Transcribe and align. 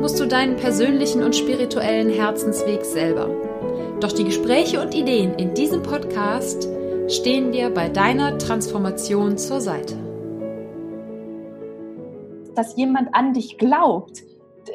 musst 0.00 0.20
du 0.20 0.26
deinen 0.26 0.56
persönlichen 0.56 1.22
und 1.22 1.34
spirituellen 1.34 2.10
Herzensweg 2.10 2.84
selber. 2.84 3.28
Doch 4.00 4.12
die 4.12 4.24
Gespräche 4.24 4.80
und 4.80 4.94
Ideen 4.94 5.34
in 5.34 5.54
diesem 5.54 5.82
Podcast 5.82 6.68
stehen 7.08 7.52
dir 7.52 7.70
bei 7.70 7.88
deiner 7.88 8.36
Transformation 8.36 9.38
zur 9.38 9.60
Seite. 9.60 9.96
Dass 12.54 12.76
jemand 12.76 13.14
an 13.14 13.32
dich 13.32 13.58
glaubt, 13.58 14.22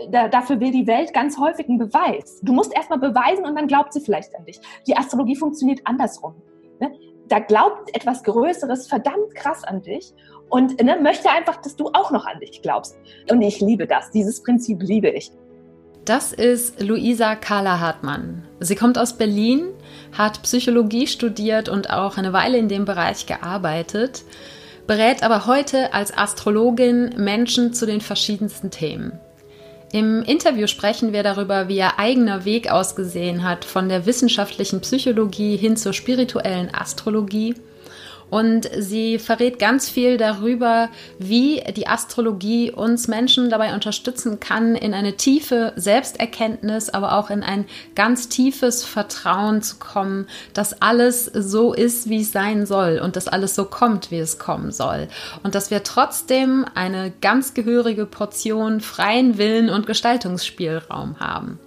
da, 0.10 0.28
dafür 0.28 0.60
will 0.60 0.72
die 0.72 0.88
Welt 0.88 1.14
ganz 1.14 1.38
häufig 1.38 1.68
einen 1.68 1.78
Beweis. 1.78 2.40
Du 2.42 2.54
musst 2.54 2.74
erstmal 2.76 3.00
beweisen 3.00 3.46
und 3.46 3.56
dann 3.56 3.68
glaubt 3.68 3.94
sie 3.94 4.02
vielleicht 4.02 4.36
an 4.36 4.46
dich. 4.46 4.60
Die 4.88 4.96
Astrologie 4.96 5.36
funktioniert 5.36 5.82
andersrum. 5.84 6.34
Ne? 6.80 6.92
Da 7.28 7.40
glaubt 7.40 7.96
etwas 7.96 8.24
Größeres 8.24 8.88
verdammt 8.88 9.36
krass 9.36 9.64
an 9.64 9.82
dich 9.82 10.14
und 10.52 10.84
ne, 10.84 10.98
möchte 11.02 11.30
einfach, 11.30 11.62
dass 11.62 11.76
du 11.76 11.88
auch 11.94 12.12
noch 12.12 12.26
an 12.26 12.40
dich 12.40 12.62
glaubst. 12.62 12.98
Und 13.30 13.42
ich 13.42 13.62
liebe 13.62 13.88
das. 13.88 14.12
Dieses 14.12 14.44
Prinzip 14.44 14.84
liebe 14.84 15.10
ich. 15.10 15.32
Das 16.06 16.34
ist 16.34 16.82
Luisa 16.82 17.36
Carla 17.36 17.80
Hartmann. 17.80 18.44
Sie 18.60 18.76
kommt 18.76 18.98
aus 18.98 19.18
Berlin, 19.18 19.70
hat 20.18 20.42
Psychologie 20.44 21.08
studiert 21.08 21.70
und 21.70 21.90
auch 21.90 22.18
eine 22.18 22.34
Weile 22.34 22.58
in 22.58 22.68
dem 22.68 22.86
Bereich 22.86 23.28
gearbeitet, 23.28 24.24
berät 24.88 25.24
aber 25.24 25.46
heute 25.46 25.94
als 25.94 26.16
Astrologin 26.16 27.14
Menschen 27.18 27.74
zu 27.74 27.86
den 27.86 28.02
verschiedensten 28.02 28.72
Themen. 28.72 29.14
Im 29.94 30.24
Interview 30.24 30.68
sprechen 30.68 31.14
wir 31.14 31.22
darüber, 31.22 31.68
wie 31.68 31.78
ihr 31.78 32.00
eigener 32.00 32.46
Weg 32.46 32.72
ausgesehen 32.72 33.44
hat 33.44 33.64
von 33.64 33.88
der 33.88 34.06
wissenschaftlichen 34.06 34.82
Psychologie 34.82 35.56
hin 35.56 35.78
zur 35.78 35.94
spirituellen 35.94 36.74
Astrologie 36.74 37.56
und 38.32 38.70
sie 38.80 39.20
verrät 39.20 39.60
ganz 39.60 39.90
viel 39.90 40.18
darüber, 40.18 40.90
wie 41.20 41.62
die 41.76 41.88
Astrologie 41.88 42.72
uns 42.72 43.10
Menschen 43.10 43.50
dabei 43.50 43.74
unterstützen 43.74 44.40
kann, 44.40 44.74
in 44.76 44.94
eine 44.94 45.18
tiefe 45.18 45.74
Selbsterkenntnis, 45.76 46.90
aber 46.90 47.18
auch 47.18 47.30
in 47.30 47.44
ein 47.44 47.66
ganz 47.94 48.30
tiefes 48.30 48.86
Vertrauen 48.86 49.62
zu 49.62 49.76
kommen, 49.76 50.28
dass 50.54 50.82
alles 50.82 51.26
so 51.26 51.74
ist, 51.74 52.10
wie 52.10 52.22
es 52.22 52.32
sein 52.32 52.66
soll 52.66 53.02
und 53.04 53.18
dass 53.18 53.28
alles 53.28 53.54
so 53.54 53.66
kommt, 53.66 54.12
wie 54.12 54.20
es 54.20 54.40
kommen 54.40 54.72
soll. 54.72 55.10
Und 55.44 55.54
dass 55.54 55.70
wir 55.70 55.84
trotzdem 55.84 56.66
eine 56.74 57.12
ganz 57.20 57.54
gehörige 57.54 58.06
Portion 58.06 58.80
freien 58.80 59.38
Willen 59.38 59.70
und 59.70 59.86
Gestaltungsspielraum 59.86 61.20
haben. 61.20 61.60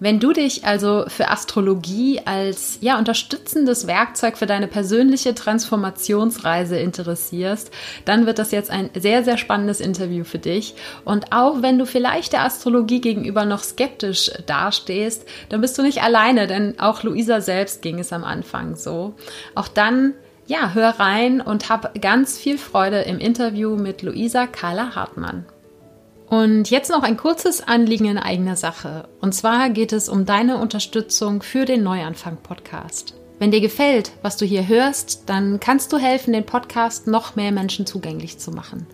Wenn 0.00 0.18
du 0.18 0.32
dich 0.32 0.64
also 0.64 1.04
für 1.06 1.30
Astrologie 1.30 2.20
als 2.24 2.78
ja 2.80 2.98
unterstützendes 2.98 3.86
Werkzeug 3.86 4.36
für 4.36 4.46
deine 4.46 4.66
persönliche 4.66 5.34
Transformationsreise 5.34 6.76
interessierst, 6.76 7.70
dann 8.04 8.26
wird 8.26 8.40
das 8.40 8.50
jetzt 8.50 8.70
ein 8.70 8.90
sehr 8.96 9.22
sehr 9.22 9.36
spannendes 9.36 9.80
Interview 9.80 10.24
für 10.24 10.40
dich 10.40 10.74
und 11.04 11.32
auch 11.32 11.62
wenn 11.62 11.78
du 11.78 11.86
vielleicht 11.86 12.32
der 12.32 12.42
Astrologie 12.42 13.00
gegenüber 13.00 13.44
noch 13.44 13.62
skeptisch 13.62 14.32
dastehst, 14.46 15.26
dann 15.48 15.60
bist 15.60 15.78
du 15.78 15.82
nicht 15.82 16.02
alleine, 16.02 16.48
denn 16.48 16.80
auch 16.80 17.04
Luisa 17.04 17.40
selbst 17.40 17.80
ging 17.80 18.00
es 18.00 18.12
am 18.12 18.24
Anfang 18.24 18.74
so. 18.74 19.14
Auch 19.54 19.68
dann 19.68 20.14
ja, 20.46 20.72
hör 20.74 20.90
rein 21.00 21.40
und 21.40 21.70
hab 21.70 22.00
ganz 22.02 22.36
viel 22.36 22.58
Freude 22.58 23.02
im 23.02 23.18
Interview 23.18 23.76
mit 23.76 24.02
Luisa 24.02 24.46
Carla 24.46 24.94
Hartmann. 24.94 25.46
Und 26.28 26.70
jetzt 26.70 26.90
noch 26.90 27.02
ein 27.02 27.16
kurzes 27.16 27.60
Anliegen 27.60 28.06
in 28.06 28.18
eigener 28.18 28.56
Sache. 28.56 29.08
Und 29.20 29.34
zwar 29.34 29.70
geht 29.70 29.92
es 29.92 30.08
um 30.08 30.24
deine 30.24 30.58
Unterstützung 30.58 31.42
für 31.42 31.64
den 31.64 31.82
Neuanfang-Podcast. 31.82 33.14
Wenn 33.38 33.50
dir 33.50 33.60
gefällt, 33.60 34.12
was 34.22 34.36
du 34.36 34.46
hier 34.46 34.66
hörst, 34.66 35.24
dann 35.26 35.60
kannst 35.60 35.92
du 35.92 35.98
helfen, 35.98 36.32
den 36.32 36.46
Podcast 36.46 37.06
noch 37.06 37.36
mehr 37.36 37.52
Menschen 37.52 37.84
zugänglich 37.84 38.38
zu 38.38 38.52
machen. 38.52 38.86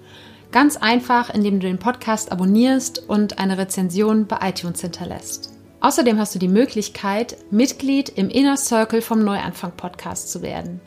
Ganz 0.51 0.77
einfach, 0.77 1.33
indem 1.33 1.61
du 1.61 1.67
den 1.67 1.79
Podcast 1.79 2.33
abonnierst 2.33 3.09
und 3.09 3.39
eine 3.39 3.59
Rezension 3.59 4.27
bei 4.27 4.49
iTunes 4.49 4.81
hinterlässt. 4.81 5.53
Außerdem 5.81 6.19
hast 6.19 6.35
du 6.35 6.39
die 6.39 6.49
Möglichkeit, 6.49 7.37
Mitglied 7.51 8.11
im 8.11 8.29
Inner 8.29 8.57
Circle 8.57 9.01
vom 9.01 9.25
Neuanfang 9.25 9.73
Podcast 9.77 10.31
zu 10.31 10.43
werden. 10.43 10.81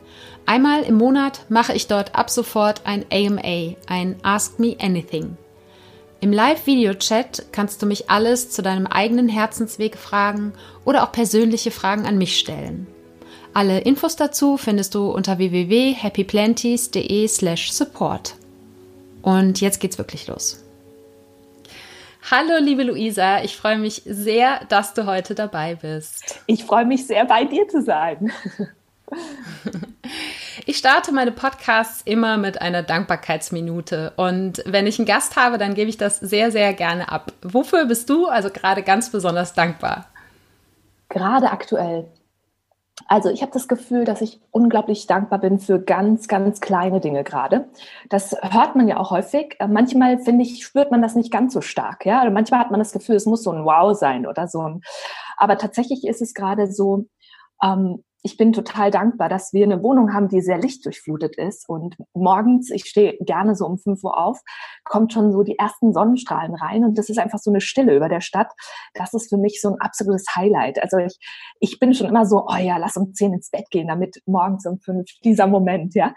Einmal 0.45 0.83
im 0.83 0.95
Monat 0.95 1.45
mache 1.49 1.73
ich 1.73 1.87
dort 1.87 2.13
ab 2.15 2.29
sofort 2.29 2.81
ein 2.85 3.05
AMA, 3.11 3.75
ein 3.87 4.17
Ask 4.23 4.59
Me 4.59 4.75
Anything. 4.79 5.37
Im 6.23 6.31
Live-Video-Chat 6.31 7.51
kannst 7.51 7.81
du 7.81 7.85
mich 7.85 8.09
alles 8.09 8.49
zu 8.49 8.61
deinem 8.61 8.87
eigenen 8.87 9.27
Herzensweg 9.27 9.97
fragen 9.97 10.53
oder 10.85 11.03
auch 11.03 11.11
persönliche 11.11 11.69
Fragen 11.69 12.05
an 12.05 12.17
mich 12.17 12.39
stellen. 12.39 12.87
Alle 13.53 13.79
Infos 13.79 14.15
dazu 14.15 14.55
findest 14.55 14.95
du 14.95 15.11
unter 15.11 15.37
www.happyplanties.de/support. 15.37 18.35
Und 19.21 19.59
jetzt 19.59 19.81
geht's 19.81 19.97
wirklich 19.97 20.27
los. 20.27 20.63
Hallo, 22.31 22.53
liebe 22.57 22.83
Luisa, 22.83 23.43
ich 23.43 23.57
freue 23.57 23.77
mich 23.77 24.03
sehr, 24.05 24.63
dass 24.69 24.93
du 24.93 25.05
heute 25.05 25.35
dabei 25.35 25.75
bist. 25.75 26.39
Ich 26.45 26.63
freue 26.63 26.85
mich 26.85 27.05
sehr, 27.05 27.25
bei 27.25 27.43
dir 27.43 27.67
zu 27.67 27.81
sein. 27.81 28.31
Ich 30.73 30.79
starte 30.79 31.11
meine 31.11 31.31
Podcasts 31.31 32.01
immer 32.03 32.37
mit 32.37 32.59
einer 32.59 32.81
Dankbarkeitsminute 32.81 34.11
und 34.17 34.63
wenn 34.65 34.87
ich 34.87 34.97
einen 34.97 35.05
Gast 35.05 35.35
habe, 35.35 35.59
dann 35.59 35.75
gebe 35.75 35.87
ich 35.87 35.97
das 35.97 36.19
sehr, 36.19 36.49
sehr 36.49 36.73
gerne 36.73 37.11
ab. 37.11 37.31
Wofür 37.43 37.85
bist 37.85 38.09
du 38.09 38.25
also 38.25 38.49
gerade 38.49 38.81
ganz 38.81 39.11
besonders 39.11 39.53
dankbar? 39.53 40.07
Gerade 41.09 41.51
aktuell. 41.51 42.11
Also 43.05 43.29
ich 43.29 43.43
habe 43.43 43.51
das 43.51 43.67
Gefühl, 43.67 44.03
dass 44.03 44.21
ich 44.21 44.41
unglaublich 44.49 45.05
dankbar 45.05 45.37
bin 45.37 45.59
für 45.59 45.79
ganz, 45.79 46.27
ganz 46.27 46.59
kleine 46.59 46.99
Dinge 46.99 47.23
gerade. 47.23 47.69
Das 48.09 48.35
hört 48.41 48.75
man 48.75 48.87
ja 48.87 48.97
auch 48.97 49.11
häufig. 49.11 49.55
Äh, 49.59 49.67
manchmal, 49.67 50.17
finde 50.17 50.41
ich, 50.43 50.65
spürt 50.65 50.89
man 50.89 51.03
das 51.03 51.13
nicht 51.13 51.31
ganz 51.31 51.53
so 51.53 51.61
stark. 51.61 52.03
Ja? 52.03 52.23
Oder 52.23 52.31
manchmal 52.31 52.61
hat 52.61 52.71
man 52.71 52.79
das 52.79 52.93
Gefühl, 52.93 53.15
es 53.15 53.27
muss 53.27 53.43
so 53.43 53.51
ein 53.51 53.63
Wow 53.63 53.95
sein 53.95 54.25
oder 54.25 54.47
so. 54.47 54.79
Aber 55.37 55.59
tatsächlich 55.59 56.03
ist 56.03 56.23
es 56.23 56.33
gerade 56.33 56.71
so, 56.71 57.05
ähm, 57.61 58.03
ich 58.25 58.37
bin 58.37 58.53
total 58.53 58.89
dankbar, 58.89 59.27
dass 59.27 59.51
wir 59.51 59.65
eine 59.65 59.83
Wohnung 59.83 60.13
haben, 60.13 60.29
die 60.29 60.41
sehr 60.41 60.57
lichtdurchflutet 60.57 61.35
ist. 61.35 61.67
Und 61.67 61.97
morgens, 62.13 62.71
ich 62.71 62.85
stehe 62.85 63.17
gerne 63.19 63.53
so 63.53 63.65
um 63.65 63.77
5 63.77 64.01
Uhr 64.01 64.17
auf, 64.17 64.39
kommt 64.85 65.11
schon 65.11 65.33
so 65.33 65.43
die 65.43 65.59
ersten 65.59 65.93
Sonnenstrahlen 65.93 66.55
rein 66.55 66.85
und 66.85 66.97
das 66.97 67.09
ist 67.09 67.19
einfach 67.19 67.39
so 67.39 67.51
eine 67.51 67.59
Stille 67.59 67.95
über 67.95 68.07
der 68.07 68.21
Stadt. 68.21 68.51
Das 68.93 69.13
ist 69.13 69.27
für 69.27 69.37
mich 69.37 69.59
so 69.59 69.71
ein 69.71 69.81
absolutes 69.81 70.25
Highlight. 70.35 70.81
Also 70.81 70.97
ich, 70.97 71.17
ich 71.59 71.79
bin 71.79 71.93
schon 71.93 72.07
immer 72.07 72.25
so, 72.25 72.45
oh 72.47 72.55
ja, 72.55 72.77
lass 72.77 72.95
um 72.95 73.13
10 73.13 73.33
ins 73.33 73.49
Bett 73.49 73.69
gehen, 73.69 73.89
damit 73.89 74.21
morgens 74.25 74.65
um 74.65 74.79
5 74.79 75.05
dieser 75.25 75.47
Moment, 75.47 75.93
ja. 75.93 76.13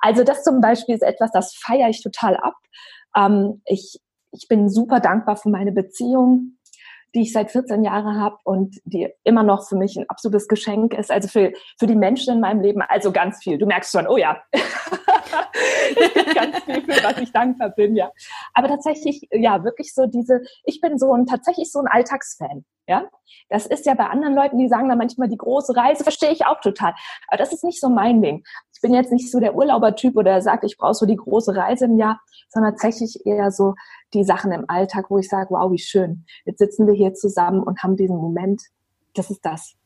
Also 0.00 0.24
das 0.24 0.42
zum 0.42 0.62
Beispiel 0.62 0.94
ist 0.94 1.02
etwas, 1.02 1.30
das 1.30 1.54
feiere 1.54 1.90
ich 1.90 2.02
total 2.02 2.38
ab. 2.38 2.54
Ähm, 3.14 3.60
ich, 3.66 4.00
ich 4.32 4.48
bin 4.48 4.70
super 4.70 5.00
dankbar 5.00 5.36
für 5.36 5.50
meine 5.50 5.72
Beziehung 5.72 6.56
die 7.14 7.22
ich 7.22 7.32
seit 7.32 7.50
14 7.50 7.84
Jahren 7.84 8.20
habe 8.20 8.36
und 8.44 8.80
die 8.84 9.08
immer 9.24 9.42
noch 9.42 9.68
für 9.68 9.76
mich 9.76 9.96
ein 9.96 10.08
absolutes 10.08 10.48
Geschenk 10.48 10.94
ist. 10.94 11.10
Also 11.10 11.28
für, 11.28 11.52
für 11.78 11.86
die 11.86 11.96
Menschen 11.96 12.34
in 12.34 12.40
meinem 12.40 12.60
Leben, 12.60 12.82
also 12.82 13.12
ganz 13.12 13.42
viel. 13.42 13.58
Du 13.58 13.66
merkst 13.66 13.92
schon, 13.92 14.06
oh 14.06 14.16
ja, 14.16 14.42
ganz 16.34 16.58
viel, 16.64 16.82
für 16.82 17.04
was 17.04 17.18
ich 17.18 17.32
dankbar 17.32 17.70
bin, 17.70 17.96
ja. 17.96 18.10
Aber 18.54 18.68
tatsächlich, 18.68 19.28
ja, 19.30 19.64
wirklich 19.64 19.94
so 19.94 20.06
diese, 20.06 20.42
ich 20.64 20.80
bin 20.80 20.98
so 20.98 21.12
ein, 21.12 21.26
tatsächlich 21.26 21.70
so 21.70 21.80
ein 21.80 21.86
Alltagsfan, 21.86 22.64
ja. 22.86 23.08
Das 23.48 23.66
ist 23.66 23.86
ja 23.86 23.94
bei 23.94 24.06
anderen 24.06 24.34
Leuten, 24.34 24.58
die 24.58 24.68
sagen 24.68 24.88
dann 24.88 24.98
manchmal 24.98 25.28
die 25.28 25.36
große 25.36 25.76
Reise, 25.76 26.02
verstehe 26.02 26.32
ich 26.32 26.46
auch 26.46 26.60
total. 26.60 26.94
Aber 27.28 27.36
das 27.36 27.52
ist 27.52 27.64
nicht 27.64 27.80
so 27.80 27.88
mein 27.88 28.22
Ding. 28.22 28.44
Ich 28.74 28.80
bin 28.80 28.94
jetzt 28.94 29.12
nicht 29.12 29.30
so 29.30 29.40
der 29.40 29.54
Urlaubertyp 29.54 30.16
oder 30.16 30.40
sagt, 30.40 30.64
ich 30.64 30.78
brauche 30.78 30.94
so 30.94 31.06
die 31.06 31.16
große 31.16 31.54
Reise 31.54 31.84
im 31.84 31.98
Jahr, 31.98 32.20
sondern 32.48 32.72
tatsächlich 32.72 33.26
eher 33.26 33.50
so 33.50 33.74
die 34.14 34.24
Sachen 34.24 34.52
im 34.52 34.64
Alltag, 34.68 35.10
wo 35.10 35.18
ich 35.18 35.28
sage, 35.28 35.50
wow, 35.50 35.70
wie 35.70 35.78
schön. 35.78 36.24
Jetzt 36.44 36.58
sitzen 36.58 36.86
wir 36.86 36.94
hier 36.94 37.14
zusammen 37.14 37.62
und 37.62 37.82
haben 37.82 37.96
diesen 37.96 38.16
Moment. 38.16 38.62
Das 39.14 39.30
ist 39.30 39.44
das. 39.44 39.76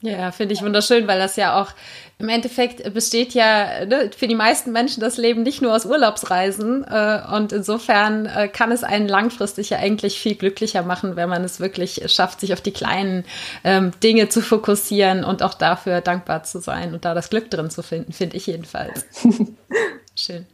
Ja. 0.00 0.30
Finde 0.30 0.54
ich 0.54 0.62
wunderschön, 0.62 1.08
weil 1.08 1.18
das 1.18 1.36
ja 1.36 1.60
auch 1.60 1.72
im 2.18 2.28
Endeffekt 2.28 2.92
besteht 2.94 3.34
ja 3.34 3.84
ne, 3.84 4.10
für 4.16 4.26
die 4.26 4.34
meisten 4.34 4.72
Menschen 4.72 5.00
das 5.00 5.16
Leben 5.16 5.42
nicht 5.42 5.62
nur 5.62 5.74
aus 5.74 5.86
Urlaubsreisen. 5.86 6.84
Äh, 6.84 7.22
und 7.32 7.52
insofern 7.52 8.26
äh, 8.26 8.48
kann 8.48 8.72
es 8.72 8.84
einen 8.84 9.08
langfristig 9.08 9.70
ja 9.70 9.78
eigentlich 9.78 10.18
viel 10.20 10.34
glücklicher 10.34 10.82
machen, 10.82 11.16
wenn 11.16 11.28
man 11.28 11.44
es 11.44 11.60
wirklich 11.60 12.02
schafft, 12.06 12.40
sich 12.40 12.52
auf 12.52 12.60
die 12.60 12.72
kleinen 12.72 13.24
ähm, 13.64 13.92
Dinge 14.02 14.28
zu 14.28 14.40
fokussieren 14.40 15.24
und 15.24 15.42
auch 15.42 15.54
dafür 15.54 16.00
dankbar 16.00 16.44
zu 16.44 16.60
sein 16.60 16.94
und 16.94 17.04
da 17.04 17.14
das 17.14 17.30
Glück 17.30 17.50
drin 17.50 17.70
zu 17.70 17.82
finden, 17.82 18.12
finde 18.12 18.36
ich 18.36 18.46
jedenfalls. 18.46 19.04
Schön. 20.14 20.46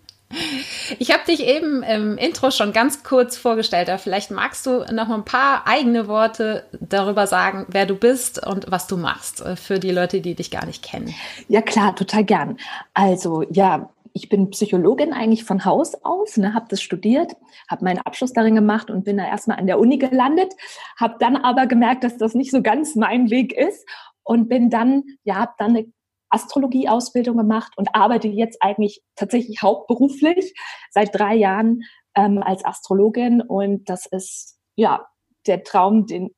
Ich 0.98 1.12
habe 1.12 1.24
dich 1.26 1.44
eben 1.44 1.82
im 1.82 2.18
Intro 2.18 2.50
schon 2.50 2.72
ganz 2.72 3.02
kurz 3.02 3.36
vorgestellt, 3.36 3.88
aber 3.88 3.98
vielleicht 3.98 4.30
magst 4.30 4.66
du 4.66 4.84
noch 4.92 5.10
ein 5.10 5.24
paar 5.24 5.66
eigene 5.66 6.08
Worte 6.08 6.64
darüber 6.80 7.26
sagen, 7.26 7.66
wer 7.68 7.86
du 7.86 7.94
bist 7.94 8.44
und 8.46 8.70
was 8.70 8.86
du 8.86 8.96
machst, 8.96 9.40
äh, 9.40 9.56
für 9.56 9.78
die 9.78 9.90
Leute, 9.90 10.20
die 10.20 10.34
dich 10.34 10.50
gar 10.50 10.66
nicht 10.66 10.82
kennen. 10.82 11.14
Ja, 11.48 11.62
klar, 11.62 11.94
total 11.94 12.24
gern. 12.24 12.58
Also, 12.94 13.42
ja, 13.50 13.90
ich 14.12 14.28
bin 14.28 14.50
Psychologin 14.50 15.12
eigentlich 15.12 15.44
von 15.44 15.64
Haus 15.64 15.94
aus, 16.04 16.36
ne, 16.36 16.54
habe 16.54 16.66
das 16.68 16.80
studiert, 16.80 17.32
habe 17.68 17.84
meinen 17.84 17.98
Abschluss 17.98 18.32
darin 18.32 18.54
gemacht 18.54 18.88
und 18.88 19.04
bin 19.04 19.16
da 19.16 19.26
erstmal 19.26 19.58
an 19.58 19.66
der 19.66 19.80
Uni 19.80 19.98
gelandet, 19.98 20.52
habe 20.96 21.16
dann 21.18 21.36
aber 21.36 21.66
gemerkt, 21.66 22.04
dass 22.04 22.16
das 22.16 22.34
nicht 22.34 22.52
so 22.52 22.62
ganz 22.62 22.94
mein 22.94 23.30
Weg 23.30 23.52
ist 23.52 23.86
und 24.22 24.48
bin 24.48 24.70
dann, 24.70 25.02
ja, 25.24 25.36
habe 25.36 25.54
dann 25.58 25.70
eine 25.70 25.92
Astrologie-Ausbildung 26.34 27.36
gemacht 27.36 27.72
und 27.76 27.94
arbeite 27.94 28.28
jetzt 28.28 28.58
eigentlich 28.60 29.02
tatsächlich 29.16 29.62
hauptberuflich 29.62 30.54
seit 30.90 31.14
drei 31.14 31.34
Jahren 31.34 31.82
ähm, 32.14 32.42
als 32.42 32.64
Astrologin. 32.64 33.40
Und 33.40 33.88
das 33.88 34.06
ist 34.06 34.58
ja 34.76 35.06
der 35.46 35.62
Traum, 35.62 36.06
den, 36.06 36.34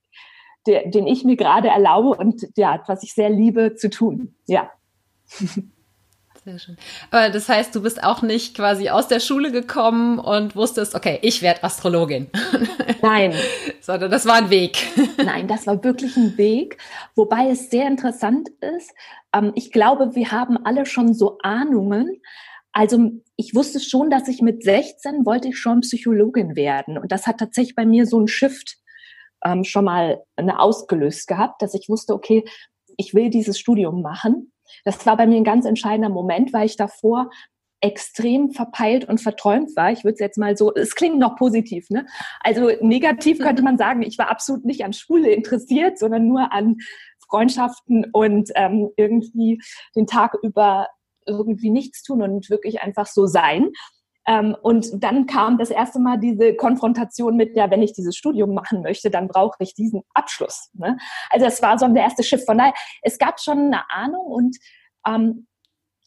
der, 0.67 0.89
den 0.89 1.07
ich 1.07 1.25
mir 1.25 1.37
gerade 1.37 1.69
erlaube 1.69 2.11
und 2.11 2.47
ja, 2.57 2.83
was 2.87 3.03
ich 3.03 3.15
sehr 3.15 3.31
liebe 3.31 3.75
zu 3.75 3.91
tun. 3.91 4.37
Ja. 4.47 4.71
Sehr 6.47 6.61
schön. 6.61 6.77
Aber 7.11 7.29
das 7.31 7.49
heißt, 7.49 7.75
du 7.75 7.83
bist 7.83 8.05
auch 8.05 8.23
nicht 8.23 8.55
quasi 8.55 8.89
aus 8.89 9.09
der 9.09 9.19
Schule 9.19 9.51
gekommen 9.51 10.21
und 10.21 10.55
wusstest, 10.55 10.95
okay, 10.95 11.19
ich 11.23 11.43
werde 11.43 11.65
Astrologin. 11.65 12.29
Nein. 13.03 13.35
Sondern 13.81 14.13
das 14.13 14.27
war 14.27 14.37
ein 14.37 14.49
Weg. 14.49 14.79
Nein, 15.17 15.49
das 15.49 15.67
war 15.67 15.83
wirklich 15.83 16.17
ein 16.17 16.39
Weg. 16.39 16.79
Wobei 17.17 17.51
es 17.51 17.69
sehr 17.69 17.89
interessant 17.89 18.49
ist. 18.61 18.93
Ähm, 19.35 19.51
ich 19.57 19.73
glaube, 19.73 20.15
wir 20.15 20.31
haben 20.31 20.57
alle 20.65 20.87
schon 20.87 21.15
so 21.15 21.39
Ahnungen. 21.43 22.23
Also 22.71 23.11
ich 23.35 23.57
wusste 23.57 23.81
schon, 23.81 24.09
dass 24.09 24.29
ich 24.29 24.41
mit 24.41 24.63
16 24.63 25.27
wollte 25.27 25.49
ich 25.49 25.59
schon 25.59 25.81
Psychologin 25.81 26.55
werden. 26.55 26.97
Und 26.97 27.11
das 27.11 27.27
hat 27.27 27.39
tatsächlich 27.39 27.75
bei 27.75 27.87
mir 27.87 28.07
so 28.07 28.19
einen 28.19 28.29
Shift 28.29 28.77
ähm, 29.45 29.65
schon 29.65 29.85
mal 29.85 30.23
eine 30.37 30.61
ausgelöst 30.61 31.27
gehabt, 31.27 31.61
dass 31.61 31.75
ich 31.75 31.89
wusste, 31.89 32.15
okay, 32.15 32.45
ich 32.97 33.15
will 33.15 33.31
dieses 33.31 33.59
Studium 33.59 34.01
machen 34.01 34.53
das 34.85 35.05
war 35.07 35.17
bei 35.17 35.27
mir 35.27 35.37
ein 35.37 35.45
ganz 35.45 35.65
entscheidender 35.65 36.09
Moment, 36.09 36.53
weil 36.53 36.67
ich 36.67 36.77
davor 36.77 37.31
extrem 37.81 38.51
verpeilt 38.51 39.07
und 39.07 39.21
verträumt 39.21 39.77
war. 39.77 39.93
Ich 39.93 40.03
würde 40.03 40.15
es 40.15 40.21
jetzt 40.21 40.39
mal 40.39 40.57
so, 40.57 40.75
es 40.75 40.95
klingt 40.95 41.19
noch 41.19 41.37
positiv, 41.37 41.91
ne? 41.91 42.07
Also 42.41 42.71
negativ 42.81 43.39
könnte 43.39 43.63
man 43.63 43.77
sagen, 43.77 44.03
ich 44.03 44.19
war 44.19 44.31
absolut 44.31 44.65
nicht 44.65 44.85
an 44.85 44.93
Schule 44.93 45.31
interessiert, 45.31 45.99
sondern 45.99 46.27
nur 46.27 46.53
an 46.53 46.77
Freundschaften 47.29 48.07
und 48.13 48.51
ähm, 48.55 48.91
irgendwie 48.97 49.61
den 49.95 50.07
Tag 50.07 50.35
über 50.43 50.89
irgendwie 51.27 51.71
nichts 51.71 52.03
tun 52.03 52.23
und 52.23 52.49
wirklich 52.51 52.83
einfach 52.83 53.07
so 53.07 53.27
sein. 53.27 53.71
Ähm, 54.27 54.57
und 54.63 55.03
dann 55.03 55.27
kam 55.27 55.59
das 55.59 55.71
erste 55.71 55.99
Mal 55.99 56.19
diese 56.19 56.55
Konfrontation 56.55 57.37
mit, 57.37 57.57
ja, 57.57 57.71
wenn 57.71 57.83
ich 57.83 57.93
dieses 57.93 58.17
Studium 58.17 58.55
machen 58.55 58.83
möchte, 58.83 59.11
dann 59.11 59.29
brauche 59.29 59.57
ich 59.61 59.75
diesen 59.75 60.03
Abschluss. 60.15 60.71
Ne? 60.75 60.97
Also 61.31 61.47
es 61.47 61.63
war 61.63 61.79
so 61.79 61.87
der 61.89 62.03
erste 62.03 62.25
Schiff. 62.25 62.45
Von 62.45 62.59
daher, 62.59 62.75
es 63.03 63.19
gab 63.19 63.41
schon 63.41 63.59
eine 63.59 63.91
Ahnung 63.91 64.27
und 64.27 64.57
ähm, 65.07 65.47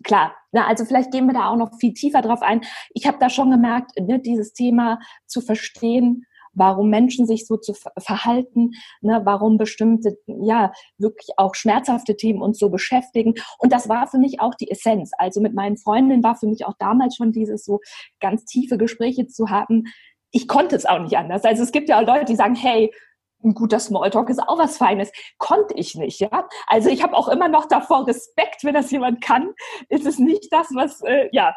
klar, 0.03 0.35
na, 0.51 0.67
also 0.67 0.85
vielleicht 0.85 1.11
gehen 1.11 1.27
wir 1.27 1.33
da 1.33 1.49
auch 1.49 1.55
noch 1.55 1.77
viel 1.79 1.93
tiefer 1.93 2.21
drauf 2.21 2.41
ein. 2.41 2.61
Ich 2.93 3.07
habe 3.07 3.17
da 3.19 3.29
schon 3.29 3.51
gemerkt, 3.51 3.91
ne, 3.99 4.19
dieses 4.19 4.53
Thema 4.53 4.99
zu 5.25 5.41
verstehen, 5.41 6.25
warum 6.59 6.89
Menschen 6.89 7.25
sich 7.25 7.47
so 7.47 7.57
zu 7.57 7.73
verhalten, 7.73 8.71
ne, 9.01 9.21
warum 9.23 9.57
bestimmte, 9.57 10.17
ja, 10.27 10.71
wirklich 10.97 11.29
auch 11.37 11.55
schmerzhafte 11.55 12.15
Themen 12.15 12.41
uns 12.41 12.59
so 12.59 12.69
beschäftigen. 12.69 13.33
Und 13.57 13.71
das 13.71 13.89
war 13.89 14.07
für 14.07 14.19
mich 14.19 14.41
auch 14.41 14.53
die 14.53 14.69
Essenz. 14.69 15.11
Also 15.17 15.41
mit 15.41 15.55
meinen 15.55 15.77
Freundinnen 15.77 16.21
war 16.21 16.35
für 16.35 16.47
mich 16.47 16.65
auch 16.65 16.75
damals 16.77 17.15
schon 17.15 17.31
dieses 17.31 17.63
so 17.63 17.79
ganz 18.19 18.45
tiefe 18.45 18.77
Gespräche 18.77 19.25
zu 19.27 19.49
haben. 19.49 19.85
Ich 20.31 20.47
konnte 20.47 20.75
es 20.75 20.85
auch 20.85 20.99
nicht 20.99 21.17
anders. 21.17 21.43
Also 21.45 21.63
es 21.63 21.71
gibt 21.71 21.89
ja 21.89 21.99
auch 21.99 22.05
Leute, 22.05 22.25
die 22.25 22.35
sagen, 22.35 22.55
hey, 22.55 22.93
ein 23.41 23.53
guter 23.53 23.79
Smalltalk 23.79 24.29
ist 24.29 24.41
auch 24.41 24.57
was 24.59 24.77
Feines. 24.77 25.11
Konnte 25.37 25.73
ich 25.75 25.95
nicht, 25.95 26.19
ja. 26.19 26.47
Also 26.67 26.89
ich 26.89 27.03
habe 27.03 27.15
auch 27.15 27.29
immer 27.29 27.47
noch 27.47 27.67
davor 27.67 28.05
Respekt, 28.05 28.65
wenn 28.65 28.73
das 28.73 28.91
jemand 28.91 29.21
kann. 29.21 29.53
Ist 29.87 30.05
es 30.05 30.19
nicht 30.19 30.51
das, 30.51 30.67
was 30.73 31.01
äh, 31.03 31.29
ja 31.31 31.55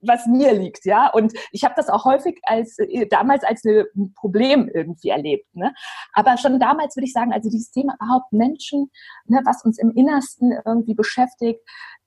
was 0.00 0.26
mir 0.26 0.52
liegt, 0.52 0.84
ja. 0.84 1.08
Und 1.08 1.32
ich 1.50 1.64
habe 1.64 1.74
das 1.76 1.88
auch 1.88 2.04
häufig 2.04 2.40
als 2.44 2.78
äh, 2.78 3.06
damals 3.06 3.44
als 3.44 3.64
ein 3.64 4.12
Problem 4.14 4.68
irgendwie 4.72 5.10
erlebt. 5.10 5.54
Ne? 5.54 5.72
Aber 6.12 6.36
schon 6.36 6.58
damals 6.60 6.96
würde 6.96 7.06
ich 7.06 7.12
sagen, 7.12 7.32
also 7.32 7.48
dieses 7.48 7.70
Thema 7.70 7.94
überhaupt 8.00 8.32
Menschen, 8.32 8.90
ne, 9.26 9.40
was 9.44 9.64
uns 9.64 9.78
im 9.78 9.90
Innersten 9.92 10.52
irgendwie 10.64 10.94
beschäftigt, 10.94 11.60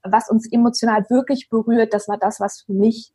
was 0.04 0.30
uns 0.30 0.52
emotional 0.52 1.06
wirklich 1.10 1.50
berührt, 1.50 1.94
das 1.94 2.08
war 2.08 2.18
das, 2.18 2.40
was 2.40 2.64
für 2.66 2.74
mich 2.74 3.14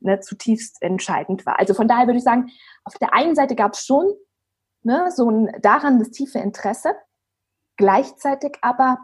ne, 0.00 0.20
zutiefst 0.20 0.82
entscheidend 0.82 1.46
war. 1.46 1.58
Also 1.58 1.74
von 1.74 1.88
daher 1.88 2.06
würde 2.06 2.18
ich 2.18 2.24
sagen, 2.24 2.50
auf 2.84 2.94
der 2.94 3.14
einen 3.14 3.34
Seite 3.34 3.54
gab 3.54 3.74
es 3.74 3.84
schon 3.84 4.12
ne, 4.82 5.10
so 5.10 5.30
ein 5.30 5.50
daran 5.60 5.98
das 5.98 6.10
tiefe 6.10 6.38
Interesse, 6.38 6.94
gleichzeitig 7.76 8.58
aber 8.62 8.98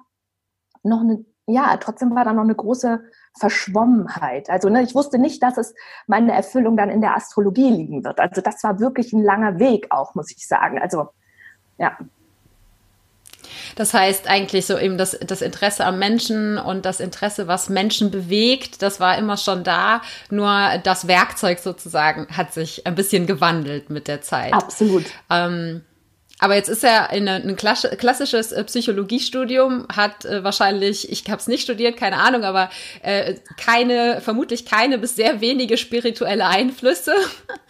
noch 0.82 1.00
eine 1.00 1.24
ja, 1.46 1.76
trotzdem 1.76 2.14
war 2.14 2.24
da 2.24 2.32
noch 2.32 2.42
eine 2.42 2.54
große 2.54 3.00
Verschwommenheit. 3.38 4.48
Also 4.48 4.68
ne, 4.68 4.82
ich 4.82 4.94
wusste 4.94 5.18
nicht, 5.18 5.42
dass 5.42 5.58
es 5.58 5.74
meine 6.06 6.32
Erfüllung 6.32 6.76
dann 6.76 6.90
in 6.90 7.00
der 7.00 7.16
Astrologie 7.16 7.70
liegen 7.70 8.04
wird. 8.04 8.20
Also 8.20 8.40
das 8.40 8.62
war 8.64 8.80
wirklich 8.80 9.12
ein 9.12 9.22
langer 9.22 9.58
Weg 9.58 9.88
auch, 9.90 10.14
muss 10.14 10.30
ich 10.30 10.46
sagen. 10.46 10.78
Also 10.78 11.08
ja. 11.78 11.96
Das 13.76 13.92
heißt 13.92 14.28
eigentlich 14.28 14.66
so 14.66 14.78
eben 14.78 14.96
das, 14.96 15.18
das 15.20 15.42
Interesse 15.42 15.84
am 15.84 15.98
Menschen 15.98 16.58
und 16.58 16.86
das 16.86 17.00
Interesse, 17.00 17.46
was 17.46 17.68
Menschen 17.68 18.10
bewegt, 18.10 18.80
das 18.80 19.00
war 19.00 19.18
immer 19.18 19.36
schon 19.36 19.64
da. 19.64 20.00
Nur 20.30 20.78
das 20.82 21.08
Werkzeug 21.08 21.58
sozusagen 21.58 22.26
hat 22.34 22.54
sich 22.54 22.86
ein 22.86 22.94
bisschen 22.94 23.26
gewandelt 23.26 23.90
mit 23.90 24.08
der 24.08 24.22
Zeit. 24.22 24.52
Absolut. 24.54 25.04
Ähm, 25.28 25.82
aber 26.44 26.56
jetzt 26.56 26.68
ist 26.68 26.84
er 26.84 27.10
in 27.10 27.26
ein 27.26 27.56
klassisches 27.56 28.52
äh, 28.52 28.62
Psychologiestudium, 28.64 29.86
hat 29.90 30.26
äh, 30.26 30.44
wahrscheinlich, 30.44 31.10
ich 31.10 31.24
habe 31.30 31.38
es 31.38 31.46
nicht 31.46 31.62
studiert, 31.62 31.96
keine 31.96 32.18
Ahnung, 32.18 32.44
aber 32.44 32.68
äh, 33.02 33.36
keine, 33.56 34.20
vermutlich 34.20 34.66
keine 34.66 34.98
bis 34.98 35.16
sehr 35.16 35.40
wenige 35.40 35.78
spirituelle 35.78 36.46
Einflüsse, 36.46 37.14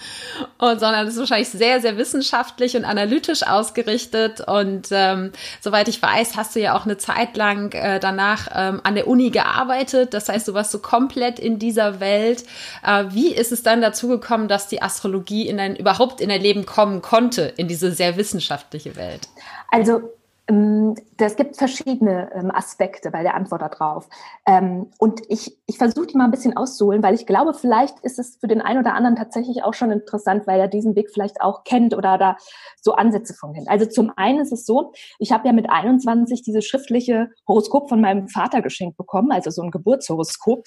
und, 0.59 0.81
sondern 0.81 1.07
ist 1.07 1.17
wahrscheinlich 1.17 1.51
sehr, 1.51 1.81
sehr 1.81 1.97
wissenschaftlich 1.99 2.77
und 2.77 2.85
analytisch 2.85 3.47
ausgerichtet. 3.47 4.41
Und 4.41 4.89
ähm, 4.91 5.31
soweit 5.61 5.87
ich 5.87 6.03
weiß, 6.03 6.37
hast 6.37 6.57
du 6.57 6.61
ja 6.61 6.77
auch 6.77 6.85
eine 6.85 6.97
Zeit 6.97 7.37
lang 7.37 7.73
äh, 7.75 8.01
danach 8.01 8.49
ähm, 8.53 8.81
an 8.83 8.97
der 8.97 9.07
Uni 9.07 9.31
gearbeitet. 9.31 10.15
Das 10.15 10.29
heißt, 10.29 10.49
du 10.49 10.55
warst 10.55 10.73
so 10.73 10.81
komplett 10.81 11.39
in 11.39 11.61
dieser 11.61 12.01
Welt. 12.01 12.43
Äh, 12.85 13.05
wie 13.11 13.33
ist 13.33 13.53
es 13.53 13.63
dann 13.63 13.81
dazu 13.81 14.09
gekommen, 14.09 14.49
dass 14.49 14.67
die 14.67 14.83
Astrologie 14.83 15.47
in 15.47 15.59
dein, 15.59 15.77
überhaupt 15.77 16.21
in 16.21 16.29
dein 16.29 16.43
Leben 16.43 16.67
kommen 16.67 17.03
konnte, 17.03 17.43
in 17.57 17.69
diese 17.69 17.93
sehr 17.93 18.17
wissenschaftliche 18.17 18.64
wissenschaftliche 18.71 18.97
Welt? 18.97 19.29
Also 19.71 20.11
ähm, 20.47 20.95
es 21.17 21.37
gibt 21.37 21.57
verschiedene 21.57 22.31
ähm, 22.35 22.51
Aspekte 22.51 23.11
bei 23.11 23.23
der 23.23 23.35
Antwort 23.35 23.63
darauf. 23.63 24.09
Ähm, 24.47 24.91
und 24.99 25.23
ich, 25.29 25.57
ich 25.67 25.79
versuche 25.79 26.07
die 26.09 26.19
mal 26.19 26.27
ein 26.27 26.31
bisschen 26.31 26.55
auszuholen, 26.55 27.03
weil 27.03 27.15
ich 27.15 27.25
glaube, 27.25 27.55
vielleicht 27.55 27.99
ist 28.01 28.19
es 28.19 28.37
für 28.37 28.47
den 28.47 28.61
einen 28.61 28.81
oder 28.81 28.95
anderen 28.95 29.17
tatsächlich 29.17 29.65
auch 29.65 29.73
schon 29.73 29.91
interessant, 29.91 30.47
weil 30.47 30.61
er 30.61 30.69
diesen 30.69 30.97
Weg 30.97 31.11
vielleicht 31.11 31.41
auch 31.41 31.65
kennt 31.65 31.95
oder 31.95 32.19
da 32.19 32.37
so 32.83 32.93
Ansätze 32.93 33.33
von 33.33 33.55
kennt. 33.55 33.69
Also 33.69 33.87
zum 33.87 34.13
einen 34.17 34.41
ist 34.41 34.53
es 34.53 34.67
so, 34.67 34.93
ich 35.19 35.33
habe 35.33 35.47
ja 35.47 35.55
mit 35.55 35.71
21 35.71 36.43
dieses 36.43 36.67
schriftliche 36.67 37.31
Horoskop 37.49 37.89
von 37.89 38.03
meinem 38.03 38.29
Vater 38.29 38.61
geschenkt 38.61 38.99
bekommen, 38.99 39.33
also 39.33 39.51
so 39.51 39.63
ein 39.63 39.71
Geburtshoroskop 39.71 40.67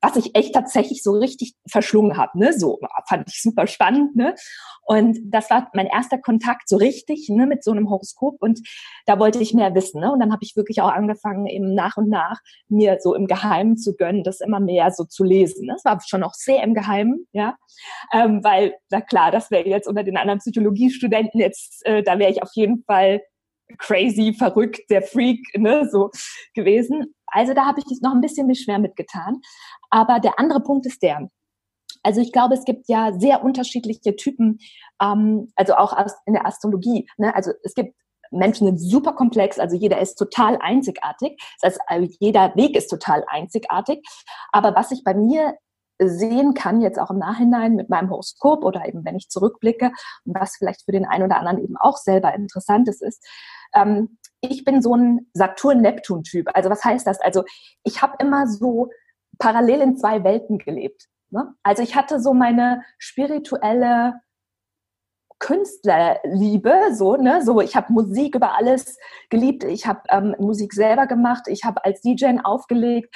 was 0.00 0.16
ich 0.16 0.34
echt 0.34 0.54
tatsächlich 0.54 1.02
so 1.02 1.12
richtig 1.12 1.54
verschlungen 1.68 2.16
habe. 2.16 2.38
Ne? 2.38 2.52
So 2.52 2.78
fand 3.08 3.28
ich 3.28 3.42
super 3.42 3.66
spannend. 3.66 4.14
Ne? 4.16 4.34
Und 4.84 5.18
das 5.24 5.50
war 5.50 5.70
mein 5.74 5.86
erster 5.86 6.18
Kontakt 6.18 6.68
so 6.68 6.76
richtig 6.76 7.28
ne, 7.28 7.46
mit 7.46 7.64
so 7.64 7.72
einem 7.72 7.90
Horoskop. 7.90 8.36
Und 8.40 8.60
da 9.06 9.18
wollte 9.18 9.40
ich 9.40 9.54
mehr 9.54 9.74
wissen. 9.74 10.00
Ne? 10.00 10.12
Und 10.12 10.20
dann 10.20 10.32
habe 10.32 10.44
ich 10.44 10.56
wirklich 10.56 10.80
auch 10.80 10.92
angefangen, 10.92 11.46
eben 11.46 11.74
nach 11.74 11.96
und 11.96 12.08
nach 12.08 12.40
mir 12.68 12.98
so 13.00 13.14
im 13.14 13.26
Geheimen 13.26 13.76
zu 13.76 13.96
gönnen, 13.96 14.22
das 14.22 14.40
immer 14.40 14.60
mehr 14.60 14.90
so 14.92 15.04
zu 15.04 15.24
lesen. 15.24 15.66
Ne? 15.66 15.72
Das 15.72 15.84
war 15.84 16.00
schon 16.06 16.22
auch 16.22 16.34
sehr 16.34 16.62
im 16.62 16.74
Geheimen, 16.74 17.26
ja. 17.32 17.56
Ähm, 18.12 18.42
weil, 18.44 18.74
na 18.90 19.00
klar, 19.00 19.30
das 19.30 19.50
wäre 19.50 19.68
jetzt 19.68 19.88
unter 19.88 20.04
den 20.04 20.16
anderen 20.16 20.38
Psychologiestudenten 20.38 21.40
jetzt, 21.40 21.84
äh, 21.86 22.02
da 22.02 22.18
wäre 22.18 22.30
ich 22.30 22.42
auf 22.42 22.50
jeden 22.54 22.82
Fall 22.84 23.20
crazy, 23.76 24.32
verrückt, 24.32 24.80
der 24.90 25.02
Freak, 25.02 25.40
ne, 25.56 25.88
so 25.90 26.10
gewesen. 26.54 27.14
Also 27.26 27.52
da 27.52 27.66
habe 27.66 27.80
ich 27.80 28.00
noch 28.00 28.14
ein 28.14 28.22
bisschen 28.22 28.46
mich 28.46 28.62
schwer 28.62 28.78
mitgetan. 28.78 29.40
Aber 29.90 30.20
der 30.20 30.38
andere 30.38 30.60
Punkt 30.60 30.86
ist 30.86 31.02
der, 31.02 31.28
also 32.02 32.20
ich 32.20 32.32
glaube, 32.32 32.54
es 32.54 32.64
gibt 32.64 32.88
ja 32.88 33.12
sehr 33.18 33.42
unterschiedliche 33.42 34.16
Typen, 34.16 34.58
ähm, 35.02 35.52
also 35.56 35.74
auch 35.74 35.96
in 36.26 36.34
der 36.34 36.46
Astrologie. 36.46 37.08
Ne? 37.16 37.34
Also 37.34 37.52
es 37.62 37.74
gibt 37.74 37.94
Menschen 38.30 38.66
sind 38.66 38.78
super 38.78 39.14
komplex, 39.14 39.58
also 39.58 39.74
jeder 39.74 40.00
ist 40.00 40.16
total 40.16 40.58
einzigartig. 40.60 41.40
Das 41.60 41.72
heißt, 41.72 41.80
also 41.86 42.14
jeder 42.20 42.54
Weg 42.56 42.76
ist 42.76 42.88
total 42.88 43.24
einzigartig. 43.26 44.06
Aber 44.52 44.74
was 44.74 44.90
ich 44.90 45.02
bei 45.02 45.14
mir 45.14 45.54
sehen 46.00 46.54
kann, 46.54 46.80
jetzt 46.80 46.98
auch 46.98 47.10
im 47.10 47.18
Nachhinein 47.18 47.74
mit 47.74 47.88
meinem 47.88 48.10
Horoskop 48.10 48.64
oder 48.64 48.86
eben 48.86 49.04
wenn 49.04 49.16
ich 49.16 49.28
zurückblicke, 49.28 49.92
was 50.24 50.56
vielleicht 50.56 50.84
für 50.84 50.92
den 50.92 51.06
einen 51.06 51.24
oder 51.24 51.38
anderen 51.38 51.58
eben 51.58 51.76
auch 51.76 51.96
selber 51.96 52.34
interessant 52.34 52.88
ist, 52.88 53.02
ist, 53.02 53.26
ähm, 53.74 54.18
ich 54.40 54.64
bin 54.64 54.80
so 54.80 54.94
ein 54.94 55.28
Saturn-Neptun-Typ. 55.32 56.50
Also 56.54 56.70
was 56.70 56.84
heißt 56.84 57.06
das? 57.06 57.20
Also 57.20 57.44
ich 57.82 58.02
habe 58.02 58.14
immer 58.20 58.46
so 58.46 58.90
parallel 59.38 59.80
in 59.82 59.96
zwei 59.96 60.24
Welten 60.24 60.58
gelebt. 60.58 61.08
Ne? 61.30 61.54
Also 61.62 61.82
ich 61.82 61.94
hatte 61.94 62.20
so 62.20 62.34
meine 62.34 62.82
spirituelle 62.98 64.20
Künstlerliebe, 65.38 66.94
so, 66.94 67.16
ne, 67.16 67.42
so, 67.42 67.60
ich 67.60 67.76
habe 67.76 67.92
Musik 67.92 68.34
über 68.34 68.56
alles 68.56 68.98
geliebt, 69.30 69.62
ich 69.62 69.86
habe 69.86 70.00
ähm, 70.10 70.34
Musik 70.38 70.72
selber 70.72 71.06
gemacht, 71.06 71.44
ich 71.46 71.64
habe 71.64 71.84
als 71.84 72.00
DJ 72.00 72.38
aufgelegt. 72.42 73.14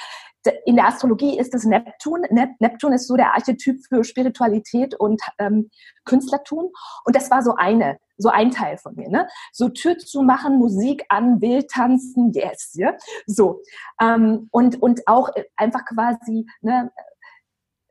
In 0.65 0.75
der 0.75 0.87
Astrologie 0.87 1.37
ist 1.37 1.53
es 1.53 1.63
Neptun. 1.63 2.23
Neptun 2.59 2.93
ist 2.93 3.07
so 3.07 3.15
der 3.15 3.33
Archetyp 3.33 3.77
für 3.87 4.03
Spiritualität 4.03 4.93
und 4.95 5.21
ähm, 5.37 5.69
Künstlertum. 6.03 6.71
Und 7.05 7.15
das 7.15 7.31
war 7.31 7.43
so 7.43 7.55
eine, 7.55 7.97
so 8.23 8.29
ein 8.29 8.49
Teil 8.49 8.77
von 8.77 8.95
mir, 8.95 9.09
ne? 9.09 9.27
So 9.51 9.69
Tür 9.69 9.97
zu 9.99 10.23
machen, 10.23 10.57
Musik 10.57 11.05
an, 11.09 11.41
wild 11.41 11.69
tanzen, 11.69 12.31
yes, 12.31 12.71
ja, 12.73 12.95
so. 13.27 13.61
Ähm, 14.01 14.47
und, 14.51 14.81
und 14.81 15.07
auch 15.07 15.29
einfach 15.55 15.85
quasi, 15.85 16.47
ne, 16.61 16.91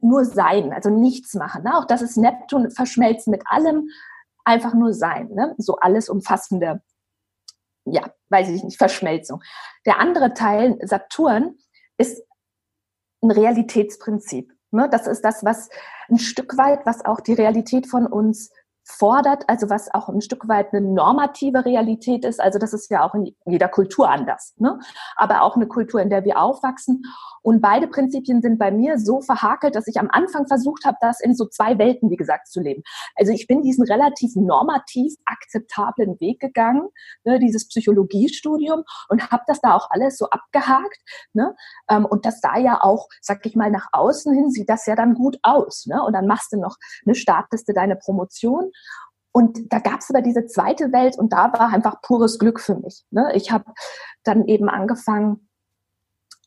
nur 0.00 0.24
sein, 0.24 0.72
also 0.72 0.90
nichts 0.90 1.34
machen. 1.34 1.62
Ne? 1.62 1.76
Auch 1.76 1.84
das 1.84 2.02
ist 2.02 2.16
Neptun, 2.16 2.70
verschmelzen 2.70 3.30
mit 3.30 3.42
allem, 3.46 3.88
einfach 4.44 4.74
nur 4.74 4.92
sein, 4.92 5.28
ne? 5.28 5.54
so 5.58 5.76
alles 5.76 6.08
umfassende, 6.08 6.82
ja, 7.84 8.12
weiß 8.30 8.48
ich 8.48 8.64
nicht, 8.64 8.78
Verschmelzung. 8.78 9.40
Der 9.86 10.00
andere 10.00 10.34
Teil, 10.34 10.78
Saturn, 10.82 11.56
ist 11.98 12.24
ein 13.22 13.30
Realitätsprinzip. 13.30 14.52
Ne? 14.72 14.88
Das 14.90 15.06
ist 15.06 15.22
das, 15.22 15.44
was 15.44 15.68
ein 16.08 16.18
Stück 16.18 16.56
weit, 16.58 16.84
was 16.84 17.04
auch 17.04 17.20
die 17.20 17.34
Realität 17.34 17.86
von 17.86 18.06
uns 18.06 18.50
fordert, 18.84 19.44
also 19.48 19.70
was 19.70 19.92
auch 19.94 20.08
ein 20.08 20.20
Stück 20.20 20.48
weit 20.48 20.72
eine 20.72 20.80
normative 20.80 21.64
Realität 21.64 22.24
ist. 22.24 22.40
Also 22.40 22.58
das 22.58 22.72
ist 22.72 22.90
ja 22.90 23.04
auch 23.04 23.14
in 23.14 23.34
jeder 23.46 23.68
Kultur 23.68 24.10
anders, 24.10 24.54
ne? 24.58 24.78
aber 25.16 25.42
auch 25.42 25.56
eine 25.56 25.66
Kultur, 25.66 26.00
in 26.00 26.10
der 26.10 26.24
wir 26.24 26.40
aufwachsen. 26.40 27.04
Und 27.42 27.60
beide 27.60 27.88
Prinzipien 27.88 28.40
sind 28.40 28.58
bei 28.58 28.70
mir 28.70 28.98
so 28.98 29.20
verhakelt, 29.20 29.74
dass 29.74 29.88
ich 29.88 29.98
am 29.98 30.08
Anfang 30.10 30.46
versucht 30.46 30.84
habe, 30.84 30.96
das 31.00 31.20
in 31.20 31.34
so 31.34 31.46
zwei 31.46 31.78
Welten, 31.78 32.10
wie 32.10 32.16
gesagt, 32.16 32.48
zu 32.48 32.60
leben. 32.60 32.82
Also 33.16 33.32
ich 33.32 33.46
bin 33.46 33.62
diesen 33.62 33.84
relativ 33.84 34.36
normativ 34.36 35.14
akzeptablen 35.24 36.20
Weg 36.20 36.40
gegangen, 36.40 36.88
ne, 37.24 37.38
dieses 37.38 37.68
Psychologiestudium 37.68 38.84
und 39.08 39.30
habe 39.30 39.42
das 39.46 39.60
da 39.60 39.74
auch 39.74 39.90
alles 39.90 40.18
so 40.18 40.26
abgehakt. 40.30 40.98
Ne? 41.32 41.54
Ähm, 41.88 42.04
und 42.04 42.26
das 42.26 42.40
sah 42.40 42.58
ja 42.58 42.82
auch, 42.82 43.08
sag 43.20 43.44
ich 43.46 43.56
mal, 43.56 43.70
nach 43.70 43.88
außen 43.92 44.32
hin 44.34 44.50
sieht 44.50 44.68
das 44.68 44.86
ja 44.86 44.96
dann 44.96 45.14
gut 45.14 45.38
aus. 45.42 45.86
Ne? 45.86 46.02
Und 46.02 46.12
dann 46.12 46.26
machst 46.26 46.52
du 46.52 46.58
noch 46.58 46.76
eine 47.04 47.14
Startliste, 47.14 47.72
deine 47.72 47.96
Promotion 47.96 48.71
und 49.32 49.72
da 49.72 49.78
gab 49.78 50.00
es 50.00 50.10
aber 50.10 50.20
diese 50.20 50.46
zweite 50.46 50.92
Welt 50.92 51.18
und 51.18 51.32
da 51.32 51.52
war 51.52 51.72
einfach 51.72 52.02
pures 52.02 52.38
Glück 52.38 52.60
für 52.60 52.76
mich. 52.76 53.04
Ne? 53.10 53.32
Ich 53.34 53.50
habe 53.50 53.64
dann 54.24 54.46
eben 54.46 54.68
angefangen, 54.68 55.48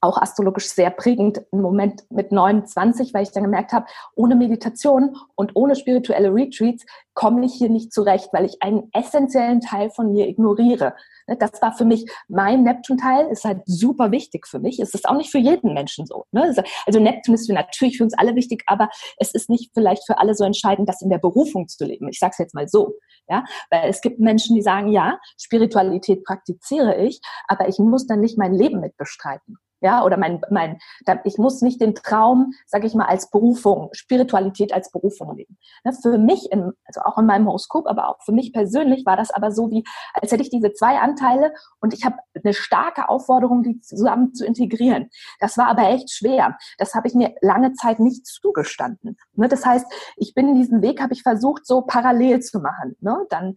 auch 0.06 0.22
astrologisch 0.22 0.70
sehr 0.70 0.90
prägend, 0.90 1.42
im 1.52 1.62
Moment 1.62 2.10
mit 2.10 2.32
29, 2.32 3.14
weil 3.14 3.24
ich 3.24 3.32
dann 3.32 3.44
gemerkt 3.44 3.74
habe, 3.74 3.86
ohne 4.16 4.36
Meditation 4.36 5.18
und 5.36 5.56
ohne 5.56 5.76
spirituelle 5.76 6.34
Retreats 6.34 6.86
komme 7.14 7.46
ich 7.46 7.54
hier 7.54 7.70
nicht 7.70 7.94
zurecht, 7.94 8.30
weil 8.34 8.46
ich 8.46 8.62
einen 8.62 8.90
essentiellen 8.94 9.62
Teil 9.62 9.90
von 9.90 10.12
mir 10.12 10.28
ignoriere. 10.28 10.94
Ne, 11.28 11.38
das 11.38 11.62
war 11.62 11.74
für 11.74 11.86
mich 11.86 12.06
mein 12.28 12.64
Neptun-Teil, 12.64 13.28
ist 13.28 13.46
halt 13.46 13.62
super 13.66 14.12
wichtig 14.12 14.46
für 14.48 14.60
mich. 14.60 14.80
Es 14.80 14.94
ist 14.94 15.08
auch 15.08 15.16
nicht 15.16 15.32
für 15.32 15.40
jeden 15.40 15.74
Menschen 15.74 16.06
so. 16.06 16.26
Ne? 16.32 16.54
Also 16.86 17.00
Neptun 17.00 17.36
ist 17.36 17.50
natürlich 17.50 17.98
für 17.98 18.04
uns 18.04 18.14
alle 18.18 18.36
wichtig, 18.36 18.64
aber 18.68 18.90
es 19.18 19.34
ist 19.34 19.50
nicht 19.50 19.72
vielleicht 19.74 20.06
für 20.06 20.20
alle 20.20 20.36
so 20.36 20.44
entscheidend, 20.44 20.88
das 20.88 21.02
in 21.02 21.10
der 21.10 21.18
Berufung 21.18 21.68
zu 21.68 21.86
leben. 21.86 22.10
Ich 22.10 22.20
sage 22.20 22.32
es 22.34 22.38
jetzt 22.38 22.54
mal 22.54 22.68
so. 22.68 22.96
Ja, 23.28 23.44
weil 23.72 23.90
es 23.90 24.02
gibt 24.02 24.20
Menschen, 24.20 24.56
die 24.56 24.62
sagen, 24.62 24.90
ja, 24.90 25.18
Spiritualität 25.40 26.24
praktiziere 26.24 26.96
ich, 26.98 27.22
aber 27.48 27.68
ich 27.68 27.80
muss 27.80 28.06
dann 28.06 28.20
nicht 28.20 28.38
mein 28.38 28.54
Leben 28.54 28.82
mit 28.82 28.96
bestreiten 28.98 29.58
ja, 29.86 30.04
oder 30.04 30.18
mein, 30.18 30.42
mein, 30.50 30.80
ich 31.26 31.38
muss 31.38 31.62
nicht 31.62 31.80
den 31.80 31.94
Traum, 31.94 32.54
sage 32.66 32.88
ich 32.88 32.96
mal, 32.96 33.06
als 33.06 33.30
Berufung, 33.30 33.90
Spiritualität 33.92 34.74
als 34.74 34.92
Berufung 34.92 35.36
leben. 35.38 35.60
Ne, 35.84 35.94
für 35.94 36.18
mich, 36.18 36.52
in, 36.52 36.72
also 36.86 37.02
auch 37.02 37.20
in 37.20 37.28
meinem 37.28 37.46
Horoskop, 37.46 37.86
aber 37.86 38.10
auch 38.10 38.18
für 38.26 38.32
mich 38.32 38.52
persönlich 38.52 39.06
war 39.06 39.16
das 39.16 39.30
aber 39.30 39.52
so 39.52 39.70
wie, 39.70 39.84
als 40.14 40.32
hätte 40.32 40.42
ich 40.42 40.50
diese 40.50 40.74
zwei 40.74 40.98
Anteile 40.98 41.54
und 41.82 41.94
ich 41.94 42.04
habe 42.04 42.18
eine 42.34 42.56
starke 42.56 43.10
Aufforderung, 43.10 43.62
die 43.62 43.80
zusammen 43.80 44.34
zu 44.34 44.44
integrieren. 44.44 45.10
Das 45.40 45.56
war 45.56 45.68
aber 45.68 45.88
echt 45.90 46.12
schwer. 46.12 46.58
Das 46.80 46.96
habe 46.96 47.08
ich 47.08 47.14
mir 47.14 47.36
lange 47.42 47.74
Zeit 47.74 48.00
nicht 48.00 48.26
zugestanden. 48.26 49.18
Ne, 49.34 49.48
das 49.48 49.68
heißt, 49.68 49.86
ich 50.18 50.34
bin 50.34 50.50
in 50.50 50.56
diesem 50.56 50.82
Weg, 50.82 51.00
habe 51.00 51.14
ich 51.14 51.22
versucht, 51.22 51.68
so 51.68 51.84
parallel 51.84 52.40
zu 52.40 52.60
machen. 52.60 52.96
Ne? 53.02 53.24
Dann 53.30 53.54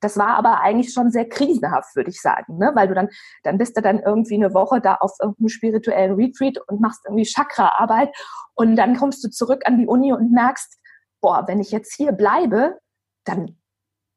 das 0.00 0.16
war 0.16 0.36
aber 0.36 0.60
eigentlich 0.60 0.92
schon 0.92 1.10
sehr 1.10 1.28
krisenhaft, 1.28 1.94
würde 1.94 2.10
ich 2.10 2.20
sagen, 2.20 2.58
ne? 2.58 2.72
weil 2.74 2.88
du 2.88 2.94
dann, 2.94 3.08
dann 3.42 3.58
bist 3.58 3.76
du 3.76 3.82
dann 3.82 4.00
irgendwie 4.00 4.34
eine 4.34 4.54
Woche 4.54 4.80
da 4.80 4.94
auf 4.96 5.12
irgendeinem 5.20 5.48
spirituellen 5.48 6.14
Retreat 6.14 6.58
und 6.68 6.80
machst 6.80 7.04
irgendwie 7.06 7.24
Chakra-Arbeit 7.24 8.14
und 8.54 8.76
dann 8.76 8.96
kommst 8.96 9.22
du 9.24 9.30
zurück 9.30 9.62
an 9.66 9.78
die 9.78 9.86
Uni 9.86 10.12
und 10.12 10.32
merkst, 10.32 10.78
boah, 11.20 11.44
wenn 11.46 11.60
ich 11.60 11.70
jetzt 11.70 11.94
hier 11.94 12.12
bleibe, 12.12 12.78
dann 13.24 13.56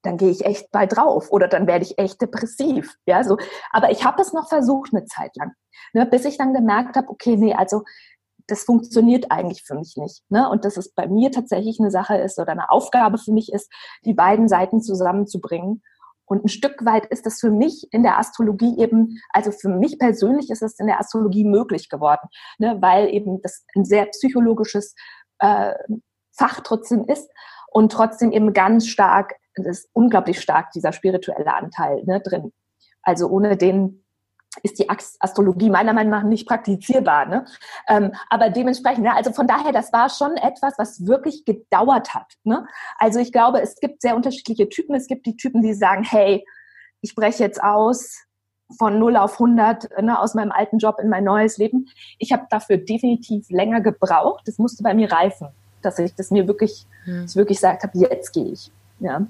dann 0.03 0.17
gehe 0.17 0.29
ich 0.29 0.45
echt 0.45 0.69
bei 0.71 0.85
drauf 0.85 1.31
oder 1.31 1.47
dann 1.47 1.65
werde 1.65 1.85
ich 1.85 1.97
echt 1.97 2.21
depressiv. 2.21 2.95
Ja, 3.05 3.23
so. 3.23 3.37
Aber 3.71 3.89
ich 3.89 4.03
habe 4.05 4.21
es 4.21 4.33
noch 4.33 4.49
versucht 4.49 4.93
eine 4.93 5.05
Zeit 5.05 5.35
lang, 5.35 5.53
ne, 5.93 6.05
bis 6.05 6.25
ich 6.25 6.37
dann 6.37 6.53
gemerkt 6.53 6.97
habe, 6.97 7.07
okay, 7.09 7.37
nee, 7.37 7.53
also 7.53 7.83
das 8.47 8.63
funktioniert 8.63 9.31
eigentlich 9.31 9.63
für 9.63 9.75
mich 9.75 9.95
nicht. 9.97 10.23
Ne? 10.29 10.50
Und 10.50 10.65
dass 10.65 10.77
es 10.77 10.93
bei 10.93 11.07
mir 11.07 11.31
tatsächlich 11.31 11.79
eine 11.79 11.91
Sache 11.91 12.17
ist 12.17 12.39
oder 12.39 12.51
eine 12.51 12.69
Aufgabe 12.69 13.17
für 13.17 13.31
mich 13.31 13.51
ist, 13.51 13.71
die 14.05 14.13
beiden 14.13 14.47
Seiten 14.47 14.81
zusammenzubringen. 14.81 15.81
Und 16.25 16.45
ein 16.45 16.50
Stück 16.50 16.85
weit 16.85 17.05
ist 17.07 17.25
das 17.25 17.39
für 17.39 17.51
mich 17.51 17.88
in 17.91 18.03
der 18.03 18.17
Astrologie 18.17 18.77
eben, 18.77 19.19
also 19.29 19.51
für 19.51 19.69
mich 19.69 20.00
persönlich 20.00 20.50
ist 20.50 20.62
es 20.62 20.79
in 20.79 20.88
der 20.88 21.00
Astrologie 21.00 21.45
möglich 21.45 21.89
geworden, 21.89 22.27
ne? 22.57 22.77
weil 22.79 23.13
eben 23.13 23.41
das 23.41 23.65
ein 23.75 23.85
sehr 23.85 24.05
psychologisches 24.07 24.95
äh, 25.39 25.73
Fach 26.35 26.62
trotzdem 26.62 27.05
ist 27.05 27.29
und 27.71 27.91
trotzdem 27.91 28.31
eben 28.31 28.53
ganz 28.53 28.88
stark, 28.88 29.35
das 29.55 29.67
ist 29.67 29.89
unglaublich 29.93 30.41
stark 30.41 30.71
dieser 30.71 30.93
spirituelle 30.93 31.53
Anteil 31.53 32.03
ne, 32.05 32.21
drin. 32.21 32.51
Also 33.03 33.27
ohne 33.27 33.55
den 33.55 34.02
ist 34.62 34.77
die 34.79 34.89
Astrologie 34.89 35.69
meiner 35.69 35.93
Meinung 35.93 36.12
nach 36.12 36.24
nicht 36.24 36.48
praktizierbar. 36.48 37.25
Ne? 37.25 37.45
Ähm, 37.88 38.12
aber 38.29 38.50
dementsprechend, 38.50 39.03
ne, 39.03 39.15
also 39.15 39.31
von 39.31 39.48
daher, 39.48 39.72
das 39.72 39.91
war 39.91 40.10
schon 40.10 40.36
etwas, 40.38 40.75
was 40.77 41.07
wirklich 41.07 41.45
gedauert 41.45 42.13
hat. 42.13 42.33
Ne? 42.43 42.67
Also 42.98 43.19
ich 43.19 43.31
glaube, 43.31 43.62
es 43.62 43.75
gibt 43.79 44.01
sehr 44.01 44.15
unterschiedliche 44.15 44.69
Typen. 44.69 44.95
Es 44.95 45.07
gibt 45.07 45.25
die 45.25 45.38
Typen, 45.38 45.62
die 45.62 45.74
sagen, 45.74 46.03
hey, 46.03 46.45
ich 47.01 47.15
breche 47.15 47.43
jetzt 47.43 47.63
aus 47.63 48.25
von 48.77 49.00
0 49.00 49.17
auf 49.17 49.33
100 49.33 50.01
ne, 50.01 50.19
aus 50.19 50.33
meinem 50.36 50.51
alten 50.51 50.77
Job 50.77 50.98
in 51.01 51.10
mein 51.10 51.24
neues 51.24 51.57
Leben. 51.57 51.89
Ich 52.17 52.31
habe 52.31 52.45
dafür 52.50 52.77
definitiv 52.77 53.50
länger 53.50 53.81
gebraucht. 53.81 54.43
Das 54.48 54.57
musste 54.57 54.83
bei 54.83 54.93
mir 54.93 55.12
reifen, 55.12 55.50
dass 55.81 56.00
ich 56.00 56.15
das 56.15 56.31
mir 56.31 56.48
wirklich, 56.48 56.86
hm. 57.05 57.33
wirklich 57.36 57.57
gesagt 57.57 57.83
habe, 57.83 57.98
jetzt 57.98 58.33
gehe 58.33 58.51
ich. 58.51 58.72
Ja. 59.00 59.25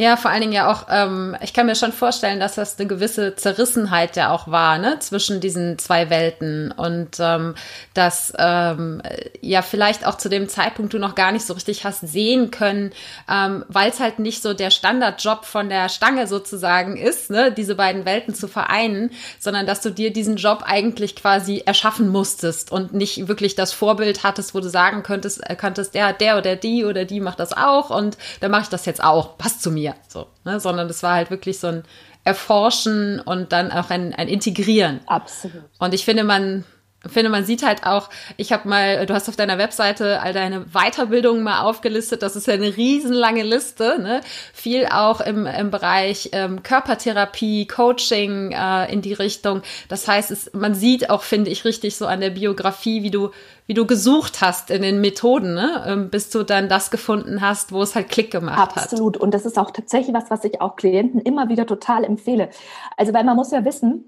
Ja, 0.00 0.16
vor 0.16 0.30
allen 0.30 0.40
Dingen 0.40 0.54
ja 0.54 0.72
auch, 0.72 0.86
ähm, 0.88 1.36
ich 1.42 1.52
kann 1.52 1.66
mir 1.66 1.74
schon 1.74 1.92
vorstellen, 1.92 2.40
dass 2.40 2.54
das 2.54 2.78
eine 2.78 2.88
gewisse 2.88 3.36
Zerrissenheit 3.36 4.16
ja 4.16 4.32
auch 4.32 4.48
war, 4.48 4.78
ne, 4.78 4.98
zwischen 4.98 5.42
diesen 5.42 5.78
zwei 5.78 6.08
Welten. 6.08 6.72
Und 6.72 7.18
ähm, 7.20 7.54
dass 7.92 8.32
ähm, 8.38 9.02
ja 9.42 9.60
vielleicht 9.60 10.06
auch 10.06 10.16
zu 10.16 10.30
dem 10.30 10.48
Zeitpunkt 10.48 10.94
du 10.94 10.98
noch 10.98 11.14
gar 11.14 11.32
nicht 11.32 11.44
so 11.44 11.52
richtig 11.52 11.84
hast 11.84 12.00
sehen 12.00 12.50
können, 12.50 12.92
ähm, 13.30 13.66
weil 13.68 13.90
es 13.90 14.00
halt 14.00 14.20
nicht 14.20 14.42
so 14.42 14.54
der 14.54 14.70
Standardjob 14.70 15.44
von 15.44 15.68
der 15.68 15.90
Stange 15.90 16.26
sozusagen 16.26 16.96
ist, 16.96 17.28
ne, 17.28 17.52
diese 17.52 17.74
beiden 17.74 18.06
Welten 18.06 18.32
zu 18.34 18.48
vereinen, 18.48 19.10
sondern 19.38 19.66
dass 19.66 19.82
du 19.82 19.90
dir 19.90 20.14
diesen 20.14 20.36
Job 20.36 20.62
eigentlich 20.64 21.14
quasi 21.14 21.62
erschaffen 21.66 22.08
musstest 22.08 22.72
und 22.72 22.94
nicht 22.94 23.28
wirklich 23.28 23.54
das 23.54 23.74
Vorbild 23.74 24.24
hattest, 24.24 24.54
wo 24.54 24.60
du 24.60 24.70
sagen 24.70 25.02
könntest, 25.02 25.42
äh, 25.46 25.56
könntest, 25.56 25.94
der, 25.94 26.14
der 26.14 26.38
oder 26.38 26.56
die 26.56 26.86
oder 26.86 27.04
die 27.04 27.20
macht 27.20 27.38
das 27.38 27.52
auch 27.52 27.90
und 27.90 28.16
dann 28.40 28.50
mache 28.50 28.62
ich 28.62 28.68
das 28.70 28.86
jetzt 28.86 29.04
auch, 29.04 29.36
passt 29.36 29.62
zu 29.62 29.70
mir 29.70 29.89
mir, 29.90 30.00
so, 30.08 30.26
ne? 30.44 30.60
sondern 30.60 30.88
das 30.88 31.02
war 31.02 31.14
halt 31.14 31.30
wirklich 31.30 31.58
so 31.58 31.68
ein 31.68 31.84
Erforschen 32.24 33.20
und 33.20 33.52
dann 33.52 33.72
auch 33.72 33.90
ein, 33.90 34.14
ein 34.14 34.28
Integrieren. 34.28 35.00
Absolut. 35.06 35.64
Und 35.78 35.94
ich 35.94 36.04
finde, 36.04 36.24
man, 36.24 36.64
finde, 37.06 37.30
man 37.30 37.44
sieht 37.44 37.62
halt 37.62 37.86
auch, 37.86 38.10
ich 38.36 38.52
habe 38.52 38.68
mal, 38.68 39.06
du 39.06 39.14
hast 39.14 39.28
auf 39.28 39.36
deiner 39.36 39.56
Webseite 39.56 40.20
all 40.20 40.34
deine 40.34 40.66
Weiterbildungen 40.66 41.42
mal 41.42 41.62
aufgelistet, 41.62 42.22
das 42.22 42.36
ist 42.36 42.46
ja 42.46 42.54
eine 42.54 42.76
riesenlange 42.76 43.42
Liste, 43.42 43.98
ne? 44.00 44.20
Viel 44.52 44.86
auch 44.86 45.20
im, 45.20 45.46
im 45.46 45.70
Bereich 45.70 46.30
ähm, 46.32 46.62
Körpertherapie, 46.62 47.66
Coaching 47.66 48.52
äh, 48.52 48.92
in 48.92 49.00
die 49.00 49.14
Richtung. 49.14 49.62
Das 49.88 50.06
heißt, 50.06 50.30
es, 50.30 50.52
man 50.52 50.74
sieht 50.74 51.08
auch, 51.08 51.22
finde 51.22 51.50
ich, 51.50 51.64
richtig 51.64 51.96
so 51.96 52.06
an 52.06 52.20
der 52.20 52.30
Biografie, 52.30 53.02
wie 53.02 53.10
du, 53.10 53.30
wie 53.66 53.74
du 53.74 53.86
gesucht 53.86 54.42
hast 54.42 54.70
in 54.70 54.82
den 54.82 55.00
Methoden, 55.00 55.54
ne? 55.54 55.84
Ähm, 55.86 56.10
bis 56.10 56.28
du 56.28 56.42
dann 56.42 56.68
das 56.68 56.90
gefunden 56.90 57.40
hast, 57.40 57.72
wo 57.72 57.82
es 57.82 57.94
halt 57.94 58.10
Klick 58.10 58.30
gemacht 58.30 58.58
Absolut. 58.58 58.76
hat. 58.76 58.92
Absolut. 58.92 59.16
Und 59.16 59.32
das 59.32 59.46
ist 59.46 59.58
auch 59.58 59.70
tatsächlich 59.70 60.14
was, 60.14 60.30
was 60.30 60.44
ich 60.44 60.60
auch 60.60 60.76
Klienten 60.76 61.20
immer 61.20 61.48
wieder 61.48 61.66
total 61.66 62.04
empfehle. 62.04 62.50
Also, 62.98 63.14
weil 63.14 63.24
man 63.24 63.36
muss 63.36 63.52
ja 63.52 63.64
wissen, 63.64 64.04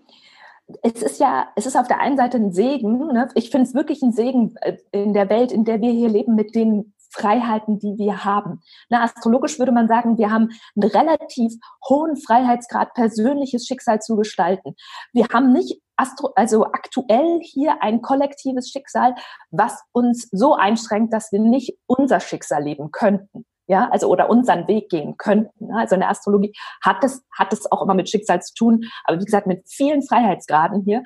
es 0.83 1.02
ist 1.02 1.21
ja, 1.21 1.49
es 1.57 1.67
ist 1.67 1.76
auf 1.76 1.88
der 1.88 2.00
einen 2.00 2.17
Seite 2.17 2.37
ein 2.37 2.52
Segen. 2.52 3.09
Ne? 3.09 3.29
Ich 3.35 3.50
finde 3.50 3.67
es 3.67 3.75
wirklich 3.75 4.02
ein 4.02 4.12
Segen 4.12 4.55
äh, 4.61 4.76
in 4.93 5.12
der 5.12 5.29
Welt, 5.29 5.52
in 5.52 5.64
der 5.64 5.81
wir 5.81 5.91
hier 5.91 6.09
leben, 6.09 6.35
mit 6.35 6.55
den 6.55 6.95
Freiheiten, 7.11 7.79
die 7.79 7.99
wir 7.99 8.25
haben. 8.25 8.62
Na, 8.88 9.02
astrologisch 9.02 9.59
würde 9.59 9.73
man 9.73 9.87
sagen, 9.87 10.17
wir 10.17 10.31
haben 10.31 10.49
einen 10.75 10.91
relativ 10.91 11.52
hohen 11.88 12.17
Freiheitsgrad, 12.17 12.95
persönliches 12.95 13.67
Schicksal 13.67 14.00
zu 14.00 14.17
gestalten. 14.17 14.75
Wir 15.12 15.26
haben 15.33 15.52
nicht 15.52 15.81
Astro 15.97 16.33
also 16.35 16.64
aktuell 16.64 17.41
hier 17.43 17.83
ein 17.83 18.00
kollektives 18.00 18.71
Schicksal, 18.71 19.14
was 19.50 19.83
uns 19.93 20.29
so 20.33 20.55
einschränkt, 20.55 21.12
dass 21.12 21.31
wir 21.33 21.41
nicht 21.41 21.76
unser 21.87 22.19
Schicksal 22.19 22.64
leben 22.64 22.91
könnten 22.91 23.45
ja, 23.66 23.88
also 23.90 24.09
oder 24.09 24.28
unseren 24.28 24.66
Weg 24.69 24.88
gehen 24.88 25.16
könnten. 25.16 25.73
Also 25.73 25.95
in 25.95 26.00
der 26.00 26.11
Astrologie 26.11 26.52
hat 26.83 27.04
es, 27.04 27.25
hat 27.37 27.52
es 27.52 27.71
auch 27.71 27.83
immer 27.83 27.95
mit 27.95 28.09
Schicksal 28.09 28.42
zu 28.42 28.54
tun, 28.54 28.85
aber 29.04 29.21
wie 29.21 29.25
gesagt, 29.25 29.47
mit 29.47 29.62
vielen 29.69 30.02
Freiheitsgraden 30.02 30.83
hier. 30.85 31.02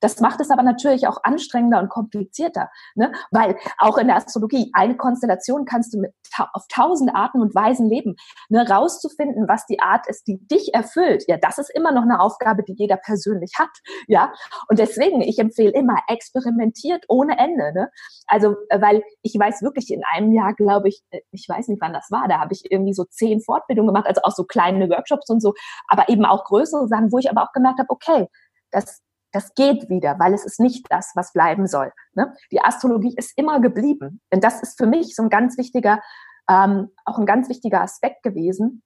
Das 0.00 0.20
macht 0.20 0.40
es 0.40 0.50
aber 0.50 0.62
natürlich 0.62 1.06
auch 1.06 1.18
anstrengender 1.22 1.80
und 1.80 1.90
komplizierter, 1.90 2.70
ne? 2.94 3.12
weil 3.30 3.56
auch 3.78 3.98
in 3.98 4.06
der 4.06 4.16
Astrologie 4.16 4.70
eine 4.72 4.96
Konstellation 4.96 5.64
kannst 5.64 5.94
du 5.94 6.00
mit, 6.00 6.12
auf 6.52 6.66
tausend 6.68 7.14
Arten 7.14 7.40
und 7.40 7.54
Weisen 7.54 7.88
leben. 7.88 8.16
Ne? 8.48 8.68
Rauszufinden, 8.68 9.48
was 9.48 9.66
die 9.66 9.80
Art 9.80 10.06
ist, 10.08 10.26
die 10.26 10.38
dich 10.46 10.74
erfüllt, 10.74 11.24
ja, 11.28 11.36
das 11.36 11.58
ist 11.58 11.70
immer 11.74 11.92
noch 11.92 12.02
eine 12.02 12.20
Aufgabe, 12.20 12.62
die 12.62 12.74
jeder 12.76 12.96
persönlich 12.96 13.52
hat, 13.58 13.70
ja. 14.06 14.32
Und 14.68 14.78
deswegen, 14.78 15.20
ich 15.20 15.38
empfehle 15.38 15.72
immer, 15.72 15.98
experimentiert 16.08 17.04
ohne 17.08 17.38
Ende, 17.38 17.72
ne? 17.72 17.90
Also, 18.26 18.56
weil 18.70 19.02
ich 19.22 19.34
weiß 19.38 19.62
wirklich 19.62 19.90
in 19.90 20.02
einem 20.12 20.32
Jahr, 20.32 20.54
glaube 20.54 20.88
ich, 20.88 21.02
äh, 21.10 21.20
ich 21.30 21.46
weiß 21.48 21.68
nicht, 21.68 21.80
wann 21.80 21.92
das 21.98 22.10
war. 22.10 22.28
Da 22.28 22.40
habe 22.40 22.52
ich 22.52 22.70
irgendwie 22.70 22.94
so 22.94 23.04
zehn 23.04 23.40
Fortbildungen 23.40 23.88
gemacht, 23.88 24.06
also 24.06 24.22
auch 24.22 24.32
so 24.32 24.44
kleine 24.44 24.88
Workshops 24.88 25.28
und 25.28 25.40
so, 25.40 25.54
aber 25.88 26.08
eben 26.08 26.24
auch 26.24 26.44
größere 26.44 26.88
Sachen, 26.88 27.12
wo 27.12 27.18
ich 27.18 27.30
aber 27.30 27.42
auch 27.42 27.52
gemerkt 27.52 27.78
habe, 27.78 27.90
okay, 27.90 28.28
das, 28.70 29.02
das 29.32 29.54
geht 29.54 29.88
wieder, 29.88 30.18
weil 30.18 30.34
es 30.34 30.44
ist 30.44 30.60
nicht 30.60 30.86
das, 30.90 31.12
was 31.14 31.32
bleiben 31.32 31.66
soll. 31.66 31.92
Ne? 32.14 32.34
Die 32.52 32.60
Astrologie 32.60 33.14
ist 33.16 33.36
immer 33.36 33.60
geblieben. 33.60 34.20
Und 34.32 34.44
das 34.44 34.62
ist 34.62 34.78
für 34.78 34.86
mich 34.86 35.14
so 35.14 35.22
ein 35.22 35.30
ganz 35.30 35.58
wichtiger, 35.58 36.00
ähm, 36.48 36.90
auch 37.04 37.18
ein 37.18 37.26
ganz 37.26 37.48
wichtiger 37.48 37.82
Aspekt 37.82 38.22
gewesen. 38.22 38.82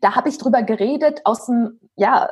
Da 0.00 0.14
habe 0.14 0.28
ich 0.28 0.38
drüber 0.38 0.62
geredet, 0.62 1.20
aus 1.24 1.46
dem, 1.46 1.80
ja, 1.96 2.30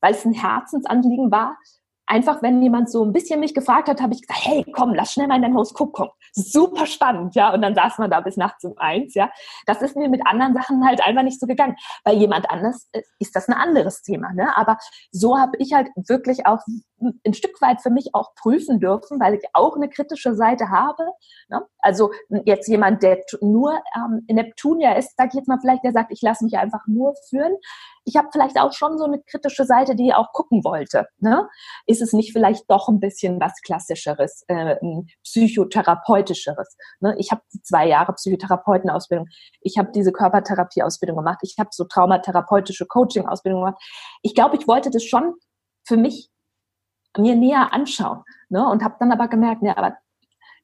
weil 0.00 0.14
es 0.14 0.24
ein 0.24 0.32
Herzensanliegen 0.32 1.30
war, 1.30 1.58
einfach, 2.06 2.42
wenn 2.42 2.62
jemand 2.62 2.90
so 2.90 3.04
ein 3.04 3.12
bisschen 3.12 3.40
mich 3.40 3.54
gefragt 3.54 3.88
hat, 3.88 4.00
habe 4.00 4.14
ich 4.14 4.22
gesagt, 4.22 4.40
hey, 4.44 4.64
komm, 4.72 4.94
lass 4.94 5.12
schnell 5.12 5.26
mal 5.26 5.36
in 5.36 5.42
dein 5.42 5.54
Horoskop 5.54 5.92
gucken. 5.92 6.12
Super 6.32 6.86
spannend, 6.86 7.34
ja. 7.34 7.52
Und 7.52 7.62
dann 7.62 7.74
saß 7.74 7.98
man 7.98 8.10
da 8.10 8.20
bis 8.20 8.36
nachts 8.36 8.64
um 8.64 8.74
eins, 8.76 9.14
ja. 9.14 9.30
Das 9.66 9.82
ist 9.82 9.96
mir 9.96 10.08
mit 10.08 10.26
anderen 10.26 10.54
Sachen 10.54 10.86
halt 10.86 11.04
einfach 11.04 11.22
nicht 11.22 11.40
so 11.40 11.46
gegangen. 11.46 11.76
Bei 12.04 12.12
jemand 12.12 12.50
anders 12.50 12.88
ist 13.18 13.34
das 13.34 13.48
ein 13.48 13.54
anderes 13.54 14.02
Thema, 14.02 14.32
ne. 14.32 14.56
Aber 14.56 14.78
so 15.10 15.38
habe 15.38 15.56
ich 15.58 15.72
halt 15.72 15.88
wirklich 15.96 16.46
auch 16.46 16.60
ein 17.26 17.34
Stück 17.34 17.60
weit 17.60 17.80
für 17.80 17.90
mich 17.90 18.14
auch 18.14 18.34
prüfen 18.34 18.80
dürfen, 18.80 19.20
weil 19.20 19.34
ich 19.34 19.44
auch 19.52 19.76
eine 19.76 19.88
kritische 19.88 20.34
Seite 20.34 20.70
habe. 20.70 21.04
Ne? 21.48 21.62
Also 21.78 22.10
jetzt 22.44 22.68
jemand, 22.68 23.02
der 23.02 23.20
nur 23.40 23.78
ähm, 23.96 24.24
Neptunia 24.28 24.94
ist, 24.94 25.14
sag 25.16 25.28
ich 25.28 25.34
jetzt 25.34 25.48
mal 25.48 25.58
vielleicht, 25.60 25.84
der 25.84 25.92
sagt, 25.92 26.10
ich 26.12 26.22
lasse 26.22 26.44
mich 26.44 26.56
einfach 26.56 26.86
nur 26.86 27.14
führen. 27.28 27.54
Ich 28.04 28.16
habe 28.16 28.28
vielleicht 28.32 28.58
auch 28.58 28.72
schon 28.72 28.98
so 28.98 29.04
eine 29.04 29.20
kritische 29.22 29.64
Seite, 29.64 29.94
die 29.94 30.12
auch 30.12 30.32
gucken 30.32 30.62
wollte. 30.64 31.06
Ne? 31.18 31.48
Ist 31.86 32.02
es 32.02 32.12
nicht 32.12 32.32
vielleicht 32.32 32.70
doch 32.70 32.88
ein 32.88 33.00
bisschen 33.00 33.40
was 33.40 33.54
Klassischeres, 33.62 34.44
äh, 34.48 34.76
Psychotherapeutischeres? 35.22 36.76
Ne? 37.00 37.14
Ich 37.18 37.30
habe 37.30 37.42
zwei 37.62 37.86
Jahre 37.86 38.12
Psychotherapeutenausbildung. 38.12 39.28
Ich 39.60 39.78
habe 39.78 39.90
diese 39.92 40.12
Körpertherapieausbildung 40.12 41.16
gemacht. 41.16 41.38
Ich 41.42 41.56
habe 41.58 41.70
so 41.72 41.84
traumatherapeutische 41.84 42.86
Coaching-Ausbildung 42.86 43.62
gemacht. 43.62 43.82
Ich 44.22 44.34
glaube, 44.34 44.56
ich 44.56 44.68
wollte 44.68 44.90
das 44.90 45.04
schon 45.04 45.34
für 45.86 45.96
mich 45.96 46.30
mir 47.18 47.34
näher 47.34 47.72
anschauen. 47.72 48.22
Ne? 48.48 48.66
Und 48.66 48.82
habe 48.82 48.96
dann 48.98 49.12
aber 49.12 49.28
gemerkt, 49.28 49.62
ne, 49.62 49.76
aber 49.76 49.96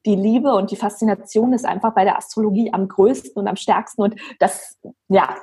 die 0.05 0.15
Liebe 0.15 0.53
und 0.53 0.71
die 0.71 0.75
Faszination 0.75 1.53
ist 1.53 1.65
einfach 1.65 1.93
bei 1.93 2.03
der 2.03 2.17
Astrologie 2.17 2.73
am 2.73 2.87
größten 2.87 3.33
und 3.33 3.47
am 3.47 3.55
stärksten. 3.55 4.01
Und 4.01 4.15
das, 4.39 4.77
ja, 5.09 5.35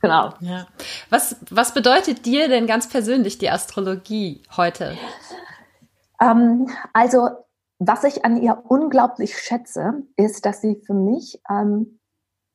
genau. 0.00 0.32
Ja. 0.40 0.66
Was, 1.10 1.36
was 1.50 1.74
bedeutet 1.74 2.24
dir 2.24 2.48
denn 2.48 2.66
ganz 2.66 2.88
persönlich 2.88 3.38
die 3.38 3.50
Astrologie 3.50 4.42
heute? 4.56 4.96
Ähm, 6.20 6.68
also, 6.92 7.28
was 7.78 8.04
ich 8.04 8.24
an 8.24 8.40
ihr 8.40 8.62
unglaublich 8.68 9.36
schätze, 9.36 10.02
ist, 10.16 10.46
dass 10.46 10.60
sie 10.60 10.82
für 10.86 10.94
mich, 10.94 11.40
ähm, 11.50 11.98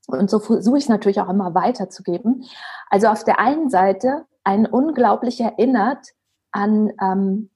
und 0.08 0.30
so 0.30 0.40
versuche 0.40 0.78
ich 0.78 0.86
es 0.86 0.90
natürlich 0.90 1.20
auch 1.20 1.30
immer 1.30 1.54
weiterzugeben, 1.54 2.46
also 2.90 3.08
auf 3.08 3.24
der 3.26 3.40
einen 3.40 3.70
Seite 3.70 4.26
einen 4.44 4.66
unglaublich 4.66 5.42
erinnert, 5.42 6.08
an, 6.52 6.92
ähm, 7.02 7.50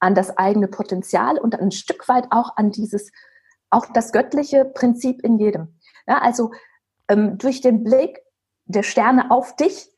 an 0.00 0.14
das 0.14 0.36
eigene 0.36 0.68
Potenzial 0.68 1.38
und 1.38 1.58
ein 1.58 1.70
Stück 1.70 2.08
weit 2.08 2.26
auch 2.30 2.56
an 2.56 2.70
dieses, 2.70 3.10
auch 3.70 3.86
das 3.92 4.12
göttliche 4.12 4.64
Prinzip 4.64 5.22
in 5.22 5.38
jedem. 5.38 5.78
Ja, 6.06 6.18
also 6.18 6.52
ähm, 7.08 7.38
durch 7.38 7.60
den 7.60 7.84
Blick 7.84 8.20
der 8.66 8.82
Sterne 8.82 9.30
auf 9.30 9.56
dich 9.56 9.90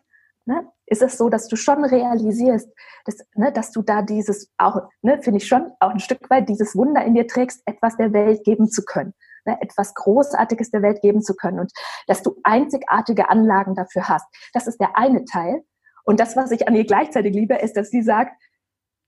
ne, 0.45 0.67
ist 0.87 1.03
es 1.03 1.19
so, 1.19 1.29
dass 1.29 1.49
du 1.49 1.57
schon 1.57 1.85
realisierst, 1.85 2.69
dass, 3.05 3.19
ne, 3.35 3.53
dass 3.53 3.71
du 3.71 3.83
da 3.83 4.03
dieses 4.03 4.51
auch, 4.57 4.81
ne, 5.03 5.21
finde 5.23 5.39
ich 5.39 5.47
schon, 5.47 5.71
auch 5.81 5.91
ein 5.91 6.01
Stück 6.01 6.29
weit 6.31 6.49
dieses 6.49 6.75
Wunder 6.75 7.05
in 7.05 7.15
dir 7.15 7.27
trägst, 7.27 7.63
etwas 7.67 7.97
der 7.97 8.13
Welt 8.13 8.45
geben 8.45 8.69
zu 8.71 8.85
können. 8.85 9.15
Ne, 9.45 9.57
etwas 9.61 9.95
Großartiges 9.95 10.71
der 10.71 10.83
Welt 10.83 11.01
geben 11.01 11.23
zu 11.23 11.35
können 11.35 11.61
und 11.61 11.73
dass 12.07 12.23
du 12.23 12.37
einzigartige 12.43 13.31
Anlagen 13.31 13.75
dafür 13.75 14.09
hast. 14.09 14.27
Das 14.53 14.67
ist 14.67 14.81
der 14.81 14.97
eine 14.97 15.25
Teil. 15.25 15.63
Und 16.09 16.21
das, 16.21 16.37
was 16.37 16.51
ich 16.53 16.67
an 16.67 16.75
ihr 16.75 16.87
gleichzeitig 16.87 17.35
liebe, 17.35 17.57
ist, 17.57 17.77
dass 17.77 17.91
sie 17.91 18.01
sagt, 18.01 18.33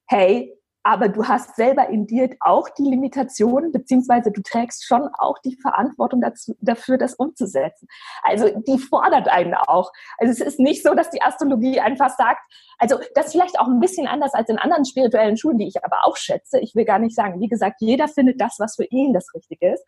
hey, 0.06 0.54
aber 0.82 1.08
du 1.08 1.26
hast 1.26 1.56
selber 1.56 1.88
in 1.88 2.06
dir 2.06 2.36
auch 2.40 2.68
die 2.68 2.82
Limitation, 2.82 3.72
beziehungsweise 3.72 4.30
du 4.30 4.42
trägst 4.42 4.84
schon 4.84 5.08
auch 5.18 5.38
die 5.38 5.56
Verantwortung 5.62 6.20
dazu, 6.20 6.54
dafür, 6.60 6.98
das 6.98 7.14
umzusetzen. 7.14 7.88
Also 8.22 8.50
die 8.66 8.76
fordert 8.76 9.28
einen 9.28 9.54
auch. 9.54 9.90
Also 10.18 10.30
es 10.30 10.40
ist 10.46 10.60
nicht 10.60 10.82
so, 10.82 10.92
dass 10.92 11.08
die 11.08 11.22
Astrologie 11.22 11.80
einfach 11.80 12.10
sagt, 12.10 12.42
also 12.76 12.98
das 13.14 13.26
ist 13.26 13.32
vielleicht 13.32 13.58
auch 13.58 13.68
ein 13.68 13.80
bisschen 13.80 14.06
anders 14.06 14.34
als 14.34 14.50
in 14.50 14.58
anderen 14.58 14.84
spirituellen 14.84 15.38
Schulen, 15.38 15.56
die 15.56 15.68
ich 15.68 15.82
aber 15.82 16.00
auch 16.02 16.18
schätze. 16.18 16.60
Ich 16.60 16.74
will 16.74 16.84
gar 16.84 16.98
nicht 16.98 17.16
sagen, 17.16 17.40
wie 17.40 17.48
gesagt, 17.48 17.80
jeder 17.80 18.08
findet 18.08 18.42
das, 18.42 18.56
was 18.58 18.76
für 18.76 18.84
ihn 18.84 19.14
das 19.14 19.32
Richtige 19.34 19.72
ist. 19.72 19.86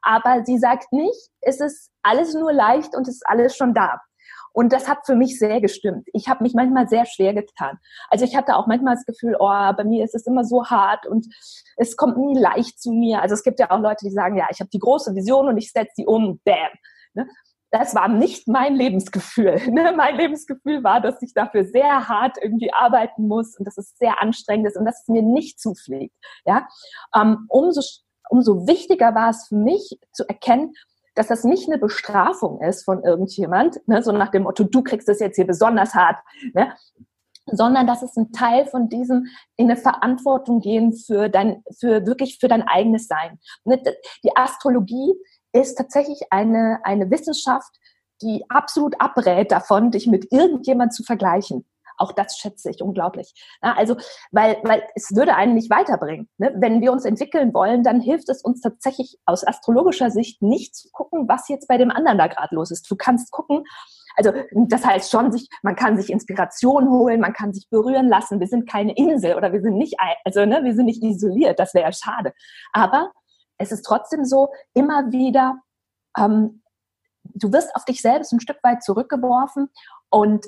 Aber 0.00 0.42
sie 0.44 0.58
sagt 0.58 0.92
nicht, 0.92 1.30
es 1.40 1.60
ist 1.60 1.92
alles 2.02 2.34
nur 2.34 2.52
leicht 2.52 2.96
und 2.96 3.06
es 3.06 3.14
ist 3.14 3.28
alles 3.28 3.56
schon 3.56 3.74
da. 3.74 4.00
Und 4.52 4.72
das 4.72 4.88
hat 4.88 5.06
für 5.06 5.14
mich 5.14 5.38
sehr 5.38 5.60
gestimmt. 5.60 6.08
Ich 6.12 6.28
habe 6.28 6.42
mich 6.42 6.54
manchmal 6.54 6.88
sehr 6.88 7.06
schwer 7.06 7.34
getan. 7.34 7.78
Also 8.08 8.24
ich 8.24 8.36
hatte 8.36 8.56
auch 8.56 8.66
manchmal 8.66 8.94
das 8.94 9.06
Gefühl, 9.06 9.36
oh, 9.38 9.72
bei 9.76 9.84
mir 9.84 10.04
ist 10.04 10.14
es 10.14 10.26
immer 10.26 10.44
so 10.44 10.66
hart 10.66 11.06
und 11.06 11.26
es 11.76 11.96
kommt 11.96 12.18
nie 12.18 12.38
leicht 12.38 12.80
zu 12.80 12.92
mir. 12.92 13.22
Also 13.22 13.34
es 13.34 13.42
gibt 13.42 13.60
ja 13.60 13.70
auch 13.70 13.80
Leute, 13.80 14.04
die 14.04 14.10
sagen, 14.10 14.36
ja, 14.36 14.46
ich 14.50 14.60
habe 14.60 14.70
die 14.70 14.78
große 14.78 15.14
Vision 15.14 15.48
und 15.48 15.56
ich 15.58 15.72
setze 15.72 15.94
die 15.98 16.06
um, 16.06 16.40
bam. 16.44 16.70
Ne? 17.14 17.28
Das 17.70 17.94
war 17.94 18.06
nicht 18.06 18.48
mein 18.48 18.74
Lebensgefühl. 18.74 19.60
Ne? 19.72 19.94
Mein 19.96 20.16
Lebensgefühl 20.16 20.84
war, 20.84 21.00
dass 21.00 21.22
ich 21.22 21.32
dafür 21.32 21.64
sehr 21.64 22.08
hart 22.08 22.36
irgendwie 22.40 22.72
arbeiten 22.72 23.26
muss 23.26 23.56
und 23.58 23.66
dass 23.66 23.78
es 23.78 23.96
sehr 23.96 24.20
anstrengend 24.20 24.68
ist 24.68 24.76
und 24.76 24.84
dass 24.84 25.02
es 25.02 25.08
mir 25.08 25.22
nicht 25.22 25.58
zufliegt. 25.58 26.14
Ja? 26.44 26.68
Ähm, 27.14 27.46
umso, 27.48 27.80
umso 28.28 28.66
wichtiger 28.66 29.14
war 29.14 29.30
es 29.30 29.46
für 29.48 29.56
mich 29.56 29.98
zu 30.12 30.28
erkennen, 30.28 30.74
dass 31.14 31.28
das 31.28 31.44
nicht 31.44 31.68
eine 31.68 31.78
Bestrafung 31.78 32.60
ist 32.62 32.84
von 32.84 33.02
irgendjemand, 33.02 33.86
ne, 33.86 34.02
so 34.02 34.12
nach 34.12 34.30
dem 34.30 34.44
Motto, 34.44 34.64
du 34.64 34.82
kriegst 34.82 35.08
es 35.08 35.20
jetzt 35.20 35.36
hier 35.36 35.46
besonders 35.46 35.94
hart, 35.94 36.18
ne, 36.54 36.74
sondern 37.46 37.86
dass 37.86 38.02
es 38.02 38.16
ein 38.16 38.32
Teil 38.32 38.66
von 38.66 38.88
diesem 38.88 39.26
in 39.56 39.70
eine 39.70 39.80
Verantwortung 39.80 40.60
gehen 40.60 40.94
für 40.94 41.28
dein, 41.28 41.62
für 41.78 42.06
wirklich 42.06 42.38
für 42.38 42.48
dein 42.48 42.62
eigenes 42.62 43.08
Sein. 43.08 43.38
Ne, 43.64 43.82
die 44.24 44.36
Astrologie 44.36 45.14
ist 45.52 45.76
tatsächlich 45.76 46.20
eine, 46.30 46.80
eine 46.84 47.10
Wissenschaft, 47.10 47.70
die 48.22 48.44
absolut 48.48 49.00
abrät 49.00 49.50
davon, 49.50 49.90
dich 49.90 50.06
mit 50.06 50.32
irgendjemand 50.32 50.94
zu 50.94 51.02
vergleichen. 51.02 51.66
Auch 51.98 52.12
das 52.12 52.38
schätze 52.38 52.70
ich 52.70 52.82
unglaublich. 52.82 53.34
Ja, 53.62 53.74
also, 53.76 53.96
weil, 54.30 54.58
weil 54.62 54.82
es 54.94 55.14
würde 55.14 55.34
einen 55.34 55.54
nicht 55.54 55.70
weiterbringen. 55.70 56.28
Ne? 56.38 56.52
Wenn 56.56 56.80
wir 56.80 56.92
uns 56.92 57.04
entwickeln 57.04 57.54
wollen, 57.54 57.82
dann 57.82 58.00
hilft 58.00 58.28
es 58.28 58.42
uns 58.42 58.60
tatsächlich 58.60 59.18
aus 59.26 59.46
astrologischer 59.46 60.10
Sicht 60.10 60.42
nicht 60.42 60.74
zu 60.74 60.88
gucken, 60.92 61.28
was 61.28 61.48
jetzt 61.48 61.68
bei 61.68 61.78
dem 61.78 61.90
anderen 61.90 62.18
da 62.18 62.26
gerade 62.26 62.54
los 62.54 62.70
ist. 62.70 62.90
Du 62.90 62.96
kannst 62.96 63.30
gucken, 63.30 63.64
also 64.16 64.32
das 64.52 64.84
heißt 64.84 65.10
schon, 65.10 65.32
sich, 65.32 65.48
man 65.62 65.76
kann 65.76 65.96
sich 65.96 66.10
Inspiration 66.10 66.90
holen, 66.90 67.20
man 67.20 67.32
kann 67.32 67.52
sich 67.52 67.68
berühren 67.70 68.08
lassen. 68.08 68.40
Wir 68.40 68.46
sind 68.46 68.68
keine 68.68 68.94
Insel 68.94 69.36
oder 69.36 69.52
wir 69.52 69.62
sind 69.62 69.76
nicht, 69.76 69.96
also 70.24 70.44
ne, 70.44 70.62
wir 70.64 70.74
sind 70.74 70.86
nicht 70.86 71.02
isoliert. 71.02 71.58
Das 71.58 71.74
wäre 71.74 71.86
ja 71.86 71.92
schade. 71.92 72.32
Aber 72.72 73.12
es 73.58 73.72
ist 73.72 73.82
trotzdem 73.82 74.24
so, 74.24 74.48
immer 74.74 75.12
wieder, 75.12 75.60
ähm, 76.18 76.62
du 77.24 77.52
wirst 77.52 77.74
auf 77.76 77.84
dich 77.84 78.02
selbst 78.02 78.32
ein 78.32 78.40
Stück 78.40 78.58
weit 78.62 78.82
zurückgeworfen 78.82 79.68
und 80.10 80.46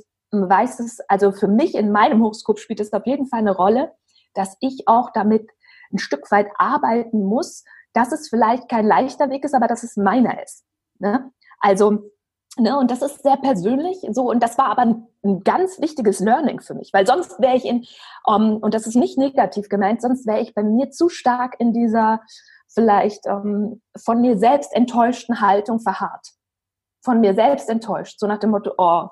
weiß 0.48 0.80
es, 0.80 1.00
also 1.08 1.32
für 1.32 1.48
mich 1.48 1.74
in 1.74 1.92
meinem 1.92 2.22
Horoskop 2.22 2.58
spielt 2.58 2.80
es 2.80 2.92
auf 2.92 3.06
jeden 3.06 3.26
Fall 3.26 3.40
eine 3.40 3.54
Rolle, 3.54 3.92
dass 4.34 4.56
ich 4.60 4.86
auch 4.86 5.10
damit 5.10 5.50
ein 5.92 5.98
Stück 5.98 6.30
weit 6.30 6.48
arbeiten 6.56 7.24
muss, 7.24 7.64
dass 7.92 8.12
es 8.12 8.28
vielleicht 8.28 8.68
kein 8.68 8.86
leichter 8.86 9.30
Weg 9.30 9.44
ist, 9.44 9.54
aber 9.54 9.68
dass 9.68 9.82
es 9.82 9.96
meiner 9.96 10.42
ist. 10.42 10.64
Ne? 10.98 11.30
Also, 11.60 12.10
ne, 12.58 12.76
und 12.78 12.90
das 12.90 13.02
ist 13.02 13.22
sehr 13.22 13.36
persönlich 13.36 13.98
so, 14.10 14.28
und 14.30 14.42
das 14.42 14.58
war 14.58 14.66
aber 14.66 14.82
ein, 14.82 15.06
ein 15.24 15.44
ganz 15.44 15.80
wichtiges 15.80 16.20
Learning 16.20 16.60
für 16.60 16.74
mich, 16.74 16.92
weil 16.92 17.06
sonst 17.06 17.40
wäre 17.40 17.56
ich 17.56 17.64
in, 17.64 17.86
um, 18.26 18.56
und 18.56 18.74
das 18.74 18.86
ist 18.86 18.96
nicht 18.96 19.16
negativ 19.18 19.68
gemeint, 19.68 20.02
sonst 20.02 20.26
wäre 20.26 20.40
ich 20.40 20.54
bei 20.54 20.62
mir 20.62 20.90
zu 20.90 21.08
stark 21.08 21.54
in 21.58 21.72
dieser 21.72 22.20
vielleicht 22.74 23.26
um, 23.26 23.80
von 23.96 24.20
mir 24.20 24.36
selbst 24.36 24.74
enttäuschten 24.74 25.40
Haltung 25.40 25.80
verharrt. 25.80 26.32
Von 27.04 27.20
mir 27.20 27.34
selbst 27.34 27.68
enttäuscht, 27.68 28.18
so 28.18 28.26
nach 28.26 28.38
dem 28.38 28.50
Motto, 28.50 28.72
oh, 28.78 29.08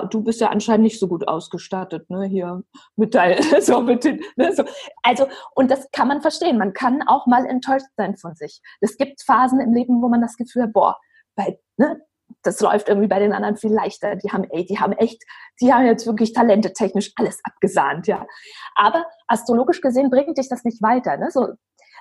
du 0.00 0.22
bist 0.22 0.40
ja 0.40 0.48
anscheinend 0.48 0.84
nicht 0.84 0.98
so 0.98 1.08
gut 1.08 1.26
ausgestattet, 1.28 2.08
ne, 2.10 2.24
hier 2.24 2.62
mit 2.96 3.14
dein, 3.14 3.42
so 3.60 3.80
mit 3.80 4.04
den, 4.04 4.22
ne, 4.36 4.54
so. 4.54 4.64
Also, 5.02 5.26
und 5.54 5.70
das 5.70 5.90
kann 5.92 6.08
man 6.08 6.22
verstehen. 6.22 6.58
Man 6.58 6.72
kann 6.72 7.02
auch 7.06 7.26
mal 7.26 7.46
enttäuscht 7.46 7.86
sein 7.96 8.16
von 8.16 8.34
sich. 8.34 8.60
Es 8.80 8.96
gibt 8.96 9.22
Phasen 9.22 9.60
im 9.60 9.72
Leben, 9.72 10.02
wo 10.02 10.08
man 10.08 10.20
das 10.20 10.36
Gefühl 10.36 10.62
hat, 10.62 10.72
boah, 10.72 10.98
bei, 11.36 11.58
ne, 11.76 12.00
das 12.42 12.60
läuft 12.60 12.88
irgendwie 12.88 13.08
bei 13.08 13.18
den 13.18 13.32
anderen 13.32 13.56
viel 13.56 13.72
leichter. 13.72 14.16
Die 14.16 14.30
haben, 14.30 14.44
ey, 14.50 14.64
die 14.64 14.78
haben 14.78 14.92
echt, 14.92 15.22
die 15.60 15.72
haben 15.72 15.84
jetzt 15.84 16.06
wirklich 16.06 16.32
Talente 16.32 16.72
technisch 16.72 17.12
alles 17.16 17.40
abgesahnt, 17.44 18.06
ja. 18.06 18.26
Aber 18.74 19.04
astrologisch 19.26 19.80
gesehen 19.80 20.10
bringt 20.10 20.38
dich 20.38 20.48
das 20.48 20.64
nicht 20.64 20.82
weiter, 20.82 21.16
ne? 21.16 21.30
So, 21.30 21.48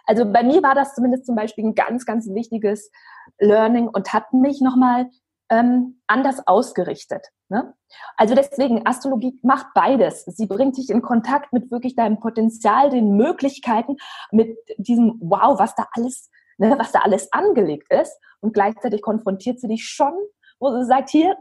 also 0.06 0.32
bei 0.32 0.44
mir 0.44 0.64
war 0.64 0.76
das 0.76 0.96
zumindest 0.96 1.26
zum 1.26 1.36
Beispiel 1.36 1.66
ein 1.66 1.76
ganz, 1.76 2.06
ganz 2.06 2.28
wichtiges 2.28 2.92
Learning 3.40 3.88
und 3.88 4.14
hat 4.14 4.34
mich 4.34 4.62
nochmal 4.62 5.10
ähm, 5.52 6.02
anders 6.08 6.48
ausgerichtet. 6.48 7.28
Ne? 7.50 7.74
Also 8.16 8.34
deswegen, 8.34 8.88
Astrologie 8.88 9.38
macht 9.44 9.68
beides. 9.76 10.24
Sie 10.26 10.48
bringt 10.48 10.78
dich 10.78 10.90
in 10.90 11.02
Kontakt 11.02 11.52
mit 11.52 11.70
wirklich 11.70 11.96
deinem 11.96 12.20
Potenzial, 12.20 12.90
den 12.90 13.18
Möglichkeiten, 13.18 13.98
mit 14.32 14.58
diesem 14.78 15.20
Wow, 15.20 15.60
was 15.60 15.76
da 15.76 15.86
alles, 15.92 16.32
ne, 16.58 16.76
was 16.80 16.94
da 16.94 17.00
alles 17.00 17.32
angelegt 17.34 17.92
ist. 17.92 18.18
Und 18.40 18.54
gleichzeitig 18.54 19.02
konfrontiert 19.02 19.60
sie 19.60 19.68
dich 19.68 19.86
schon, 19.86 20.14
wo 20.60 20.72
sie 20.72 20.86
sagt, 20.86 21.10
hier, 21.10 21.36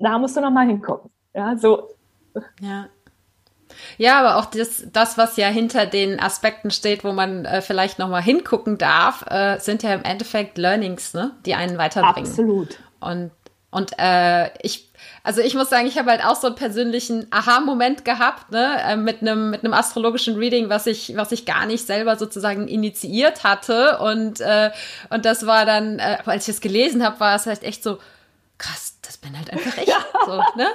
da 0.00 0.18
musst 0.18 0.36
du 0.36 0.40
nochmal 0.40 0.66
hingucken. 0.66 1.10
Ja, 1.32 1.56
so. 1.56 1.90
Ja. 2.60 2.88
Ja, 3.98 4.20
aber 4.20 4.36
auch 4.36 4.46
das, 4.46 4.86
das, 4.92 5.18
was 5.18 5.36
ja 5.36 5.48
hinter 5.48 5.86
den 5.86 6.20
Aspekten 6.20 6.70
steht, 6.70 7.04
wo 7.04 7.12
man 7.12 7.44
äh, 7.44 7.62
vielleicht 7.62 7.98
nochmal 7.98 8.22
hingucken 8.22 8.78
darf, 8.78 9.24
äh, 9.28 9.58
sind 9.58 9.82
ja 9.82 9.92
im 9.94 10.04
Endeffekt 10.04 10.58
Learnings, 10.58 11.14
ne, 11.14 11.32
die 11.44 11.54
einen 11.54 11.78
weiterbringen. 11.78 12.28
Absolut. 12.28 12.78
Und, 13.00 13.30
und 13.70 13.92
äh, 13.98 14.50
ich, 14.62 14.90
also 15.22 15.40
ich 15.40 15.54
muss 15.54 15.70
sagen, 15.70 15.86
ich 15.86 15.98
habe 15.98 16.10
halt 16.10 16.24
auch 16.24 16.36
so 16.36 16.46
einen 16.46 16.56
persönlichen 16.56 17.26
Aha-Moment 17.30 18.04
gehabt, 18.04 18.50
ne, 18.52 18.80
äh, 18.82 18.96
mit 18.96 19.20
einem 19.20 19.50
mit 19.50 19.64
einem 19.64 19.74
astrologischen 19.74 20.36
Reading, 20.36 20.68
was 20.68 20.86
ich 20.86 21.16
was 21.16 21.32
ich 21.32 21.46
gar 21.46 21.66
nicht 21.66 21.86
selber 21.86 22.16
sozusagen 22.16 22.68
initiiert 22.68 23.44
hatte. 23.44 23.98
Und 23.98 24.40
äh, 24.40 24.70
und 25.10 25.24
das 25.24 25.46
war 25.46 25.66
dann, 25.66 25.98
äh, 25.98 26.18
als 26.24 26.48
ich 26.48 26.54
es 26.54 26.60
gelesen 26.60 27.04
habe, 27.04 27.20
war 27.20 27.34
es 27.34 27.46
halt 27.46 27.62
echt 27.64 27.82
so 27.82 27.98
krass, 28.58 28.95
das 29.06 29.16
bin 29.16 29.36
halt 29.36 29.52
einfach 29.52 29.76
ich. 29.78 29.88
Ja. 29.88 29.96
So, 30.26 30.42
ne? 30.56 30.68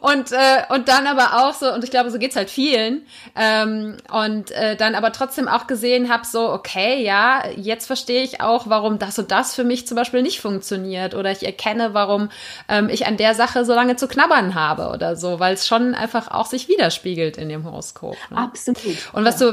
Und, 0.00 0.32
äh, 0.32 0.62
und 0.68 0.88
dann 0.88 1.06
aber 1.06 1.44
auch 1.44 1.54
so, 1.54 1.72
und 1.72 1.82
ich 1.82 1.90
glaube, 1.90 2.10
so 2.10 2.18
geht's 2.18 2.36
halt 2.36 2.50
vielen, 2.50 3.06
ähm, 3.36 3.96
und 4.12 4.50
äh, 4.50 4.76
dann 4.76 4.94
aber 4.94 5.12
trotzdem 5.12 5.48
auch 5.48 5.66
gesehen 5.66 6.12
habe, 6.12 6.26
so, 6.26 6.50
okay, 6.50 7.02
ja, 7.02 7.42
jetzt 7.56 7.86
verstehe 7.86 8.22
ich 8.22 8.40
auch, 8.40 8.68
warum 8.68 8.98
das 8.98 9.18
und 9.18 9.30
das 9.30 9.54
für 9.54 9.64
mich 9.64 9.86
zum 9.86 9.96
Beispiel 9.96 10.22
nicht 10.22 10.40
funktioniert. 10.40 11.14
Oder 11.14 11.30
ich 11.30 11.44
erkenne, 11.44 11.94
warum 11.94 12.30
ähm, 12.68 12.88
ich 12.88 13.06
an 13.06 13.16
der 13.16 13.34
Sache 13.34 13.64
so 13.64 13.74
lange 13.74 13.96
zu 13.96 14.08
knabbern 14.08 14.54
habe 14.54 14.88
oder 14.88 15.16
so, 15.16 15.40
weil 15.40 15.54
es 15.54 15.66
schon 15.66 15.94
einfach 15.94 16.30
auch 16.30 16.46
sich 16.46 16.68
widerspiegelt 16.68 17.36
in 17.36 17.48
dem 17.48 17.64
Horoskop. 17.64 18.16
Ne? 18.30 18.36
Absolut. 18.36 18.78
Und 19.12 19.24
was 19.24 19.38
du 19.38 19.52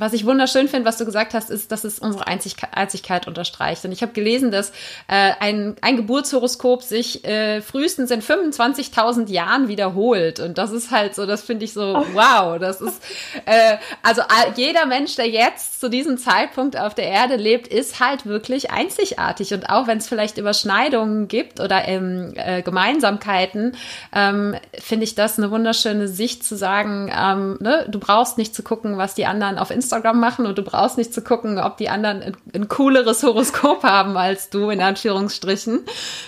was 0.00 0.14
ich 0.14 0.24
wunderschön 0.24 0.66
finde, 0.66 0.88
was 0.88 0.96
du 0.96 1.04
gesagt 1.04 1.34
hast, 1.34 1.50
ist, 1.50 1.70
dass 1.72 1.84
es 1.84 1.98
unsere 1.98 2.26
Einzigkeit, 2.26 2.70
Einzigkeit 2.72 3.28
unterstreicht. 3.28 3.84
Und 3.84 3.92
ich 3.92 4.00
habe 4.00 4.12
gelesen, 4.12 4.50
dass 4.50 4.70
äh, 5.08 5.32
ein, 5.40 5.76
ein 5.82 5.96
Geburtshoroskop 5.96 6.82
sich 6.82 7.22
äh, 7.26 7.60
frühestens 7.60 8.10
in 8.10 8.22
25.000 8.22 9.28
Jahren 9.28 9.68
wiederholt. 9.68 10.40
Und 10.40 10.56
das 10.56 10.72
ist 10.72 10.90
halt 10.90 11.14
so, 11.14 11.26
das 11.26 11.42
finde 11.42 11.66
ich 11.66 11.74
so, 11.74 11.98
oh. 11.98 12.06
wow, 12.14 12.58
das 12.58 12.80
ist, 12.80 13.02
äh, 13.44 13.76
also 14.02 14.22
jeder 14.56 14.86
Mensch, 14.86 15.16
der 15.16 15.28
jetzt 15.28 15.80
zu 15.80 15.90
diesem 15.90 16.16
Zeitpunkt 16.16 16.78
auf 16.78 16.94
der 16.94 17.04
Erde 17.04 17.36
lebt, 17.36 17.68
ist 17.68 18.00
halt 18.00 18.24
wirklich 18.24 18.70
einzigartig. 18.70 19.52
Und 19.52 19.68
auch 19.68 19.86
wenn 19.86 19.98
es 19.98 20.08
vielleicht 20.08 20.38
Überschneidungen 20.38 21.28
gibt 21.28 21.60
oder 21.60 21.86
ähm, 21.86 22.32
äh, 22.36 22.62
Gemeinsamkeiten, 22.62 23.76
ähm, 24.14 24.56
finde 24.78 25.04
ich 25.04 25.14
das 25.14 25.36
eine 25.36 25.50
wunderschöne 25.50 26.08
Sicht 26.08 26.42
zu 26.42 26.56
sagen, 26.56 27.12
ähm, 27.14 27.58
ne, 27.60 27.84
du 27.86 28.00
brauchst 28.00 28.38
nicht 28.38 28.54
zu 28.54 28.62
gucken, 28.62 28.96
was 28.96 29.14
die 29.14 29.26
anderen 29.26 29.58
auf 29.58 29.70
Instagram 29.70 29.89
machen 30.14 30.46
und 30.46 30.58
du 30.58 30.62
brauchst 30.62 30.98
nicht 30.98 31.12
zu 31.12 31.22
gucken, 31.22 31.58
ob 31.58 31.76
die 31.76 31.88
anderen 31.88 32.22
ein, 32.22 32.36
ein 32.54 32.68
cooleres 32.68 33.22
Horoskop 33.22 33.82
haben 33.82 34.16
als 34.16 34.50
du, 34.50 34.70
in 34.70 34.80
Anführungsstrichen, 34.80 35.80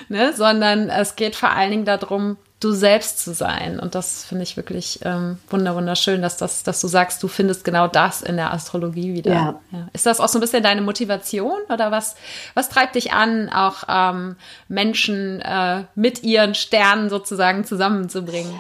ne? 0.09 0.33
sondern 0.35 0.89
es 0.89 1.17
geht 1.17 1.37
vor 1.37 1.51
allen 1.51 1.71
Dingen 1.71 1.85
darum, 1.85 2.37
du 2.63 2.73
selbst 2.73 3.19
zu 3.19 3.35
sein. 3.35 3.81
Und 3.81 3.95
das 3.95 4.25
finde 4.25 4.45
ich 4.45 4.57
wirklich 4.57 5.01
ähm, 5.05 5.39
wunderschön, 5.51 6.23
dass, 6.23 6.37
das, 6.37 6.63
dass 6.63 6.81
du 6.81 6.87
sagst, 6.87 7.23
du 7.23 7.29
findest 7.29 7.65
genau 7.65 7.89
das 7.89 8.23
in 8.23 8.37
der 8.37 8.53
Astrologie 8.53 9.15
wieder. 9.15 9.33
Ja. 9.33 9.61
Ja. 9.73 9.89
Ist 9.93 10.07
das 10.07 10.21
auch 10.21 10.29
so 10.29 10.39
ein 10.39 10.41
bisschen 10.41 10.63
deine 10.63 10.81
Motivation 10.81 11.59
oder 11.69 11.91
was, 11.91 12.15
was 12.55 12.69
treibt 12.69 12.95
dich 12.95 13.13
an, 13.13 13.49
auch 13.49 13.85
ähm, 13.89 14.37
Menschen 14.69 15.41
äh, 15.41 15.85
mit 15.95 16.23
ihren 16.23 16.55
Sternen 16.55 17.11
sozusagen 17.11 17.65
zusammenzubringen? 17.65 18.55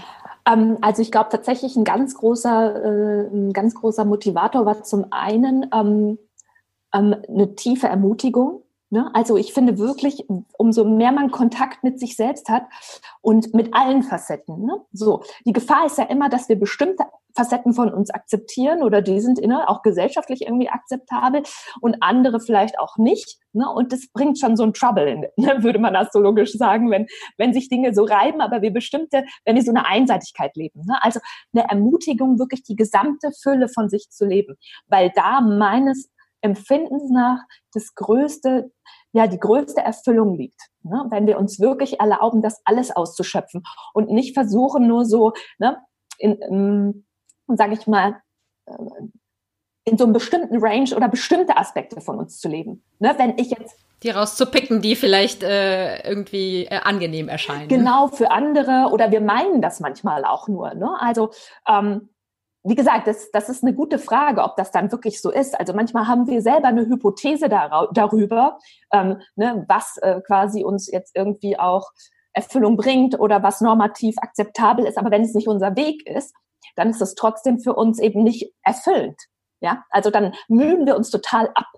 Ähm, 0.46 0.78
also 0.81 1.02
ich 1.02 1.11
glaube 1.11 1.31
tatsächlich 1.31 1.76
ein 1.76 1.85
ganz 1.85 2.14
großer, 2.14 2.85
äh, 2.85 3.28
ein 3.28 3.52
ganz 3.52 3.74
großer 3.74 4.05
Motivator 4.05 4.66
war 4.66 4.83
zum 4.83 5.07
einen 5.11 5.66
ähm, 5.72 6.18
ähm, 6.94 7.16
eine 7.28 7.55
tiefe 7.55 7.88
Ermutigung. 7.88 8.62
Ne? 8.90 9.11
Also 9.14 9.38
ich 9.38 9.55
finde 9.55 9.78
wirklich, 9.78 10.26
umso 10.59 10.85
mehr 10.85 11.12
man 11.12 11.31
Kontakt 11.31 11.83
mit 11.83 11.98
sich 11.98 12.14
selbst 12.14 12.48
hat 12.48 12.64
und 13.22 13.55
mit 13.55 13.74
allen 13.74 14.02
Facetten. 14.02 14.66
Ne? 14.66 14.81
So, 14.92 15.22
die 15.46 15.55
Gefahr 15.55 15.87
ist 15.87 15.98
ja 15.98 16.05
immer, 16.05 16.28
dass 16.28 16.48
wir 16.48 16.59
bestimmte 16.59 17.05
Facetten 17.35 17.75
von 17.75 17.92
uns 17.92 18.11
akzeptieren 18.11 18.83
oder 18.83 19.03
die 19.03 19.21
sind 19.21 19.38
inne, 19.38 19.68
auch 19.68 19.83
gesellschaftlich 19.83 20.42
irgendwie 20.42 20.68
akzeptabel 20.68 21.42
und 21.81 21.97
andere 22.01 22.40
vielleicht 22.40 22.79
auch 22.79 22.97
nicht. 22.97 23.38
Ne? 23.53 23.68
Und 23.68 23.92
das 23.92 24.09
bringt 24.12 24.38
schon 24.38 24.57
so 24.57 24.64
ein 24.64 24.73
Trouble, 24.73 25.09
in, 25.09 25.21
ne? 25.37 25.57
würde 25.62 25.79
man 25.79 25.97
astrologisch 25.97 26.53
sagen, 26.53 26.90
wenn, 26.90 27.07
wenn 27.38 27.53
sich 27.53 27.68
Dinge 27.68 27.95
so 27.95 28.05
reiben, 28.05 28.40
aber 28.40 28.62
wir 28.62 28.73
bestimmte, 28.73 29.25
wenn 29.45 29.57
wir 29.57 29.62
so 29.62 29.71
eine 29.71 29.87
Einseitigkeit 29.87 30.57
leben. 30.57 30.83
Ne? 30.87 30.99
Also 31.01 31.21
eine 31.55 31.68
Ermutigung, 31.68 32.38
wirklich 32.38 32.62
die 32.62 32.77
gesamte 32.77 33.31
Fülle 33.42 33.68
von 33.68 33.88
sich 33.88 34.09
zu 34.11 34.27
leben, 34.27 34.57
weil 34.87 35.11
da 35.14 35.40
meines 35.40 36.11
Empfindens 36.42 37.09
nach 37.11 37.38
das 37.73 37.95
größte, 37.95 38.73
ja, 39.12 39.29
die 39.29 39.38
größte 39.38 39.81
Erfüllung 39.81 40.35
liegt. 40.35 40.61
Ne? 40.83 41.07
Wenn 41.09 41.27
wir 41.27 41.38
uns 41.38 41.61
wirklich 41.61 42.01
erlauben, 42.01 42.42
das 42.42 42.61
alles 42.64 42.90
auszuschöpfen 42.90 43.62
und 43.95 44.11
nicht 44.11 44.35
versuchen, 44.35 44.88
nur 44.88 45.05
so, 45.05 45.33
ne, 45.59 45.79
in, 46.18 46.33
in 46.42 47.07
sage 47.57 47.75
ich 47.75 47.87
mal, 47.87 48.21
äh, 48.67 48.73
in 49.85 49.99
so 49.99 50.05
einem 50.05 50.12
bestimmten 50.12 50.59
Range 50.59 50.95
oder 50.95 51.09
bestimmte 51.09 51.57
Aspekte 51.57 52.01
von 52.01 52.19
uns 52.19 52.38
zu 52.38 52.49
leben. 52.49 52.85
Ne, 52.99 53.15
wenn 53.19 53.37
ich 53.38 53.51
jetzt 53.51 53.77
die 54.03 54.11
rauszupicken, 54.11 54.81
die 54.81 54.97
vielleicht 54.97 55.43
äh, 55.43 56.09
irgendwie 56.09 56.67
äh, 56.67 56.81
angenehm 56.83 57.29
erscheinen. 57.29 57.69
Genau, 57.69 58.09
für 58.09 58.31
andere 58.31 58.88
oder 58.93 59.12
wir 59.12 59.21
meinen 59.21 59.62
das 59.62 59.79
manchmal 59.81 60.25
auch 60.25 60.49
nur. 60.49 60.75
Ne? 60.75 60.91
Also 61.01 61.31
ähm, 61.69 62.09
wie 62.65 62.75
gesagt, 62.75 63.07
das, 63.07 63.31
das 63.33 63.49
ist 63.49 63.65
eine 63.65 63.75
gute 63.75 63.99
Frage, 63.99 64.43
ob 64.43 64.57
das 64.57 64.71
dann 64.71 64.93
wirklich 64.93 65.21
so 65.21 65.31
ist. 65.31 65.59
Also 65.59 65.73
manchmal 65.73 66.07
haben 66.07 66.27
wir 66.29 66.43
selber 66.43 66.69
eine 66.69 66.87
Hypothese 66.87 67.49
darüber, 67.49 68.59
ähm, 68.93 69.21
ne, 69.35 69.65
was 69.69 69.97
äh, 69.99 70.21
quasi 70.21 70.62
uns 70.62 70.91
jetzt 70.91 71.17
irgendwie 71.17 71.59
auch 71.59 71.91
Erfüllung 72.33 72.77
bringt 72.77 73.19
oder 73.19 73.43
was 73.43 73.61
normativ 73.61 74.15
akzeptabel 74.19 74.87
ist. 74.87 74.97
Aber 74.97 75.11
wenn 75.11 75.23
es 75.23 75.35
nicht 75.35 75.49
unser 75.49 75.77
Weg 75.77 76.07
ist, 76.07 76.35
dann 76.77 76.90
ist 76.90 77.03
es 77.03 77.14
trotzdem 77.14 77.61
für 77.61 77.75
uns 77.75 77.98
eben 77.98 78.22
nicht 78.22 78.53
erfüllend. 78.62 79.20
Ja, 79.61 79.85
also 79.90 80.11
dann 80.11 80.35
mühen 80.48 80.87
wir 80.87 80.96
uns 80.96 81.11
total 81.11 81.48
ab 81.55 81.68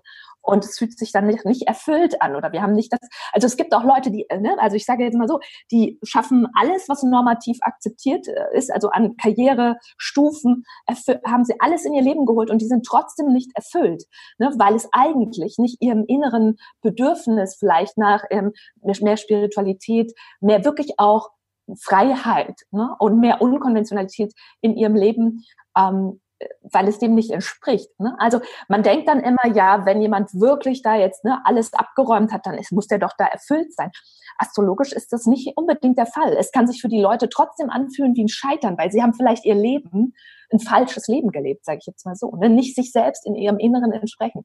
und 0.45 0.63
es 0.63 0.77
fühlt 0.77 0.97
sich 0.97 1.11
dann 1.11 1.25
nicht, 1.25 1.45
nicht 1.45 1.67
erfüllt 1.67 2.21
an 2.21 2.35
oder 2.35 2.51
wir 2.51 2.61
haben 2.61 2.73
nicht 2.73 2.93
das, 2.93 2.99
also 3.33 3.47
es 3.47 3.57
gibt 3.57 3.73
auch 3.73 3.83
Leute, 3.83 4.11
die, 4.11 4.25
ne, 4.39 4.55
also 4.59 4.75
ich 4.75 4.85
sage 4.85 5.03
jetzt 5.03 5.17
mal 5.17 5.27
so, 5.27 5.39
die 5.71 5.99
schaffen 6.03 6.47
alles, 6.53 6.87
was 6.87 7.03
normativ 7.03 7.57
akzeptiert 7.61 8.27
äh, 8.27 8.57
ist, 8.57 8.71
also 8.71 8.89
an 8.89 9.17
Karrierestufen, 9.17 10.63
haben 11.25 11.45
sie 11.45 11.55
alles 11.59 11.85
in 11.85 11.93
ihr 11.93 12.03
Leben 12.03 12.25
geholt 12.25 12.51
und 12.51 12.61
die 12.61 12.67
sind 12.67 12.85
trotzdem 12.85 13.33
nicht 13.33 13.51
erfüllt, 13.55 14.03
ne, 14.37 14.51
weil 14.57 14.75
es 14.75 14.87
eigentlich 14.91 15.57
nicht 15.57 15.81
ihrem 15.81 16.05
inneren 16.07 16.57
Bedürfnis 16.81 17.55
vielleicht 17.59 17.97
nach 17.97 18.23
ähm, 18.29 18.53
mehr 18.81 19.17
Spiritualität, 19.17 20.13
mehr 20.39 20.63
wirklich 20.63 20.93
auch 20.97 21.29
Freiheit 21.79 22.61
ne, 22.71 22.95
und 22.99 23.19
mehr 23.19 23.41
Unkonventionalität 23.41 24.33
in 24.61 24.75
ihrem 24.75 24.95
Leben, 24.95 25.43
ähm, 25.77 26.21
weil 26.61 26.87
es 26.87 26.99
dem 26.99 27.15
nicht 27.15 27.31
entspricht. 27.31 27.89
Ne? 27.99 28.15
Also 28.19 28.41
man 28.67 28.83
denkt 28.83 29.07
dann 29.07 29.21
immer, 29.21 29.47
ja, 29.53 29.85
wenn 29.85 30.01
jemand 30.01 30.33
wirklich 30.33 30.81
da 30.81 30.95
jetzt 30.95 31.23
ne, 31.23 31.41
alles 31.45 31.73
abgeräumt 31.73 32.31
hat, 32.33 32.45
dann 32.45 32.57
ist, 32.57 32.71
muss 32.71 32.87
der 32.87 32.99
doch 32.99 33.13
da 33.17 33.25
erfüllt 33.25 33.73
sein. 33.73 33.91
Astrologisch 34.37 34.91
ist 34.91 35.13
das 35.13 35.25
nicht 35.25 35.53
unbedingt 35.55 35.97
der 35.97 36.07
Fall. 36.07 36.33
Es 36.33 36.51
kann 36.51 36.67
sich 36.67 36.81
für 36.81 36.89
die 36.89 36.99
Leute 36.99 37.29
trotzdem 37.29 37.69
anfühlen 37.69 38.15
wie 38.15 38.25
ein 38.25 38.29
Scheitern, 38.29 38.77
weil 38.77 38.91
sie 38.91 39.01
haben 39.01 39.13
vielleicht 39.13 39.45
ihr 39.45 39.55
Leben 39.55 40.13
ein 40.51 40.59
falsches 40.59 41.07
Leben 41.07 41.31
gelebt, 41.31 41.65
sage 41.65 41.79
ich 41.79 41.87
jetzt 41.87 42.05
mal 42.05 42.15
so, 42.15 42.35
ne? 42.35 42.49
nicht 42.49 42.75
sich 42.75 42.91
selbst 42.91 43.25
in 43.25 43.35
ihrem 43.35 43.57
Inneren 43.57 43.93
entsprechen. 43.93 44.43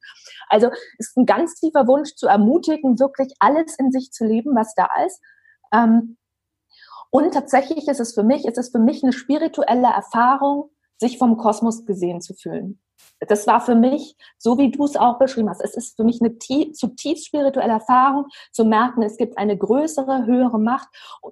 Also 0.48 0.70
ist 0.98 1.16
ein 1.16 1.26
ganz 1.26 1.54
tiefer 1.54 1.86
Wunsch 1.86 2.14
zu 2.14 2.28
ermutigen, 2.28 2.98
wirklich 2.98 3.34
alles 3.40 3.76
in 3.78 3.90
sich 3.90 4.12
zu 4.12 4.24
leben, 4.24 4.54
was 4.54 4.74
da 4.74 4.88
ist. 5.04 5.20
Ähm, 5.72 6.16
und 7.10 7.32
tatsächlich 7.32 7.88
ist 7.88 8.00
es 8.00 8.14
für 8.14 8.22
mich, 8.22 8.44
ist 8.44 8.58
es 8.58 8.70
für 8.70 8.78
mich 8.78 9.02
eine 9.02 9.12
spirituelle 9.12 9.88
Erfahrung, 9.88 10.70
sich 11.00 11.18
vom 11.18 11.36
Kosmos 11.36 11.86
gesehen 11.86 12.20
zu 12.20 12.34
fühlen. 12.34 12.80
das 13.26 13.46
war 13.46 13.60
für 13.60 13.74
mich, 13.74 14.16
so 14.38 14.58
wie 14.58 14.70
du 14.70 14.84
es 14.84 14.96
auch 14.96 15.18
beschrieben 15.18 15.48
hast, 15.48 15.62
es 15.62 15.74
ist 15.74 15.96
für 15.96 16.04
mich 16.04 16.20
eine 16.20 16.38
tief, 16.38 16.74
zutiefst 16.74 17.26
spirituelle 17.26 17.72
Erfahrung, 17.72 18.26
zu 18.52 18.64
merken, 18.64 19.02
es 19.02 19.16
gibt 19.16 19.38
eine 19.38 19.56
größere, 19.56 20.26
höhere 20.26 20.58
Macht 20.58 20.88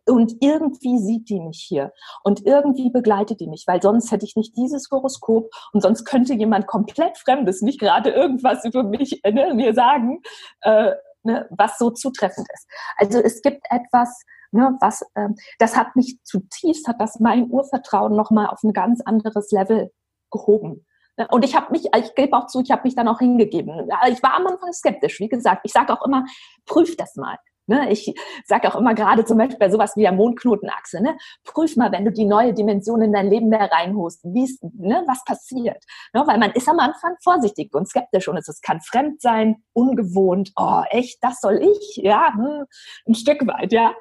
und 0.07 0.37
irgendwie 0.41 0.99
sieht 0.99 1.29
die 1.29 1.41
mich 1.41 1.64
hier 1.67 1.93
und 2.25 2.47
irgendwie 2.47 2.91
begleitet 2.91 3.41
die 3.41 3.47
mich, 3.47 3.64
weil 3.67 3.83
sonst 3.83 4.11
hätte 4.11 4.25
ich 4.25 4.37
nicht 4.37 4.57
dieses 4.57 4.91
Horoskop 4.91 5.51
und 5.73 5.83
sonst 5.83 6.05
könnte 6.07 6.33
jemand 6.33 6.67
komplett 6.67 7.19
Fremdes 7.19 7.61
nicht 7.61 7.79
gerade 7.79 8.11
irgendwas 8.11 8.64
über 8.64 8.83
mich 8.83 9.21
ne, 9.31 9.53
mir 9.55 9.75
sagen, 9.75 10.23
äh, 10.62 10.93
ne, 11.23 11.47
was 11.51 11.79
so 11.79 11.91
zutreffend 11.91 12.47
ist. 12.55 12.67
Also 12.97 13.19
es 13.19 13.43
gibt 13.43 13.67
etwas, 13.71 14.25
ne, 14.51 14.77
was, 14.81 15.03
äh, 15.15 15.29
das 15.59 15.77
hat 15.77 15.97
mich 15.97 16.19
zutiefst, 16.25 16.89
hat 16.89 17.01
das 17.01 17.21
mein 17.21 17.51
Urvertrauen 17.51 18.15
nochmal 18.15 18.49
auf 18.49 18.63
ein 18.63 18.73
ganz 18.73 19.01
anderes 19.01 19.51
Level 19.51 19.91
gehoben. 20.31 20.85
Und 21.31 21.45
ich 21.45 21.57
habe 21.57 21.73
mich, 21.73 21.87
ich 21.97 22.15
gebe 22.15 22.37
auch 22.37 22.47
zu, 22.47 22.61
ich 22.61 22.71
habe 22.71 22.83
mich 22.85 22.95
dann 22.95 23.09
auch 23.09 23.19
hingegeben. 23.19 23.91
Ich 24.09 24.23
war 24.23 24.35
am 24.35 24.47
Anfang 24.47 24.73
skeptisch, 24.73 25.19
wie 25.19 25.29
gesagt. 25.29 25.63
Ich 25.65 25.73
sage 25.73 25.93
auch 25.93 26.07
immer, 26.07 26.25
prüf 26.65 26.97
das 26.97 27.17
mal. 27.17 27.37
Ne? 27.68 27.92
Ich 27.92 28.14
sage 28.46 28.68
auch 28.68 28.76
immer 28.76 28.94
gerade 28.94 29.26
zum 29.26 29.37
Beispiel 29.37 29.59
bei 29.59 29.70
sowas 29.70 29.94
wie 29.94 30.00
der 30.00 30.12
Mondknotenachse, 30.12 31.02
ne? 31.02 31.18
prüf 31.44 31.76
mal, 31.76 31.92
wenn 31.92 32.07
du 32.07 32.11
die 32.11 32.24
neue 32.24 32.54
Dimension 32.54 33.02
in 33.02 33.12
dein 33.12 33.28
Leben 33.28 33.48
mehr 33.48 33.70
reinholst, 33.70 34.24
ne? 34.24 35.04
was 35.07 35.22
passiert. 35.24 35.85
Ne? 36.14 36.24
Weil 36.26 36.38
man 36.38 36.52
ist 36.52 36.68
am 36.68 36.78
Anfang 36.78 37.16
vorsichtig 37.22 37.74
und 37.74 37.87
skeptisch 37.87 38.26
und 38.26 38.38
es, 38.38 38.48
es 38.48 38.62
kann 38.62 38.81
fremd 38.81 39.20
sein, 39.20 39.62
ungewohnt, 39.74 40.52
oh 40.57 40.83
echt, 40.88 41.18
das 41.22 41.40
soll 41.40 41.61
ich? 41.62 41.96
Ja, 42.02 42.33
hm, 42.35 42.64
ein 43.07 43.14
Stück 43.14 43.46
weit, 43.46 43.72
ja. 43.72 43.94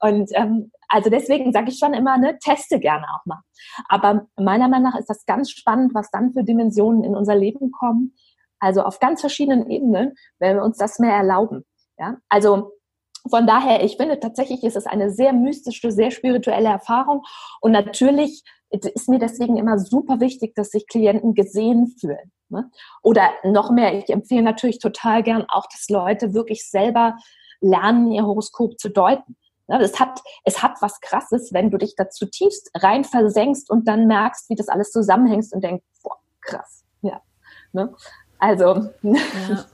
Und 0.00 0.30
ähm, 0.34 0.70
also 0.88 1.08
deswegen 1.08 1.52
sage 1.52 1.70
ich 1.70 1.78
schon 1.78 1.94
immer, 1.94 2.18
ne, 2.18 2.38
teste 2.38 2.78
gerne 2.78 3.06
auch 3.06 3.24
mal. 3.24 3.40
Aber 3.88 4.26
meiner 4.36 4.68
Meinung 4.68 4.90
nach 4.90 4.98
ist 4.98 5.08
das 5.08 5.24
ganz 5.24 5.50
spannend, 5.50 5.94
was 5.94 6.10
dann 6.10 6.34
für 6.34 6.44
Dimensionen 6.44 7.02
in 7.04 7.16
unser 7.16 7.34
Leben 7.34 7.72
kommen. 7.72 8.14
Also 8.60 8.82
auf 8.82 9.00
ganz 9.00 9.20
verschiedenen 9.20 9.70
Ebenen, 9.70 10.14
wenn 10.38 10.56
wir 10.56 10.62
uns 10.62 10.76
das 10.76 10.98
mehr 10.98 11.14
erlauben. 11.14 11.64
Ja, 11.98 12.18
also 12.28 12.72
von 13.28 13.46
daher, 13.46 13.82
ich 13.82 13.96
finde 13.96 14.20
tatsächlich 14.20 14.64
ist 14.64 14.76
es 14.76 14.86
eine 14.86 15.10
sehr 15.10 15.32
mystische, 15.32 15.90
sehr 15.90 16.10
spirituelle 16.10 16.68
Erfahrung. 16.68 17.22
Und 17.60 17.72
natürlich 17.72 18.44
ist 18.70 19.08
mir 19.08 19.18
deswegen 19.18 19.56
immer 19.56 19.78
super 19.78 20.20
wichtig, 20.20 20.54
dass 20.54 20.70
sich 20.70 20.86
Klienten 20.86 21.34
gesehen 21.34 21.94
fühlen. 21.98 22.32
Ne? 22.48 22.70
Oder 23.02 23.30
noch 23.44 23.70
mehr, 23.70 23.96
ich 23.96 24.10
empfehle 24.10 24.42
natürlich 24.42 24.78
total 24.78 25.22
gern 25.22 25.44
auch, 25.48 25.66
dass 25.70 25.88
Leute 25.88 26.34
wirklich 26.34 26.68
selber 26.68 27.16
lernen, 27.60 28.12
ihr 28.12 28.26
Horoskop 28.26 28.78
zu 28.78 28.90
deuten. 28.90 29.36
Es 29.66 29.98
hat, 29.98 30.20
es 30.44 30.62
hat 30.62 30.82
was 30.82 31.00
Krasses, 31.00 31.54
wenn 31.54 31.70
du 31.70 31.78
dich 31.78 31.94
da 31.96 32.10
zutiefst 32.10 32.70
rein 32.74 33.04
versenkst 33.04 33.70
und 33.70 33.88
dann 33.88 34.06
merkst, 34.06 34.50
wie 34.50 34.56
das 34.56 34.68
alles 34.68 34.92
zusammenhängt 34.92 35.46
und 35.52 35.64
denkst, 35.64 35.84
boah, 36.02 36.18
krass. 36.42 36.84
Ja. 37.00 37.22
Ne? 37.72 37.94
Also. 38.38 38.90
Ja. 39.02 39.64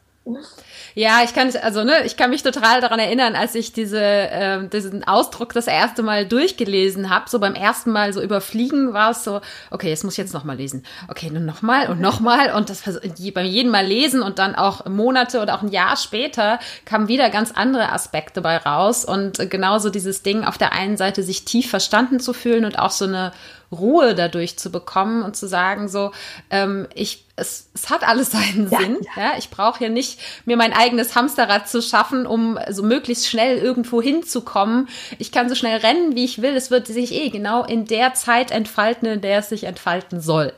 Ja, 0.94 1.22
ich 1.24 1.32
kann 1.34 1.50
also 1.62 1.82
ne, 1.82 2.04
ich 2.04 2.16
kann 2.16 2.30
mich 2.30 2.42
total 2.42 2.80
daran 2.80 2.98
erinnern, 2.98 3.34
als 3.34 3.54
ich 3.54 3.72
diese 3.72 4.00
äh, 4.00 4.68
diesen 4.68 5.02
Ausdruck 5.06 5.54
das 5.54 5.66
erste 5.66 6.02
Mal 6.02 6.26
durchgelesen 6.26 7.08
habe. 7.08 7.28
So 7.30 7.38
beim 7.38 7.54
ersten 7.54 7.90
Mal 7.90 8.12
so 8.12 8.20
überfliegen 8.20 8.92
war 8.92 9.12
es 9.12 9.24
so, 9.24 9.40
okay, 9.70 9.88
jetzt 9.88 10.04
muss 10.04 10.14
ich 10.14 10.18
jetzt 10.18 10.34
noch 10.34 10.44
mal 10.44 10.56
lesen. 10.56 10.84
Okay, 11.08 11.30
nun 11.30 11.46
noch 11.46 11.62
mal 11.62 11.88
und 11.88 12.00
noch 12.00 12.20
mal 12.20 12.52
und 12.52 12.68
das 12.68 12.82
beim 12.82 13.46
jedem 13.46 13.70
Mal 13.70 13.86
lesen 13.86 14.22
und 14.22 14.38
dann 14.38 14.54
auch 14.54 14.84
Monate 14.86 15.40
oder 15.40 15.54
auch 15.54 15.62
ein 15.62 15.68
Jahr 15.70 15.96
später 15.96 16.58
kamen 16.84 17.08
wieder 17.08 17.30
ganz 17.30 17.52
andere 17.52 17.90
Aspekte 17.90 18.42
bei 18.42 18.58
raus 18.58 19.04
und 19.06 19.50
genauso 19.50 19.88
dieses 19.88 20.22
Ding 20.22 20.44
auf 20.44 20.58
der 20.58 20.72
einen 20.72 20.96
Seite 20.98 21.22
sich 21.22 21.44
tief 21.46 21.70
verstanden 21.70 22.20
zu 22.20 22.34
fühlen 22.34 22.66
und 22.66 22.78
auch 22.78 22.90
so 22.90 23.06
eine 23.06 23.32
Ruhe 23.72 24.14
dadurch 24.14 24.58
zu 24.58 24.70
bekommen 24.70 25.22
und 25.22 25.36
zu 25.36 25.46
sagen, 25.46 25.88
so, 25.88 26.10
ähm, 26.50 26.88
ich, 26.94 27.24
es, 27.40 27.70
es 27.74 27.90
hat 27.90 28.06
alles 28.06 28.30
seinen 28.30 28.70
ja, 28.70 28.78
Sinn. 28.78 28.98
Ja. 29.16 29.22
ja 29.22 29.32
ich 29.38 29.50
brauche 29.50 29.78
hier 29.78 29.88
nicht 29.88 30.20
mir 30.44 30.56
mein 30.56 30.72
eigenes 30.72 31.14
Hamsterrad 31.14 31.68
zu 31.68 31.82
schaffen, 31.82 32.26
um 32.26 32.58
so 32.68 32.82
möglichst 32.82 33.28
schnell 33.28 33.58
irgendwo 33.58 34.00
hinzukommen. 34.02 34.88
Ich 35.18 35.32
kann 35.32 35.48
so 35.48 35.54
schnell 35.54 35.78
rennen, 35.78 36.14
wie 36.14 36.24
ich 36.24 36.42
will. 36.42 36.54
Es 36.54 36.70
wird 36.70 36.86
sich 36.86 37.12
eh 37.12 37.30
genau 37.30 37.64
in 37.64 37.86
der 37.86 38.14
Zeit 38.14 38.50
entfalten, 38.50 39.08
in 39.08 39.20
der 39.20 39.38
es 39.38 39.48
sich 39.48 39.64
entfalten 39.64 40.20
soll. 40.20 40.52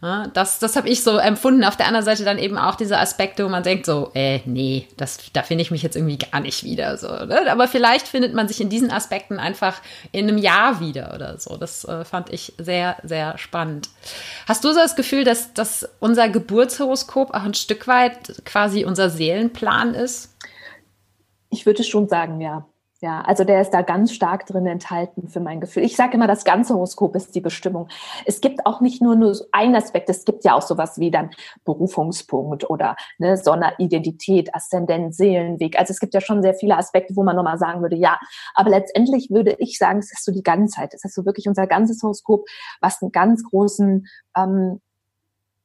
Das 0.00 0.58
das 0.58 0.76
habe 0.76 0.88
ich 0.88 1.02
so 1.02 1.16
empfunden. 1.16 1.64
Auf 1.64 1.76
der 1.76 1.86
anderen 1.86 2.04
Seite 2.04 2.24
dann 2.24 2.38
eben 2.38 2.58
auch 2.58 2.74
diese 2.74 2.98
Aspekte, 2.98 3.44
wo 3.44 3.48
man 3.48 3.62
denkt 3.62 3.86
so, 3.86 4.10
äh, 4.14 4.40
nee, 4.44 4.86
das, 4.96 5.18
da 5.32 5.42
finde 5.42 5.62
ich 5.62 5.70
mich 5.70 5.82
jetzt 5.82 5.96
irgendwie 5.96 6.18
gar 6.18 6.40
nicht 6.40 6.64
wieder. 6.64 6.98
So, 6.98 7.08
ne? 7.08 7.50
Aber 7.50 7.66
vielleicht 7.66 8.08
findet 8.08 8.34
man 8.34 8.46
sich 8.48 8.60
in 8.60 8.68
diesen 8.68 8.90
Aspekten 8.90 9.38
einfach 9.38 9.80
in 10.12 10.28
einem 10.28 10.38
Jahr 10.38 10.80
wieder 10.80 11.14
oder 11.14 11.38
so. 11.38 11.56
Das 11.56 11.84
äh, 11.84 12.04
fand 12.04 12.32
ich 12.32 12.52
sehr, 12.58 12.96
sehr 13.02 13.38
spannend. 13.38 13.88
Hast 14.46 14.64
du 14.64 14.72
so 14.72 14.78
das 14.80 14.96
Gefühl, 14.96 15.24
dass, 15.24 15.54
dass 15.54 15.88
unser 15.98 16.28
Geburtshoroskop 16.28 17.30
auch 17.30 17.44
ein 17.44 17.54
Stück 17.54 17.88
weit 17.88 18.44
quasi 18.44 18.84
unser 18.84 19.10
Seelenplan 19.10 19.94
ist? 19.94 20.36
Ich 21.50 21.64
würde 21.64 21.84
schon 21.84 22.08
sagen, 22.08 22.40
ja. 22.40 22.66
Ja, 23.02 23.20
also 23.20 23.44
der 23.44 23.60
ist 23.60 23.70
da 23.70 23.82
ganz 23.82 24.10
stark 24.12 24.46
drin 24.46 24.66
enthalten 24.66 25.28
für 25.28 25.40
mein 25.40 25.60
Gefühl. 25.60 25.82
Ich 25.82 25.96
sage 25.96 26.14
immer, 26.14 26.26
das 26.26 26.46
ganze 26.46 26.72
Horoskop 26.72 27.14
ist 27.14 27.34
die 27.34 27.42
Bestimmung. 27.42 27.88
Es 28.24 28.40
gibt 28.40 28.64
auch 28.64 28.80
nicht 28.80 29.02
nur, 29.02 29.16
nur 29.16 29.36
einen 29.52 29.76
Aspekt, 29.76 30.08
es 30.08 30.24
gibt 30.24 30.44
ja 30.44 30.54
auch 30.54 30.62
sowas 30.62 30.98
wie 30.98 31.10
dann 31.10 31.28
Berufungspunkt 31.66 32.70
oder 32.70 32.96
ne, 33.18 33.36
Sonneridentität, 33.36 34.54
Aszendent, 34.54 35.14
Seelenweg. 35.14 35.78
Also 35.78 35.90
es 35.90 36.00
gibt 36.00 36.14
ja 36.14 36.22
schon 36.22 36.40
sehr 36.42 36.54
viele 36.54 36.78
Aspekte, 36.78 37.14
wo 37.16 37.22
man 37.22 37.36
nochmal 37.36 37.58
sagen 37.58 37.82
würde, 37.82 37.96
ja, 37.96 38.18
aber 38.54 38.70
letztendlich 38.70 39.28
würde 39.28 39.56
ich 39.58 39.76
sagen, 39.76 39.98
es 39.98 40.10
ist 40.10 40.24
so 40.24 40.32
die 40.32 40.42
Ganzheit. 40.42 40.94
Es 40.94 41.04
ist 41.04 41.14
so 41.14 41.26
wirklich 41.26 41.48
unser 41.48 41.66
ganzes 41.66 42.02
Horoskop, 42.02 42.46
was 42.80 43.02
einen 43.02 43.12
ganz 43.12 43.44
großen 43.44 44.06
ähm, 44.34 44.80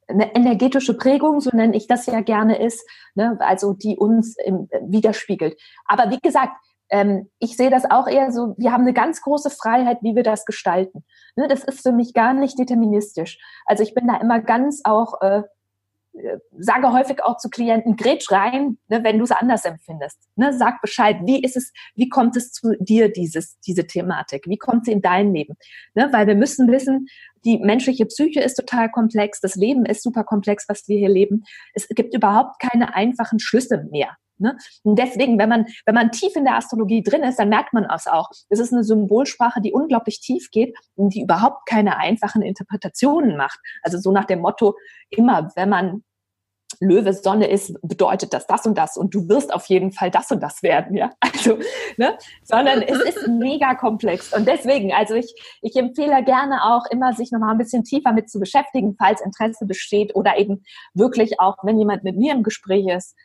eine 0.07 0.35
energetische 0.35 0.97
Prägung, 0.97 1.39
so 1.39 1.51
nenne 1.53 1.77
ich 1.77 1.87
das 1.87 2.05
ja 2.07 2.19
gerne 2.19 2.61
ist, 2.61 2.85
ne, 3.15 3.37
also 3.39 3.71
die 3.71 3.95
uns 3.95 4.35
im, 4.37 4.67
widerspiegelt. 4.81 5.57
Aber 5.85 6.11
wie 6.11 6.19
gesagt, 6.19 6.51
ähm, 6.91 7.29
ich 7.39 7.55
sehe 7.55 7.69
das 7.69 7.89
auch 7.89 8.07
eher 8.07 8.31
so, 8.31 8.53
wir 8.57 8.71
haben 8.71 8.81
eine 8.81 8.93
ganz 8.93 9.21
große 9.21 9.49
Freiheit, 9.49 9.99
wie 10.01 10.15
wir 10.15 10.23
das 10.23 10.45
gestalten. 10.45 11.05
Ne, 11.35 11.47
das 11.47 11.63
ist 11.63 11.81
für 11.81 11.93
mich 11.93 12.13
gar 12.13 12.33
nicht 12.33 12.59
deterministisch. 12.59 13.39
Also 13.65 13.81
ich 13.81 13.93
bin 13.93 14.07
da 14.07 14.17
immer 14.17 14.41
ganz 14.41 14.81
auch, 14.83 15.21
äh, 15.21 15.43
äh 16.13 16.37
sage 16.59 16.91
häufig 16.91 17.23
auch 17.23 17.37
zu 17.37 17.49
Klienten, 17.49 17.95
grätsch 17.95 18.29
rein, 18.29 18.77
ne, 18.89 19.05
wenn 19.05 19.17
du 19.17 19.23
es 19.23 19.31
anders 19.31 19.63
empfindest. 19.63 20.19
Ne, 20.35 20.51
sag 20.51 20.81
Bescheid, 20.81 21.17
wie 21.23 21.41
ist 21.41 21.55
es, 21.55 21.71
wie 21.95 22.09
kommt 22.09 22.35
es 22.35 22.51
zu 22.51 22.73
dir, 22.79 23.09
dieses, 23.09 23.57
diese 23.61 23.87
Thematik? 23.87 24.43
Wie 24.47 24.57
kommt 24.57 24.85
sie 24.85 24.91
in 24.91 25.01
dein 25.01 25.33
Leben? 25.33 25.55
Ne, 25.95 26.09
weil 26.11 26.27
wir 26.27 26.35
müssen 26.35 26.69
wissen, 26.69 27.07
die 27.45 27.57
menschliche 27.57 28.05
Psyche 28.05 28.41
ist 28.41 28.55
total 28.55 28.91
komplex, 28.91 29.39
das 29.39 29.55
Leben 29.55 29.85
ist 29.85 30.03
super 30.03 30.25
komplex, 30.25 30.67
was 30.67 30.89
wir 30.89 30.97
hier 30.97 31.09
leben. 31.09 31.45
Es 31.73 31.87
gibt 31.87 32.13
überhaupt 32.13 32.59
keine 32.59 32.93
einfachen 32.95 33.39
Schlüsse 33.39 33.87
mehr. 33.89 34.17
Ne? 34.41 34.57
Und 34.83 34.97
deswegen, 34.97 35.37
wenn 35.37 35.49
man, 35.49 35.65
wenn 35.85 35.95
man 35.95 36.11
tief 36.11 36.35
in 36.35 36.43
der 36.43 36.55
Astrologie 36.55 37.03
drin 37.03 37.23
ist, 37.23 37.39
dann 37.39 37.49
merkt 37.49 37.73
man 37.73 37.85
es 37.85 38.07
auch. 38.07 38.29
Es 38.49 38.59
ist 38.59 38.73
eine 38.73 38.83
Symbolsprache, 38.83 39.61
die 39.61 39.71
unglaublich 39.71 40.19
tief 40.19 40.49
geht 40.51 40.75
und 40.95 41.13
die 41.13 41.21
überhaupt 41.21 41.65
keine 41.67 41.97
einfachen 41.97 42.41
Interpretationen 42.41 43.37
macht. 43.37 43.59
Also 43.83 43.97
so 43.97 44.11
nach 44.11 44.25
dem 44.25 44.39
Motto, 44.39 44.75
immer 45.09 45.51
wenn 45.55 45.69
man 45.69 46.03
Löwe 46.79 47.13
Sonne 47.13 47.47
ist, 47.47 47.75
bedeutet 47.81 48.33
das 48.33 48.47
das 48.47 48.65
und 48.65 48.77
das 48.77 48.97
und 48.97 49.13
du 49.13 49.27
wirst 49.29 49.53
auf 49.53 49.65
jeden 49.67 49.91
Fall 49.91 50.09
das 50.09 50.31
und 50.31 50.41
das 50.41 50.63
werden, 50.63 50.95
ja. 50.95 51.11
Also, 51.21 51.57
ne? 51.97 52.17
Sondern 52.43 52.83
es 52.83 52.99
ist 52.99 53.27
mega 53.27 53.73
komplex 53.73 54.31
und 54.33 54.47
deswegen, 54.47 54.93
also 54.93 55.15
ich, 55.15 55.33
ich 55.61 55.75
empfehle 55.75 56.23
gerne 56.23 56.63
auch 56.63 56.85
immer, 56.91 57.13
sich 57.13 57.31
nochmal 57.31 57.51
ein 57.51 57.57
bisschen 57.57 57.83
tiefer 57.83 58.13
mit 58.13 58.29
zu 58.29 58.39
beschäftigen, 58.39 58.95
falls 58.97 59.21
Interesse 59.21 59.65
besteht 59.65 60.15
oder 60.15 60.37
eben 60.37 60.63
wirklich 60.93 61.39
auch, 61.39 61.57
wenn 61.63 61.79
jemand 61.79 62.03
mit 62.03 62.15
mir 62.15 62.33
im 62.33 62.43
Gespräch 62.43 62.87
ist, 62.87 63.15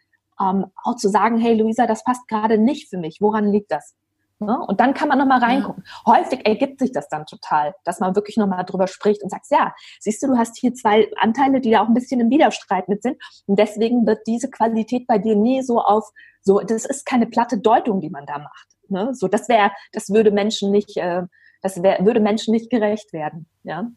ähm, 0.40 0.66
auch 0.82 0.96
zu 0.96 1.08
sagen, 1.08 1.38
hey 1.38 1.54
Luisa, 1.54 1.86
das 1.86 2.04
passt 2.04 2.28
gerade 2.28 2.58
nicht 2.58 2.88
für 2.88 2.98
mich. 2.98 3.18
Woran 3.20 3.50
liegt 3.50 3.70
das? 3.70 3.94
Ne? 4.38 4.58
Und 4.66 4.80
dann 4.80 4.92
kann 4.92 5.08
man 5.08 5.18
nochmal 5.18 5.42
reingucken. 5.42 5.82
Ja. 5.86 6.14
Häufig 6.14 6.46
ergibt 6.46 6.78
sich 6.78 6.92
das 6.92 7.08
dann 7.08 7.24
total, 7.24 7.74
dass 7.84 8.00
man 8.00 8.14
wirklich 8.14 8.36
nochmal 8.36 8.64
drüber 8.64 8.86
spricht 8.86 9.22
und 9.22 9.30
sagt, 9.30 9.46
ja, 9.50 9.74
siehst 9.98 10.22
du, 10.22 10.26
du 10.26 10.36
hast 10.36 10.58
hier 10.58 10.74
zwei 10.74 11.10
Anteile, 11.16 11.60
die 11.60 11.70
da 11.70 11.80
auch 11.80 11.88
ein 11.88 11.94
bisschen 11.94 12.20
im 12.20 12.28
Widerstreit 12.28 12.88
mit 12.88 13.02
sind. 13.02 13.16
Und 13.46 13.58
deswegen 13.58 14.06
wird 14.06 14.26
diese 14.26 14.50
Qualität 14.50 15.06
bei 15.06 15.18
dir 15.18 15.36
nie 15.36 15.62
so 15.62 15.80
auf, 15.80 16.10
so, 16.42 16.60
das 16.60 16.84
ist 16.84 17.06
keine 17.06 17.26
platte 17.26 17.58
Deutung, 17.58 18.00
die 18.00 18.10
man 18.10 18.26
da 18.26 18.38
macht. 18.38 18.68
Ne? 18.88 19.14
So, 19.14 19.26
das 19.26 19.48
wäre, 19.48 19.70
das 19.92 20.10
würde 20.10 20.30
Menschen 20.30 20.70
nicht, 20.70 20.96
äh, 20.98 21.22
das 21.62 21.82
wär, 21.82 22.04
würde 22.04 22.20
Menschen 22.20 22.52
nicht 22.52 22.68
gerecht 22.68 23.14
werden. 23.14 23.48
Ja. 23.62 23.88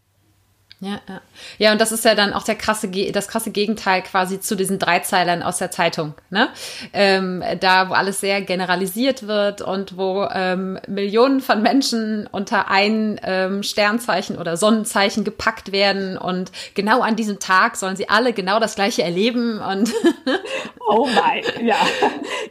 Ja, 0.81 1.01
ja. 1.09 1.21
ja, 1.57 1.71
und 1.73 1.81
das 1.81 1.91
ist 1.91 2.05
ja 2.05 2.15
dann 2.15 2.31
auch 2.31 2.43
der 2.43 2.55
krasse, 2.55 2.89
das 3.11 3.27
krasse 3.27 3.51
Gegenteil 3.51 4.01
quasi 4.01 4.39
zu 4.39 4.55
diesen 4.55 4.79
Dreizeilern 4.79 5.43
aus 5.43 5.57
der 5.57 5.71
Zeitung, 5.71 6.13
ne? 6.29 6.47
Ähm, 6.93 7.43
da, 7.59 7.89
wo 7.89 7.93
alles 7.93 8.21
sehr 8.21 8.41
generalisiert 8.41 9.27
wird 9.27 9.61
und 9.61 9.97
wo 9.97 10.25
ähm, 10.33 10.79
Millionen 10.87 11.41
von 11.41 11.61
Menschen 11.61 12.27
unter 12.31 12.71
ein 12.71 13.19
ähm, 13.23 13.61
Sternzeichen 13.61 14.37
oder 14.37 14.55
Sonnenzeichen 14.55 15.25
gepackt 15.25 15.73
werden 15.73 16.17
und 16.17 16.53
genau 16.75 17.01
an 17.01 17.17
diesem 17.17 17.39
Tag 17.39 17.75
sollen 17.75 17.97
sie 17.97 18.07
alle 18.07 18.31
genau 18.31 18.61
das 18.61 18.75
Gleiche 18.75 19.03
erleben 19.03 19.59
und 19.59 19.91
Oh 20.91 21.05
mein, 21.05 21.43
ja, 21.67 21.75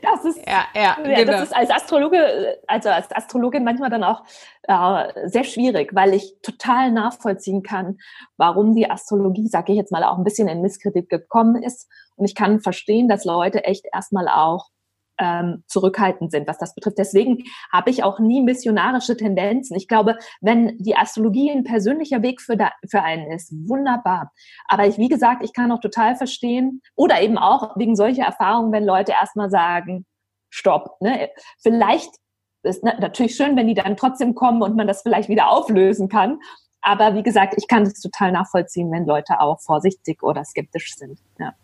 das 0.00 0.24
ist 0.24 0.38
ja, 0.46 0.64
ja, 0.74 0.96
ja 1.04 1.16
genau. 1.16 1.32
das 1.32 1.42
ist 1.44 1.56
als 1.56 1.70
Astrologe, 1.70 2.58
also 2.68 2.88
als 2.90 3.10
Astrologin 3.10 3.64
manchmal 3.64 3.90
dann 3.90 4.04
auch 4.04 4.22
äh, 4.68 5.28
sehr 5.28 5.44
schwierig, 5.44 5.94
weil 5.94 6.14
ich 6.14 6.36
total 6.42 6.92
nachvollziehen 6.92 7.62
kann 7.62 7.98
warum 8.36 8.74
die 8.74 8.90
Astrologie, 8.90 9.48
sage 9.48 9.72
ich 9.72 9.78
jetzt 9.78 9.92
mal, 9.92 10.04
auch 10.04 10.16
ein 10.16 10.24
bisschen 10.24 10.48
in 10.48 10.62
Misskredit 10.62 11.08
gekommen 11.08 11.62
ist. 11.62 11.88
Und 12.16 12.24
ich 12.24 12.34
kann 12.34 12.60
verstehen, 12.60 13.08
dass 13.08 13.24
Leute 13.24 13.64
echt 13.64 13.86
erstmal 13.92 14.28
auch 14.28 14.68
ähm, 15.20 15.64
zurückhaltend 15.66 16.30
sind, 16.30 16.46
was 16.46 16.58
das 16.58 16.74
betrifft. 16.74 16.98
Deswegen 16.98 17.44
habe 17.72 17.90
ich 17.90 18.04
auch 18.04 18.20
nie 18.20 18.40
missionarische 18.40 19.16
Tendenzen. 19.16 19.76
Ich 19.76 19.88
glaube, 19.88 20.16
wenn 20.40 20.78
die 20.78 20.96
Astrologie 20.96 21.50
ein 21.50 21.64
persönlicher 21.64 22.22
Weg 22.22 22.40
für, 22.40 22.56
da, 22.56 22.70
für 22.88 23.02
einen 23.02 23.32
ist, 23.32 23.52
wunderbar. 23.68 24.32
Aber 24.68 24.86
ich, 24.86 24.98
wie 24.98 25.08
gesagt, 25.08 25.42
ich 25.42 25.52
kann 25.52 25.72
auch 25.72 25.80
total 25.80 26.14
verstehen 26.14 26.82
oder 26.94 27.20
eben 27.20 27.36
auch 27.36 27.76
wegen 27.76 27.96
solcher 27.96 28.24
Erfahrungen, 28.24 28.72
wenn 28.72 28.84
Leute 28.84 29.12
erstmal 29.12 29.50
sagen, 29.50 30.06
stopp. 30.50 31.00
Ne? 31.00 31.30
Vielleicht 31.60 32.10
ist 32.62 32.82
natürlich 32.82 33.34
schön, 33.34 33.56
wenn 33.56 33.66
die 33.66 33.74
dann 33.74 33.96
trotzdem 33.96 34.34
kommen 34.34 34.62
und 34.62 34.76
man 34.76 34.86
das 34.86 35.02
vielleicht 35.02 35.28
wieder 35.28 35.48
auflösen 35.48 36.08
kann. 36.08 36.40
Aber 36.80 37.14
wie 37.14 37.22
gesagt, 37.22 37.54
ich 37.56 37.68
kann 37.68 37.84
das 37.84 38.00
total 38.00 38.32
nachvollziehen, 38.32 38.90
wenn 38.90 39.06
Leute 39.06 39.40
auch 39.40 39.60
vorsichtig 39.60 40.22
oder 40.22 40.44
skeptisch 40.44 40.94
sind. 40.96 41.18
Ja. 41.38 41.54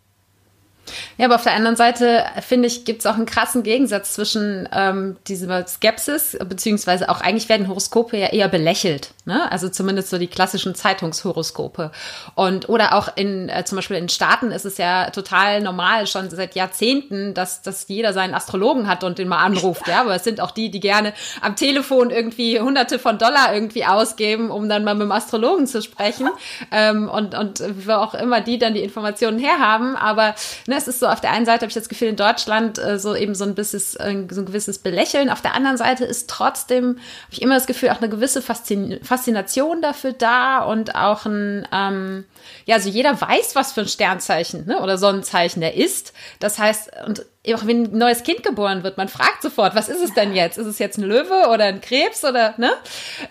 Ja, 1.17 1.27
aber 1.27 1.37
auf 1.37 1.45
der 1.45 1.55
anderen 1.55 1.77
Seite, 1.77 2.25
finde 2.41 2.67
ich, 2.67 2.85
gibt 2.85 3.01
es 3.01 3.07
auch 3.07 3.15
einen 3.15 3.25
krassen 3.25 3.63
Gegensatz 3.63 4.13
zwischen 4.13 4.69
ähm, 4.73 5.17
dieser 5.27 5.67
Skepsis, 5.67 6.37
beziehungsweise 6.47 7.09
auch 7.09 7.23
eigentlich 7.23 7.49
werden 7.49 7.69
Horoskope 7.69 8.19
ja 8.19 8.27
eher 8.27 8.49
belächelt. 8.49 9.14
Ne? 9.27 9.51
Also 9.51 9.71
zumindest 9.71 10.11
so 10.11 10.19
die 10.19 10.27
klassischen 10.27 10.75
Zeitungshoroskope. 10.75 11.91
Und 12.35 12.69
oder 12.69 12.95
auch 12.95 13.09
in, 13.17 13.49
äh, 13.49 13.65
zum 13.65 13.77
Beispiel 13.77 13.97
in 13.97 14.11
Staaten 14.11 14.51
ist 14.51 14.67
es 14.67 14.77
ja 14.77 15.09
total 15.11 15.63
normal, 15.63 16.07
schon 16.07 16.29
seit 16.29 16.55
Jahrzehnten, 16.55 17.33
dass, 17.33 17.63
dass 17.63 17.89
jeder 17.89 18.13
seinen 18.13 18.35
Astrologen 18.35 18.87
hat 18.87 19.03
und 19.03 19.17
den 19.17 19.29
mal 19.29 19.43
anruft. 19.43 19.89
Ja, 19.89 20.03
aber 20.03 20.15
es 20.15 20.25
sind 20.25 20.43
auch 20.43 20.51
die, 20.51 20.71
die 20.71 20.81
gerne 20.81 21.15
am 21.41 21.57
Telefon 21.57 22.11
irgendwie 22.11 22.61
hunderte 22.61 22.99
von 22.99 23.17
Dollar 23.17 23.55
irgendwie 23.55 23.87
ausgeben, 23.87 24.51
um 24.51 24.69
dann 24.69 24.85
mal 24.85 24.95
mit 24.95 25.05
dem 25.05 25.13
Astrologen 25.13 25.67
zu 25.67 25.81
sprechen. 25.81 26.29
Ähm, 26.71 27.09
und, 27.09 27.35
und 27.35 27.63
wo 27.87 27.93
auch 27.93 28.13
immer 28.13 28.43
die 28.43 28.59
dann 28.59 28.75
die 28.75 28.83
Informationen 28.83 29.39
herhaben. 29.39 29.97
Aber 29.97 30.35
ne, 30.67 30.77
es 30.77 30.87
ist 30.87 31.01
so, 31.01 31.07
auf 31.07 31.23
der 31.23 31.31
einen 31.31 31.47
Seite 31.47 31.63
habe 31.63 31.69
ich 31.69 31.75
das 31.75 31.89
Gefühl, 31.89 32.09
in 32.09 32.17
Deutschland 32.17 32.79
äh, 32.79 32.99
so 32.99 33.15
eben 33.17 33.35
so 33.35 33.45
ein, 33.45 33.55
bisschen, 33.55 33.81
äh, 34.01 34.35
so 34.35 34.43
ein 34.43 34.47
gewisses 34.47 34.81
Belächeln. 34.81 35.31
Auf 35.31 35.41
der 35.41 35.55
anderen 35.55 35.79
Seite 35.79 36.05
ist 36.05 36.29
trotzdem, 36.29 36.85
habe 36.89 36.99
ich 37.31 37.41
immer 37.41 37.55
das 37.55 37.67
Gefühl, 37.67 37.89
auch 37.89 38.03
eine 38.03 38.11
gewisse 38.11 38.43
Faszin 38.43 38.99
Faszination 39.15 39.81
dafür 39.81 40.13
da 40.13 40.65
und 40.65 40.97
auch 40.97 41.25
ein, 41.25 41.69
ähm, 41.73 42.25
ja, 42.67 42.75
also 42.75 42.89
jeder 42.89 43.21
weiß, 43.21 43.55
was 43.55 43.73
für 43.73 43.83
ein 43.83 43.89
Sternzeichen 43.89 44.67
ne, 44.67 44.81
oder 44.81 44.99
Sonnenzeichen 44.99 45.61
der 45.61 45.77
ist. 45.77 46.13
Das 46.41 46.59
heißt, 46.59 46.91
und 47.07 47.25
auch 47.55 47.67
wenn 47.67 47.85
ein 47.85 47.99
neues 47.99 48.25
Kind 48.25 48.43
geboren 48.43 48.83
wird, 48.83 48.97
man 48.97 49.09
fragt 49.09 49.43
sofort, 49.43 49.77
was 49.77 49.89
ist 49.89 50.03
es 50.03 50.15
denn 50.15 50.35
jetzt? 50.35 50.59
Ist 50.59 50.67
es 50.67 50.81
jetzt 50.81 50.99
ein 50.99 51.05
Löwe 51.05 51.49
oder 51.53 51.65
ein 51.65 51.81
Krebs 51.81 52.25
oder, 52.25 52.55
ne? 52.57 52.73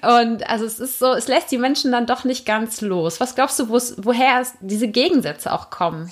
Und 0.01 0.49
also 0.49 0.65
es 0.65 0.79
ist 0.79 0.99
so, 0.99 1.13
es 1.13 1.27
lässt 1.27 1.51
die 1.51 1.57
Menschen 1.57 1.91
dann 1.91 2.05
doch 2.05 2.23
nicht 2.23 2.45
ganz 2.45 2.79
los. 2.79 3.19
Was 3.19 3.35
glaubst 3.35 3.59
du, 3.59 3.69
woher 3.69 4.45
diese 4.61 4.87
Gegensätze 4.87 5.51
auch 5.51 5.69
kommen? 5.69 6.11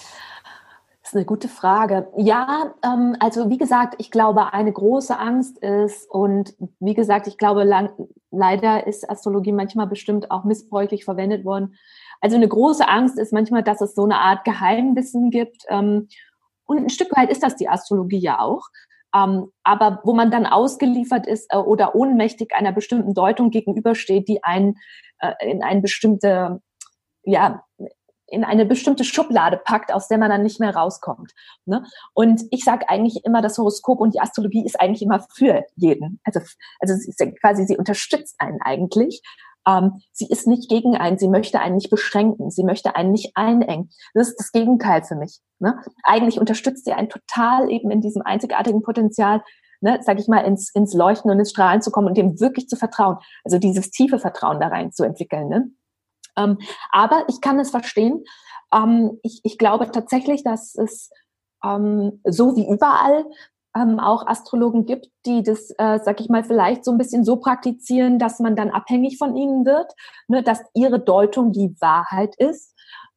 ist 1.12 1.18
eine 1.18 1.26
gute 1.26 1.50
Frage. 1.50 2.08
Ja, 2.16 2.74
ähm, 2.84 3.18
also 3.20 3.50
wie 3.50 3.58
gesagt, 3.58 3.96
ich 3.98 4.12
glaube, 4.12 4.54
eine 4.54 4.72
große 4.72 5.18
Angst 5.18 5.58
ist 5.58 6.10
und 6.10 6.56
wie 6.80 6.94
gesagt, 6.94 7.28
ich 7.28 7.38
glaube, 7.38 7.64
lang, 7.64 7.92
leider 8.32 8.88
ist 8.88 9.10
Astrologie 9.10 9.52
manchmal 9.52 9.88
bestimmt 9.88 10.32
auch 10.32 10.44
missbräuchlich 10.44 11.06
verwendet 11.06 11.46
worden. 11.46 11.76
Also 12.22 12.36
eine 12.36 12.48
große 12.48 12.88
Angst 12.88 13.20
ist 13.20 13.34
manchmal, 13.34 13.64
dass 13.64 13.82
es 13.82 13.94
so 13.94 14.04
eine 14.04 14.18
Art 14.18 14.46
Geheimwissen 14.46 15.30
gibt. 15.30 15.64
Ähm, 15.70 16.08
und 16.66 16.78
ein 16.78 16.90
Stück 16.90 17.16
weit 17.16 17.30
ist 17.30 17.44
das 17.44 17.56
die 17.56 17.68
Astrologie 17.68 18.20
ja 18.20 18.40
auch. 18.40 18.64
Ähm, 19.14 19.52
aber 19.64 20.00
wo 20.04 20.14
man 20.14 20.32
dann 20.32 20.46
ausgeliefert 20.46 21.28
ist 21.28 21.54
äh, 21.54 21.58
oder 21.58 21.96
ohnmächtig 21.96 22.54
einer 22.56 22.72
bestimmten 22.72 23.14
Deutung 23.14 23.50
gegenübersteht, 23.50 24.28
die 24.28 24.44
einen 24.44 24.76
äh, 25.20 25.34
in 25.42 25.64
eine 25.64 25.82
bestimmte 25.82 26.62
ja, 27.24 27.64
in 28.32 28.44
eine 28.44 28.66
bestimmte 28.66 29.04
Schublade 29.04 29.58
packt, 29.64 29.94
aus 29.94 30.08
der 30.08 30.18
man 30.18 30.30
dann 30.30 30.44
nicht 30.44 30.60
mehr 30.60 30.76
rauskommt. 30.76 31.32
Ne? 31.66 31.84
Und 32.14 32.44
ich 32.52 32.64
sage 32.64 32.90
eigentlich 32.90 33.24
immer, 33.26 33.42
das 33.42 33.58
Horoskop 33.58 34.00
und 34.00 34.14
die 34.14 34.20
Astrologie 34.20 34.66
ist 34.66 34.80
eigentlich 34.80 35.02
immer 35.02 35.26
für 35.36 35.64
jeden. 35.76 36.20
Also, 36.24 36.40
also 36.80 36.96
sie 36.96 37.10
ist 37.10 37.40
quasi, 37.42 37.66
sie 37.66 37.78
unterstützt 37.78 38.36
einen 38.40 38.62
eigentlich. 38.62 39.22
Ähm, 39.68 40.02
sie 40.12 40.28
ist 40.28 40.48
nicht 40.48 40.70
gegen 40.70 40.96
einen, 40.96 41.18
sie 41.18 41.28
möchte 41.28 41.60
einen 41.60 41.76
nicht 41.76 41.90
beschränken, 41.90 42.50
sie 42.50 42.64
möchte 42.64 42.96
einen 42.96 43.12
nicht 43.12 43.32
einengen. 43.36 43.90
Das 44.14 44.30
ist 44.30 44.40
das 44.40 44.52
Gegenteil 44.52 45.04
für 45.04 45.16
mich. 45.16 45.40
Ne? 45.60 45.80
Eigentlich 46.04 46.40
unterstützt 46.40 46.86
sie 46.86 46.94
einen 46.94 47.10
total 47.10 47.70
eben 47.70 47.92
in 47.92 48.02
diesem 48.02 48.24
einzigartigen 48.24 48.82
Potenzial, 48.82 49.44
ne, 49.82 50.00
sag 50.02 50.20
ich 50.20 50.28
mal, 50.28 50.40
ins, 50.40 50.74
ins 50.74 50.94
Leuchten 50.94 51.30
und 51.30 51.38
ins 51.38 51.52
Strahlen 51.52 51.82
zu 51.82 51.92
kommen 51.92 52.08
und 52.08 52.18
dem 52.18 52.40
wirklich 52.40 52.68
zu 52.68 52.76
vertrauen. 52.76 53.18
Also 53.44 53.60
dieses 53.60 53.92
tiefe 53.92 54.20
Vertrauen 54.20 54.60
da 54.60 54.68
rein 54.68 54.92
zu 54.92 55.04
entwickeln. 55.04 55.50
Ne? 55.50 55.70
Ähm, 56.38 56.58
aber 56.92 57.26
ich 57.28 57.42
kann 57.42 57.60
es 57.60 57.72
verstehen. 57.72 58.24
Ähm, 58.74 59.20
ich, 59.24 59.42
ich 59.44 59.58
glaube 59.58 59.92
tatsächlich, 59.92 60.44
dass 60.44 60.76
es 60.76 61.10
ähm, 61.64 62.22
so 62.26 62.56
wie 62.56 62.68
überall 62.68 63.26
ähm, 63.76 64.00
auch 64.00 64.28
Astrologen 64.28 64.86
gibt, 64.86 65.10
die 65.26 65.44
das, 65.44 65.70
äh, 65.78 66.00
sag 66.04 66.20
ich 66.20 66.30
mal, 66.30 66.44
vielleicht 66.44 66.84
so 66.84 66.92
ein 66.92 66.98
bisschen 66.98 67.24
so 67.24 67.38
praktizieren, 67.38 68.20
dass 68.20 68.40
man 68.40 68.56
dann 68.56 68.70
abhängig 68.70 69.18
von 69.18 69.36
ihnen 69.36 69.66
wird, 69.66 69.94
ne, 70.28 70.44
dass 70.44 70.62
ihre 70.74 71.00
Deutung 71.00 71.52
die 71.52 71.76
Wahrheit 71.80 72.36
ist. 72.36 72.76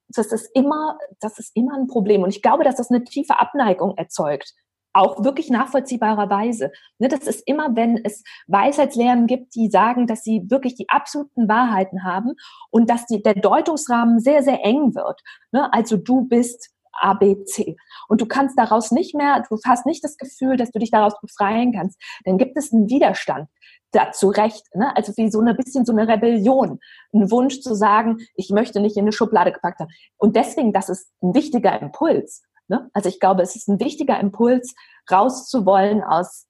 Das 0.08 0.30
ist 0.32 0.50
immer, 0.54 0.98
das 1.20 1.38
ist 1.38 1.50
immer 1.54 1.74
ein 1.74 1.88
Problem. 1.88 2.22
Und 2.22 2.28
ich 2.28 2.42
glaube, 2.42 2.62
dass 2.62 2.76
das 2.76 2.90
eine 2.90 3.02
tiefe 3.02 3.40
Abneigung 3.40 3.96
erzeugt 3.96 4.54
auch 4.94 5.22
wirklich 5.24 5.50
nachvollziehbarerweise. 5.50 6.70
Ne, 6.98 7.08
das 7.08 7.26
ist 7.26 7.42
immer, 7.46 7.76
wenn 7.76 7.98
es 8.04 8.22
Weisheitslehren 8.46 9.26
gibt, 9.26 9.54
die 9.54 9.68
sagen, 9.68 10.06
dass 10.06 10.22
sie 10.22 10.44
wirklich 10.48 10.76
die 10.76 10.88
absoluten 10.88 11.48
Wahrheiten 11.48 12.04
haben 12.04 12.32
und 12.70 12.88
dass 12.88 13.06
die, 13.06 13.22
der 13.22 13.34
Deutungsrahmen 13.34 14.20
sehr, 14.20 14.42
sehr 14.42 14.64
eng 14.64 14.94
wird. 14.94 15.20
Ne, 15.52 15.72
also 15.72 15.96
du 15.96 16.22
bist 16.22 16.70
ABC. 17.00 17.76
Und 18.08 18.20
du 18.20 18.26
kannst 18.26 18.58
daraus 18.58 18.92
nicht 18.92 19.14
mehr, 19.14 19.42
du 19.48 19.58
hast 19.66 19.84
nicht 19.84 20.04
das 20.04 20.16
Gefühl, 20.16 20.56
dass 20.56 20.70
du 20.70 20.78
dich 20.78 20.90
daraus 20.90 21.20
befreien 21.20 21.72
kannst. 21.72 22.00
Dann 22.24 22.38
gibt 22.38 22.56
es 22.56 22.72
einen 22.72 22.88
Widerstand 22.88 23.48
dazu 23.90 24.28
recht. 24.28 24.64
Ne? 24.74 24.94
Also 24.96 25.12
wie 25.16 25.30
so 25.30 25.40
ein 25.40 25.56
bisschen 25.56 25.84
so 25.84 25.92
eine 25.92 26.08
Rebellion, 26.08 26.80
ein 27.12 27.30
Wunsch 27.30 27.60
zu 27.60 27.74
sagen, 27.74 28.18
ich 28.34 28.50
möchte 28.50 28.80
nicht 28.80 28.96
in 28.96 29.04
eine 29.04 29.12
Schublade 29.12 29.52
gepackt 29.52 29.80
haben. 29.80 29.90
Und 30.16 30.36
deswegen, 30.36 30.72
das 30.72 30.88
ist 30.88 31.10
ein 31.22 31.34
wichtiger 31.34 31.80
Impuls. 31.80 32.42
Ne? 32.68 32.90
Also 32.92 33.08
ich 33.08 33.20
glaube, 33.20 33.42
es 33.42 33.56
ist 33.56 33.68
ein 33.68 33.80
wichtiger 33.80 34.18
Impuls, 34.18 34.74
rauszuwollen 35.10 36.02
aus 36.02 36.46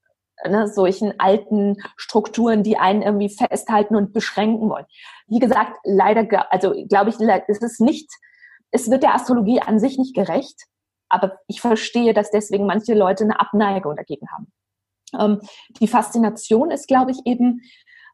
ne, 0.47 0.69
solchen 0.69 1.19
alten 1.19 1.77
Strukturen, 1.97 2.63
die 2.63 2.77
einen 2.77 3.03
irgendwie 3.03 3.29
festhalten 3.29 3.97
und 3.97 4.13
beschränken 4.13 4.69
wollen. 4.69 4.87
Wie 5.27 5.39
gesagt, 5.39 5.79
leider, 5.85 6.53
also 6.53 6.73
glaube 6.89 7.11
ich, 7.11 7.17
es 7.49 7.63
ist 7.63 7.81
nicht, 7.81 8.11
es 8.71 8.91
wird 8.91 9.03
der 9.03 9.15
Astrologie 9.15 9.61
an 9.61 9.79
sich 9.79 9.99
nicht 9.99 10.15
gerecht, 10.15 10.65
aber 11.09 11.39
ich 11.47 11.61
verstehe, 11.61 12.15
dass 12.15 12.31
deswegen 12.31 12.67
manche 12.67 12.95
Leute 12.95 13.25
eine 13.25 13.41
Abneigung 13.41 13.97
dagegen 13.97 14.27
haben. 14.31 14.53
Ähm, 15.19 15.41
die 15.81 15.89
Faszination 15.89 16.71
ist, 16.71 16.89
glaube 16.89 17.13
ich, 17.13 17.19
eben, 17.25 17.63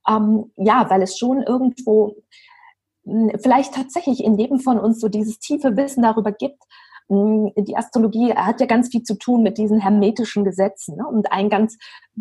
ähm, 0.09 0.53
ja, 0.57 0.89
weil 0.91 1.03
es 1.03 1.17
schon 1.17 1.43
irgendwo 1.43 2.17
hm, 3.05 3.33
vielleicht 3.43 3.75
tatsächlich 3.75 4.23
in 4.23 4.37
jedem 4.37 4.61
von 4.61 4.79
uns 4.79 5.01
so 5.01 5.09
dieses 5.09 5.39
tiefe 5.39 5.77
Wissen 5.77 6.03
darüber 6.03 6.33
gibt, 6.33 6.63
die 7.11 7.77
Astrologie 7.77 8.33
hat 8.35 8.61
ja 8.61 8.67
ganz 8.67 8.89
viel 8.89 9.03
zu 9.03 9.19
tun 9.19 9.43
mit 9.43 9.59
diesen 9.59 9.81
hermetischen 9.81 10.45
Gesetzen. 10.45 10.97
Ne? 10.97 11.05
Und 11.09 11.33
ein 11.33 11.51
ganz 11.51 11.77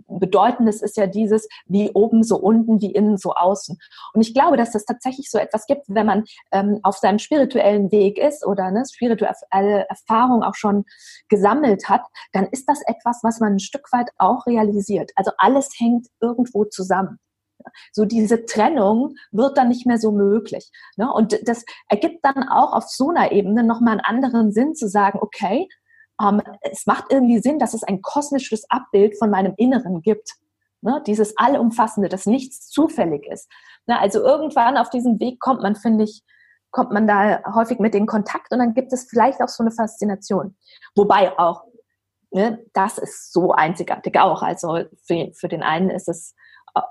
bedeutendes 0.08 0.82
ist 0.82 0.98
ja 0.98 1.06
dieses, 1.06 1.48
wie 1.68 1.92
oben 1.92 2.24
so 2.24 2.38
unten, 2.38 2.82
wie 2.82 2.92
innen 2.92 3.18
so 3.18 3.34
außen. 3.34 3.78
Und 4.14 4.22
ich 4.22 4.34
glaube, 4.34 4.58
dass 4.58 4.74
es 4.74 4.86
tatsächlich 4.86 5.30
so 5.30 5.38
etwas 5.38 5.68
gibt, 5.68 5.84
wenn 5.90 6.08
man 6.08 6.24
ähm, 6.52 6.80
auf 6.82 6.98
seinem 6.98 7.20
spirituellen 7.20 7.92
Weg 7.92 8.18
ist 8.18 8.44
oder 8.44 8.72
ne, 8.72 8.84
spirituelle 8.92 9.86
Erfahrung 9.88 10.42
auch 10.42 10.56
schon 10.56 10.86
gesammelt 11.28 11.88
hat, 11.88 12.02
dann 12.32 12.48
ist 12.48 12.68
das 12.68 12.82
etwas, 12.88 13.20
was 13.22 13.40
man 13.40 13.54
ein 13.54 13.60
Stück 13.60 13.92
weit 13.92 14.10
auch 14.18 14.48
realisiert. 14.48 15.12
Also 15.16 15.32
alles 15.38 15.70
hängt 15.78 16.08
irgendwo 16.20 16.66
zusammen. 16.66 17.20
So 17.92 18.06
diese 18.06 18.46
Trennung 18.46 19.16
wird 19.32 19.58
dann 19.58 19.70
nicht 19.70 19.86
mehr 19.86 19.98
so 19.98 20.12
möglich. 20.12 20.72
Ne? 20.98 21.12
Und 21.12 21.38
das 21.48 21.66
ergibt 21.88 22.24
dann 22.24 22.48
auch 22.48 22.74
auf 22.74 22.86
so 22.88 23.10
einer 23.10 23.32
Ebene 23.32 23.64
nochmal 23.64 23.94
einen 23.94 24.02
anderen 24.02 24.52
Sinn 24.52 24.76
zu 24.76 24.88
sagen, 24.88 25.20
okay, 25.22 25.68
ähm, 26.22 26.42
es 26.62 26.86
macht 26.86 27.06
irgendwie 27.10 27.40
Sinn, 27.40 27.60
dass 27.60 27.74
es 27.74 27.84
ein 27.84 28.02
kosmisches 28.02 28.70
Abbild 28.70 29.18
von 29.18 29.30
meinem 29.30 29.54
Inneren 29.58 30.02
gibt. 30.02 30.34
Ne? 30.82 31.02
Dieses 31.06 31.38
Allumfassende, 31.38 32.10
dass 32.10 32.26
nichts 32.26 32.70
zufällig 32.70 33.26
ist. 33.28 33.50
Ne? 33.88 34.00
Also 34.00 34.24
irgendwann 34.24 34.78
auf 34.78 34.90
diesem 34.90 35.20
Weg 35.20 35.40
kommt 35.40 35.62
man, 35.62 35.76
finde 35.76 36.04
ich, 36.06 36.24
kommt 36.72 36.92
man 36.92 37.08
da 37.08 37.42
häufig 37.56 37.80
mit 37.80 37.96
in 37.96 38.06
Kontakt 38.06 38.52
und 38.52 38.60
dann 38.60 38.74
gibt 38.74 38.94
es 38.94 39.10
vielleicht 39.10 39.42
auch 39.42 39.48
so 39.48 39.64
eine 39.64 39.72
Faszination. 39.72 40.56
Wobei 40.96 41.38
auch, 41.40 41.64
ne, 42.32 42.64
das 42.74 43.00
ist 43.00 43.34
so 43.34 43.52
einzigartig 43.54 44.20
auch. 44.20 44.44
Also 44.44 44.84
für, 45.04 45.32
für 45.34 45.48
den 45.48 45.64
einen 45.64 45.90
ist 45.90 46.08
es 46.08 46.36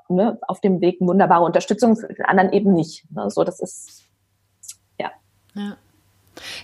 ne, 0.09 0.39
auf 0.43 0.61
dem 0.61 0.81
Weg 0.81 1.01
wunderbare 1.01 1.45
Unterstützung, 1.45 1.97
für 1.97 2.13
den 2.13 2.25
anderen 2.25 2.53
eben 2.53 2.73
nicht. 2.73 3.11
Ne? 3.11 3.31
So, 3.31 3.45
das 3.45 3.61
ist, 3.61 4.05
ja. 5.01 5.11
ja. 5.55 5.77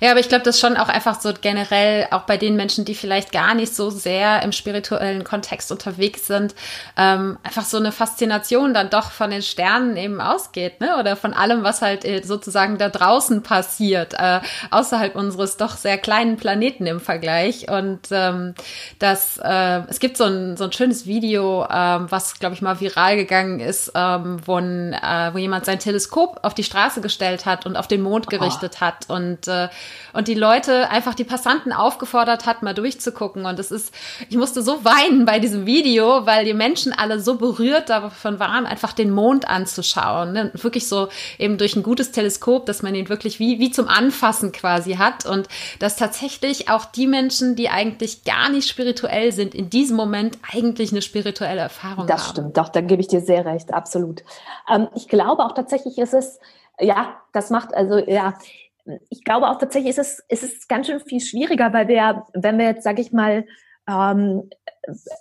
Ja, 0.01 0.11
aber 0.11 0.21
ich 0.21 0.29
glaube, 0.29 0.45
das 0.45 0.57
ist 0.57 0.61
schon 0.61 0.77
auch 0.77 0.89
einfach 0.89 1.21
so 1.21 1.33
generell, 1.41 2.07
auch 2.11 2.23
bei 2.23 2.37
den 2.37 2.57
Menschen, 2.57 2.85
die 2.85 2.95
vielleicht 2.95 3.33
gar 3.33 3.55
nicht 3.55 3.75
so 3.75 3.91
sehr 3.91 4.43
im 4.43 4.53
spirituellen 4.53 5.25
Kontext 5.25 5.73
unterwegs 5.73 6.27
sind, 6.27 6.55
ähm, 6.97 7.39
einfach 7.43 7.65
so 7.65 7.77
eine 7.77 7.93
Faszination 7.93 8.75
dann 8.75 8.91
doch 8.91 9.11
von 9.11 9.31
den 9.31 9.43
Sternen 9.43 9.97
eben 9.97 10.21
ausgeht, 10.21 10.81
ne? 10.81 10.99
Oder 10.99 11.17
von 11.17 11.35
allem, 11.35 11.63
was 11.63 11.83
halt 11.83 12.05
äh, 12.05 12.23
sozusagen 12.23 12.79
da 12.79 12.89
draußen 12.89 13.43
passiert, 13.43 14.15
äh, 14.15 14.41
außerhalb 14.71 15.15
unseres 15.17 15.57
doch 15.57 15.77
sehr 15.77 15.99
kleinen 15.99 16.37
Planeten 16.37 16.87
im 16.87 17.01
Vergleich. 17.01 17.69
Und 17.71 18.01
ähm, 18.11 18.55
das, 18.99 19.39
äh, 19.43 19.83
es 19.89 20.01
gibt 20.01 20.17
so 20.17 20.25
ein, 20.25 20.57
so 20.57 20.65
ein 20.65 20.73
schönes 20.73 21.07
Video, 21.07 21.67
ähm, 21.71 22.07
was, 22.11 22.39
glaube 22.39 22.55
ich, 22.55 22.63
mal 22.63 22.81
viral 22.81 23.17
gegangen 23.17 23.61
ist, 23.61 23.93
ähm, 23.95 24.39
wo, 24.45 24.57
ein, 24.57 24.93
äh, 24.93 25.31
wo 25.33 25.39
jemand 25.39 25.65
sein 25.65 25.79
Teleskop 25.79 26.41
auf 26.43 26.55
die 26.55 26.65
Straße 26.65 27.01
gestellt 27.01 27.47
hat 27.47 27.67
und 27.67 27.77
auf 27.77 27.89
den 27.89 28.03
Mond 28.03 28.29
gerichtet 28.29 28.77
oh. 28.77 28.81
hat 28.81 29.09
und 29.09 29.49
äh, 29.49 29.64
und 30.13 30.29
die 30.29 30.35
Leute 30.35 30.91
einfach 30.91 31.15
die 31.15 31.25
Passanten 31.25 31.73
aufgefordert 31.73 32.47
hat, 32.47 32.63
mal 32.63 32.75
durchzugucken. 32.75 33.47
Und 33.47 33.59
es 33.59 33.71
ist, 33.71 33.93
ich 34.29 34.37
musste 34.37 34.63
so 34.63 34.85
weinen 34.85 35.25
bei 35.25 35.39
diesem 35.39 35.67
Video, 35.67 36.27
weil 36.27 36.45
die 36.45 36.55
Menschen 36.55 36.93
alle 36.93 37.21
so 37.21 37.37
berührt 37.37 37.91
davon 37.91 38.39
waren, 38.39 38.67
einfach 38.67 38.93
den 38.93 39.11
Mond 39.11 39.49
anzuschauen. 39.49 40.33
Ne? 40.33 40.51
Wirklich 40.55 40.89
so 40.89 41.09
eben 41.39 41.59
durch 41.59 41.77
ein 41.77 41.83
gutes 41.83 42.13
Teleskop, 42.13 42.67
dass 42.67 42.83
man 42.83 42.95
ihn 42.95 43.09
wirklich 43.09 43.39
wie, 43.39 43.59
wie 43.59 43.71
zum 43.71 43.89
Anfassen 43.89 44.53
quasi 44.53 44.95
hat. 44.95 45.27
Und 45.27 45.49
dass 45.79 45.97
tatsächlich 45.97 46.69
auch 46.69 46.85
die 46.85 47.07
Menschen, 47.07 47.57
die 47.57 47.69
eigentlich 47.69 48.25
gar 48.25 48.49
nicht 48.49 48.69
spirituell 48.69 49.33
sind, 49.33 49.55
in 49.55 49.71
diesem 49.71 49.97
Moment 49.97 50.39
eigentlich 50.53 50.93
eine 50.93 51.03
spirituelle 51.03 51.61
Erfahrung 51.61 52.07
das 52.07 52.19
haben. 52.19 52.25
Das 52.25 52.31
stimmt, 52.31 52.57
doch, 52.57 52.69
da 52.69 52.81
gebe 52.81 53.01
ich 53.01 53.09
dir 53.09 53.21
sehr 53.21 53.45
recht, 53.45 53.73
absolut. 53.73 54.23
Ähm, 54.73 54.89
ich 54.95 55.09
glaube 55.09 55.45
auch 55.45 55.53
tatsächlich 55.53 55.99
ist 55.99 56.15
es, 56.15 56.39
ja, 56.81 57.17
das 57.33 57.51
macht 57.51 57.75
also, 57.75 57.99
ja, 57.99 58.35
ich 59.09 59.25
glaube 59.25 59.49
auch 59.49 59.59
tatsächlich 59.59 59.91
ist 59.91 59.99
es, 59.99 60.25
ist 60.29 60.43
es 60.43 60.69
ganz 60.69 60.87
schön 60.87 61.01
viel 61.01 61.21
schwieriger, 61.21 61.73
weil 61.73 61.89
wir, 61.89 62.27
wenn 62.35 62.59
wir 62.59 62.67
jetzt, 62.67 62.85
sage 62.85 63.01
ich 63.01 63.13
mal, 63.13 63.47
ähm, 63.89 64.49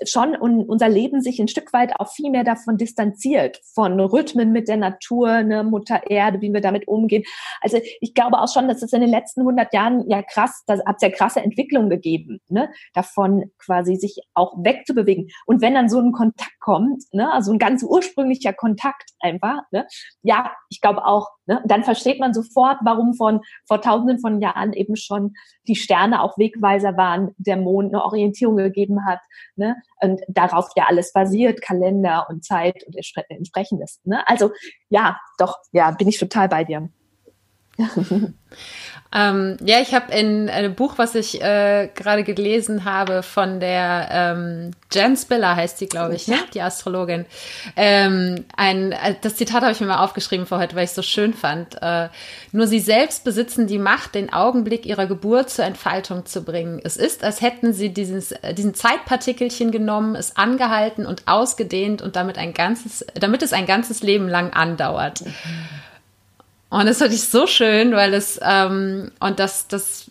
schon 0.05 0.35
unser 0.35 0.89
Leben 0.89 1.21
sich 1.21 1.39
ein 1.39 1.47
Stück 1.47 1.73
weit 1.73 1.99
auch 1.99 2.11
viel 2.11 2.29
mehr 2.29 2.43
davon 2.43 2.77
distanziert, 2.77 3.59
von 3.73 3.99
Rhythmen 3.99 4.51
mit 4.51 4.67
der 4.67 4.77
Natur, 4.77 5.43
ne, 5.43 5.63
Mutter 5.63 6.01
Erde, 6.09 6.41
wie 6.41 6.53
wir 6.53 6.61
damit 6.61 6.87
umgehen. 6.87 7.23
Also 7.61 7.79
ich 8.01 8.13
glaube 8.13 8.39
auch 8.39 8.51
schon, 8.51 8.67
dass 8.67 8.81
es 8.81 8.93
in 8.93 9.01
den 9.01 9.09
letzten 9.09 9.41
100 9.41 9.73
Jahren 9.73 10.09
ja 10.09 10.21
krass, 10.21 10.63
da 10.67 10.77
hat 10.85 10.97
es 10.97 11.01
ja 11.01 11.09
krasse 11.09 11.41
Entwicklungen 11.41 11.89
gegeben, 11.89 12.39
ne, 12.49 12.69
davon 12.93 13.51
quasi 13.57 13.95
sich 13.95 14.21
auch 14.33 14.53
wegzubewegen. 14.57 15.29
Und 15.45 15.61
wenn 15.61 15.73
dann 15.73 15.89
so 15.89 15.99
ein 15.99 16.11
Kontakt 16.11 16.59
kommt, 16.59 17.03
ne, 17.11 17.31
also 17.31 17.51
ein 17.51 17.59
ganz 17.59 17.83
ursprünglicher 17.83 18.53
Kontakt 18.53 19.11
einfach, 19.19 19.61
ne, 19.71 19.87
ja, 20.21 20.51
ich 20.69 20.81
glaube 20.81 21.05
auch, 21.05 21.29
ne, 21.45 21.61
dann 21.65 21.83
versteht 21.83 22.19
man 22.19 22.33
sofort, 22.33 22.77
warum 22.83 23.13
von 23.13 23.41
vor 23.67 23.81
Tausenden 23.81 24.19
von 24.19 24.41
Jahren 24.41 24.73
eben 24.73 24.95
schon 24.95 25.33
die 25.67 25.75
Sterne 25.75 26.21
auch 26.21 26.37
Wegweiser 26.37 26.97
waren, 26.97 27.31
der 27.37 27.57
Mond 27.57 27.93
eine 27.93 28.03
Orientierung 28.03 28.57
gegeben 28.57 29.05
hat, 29.05 29.19
Ne? 29.55 29.75
Und 30.01 30.21
darauf 30.27 30.69
ja 30.75 30.85
alles 30.87 31.13
basiert, 31.13 31.61
Kalender 31.61 32.27
und 32.29 32.43
Zeit 32.43 32.83
und 32.87 32.95
entsprechendes. 32.95 33.99
Ne? 34.03 34.27
Also 34.27 34.51
ja, 34.89 35.19
doch, 35.37 35.57
ja, 35.71 35.91
bin 35.91 36.07
ich 36.07 36.17
total 36.17 36.49
bei 36.49 36.63
dir. 36.63 36.89
Ähm, 39.15 39.57
ja, 39.63 39.79
ich 39.79 39.93
habe 39.93 40.11
in 40.11 40.49
einem 40.49 40.73
Buch, 40.73 40.97
was 40.97 41.13
ich 41.13 41.39
äh, 41.39 41.89
gerade 41.93 42.23
gelesen 42.23 42.83
habe, 42.83 43.21
von 43.21 43.59
der 43.59 44.07
ähm, 44.11 44.71
Jen 44.91 45.15
Spiller 45.15 45.55
heißt 45.55 45.77
sie, 45.77 45.85
glaube 45.85 46.15
ich, 46.15 46.27
ne? 46.27 46.37
die 46.53 46.61
Astrologin. 46.61 47.25
Ähm, 47.75 48.45
ein, 48.57 48.91
äh, 48.91 49.13
das 49.21 49.35
Zitat 49.35 49.61
habe 49.61 49.71
ich 49.71 49.79
mir 49.79 49.85
mal 49.85 50.03
aufgeschrieben 50.03 50.47
für 50.47 50.57
heute, 50.57 50.75
weil 50.75 50.85
ich 50.85 50.89
es 50.89 50.95
so 50.95 51.03
schön 51.03 51.35
fand. 51.35 51.79
Äh, 51.81 52.09
nur 52.51 52.65
sie 52.65 52.79
selbst 52.79 53.23
besitzen 53.23 53.67
die 53.67 53.77
Macht, 53.77 54.15
den 54.15 54.33
Augenblick 54.33 54.87
ihrer 54.87 55.05
Geburt 55.05 55.51
zur 55.51 55.65
Entfaltung 55.65 56.25
zu 56.25 56.43
bringen. 56.43 56.81
Es 56.83 56.97
ist, 56.97 57.23
als 57.23 57.41
hätten 57.41 57.71
sie 57.71 57.93
dieses, 57.93 58.31
äh, 58.31 58.55
diesen 58.55 58.73
Zeitpartikelchen 58.73 59.71
genommen, 59.71 60.15
es 60.15 60.37
angehalten 60.37 61.05
und 61.05 61.27
ausgedehnt 61.27 62.01
und 62.01 62.15
damit 62.15 62.39
ein 62.39 62.55
ganzes, 62.55 63.05
damit 63.13 63.43
es 63.43 63.53
ein 63.53 63.67
ganzes 63.67 64.01
Leben 64.01 64.27
lang 64.27 64.53
andauert. 64.53 65.21
Mhm. 65.21 65.33
Und 66.73 66.87
das 66.87 66.97
fand 66.97 67.13
ich 67.13 67.25
so 67.25 67.45
schön, 67.45 67.91
weil 67.91 68.15
es, 68.15 68.39
ähm, 68.41 69.11
und 69.19 69.37
das, 69.37 69.67
das 69.67 70.02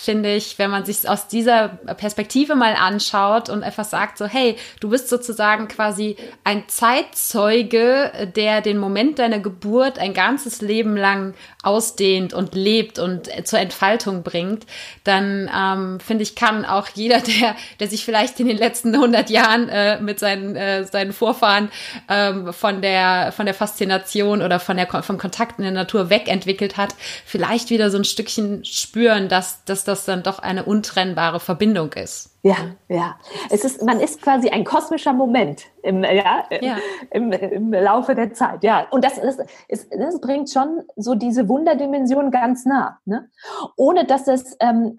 finde 0.00 0.34
ich, 0.34 0.58
wenn 0.58 0.70
man 0.70 0.84
sich 0.84 1.08
aus 1.08 1.26
dieser 1.26 1.68
Perspektive 1.68 2.54
mal 2.54 2.74
anschaut 2.74 3.48
und 3.48 3.64
einfach 3.64 3.84
sagt 3.84 4.16
so, 4.16 4.26
hey, 4.26 4.56
du 4.80 4.90
bist 4.90 5.08
sozusagen 5.08 5.66
quasi 5.66 6.16
ein 6.44 6.64
Zeitzeuge, 6.68 8.30
der 8.36 8.60
den 8.60 8.78
Moment 8.78 9.18
deiner 9.18 9.40
Geburt 9.40 9.98
ein 9.98 10.14
ganzes 10.14 10.60
Leben 10.60 10.96
lang 10.96 11.34
ausdehnt 11.64 12.32
und 12.32 12.54
lebt 12.54 13.00
und 13.00 13.28
zur 13.44 13.58
Entfaltung 13.58 14.22
bringt, 14.22 14.66
dann 15.02 15.50
ähm, 15.54 15.98
finde 16.00 16.22
ich, 16.22 16.36
kann 16.36 16.64
auch 16.64 16.88
jeder, 16.94 17.20
der, 17.40 17.56
der 17.80 17.88
sich 17.88 18.04
vielleicht 18.04 18.38
in 18.38 18.46
den 18.46 18.56
letzten 18.56 18.94
100 18.94 19.28
Jahren 19.30 19.68
äh, 19.68 20.00
mit 20.00 20.20
seinen, 20.20 20.54
äh, 20.54 20.84
seinen 20.84 21.12
Vorfahren 21.12 21.70
ähm, 22.08 22.52
von 22.52 22.82
der, 22.82 23.32
von 23.32 23.46
der 23.46 23.54
Faszination 23.54 24.42
oder 24.42 24.60
von 24.60 24.76
der, 24.76 24.86
vom 24.86 25.18
Kontakt 25.18 25.58
in 25.58 25.64
der 25.64 25.72
Natur 25.72 26.08
wegentwickelt 26.08 26.76
hat, 26.76 26.94
vielleicht 27.26 27.70
wieder 27.70 27.90
so 27.90 27.98
ein 27.98 28.04
Stückchen 28.04 28.64
spüren, 28.64 29.28
dass, 29.28 29.64
dass 29.64 29.87
das 29.88 30.04
dann 30.04 30.22
doch 30.22 30.38
eine 30.38 30.64
untrennbare 30.64 31.40
Verbindung 31.40 31.92
ist. 31.94 32.37
Ja, 32.42 32.56
ja. 32.88 33.18
Es 33.50 33.64
ist, 33.64 33.82
man 33.82 33.98
ist 33.98 34.22
quasi 34.22 34.48
ein 34.50 34.62
kosmischer 34.62 35.12
Moment 35.12 35.64
im, 35.82 36.04
ja, 36.04 36.44
ja. 36.60 36.76
Im, 37.10 37.32
im 37.32 37.72
Laufe 37.72 38.14
der 38.14 38.32
Zeit. 38.32 38.62
Ja, 38.62 38.86
und 38.90 39.04
das, 39.04 39.18
ist, 39.18 39.40
ist, 39.66 39.88
das 39.90 40.20
bringt 40.20 40.48
schon 40.48 40.84
so 40.94 41.16
diese 41.16 41.48
Wunderdimension 41.48 42.30
ganz 42.30 42.64
nah, 42.64 43.00
ne? 43.06 43.28
ohne 43.76 44.04
dass 44.04 44.28
es 44.28 44.56
ähm, 44.60 44.96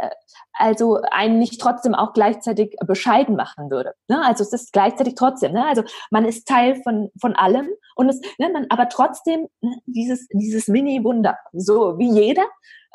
also 0.51 0.99
einen 1.11 1.39
nicht 1.39 1.61
trotzdem 1.61 1.95
auch 1.95 2.11
gleichzeitig 2.11 2.75
bescheiden 2.85 3.37
machen 3.37 3.71
würde. 3.71 3.93
Ne? 4.09 4.21
Also 4.25 4.43
es 4.43 4.51
ist 4.51 4.73
gleichzeitig 4.73 5.15
trotzdem. 5.15 5.53
Ne? 5.53 5.65
Also 5.65 5.83
man 6.11 6.25
ist 6.25 6.45
Teil 6.45 6.75
von 6.83 7.09
von 7.21 7.35
allem 7.35 7.69
und 7.95 8.09
es, 8.09 8.19
ne, 8.37 8.49
man, 8.49 8.65
aber 8.69 8.89
trotzdem 8.89 9.47
ne, 9.61 9.77
dieses 9.85 10.27
dieses 10.33 10.67
Mini-Wunder, 10.67 11.37
so 11.53 11.97
wie 11.97 12.11
jeder 12.11 12.43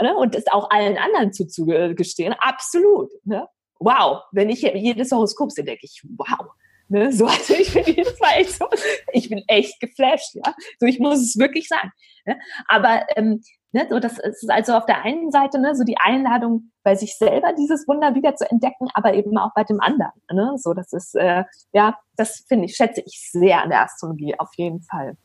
ne? 0.01 0.14
und 0.16 0.34
es 0.34 0.47
auch 0.53 0.68
allen 0.70 0.99
anderen 0.99 1.32
zuzugestehen, 1.32 2.34
absolut. 2.38 3.11
Ne? 3.24 3.49
Wow, 3.85 4.22
wenn 4.32 4.49
ich 4.49 4.62
jedes 4.62 5.12
Horoskop 5.12 5.53
sehe, 5.53 5.64
denke 5.64 5.85
ich, 5.85 6.03
wow. 6.16 6.47
Ne, 6.89 7.12
so, 7.12 7.26
also 7.26 7.55
ich 7.55 7.72
bin 7.72 7.85
jedes 7.87 8.18
Mal 8.20 8.32
echt 8.37 8.53
so, 8.53 8.66
ich 9.12 9.28
bin 9.28 9.43
echt 9.49 9.80
geflasht, 9.80 10.35
ja. 10.35 10.55
So, 10.78 10.87
ich 10.87 10.99
muss 10.99 11.20
es 11.20 11.39
wirklich 11.39 11.68
sagen. 11.68 11.91
Ne? 12.26 12.39
Aber 12.68 13.07
ähm, 13.16 13.43
ne, 13.72 13.87
so, 13.91 13.99
das 13.99 14.18
ist 14.18 14.51
also 14.51 14.74
auf 14.74 14.87
der 14.87 15.03
einen 15.03 15.30
Seite 15.30 15.59
ne, 15.59 15.74
so 15.74 15.85
die 15.85 15.99
Einladung, 15.99 16.70
bei 16.82 16.95
sich 16.95 17.16
selber 17.16 17.53
dieses 17.55 17.89
Wunder 17.89 18.14
wieder 18.14 18.37
zu 18.37 18.49
entdecken, 18.51 18.89
aber 18.93 19.14
eben 19.14 19.37
auch 19.39 19.53
bei 19.55 19.64
dem 19.64 19.80
anderen. 19.80 20.12
Ne? 20.30 20.53
So, 20.57 20.74
das 20.74 20.93
ist, 20.93 21.14
äh, 21.14 21.45
ja, 21.72 21.99
das 22.16 22.45
finde 22.47 22.66
ich, 22.66 22.76
schätze 22.76 23.03
ich 23.07 23.30
sehr 23.32 23.62
an 23.62 23.70
der 23.70 23.82
Astrologie, 23.82 24.35
auf 24.39 24.51
jeden 24.57 24.82
Fall. 24.82 25.16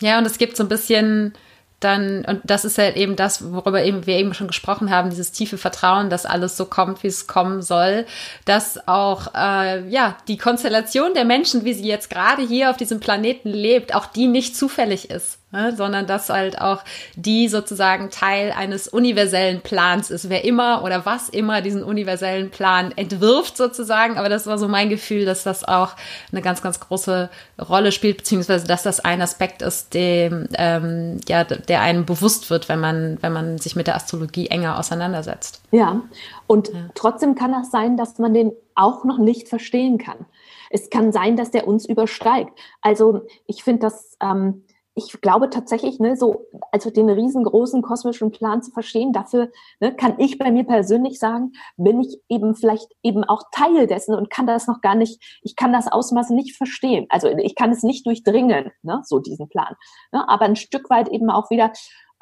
Ja, 0.00 0.18
und 0.18 0.26
es 0.26 0.38
gibt 0.38 0.56
so 0.56 0.64
ein 0.64 0.68
bisschen 0.68 1.34
dann, 1.80 2.24
und 2.24 2.40
das 2.44 2.64
ist 2.64 2.78
halt 2.78 2.96
eben 2.96 3.14
das, 3.14 3.52
worüber 3.52 3.82
eben 3.84 4.06
wir 4.06 4.16
eben 4.16 4.34
schon 4.34 4.48
gesprochen 4.48 4.90
haben, 4.90 5.10
dieses 5.10 5.32
tiefe 5.32 5.58
Vertrauen, 5.58 6.10
dass 6.10 6.26
alles 6.26 6.56
so 6.56 6.66
kommt, 6.66 7.02
wie 7.02 7.08
es 7.08 7.26
kommen 7.26 7.62
soll, 7.62 8.06
dass 8.44 8.88
auch 8.88 9.34
äh, 9.34 9.88
ja 9.88 10.16
die 10.26 10.38
Konstellation 10.38 11.14
der 11.14 11.24
Menschen, 11.24 11.64
wie 11.64 11.74
sie 11.74 11.86
jetzt 11.86 12.10
gerade 12.10 12.42
hier 12.42 12.70
auf 12.70 12.76
diesem 12.76 13.00
Planeten 13.00 13.50
lebt, 13.50 13.94
auch 13.94 14.06
die 14.06 14.26
nicht 14.26 14.56
zufällig 14.56 15.10
ist 15.10 15.37
ne? 15.50 15.74
sondern 15.74 16.06
dass 16.06 16.28
halt 16.28 16.60
auch 16.60 16.82
die 17.16 17.48
sozusagen 17.48 18.10
Teil 18.10 18.52
eines 18.52 18.88
universellen 18.88 19.60
Plans 19.60 20.10
ist. 20.10 20.28
Wer 20.28 20.44
immer 20.44 20.82
oder 20.84 21.06
was 21.06 21.28
immer 21.28 21.62
diesen 21.62 21.82
universellen 21.82 22.50
Plan 22.50 22.92
entwirft 22.96 23.56
sozusagen, 23.56 24.18
aber 24.18 24.28
das 24.28 24.46
war 24.46 24.58
so 24.58 24.68
mein 24.68 24.88
Gefühl, 24.88 25.24
dass 25.24 25.44
das 25.44 25.66
auch 25.66 25.92
eine 26.32 26.42
ganz, 26.42 26.62
ganz 26.62 26.80
große 26.80 27.30
Rolle 27.68 27.92
spielt, 27.92 28.18
beziehungsweise 28.18 28.66
dass 28.66 28.82
das 28.82 29.00
ein 29.00 29.22
Aspekt 29.22 29.62
ist, 29.62 29.94
dem, 29.94 30.48
ähm, 30.54 31.20
ja, 31.28 31.44
der 31.44 31.80
einem 31.80 32.04
bewusst 32.04 32.50
wird, 32.50 32.68
wenn 32.68 32.80
man, 32.80 33.18
wenn 33.20 33.32
man 33.32 33.58
sich 33.58 33.76
mit 33.76 33.86
der 33.86 33.96
Astrologie 33.96 34.48
enger 34.48 34.78
auseinandersetzt. 34.78 35.62
Ja, 35.70 36.02
und 36.46 36.68
ja. 36.68 36.74
trotzdem 36.94 37.34
kann 37.34 37.52
das 37.52 37.70
sein, 37.70 37.96
dass 37.96 38.18
man 38.18 38.34
den 38.34 38.52
auch 38.74 39.04
noch 39.04 39.18
nicht 39.18 39.48
verstehen 39.48 39.98
kann. 39.98 40.26
Es 40.70 40.90
kann 40.90 41.12
sein, 41.12 41.36
dass 41.36 41.50
der 41.50 41.66
uns 41.66 41.86
übersteigt. 41.86 42.52
Also 42.82 43.26
ich 43.46 43.64
finde 43.64 43.80
das 43.80 44.16
ähm, 44.20 44.64
ich 44.98 45.20
glaube 45.20 45.48
tatsächlich, 45.48 46.00
ne, 46.00 46.16
so, 46.16 46.46
also 46.72 46.90
den 46.90 47.08
riesengroßen 47.08 47.82
kosmischen 47.82 48.32
Plan 48.32 48.62
zu 48.62 48.72
verstehen, 48.72 49.12
dafür 49.12 49.50
ne, 49.80 49.94
kann 49.94 50.18
ich 50.18 50.38
bei 50.38 50.50
mir 50.50 50.64
persönlich 50.64 51.18
sagen, 51.18 51.52
bin 51.76 52.00
ich 52.00 52.20
eben 52.28 52.56
vielleicht 52.56 52.88
eben 53.02 53.22
auch 53.22 53.44
Teil 53.52 53.86
dessen 53.86 54.14
und 54.14 54.28
kann 54.28 54.46
das 54.46 54.66
noch 54.66 54.80
gar 54.80 54.96
nicht, 54.96 55.22
ich 55.42 55.54
kann 55.54 55.72
das 55.72 55.90
Ausmaß 55.90 56.30
nicht 56.30 56.56
verstehen. 56.56 57.06
Also 57.10 57.28
ich 57.28 57.54
kann 57.54 57.70
es 57.70 57.84
nicht 57.84 58.06
durchdringen, 58.06 58.72
ne, 58.82 59.00
so 59.04 59.20
diesen 59.20 59.48
Plan. 59.48 59.74
Ne, 60.12 60.28
aber 60.28 60.46
ein 60.46 60.56
Stück 60.56 60.90
weit 60.90 61.08
eben 61.08 61.30
auch 61.30 61.48
wieder, 61.50 61.72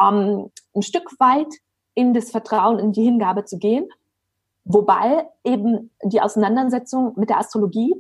ähm, 0.00 0.50
ein 0.74 0.82
Stück 0.82 1.18
weit 1.18 1.52
in 1.94 2.12
das 2.12 2.30
Vertrauen, 2.30 2.78
in 2.78 2.92
die 2.92 3.04
Hingabe 3.04 3.44
zu 3.46 3.58
gehen. 3.58 3.88
Wobei 4.64 5.28
eben 5.44 5.90
die 6.02 6.20
Auseinandersetzung 6.20 7.14
mit 7.16 7.30
der 7.30 7.38
Astrologie, 7.38 7.94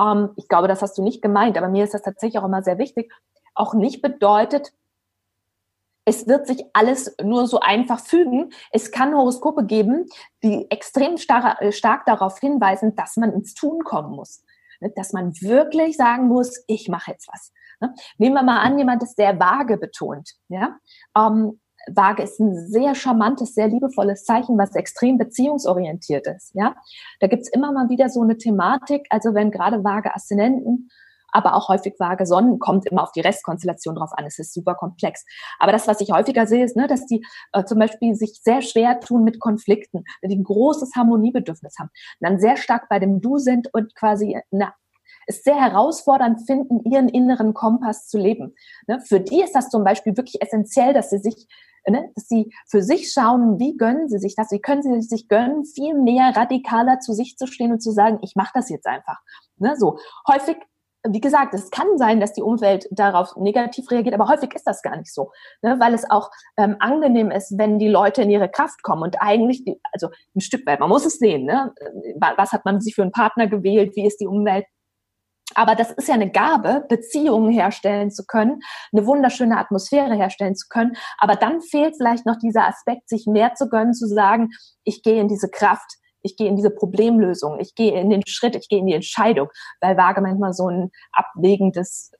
ähm, 0.00 0.30
ich 0.36 0.46
glaube, 0.48 0.68
das 0.68 0.82
hast 0.82 0.96
du 0.98 1.02
nicht 1.02 1.20
gemeint, 1.20 1.58
aber 1.58 1.68
mir 1.68 1.82
ist 1.82 1.94
das 1.94 2.02
tatsächlich 2.02 2.40
auch 2.40 2.46
immer 2.46 2.62
sehr 2.62 2.78
wichtig, 2.78 3.12
auch 3.54 3.74
nicht 3.74 4.02
bedeutet, 4.02 4.72
es 6.06 6.26
wird 6.26 6.46
sich 6.46 6.64
alles 6.74 7.14
nur 7.22 7.46
so 7.46 7.60
einfach 7.60 8.00
fügen. 8.00 8.50
Es 8.70 8.92
kann 8.92 9.14
Horoskope 9.14 9.64
geben, 9.64 10.06
die 10.42 10.70
extrem 10.70 11.16
stark, 11.16 11.60
äh, 11.62 11.72
stark 11.72 12.04
darauf 12.04 12.38
hinweisen, 12.38 12.94
dass 12.94 13.16
man 13.16 13.32
ins 13.32 13.54
Tun 13.54 13.84
kommen 13.84 14.14
muss. 14.14 14.44
Ne, 14.80 14.92
dass 14.94 15.12
man 15.12 15.32
wirklich 15.40 15.96
sagen 15.96 16.28
muss, 16.28 16.62
ich 16.66 16.88
mache 16.88 17.12
jetzt 17.12 17.28
was. 17.32 17.52
Ne? 17.80 17.94
Nehmen 18.18 18.34
wir 18.34 18.42
mal 18.42 18.60
an, 18.60 18.78
jemand 18.78 19.02
ist 19.02 19.16
sehr 19.16 19.38
vage 19.40 19.78
betont. 19.78 20.34
Ja? 20.48 20.76
Ähm, 21.16 21.58
Waage 21.92 22.22
ist 22.22 22.40
ein 22.40 22.66
sehr 22.66 22.94
charmantes, 22.94 23.54
sehr 23.54 23.68
liebevolles 23.68 24.24
Zeichen, 24.24 24.56
was 24.56 24.74
extrem 24.74 25.18
beziehungsorientiert 25.18 26.26
ist. 26.26 26.54
Ja, 26.54 26.76
da 27.20 27.26
gibt's 27.26 27.50
immer 27.50 27.72
mal 27.72 27.88
wieder 27.88 28.08
so 28.08 28.22
eine 28.22 28.38
Thematik. 28.38 29.06
Also 29.10 29.34
wenn 29.34 29.50
gerade 29.50 29.84
Waage 29.84 30.14
Aszendenten 30.14 30.88
aber 31.34 31.54
auch 31.54 31.68
häufig 31.68 31.94
vage 31.98 32.26
Sonnen, 32.26 32.58
kommt 32.58 32.86
immer 32.86 33.02
auf 33.02 33.12
die 33.12 33.20
Restkonstellation 33.20 33.96
drauf 33.96 34.12
an. 34.12 34.24
Es 34.24 34.38
ist 34.38 34.54
super 34.54 34.74
komplex. 34.74 35.24
Aber 35.58 35.72
das, 35.72 35.88
was 35.88 36.00
ich 36.00 36.12
häufiger 36.12 36.46
sehe, 36.46 36.64
ist, 36.64 36.76
ne, 36.76 36.86
dass 36.86 37.06
die 37.06 37.26
äh, 37.52 37.64
zum 37.64 37.78
Beispiel 37.78 38.14
sich 38.14 38.40
sehr 38.42 38.62
schwer 38.62 39.00
tun 39.00 39.24
mit 39.24 39.40
Konflikten, 39.40 40.04
die 40.22 40.36
ein 40.36 40.44
großes 40.44 40.92
Harmoniebedürfnis 40.96 41.74
haben, 41.78 41.90
dann 42.20 42.38
sehr 42.38 42.56
stark 42.56 42.88
bei 42.88 43.00
dem 43.00 43.20
Du 43.20 43.38
sind 43.38 43.68
und 43.74 43.94
quasi 43.96 44.40
eine 44.52 44.72
es 45.26 45.42
sehr 45.42 45.56
herausfordernd 45.56 46.42
finden, 46.46 46.80
ihren 46.84 47.08
inneren 47.08 47.54
Kompass 47.54 48.06
zu 48.08 48.18
leben. 48.18 48.54
Ne? 48.86 49.00
Für 49.00 49.20
die 49.20 49.42
ist 49.42 49.54
das 49.54 49.70
zum 49.70 49.82
Beispiel 49.82 50.16
wirklich 50.16 50.42
essentiell, 50.42 50.92
dass 50.92 51.08
sie 51.08 51.18
sich, 51.18 51.48
ne, 51.88 52.10
dass 52.14 52.28
sie 52.28 52.52
für 52.68 52.82
sich 52.82 53.10
schauen, 53.10 53.58
wie 53.58 53.76
gönnen 53.76 54.08
sie 54.08 54.18
sich 54.18 54.34
das, 54.36 54.50
wie 54.50 54.60
können 54.60 54.82
sie 54.82 55.00
sich 55.00 55.28
gönnen, 55.28 55.64
viel 55.64 55.94
mehr 55.94 56.36
radikaler 56.36 57.00
zu 57.00 57.14
sich 57.14 57.38
zu 57.38 57.46
stehen 57.46 57.72
und 57.72 57.80
zu 57.80 57.90
sagen, 57.90 58.18
ich 58.20 58.36
mache 58.36 58.52
das 58.54 58.68
jetzt 58.68 58.86
einfach. 58.86 59.20
Ne? 59.56 59.76
So 59.78 59.98
häufig 60.28 60.56
wie 61.08 61.20
gesagt, 61.20 61.54
es 61.54 61.70
kann 61.70 61.98
sein, 61.98 62.20
dass 62.20 62.32
die 62.32 62.42
Umwelt 62.42 62.86
darauf 62.90 63.36
negativ 63.36 63.90
reagiert, 63.90 64.14
aber 64.14 64.28
häufig 64.28 64.54
ist 64.54 64.66
das 64.66 64.82
gar 64.82 64.96
nicht 64.96 65.12
so, 65.12 65.30
ne? 65.62 65.76
weil 65.78 65.94
es 65.94 66.08
auch 66.08 66.30
ähm, 66.56 66.76
angenehm 66.80 67.30
ist, 67.30 67.58
wenn 67.58 67.78
die 67.78 67.88
Leute 67.88 68.22
in 68.22 68.30
ihre 68.30 68.48
Kraft 68.48 68.82
kommen 68.82 69.02
und 69.02 69.16
eigentlich, 69.20 69.64
die, 69.64 69.78
also 69.92 70.08
ein 70.34 70.40
Stück 70.40 70.66
weit, 70.66 70.80
man 70.80 70.88
muss 70.88 71.04
es 71.04 71.18
sehen, 71.18 71.44
ne? 71.44 71.74
was 72.36 72.52
hat 72.52 72.64
man 72.64 72.80
sich 72.80 72.94
für 72.94 73.02
einen 73.02 73.12
Partner 73.12 73.46
gewählt, 73.46 73.92
wie 73.96 74.06
ist 74.06 74.20
die 74.20 74.26
Umwelt, 74.26 74.64
aber 75.54 75.74
das 75.74 75.90
ist 75.92 76.08
ja 76.08 76.14
eine 76.14 76.30
Gabe, 76.30 76.84
Beziehungen 76.88 77.50
herstellen 77.50 78.10
zu 78.10 78.24
können, 78.26 78.60
eine 78.92 79.06
wunderschöne 79.06 79.58
Atmosphäre 79.58 80.14
herstellen 80.14 80.56
zu 80.56 80.66
können. 80.68 80.96
Aber 81.18 81.36
dann 81.36 81.60
fehlt 81.60 81.96
vielleicht 81.96 82.26
noch 82.26 82.38
dieser 82.38 82.66
Aspekt, 82.66 83.08
sich 83.08 83.26
mehr 83.26 83.54
zu 83.54 83.68
gönnen, 83.68 83.92
zu 83.92 84.06
sagen, 84.06 84.48
ich 84.84 85.02
gehe 85.02 85.20
in 85.20 85.28
diese 85.28 85.48
Kraft, 85.50 85.98
ich 86.24 86.36
gehe 86.36 86.48
in 86.48 86.56
diese 86.56 86.70
Problemlösung, 86.70 87.60
ich 87.60 87.74
gehe 87.74 88.00
in 88.00 88.10
den 88.10 88.26
Schritt, 88.26 88.56
ich 88.56 88.68
gehe 88.68 88.80
in 88.80 88.86
die 88.86 88.94
Entscheidung, 88.94 89.48
weil 89.80 89.96
Waage 89.96 90.20
manchmal 90.20 90.52
so 90.52 90.68
ein 90.68 90.90
abwägendes 91.12 92.10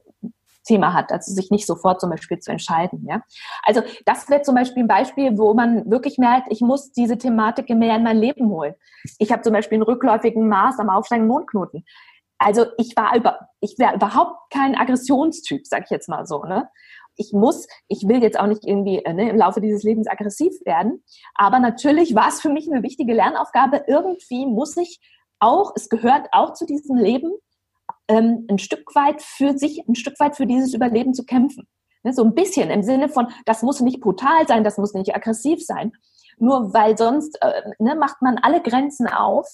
Thema 0.64 0.94
hat, 0.94 1.12
also 1.12 1.32
sich 1.32 1.50
nicht 1.50 1.66
sofort 1.66 2.00
zum 2.00 2.10
Beispiel 2.10 2.38
zu 2.38 2.50
entscheiden. 2.50 3.04
Ja? 3.06 3.22
Also 3.62 3.82
das 4.06 4.28
wäre 4.28 4.42
zum 4.42 4.54
Beispiel 4.54 4.84
ein 4.84 4.88
Beispiel, 4.88 5.36
wo 5.38 5.54
man 5.54 5.90
wirklich 5.90 6.18
merkt, 6.18 6.48
ich 6.50 6.60
muss 6.60 6.92
diese 6.92 7.18
Thematik 7.18 7.68
mehr 7.70 7.96
in 7.96 8.02
mein 8.02 8.18
Leben 8.18 8.48
holen. 8.48 8.74
Ich 9.18 9.30
habe 9.30 9.42
zum 9.42 9.52
Beispiel 9.52 9.76
einen 9.76 9.82
rückläufigen 9.82 10.48
Mars 10.48 10.78
am 10.78 10.90
aufsteigenden 10.90 11.28
Mondknoten. 11.28 11.84
Also 12.38 12.66
ich 12.78 12.96
war 12.96 13.14
über, 13.16 13.48
ich 13.60 13.76
wäre 13.78 13.94
überhaupt 13.94 14.52
kein 14.52 14.74
Aggressionstyp, 14.74 15.66
sag 15.66 15.84
ich 15.84 15.90
jetzt 15.90 16.08
mal 16.08 16.26
so. 16.26 16.42
Ne? 16.44 16.68
Ich 17.16 17.32
muss, 17.32 17.66
ich 17.88 18.06
will 18.08 18.22
jetzt 18.22 18.38
auch 18.38 18.46
nicht 18.46 18.64
irgendwie 18.64 18.98
äh, 19.04 19.12
ne, 19.12 19.30
im 19.30 19.36
Laufe 19.36 19.60
dieses 19.60 19.82
Lebens 19.82 20.08
aggressiv 20.08 20.54
werden, 20.64 21.02
aber 21.34 21.58
natürlich 21.58 22.14
war 22.14 22.28
es 22.28 22.40
für 22.40 22.48
mich 22.48 22.70
eine 22.70 22.82
wichtige 22.82 23.14
Lernaufgabe. 23.14 23.84
Irgendwie 23.86 24.46
muss 24.46 24.76
ich 24.76 25.00
auch, 25.38 25.72
es 25.76 25.88
gehört 25.88 26.28
auch 26.32 26.54
zu 26.54 26.66
diesem 26.66 26.96
Leben, 26.96 27.32
ähm, 28.08 28.46
ein 28.50 28.58
Stück 28.58 28.94
weit 28.94 29.22
für 29.22 29.56
sich, 29.56 29.86
ein 29.88 29.94
Stück 29.94 30.18
weit 30.20 30.36
für 30.36 30.46
dieses 30.46 30.74
Überleben 30.74 31.14
zu 31.14 31.24
kämpfen. 31.24 31.66
Ne, 32.02 32.12
so 32.12 32.24
ein 32.24 32.34
bisschen 32.34 32.70
im 32.70 32.82
Sinne 32.82 33.08
von, 33.08 33.28
das 33.46 33.62
muss 33.62 33.80
nicht 33.80 34.00
brutal 34.00 34.46
sein, 34.46 34.64
das 34.64 34.78
muss 34.78 34.94
nicht 34.94 35.14
aggressiv 35.14 35.64
sein. 35.64 35.92
Nur 36.38 36.74
weil 36.74 36.98
sonst 36.98 37.38
äh, 37.40 37.62
ne, 37.78 37.94
macht 37.94 38.20
man 38.22 38.38
alle 38.38 38.60
Grenzen 38.60 39.06
auf 39.06 39.46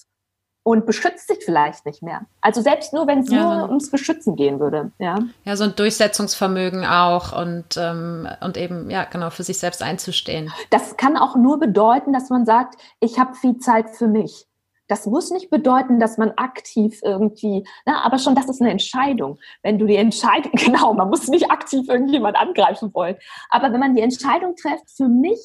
und 0.63 0.85
beschützt 0.85 1.27
sich 1.27 1.43
vielleicht 1.43 1.85
nicht 1.85 2.03
mehr. 2.03 2.21
Also 2.39 2.61
selbst 2.61 2.93
nur, 2.93 3.07
wenn 3.07 3.19
es 3.19 3.31
ja, 3.31 3.57
nur 3.57 3.69
ums 3.69 3.89
Beschützen 3.89 4.35
gehen 4.35 4.59
würde. 4.59 4.91
Ja, 4.99 5.19
ja 5.43 5.55
so 5.55 5.63
ein 5.63 5.75
Durchsetzungsvermögen 5.75 6.85
auch 6.85 7.37
und, 7.37 7.77
ähm, 7.77 8.27
und 8.41 8.57
eben, 8.57 8.89
ja, 8.89 9.05
genau, 9.05 9.31
für 9.31 9.43
sich 9.43 9.57
selbst 9.57 9.81
einzustehen. 9.81 10.51
Das 10.69 10.97
kann 10.97 11.17
auch 11.17 11.35
nur 11.35 11.59
bedeuten, 11.59 12.13
dass 12.13 12.29
man 12.29 12.45
sagt, 12.45 12.75
ich 12.99 13.17
habe 13.17 13.33
viel 13.35 13.57
Zeit 13.57 13.89
für 13.95 14.07
mich. 14.07 14.45
Das 14.87 15.05
muss 15.05 15.31
nicht 15.31 15.49
bedeuten, 15.49 15.99
dass 15.99 16.17
man 16.17 16.31
aktiv 16.31 16.99
irgendwie, 17.01 17.65
na, 17.85 18.03
aber 18.03 18.19
schon, 18.19 18.35
das 18.35 18.49
ist 18.49 18.61
eine 18.61 18.71
Entscheidung. 18.71 19.39
Wenn 19.63 19.79
du 19.79 19.87
die 19.87 19.95
Entscheidung, 19.95 20.51
genau, 20.55 20.93
man 20.93 21.09
muss 21.09 21.27
nicht 21.27 21.49
aktiv 21.49 21.87
irgendjemand 21.87 22.35
angreifen 22.35 22.93
wollen. 22.93 23.15
Aber 23.49 23.71
wenn 23.71 23.79
man 23.79 23.95
die 23.95 24.01
Entscheidung 24.01 24.55
trifft, 24.55 24.91
für 24.95 25.07
mich 25.07 25.39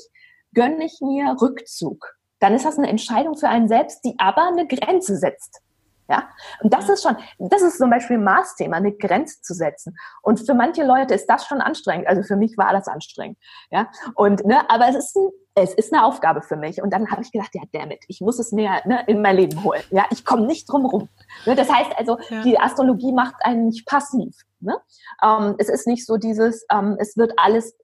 gönne 0.52 0.84
ich 0.84 0.98
mir 1.00 1.36
Rückzug 1.40 2.16
dann 2.46 2.54
ist 2.54 2.64
das 2.64 2.78
eine 2.78 2.88
Entscheidung 2.88 3.36
für 3.36 3.48
einen 3.48 3.66
selbst, 3.66 4.04
die 4.04 4.14
aber 4.18 4.46
eine 4.46 4.68
Grenze 4.68 5.16
setzt. 5.16 5.62
Ja, 6.08 6.28
und 6.62 6.72
das 6.72 6.88
ist 6.88 7.02
schon, 7.02 7.16
das 7.40 7.60
ist 7.60 7.78
zum 7.78 7.90
Beispiel 7.90 8.18
ein 8.18 8.22
Maßthema, 8.22 8.76
eine 8.76 8.92
Grenze 8.92 9.42
zu 9.42 9.52
setzen. 9.52 9.96
Und 10.22 10.38
für 10.38 10.54
manche 10.54 10.84
Leute 10.84 11.14
ist 11.14 11.26
das 11.26 11.44
schon 11.44 11.60
anstrengend. 11.60 12.06
Also 12.06 12.22
für 12.22 12.36
mich 12.36 12.56
war 12.56 12.72
das 12.72 12.86
anstrengend. 12.86 13.36
Ja, 13.72 13.90
und, 14.14 14.46
ne, 14.46 14.70
aber 14.70 14.88
es 14.88 14.94
ist 14.94 15.16
ein, 15.16 15.28
es 15.56 15.74
ist 15.74 15.92
eine 15.92 16.04
Aufgabe 16.04 16.42
für 16.42 16.54
mich. 16.54 16.80
Und 16.80 16.90
dann 16.90 17.10
habe 17.10 17.22
ich 17.22 17.32
gedacht, 17.32 17.50
ja, 17.54 17.62
damit, 17.72 18.04
ich 18.06 18.20
muss 18.20 18.38
es 18.38 18.52
mir 18.52 18.70
ne, 18.84 19.02
in 19.08 19.20
mein 19.20 19.34
Leben 19.34 19.64
holen. 19.64 19.82
Ja, 19.90 20.04
ich 20.12 20.24
komme 20.24 20.46
nicht 20.46 20.70
drum 20.70 20.86
rum. 20.86 21.08
Ne, 21.46 21.56
das 21.56 21.68
heißt 21.68 21.98
also, 21.98 22.16
ja. 22.30 22.42
die 22.44 22.60
Astrologie 22.60 23.12
macht 23.12 23.34
einen 23.40 23.66
nicht 23.66 23.88
passiv. 23.88 24.36
Ne? 24.60 24.78
Ähm, 25.24 25.56
es 25.58 25.68
ist 25.68 25.88
nicht 25.88 26.06
so 26.06 26.16
dieses, 26.16 26.64
ähm, 26.70 26.96
es 27.00 27.16
wird 27.16 27.32
alles 27.38 27.76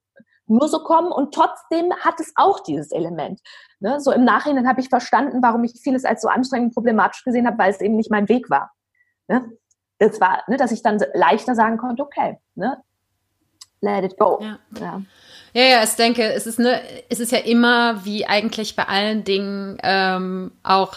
nur 0.47 0.69
so 0.69 0.83
kommen 0.83 1.13
und 1.13 1.35
trotzdem 1.35 1.93
hat 2.01 2.21
es 2.21 2.33
auch 2.37 2.61
dieses 2.61 2.91
Element. 2.93 3.41
Ne? 3.81 4.01
So 4.01 4.13
im 4.13 4.25
Nachhinein 4.25 4.69
habe 4.69 4.81
ich 4.81 4.89
verstanden, 4.89 5.43
warum 5.43 5.65
ich 5.65 5.81
vieles 5.83 6.05
als 6.05 6.23
so 6.23 6.29
anstrengend 6.29 6.69
und 6.69 6.75
problematisch 6.75 7.25
gesehen 7.25 7.47
habe, 7.47 7.59
weil 7.59 7.71
es 7.71 7.81
eben 7.81 7.97
nicht 7.97 8.11
mein 8.11 8.29
Weg 8.29 8.51
war. 8.51 8.73
Ne? 9.29 9.51
Das 9.99 10.21
war, 10.21 10.43
ne, 10.49 10.57
dass 10.57 10.73
ich 10.73 10.83
dann 10.83 10.99
leichter 11.15 11.55
sagen 11.55 11.79
konnte, 11.79 12.03
okay, 12.03 12.39
ne? 12.55 12.83
let 13.83 14.05
it 14.05 14.17
go. 14.17 14.39
Ja. 14.41 14.59
ja. 14.81 15.03
Ja, 15.55 15.63
ja, 15.65 15.83
ich 15.83 15.91
denke, 15.91 16.33
es 16.33 16.47
ist 16.47 16.59
ne, 16.59 16.81
es 17.11 17.21
ist 17.21 17.31
ja 17.31 17.39
immer 17.39 18.07
wie 18.07 18.25
eigentlich 18.25 18.75
bei 18.75 18.85
allen 18.85 19.23
Dingen 19.23 19.77
ähm, 19.83 20.53
auch 20.63 20.97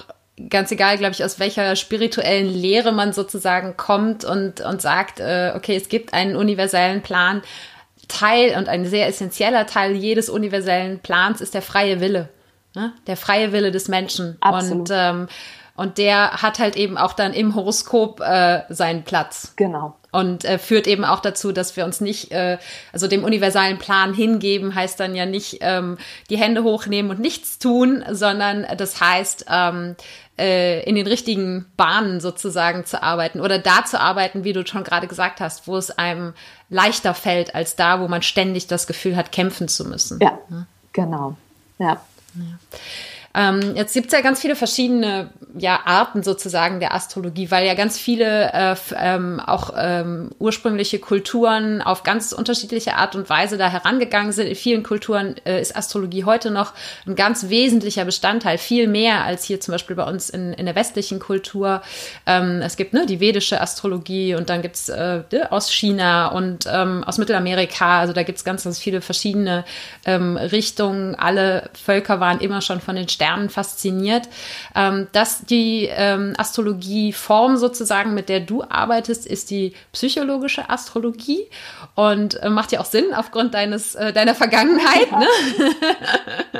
ganz 0.49 0.71
egal, 0.71 0.97
glaube 0.97 1.11
ich, 1.11 1.25
aus 1.25 1.39
welcher 1.39 1.75
spirituellen 1.75 2.47
Lehre 2.47 2.93
man 2.93 3.11
sozusagen 3.11 3.75
kommt 3.75 4.23
und 4.23 4.61
und 4.61 4.81
sagt, 4.81 5.19
äh, 5.19 5.51
okay, 5.55 5.75
es 5.75 5.89
gibt 5.89 6.13
einen 6.13 6.37
universellen 6.37 7.01
Plan. 7.01 7.41
Teil 8.07 8.57
und 8.57 8.69
ein 8.69 8.85
sehr 8.85 9.07
essentieller 9.07 9.65
Teil 9.65 9.93
jedes 9.93 10.29
universellen 10.29 10.99
Plans 10.99 11.41
ist 11.41 11.53
der 11.53 11.61
freie 11.61 11.99
Wille. 11.99 12.29
Ne? 12.75 12.93
Der 13.07 13.17
freie 13.17 13.51
Wille 13.51 13.71
des 13.71 13.87
Menschen. 13.87 14.37
Absolut. 14.41 14.89
Und, 14.89 14.91
ähm, 14.93 15.27
und 15.77 15.97
der 15.97 16.41
hat 16.41 16.59
halt 16.59 16.77
eben 16.77 16.97
auch 16.97 17.13
dann 17.13 17.33
im 17.33 17.53
Horoskop 17.53 18.21
äh, 18.21 18.61
seinen 18.69 19.03
Platz. 19.03 19.53
Genau. 19.57 19.97
Und 20.11 20.45
äh, 20.45 20.57
führt 20.57 20.87
eben 20.87 21.03
auch 21.03 21.19
dazu, 21.19 21.51
dass 21.51 21.75
wir 21.75 21.83
uns 21.83 21.99
nicht, 21.99 22.31
äh, 22.31 22.57
also 22.93 23.07
dem 23.07 23.25
universalen 23.25 23.77
Plan 23.77 24.13
hingeben, 24.13 24.73
heißt 24.73 24.97
dann 24.97 25.15
ja 25.15 25.25
nicht 25.25 25.57
ähm, 25.59 25.97
die 26.29 26.37
Hände 26.37 26.63
hochnehmen 26.63 27.11
und 27.11 27.19
nichts 27.19 27.59
tun, 27.59 28.05
sondern 28.09 28.65
das 28.77 29.01
heißt, 29.01 29.47
ähm, 29.49 29.97
äh, 30.37 30.83
in 30.83 30.95
den 30.95 31.07
richtigen 31.07 31.65
Bahnen 31.77 32.19
sozusagen 32.19 32.85
zu 32.85 33.01
arbeiten 33.01 33.39
oder 33.39 33.59
da 33.59 33.85
zu 33.85 33.99
arbeiten, 33.99 34.43
wie 34.43 34.53
du 34.53 34.65
schon 34.65 34.83
gerade 34.83 35.07
gesagt 35.07 35.39
hast, 35.39 35.67
wo 35.67 35.77
es 35.77 35.91
einem 35.91 36.33
leichter 36.69 37.13
fällt 37.13 37.55
als 37.55 37.75
da, 37.75 37.99
wo 38.01 38.07
man 38.07 38.21
ständig 38.21 38.67
das 38.67 38.87
Gefühl 38.87 39.15
hat, 39.15 39.31
kämpfen 39.31 39.67
zu 39.67 39.85
müssen. 39.85 40.19
Ja, 40.21 40.37
ja. 40.49 40.65
genau. 40.93 41.37
Ja. 41.79 42.01
ja. 42.35 42.59
Ähm, 43.35 43.75
jetzt 43.75 43.93
gibt 43.93 44.07
es 44.07 44.13
ja 44.13 44.21
ganz 44.21 44.39
viele 44.39 44.55
verschiedene 44.55 45.29
ja, 45.57 45.81
Arten 45.85 46.23
sozusagen 46.23 46.79
der 46.79 46.93
Astrologie, 46.93 47.51
weil 47.51 47.67
ja 47.67 47.73
ganz 47.73 47.97
viele 47.97 48.53
äh, 48.53 48.75
ähm, 48.97 49.41
auch 49.41 49.73
ähm, 49.77 50.31
ursprüngliche 50.39 50.99
Kulturen 50.99 51.81
auf 51.81 52.03
ganz 52.03 52.31
unterschiedliche 52.31 52.95
Art 52.95 53.15
und 53.15 53.29
Weise 53.29 53.57
da 53.57 53.69
herangegangen 53.69 54.31
sind. 54.31 54.47
In 54.47 54.55
vielen 54.55 54.83
Kulturen 54.83 55.35
äh, 55.45 55.61
ist 55.61 55.75
Astrologie 55.75 56.23
heute 56.23 56.49
noch 56.49 56.73
ein 57.05 57.15
ganz 57.15 57.49
wesentlicher 57.49 58.05
Bestandteil, 58.05 58.57
viel 58.57 58.87
mehr 58.87 59.25
als 59.25 59.43
hier 59.43 59.59
zum 59.59 59.73
Beispiel 59.73 59.97
bei 59.97 60.05
uns 60.05 60.29
in, 60.29 60.53
in 60.53 60.65
der 60.65 60.75
westlichen 60.75 61.19
Kultur. 61.19 61.81
Ähm, 62.25 62.61
es 62.61 62.77
gibt 62.77 62.93
ne, 62.93 63.05
die 63.05 63.19
vedische 63.19 63.59
Astrologie 63.59 64.35
und 64.35 64.49
dann 64.49 64.61
gibt's 64.61 64.87
äh, 64.87 65.23
aus 65.49 65.71
China 65.71 66.27
und 66.27 66.65
ähm, 66.71 67.03
aus 67.03 67.17
Mittelamerika. 67.17 67.99
Also 67.99 68.13
da 68.13 68.23
gibt's 68.23 68.45
ganz, 68.45 68.63
ganz 68.63 68.79
viele 68.79 69.01
verschiedene 69.01 69.65
ähm, 70.05 70.37
Richtungen. 70.37 71.15
Alle 71.15 71.69
Völker 71.73 72.19
waren 72.21 72.39
immer 72.39 72.61
schon 72.61 72.79
von 72.79 72.95
den 72.95 73.09
Sternen 73.09 73.24
Sternen 73.25 73.49
fasziniert. 73.49 74.29
Ähm, 74.75 75.07
dass 75.11 75.45
die 75.45 75.89
ähm, 75.91 76.33
Astrologieform 76.37 77.57
sozusagen, 77.57 78.13
mit 78.13 78.29
der 78.29 78.39
du 78.39 78.63
arbeitest, 78.63 79.25
ist 79.25 79.49
die 79.49 79.73
psychologische 79.91 80.69
Astrologie 80.69 81.47
und 81.95 82.41
äh, 82.41 82.49
macht 82.49 82.71
ja 82.71 82.79
auch 82.79 82.85
Sinn 82.85 83.13
aufgrund 83.15 83.53
deines 83.53 83.95
äh, 83.95 84.13
deiner 84.13 84.35
Vergangenheit. 84.35 85.09
Ja. 85.11 85.19
Ne? 85.19 85.27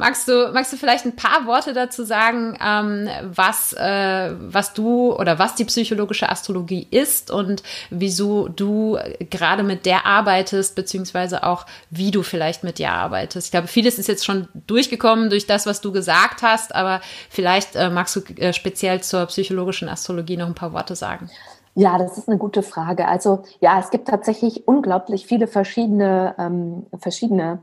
magst 0.00 0.28
du, 0.28 0.50
magst 0.52 0.72
du 0.72 0.76
vielleicht 0.76 1.04
ein 1.04 1.14
paar 1.14 1.46
Worte 1.46 1.72
dazu 1.72 2.04
sagen, 2.04 2.58
ähm, 2.64 3.08
was, 3.22 3.72
äh, 3.74 4.30
was 4.38 4.72
du 4.72 5.14
oder 5.14 5.38
was 5.38 5.54
die 5.54 5.64
psychologische 5.64 6.28
Astrologie 6.28 6.86
ist 6.90 7.30
und 7.30 7.62
wieso 7.90 8.48
du 8.48 8.98
gerade 9.30 9.62
mit 9.62 9.86
der 9.86 10.06
arbeitest, 10.06 10.74
beziehungsweise 10.74 11.44
auch 11.44 11.66
wie 11.90 12.10
du 12.10 12.22
vielleicht 12.22 12.64
mit 12.64 12.78
der 12.78 12.92
arbeitest? 12.92 13.48
Ich 13.48 13.50
glaube, 13.50 13.68
vieles 13.68 13.98
ist 13.98 14.08
jetzt 14.08 14.24
schon 14.24 14.48
durchgekommen 14.66 15.30
durch 15.30 15.39
das, 15.46 15.66
was 15.66 15.80
du 15.80 15.92
gesagt 15.92 16.42
hast, 16.42 16.74
aber 16.74 17.00
vielleicht 17.28 17.76
äh, 17.76 17.90
magst 17.90 18.16
du 18.16 18.20
äh, 18.36 18.52
speziell 18.52 19.02
zur 19.02 19.26
psychologischen 19.26 19.88
Astrologie 19.88 20.36
noch 20.36 20.46
ein 20.46 20.54
paar 20.54 20.72
Worte 20.72 20.96
sagen. 20.96 21.30
Ja, 21.74 21.98
das 21.98 22.18
ist 22.18 22.28
eine 22.28 22.38
gute 22.38 22.62
Frage. 22.62 23.06
Also 23.06 23.42
ja, 23.60 23.78
es 23.78 23.90
gibt 23.90 24.08
tatsächlich 24.08 24.66
unglaublich 24.66 25.26
viele 25.26 25.46
verschiedene, 25.46 26.34
ähm, 26.38 26.86
verschiedene 26.98 27.62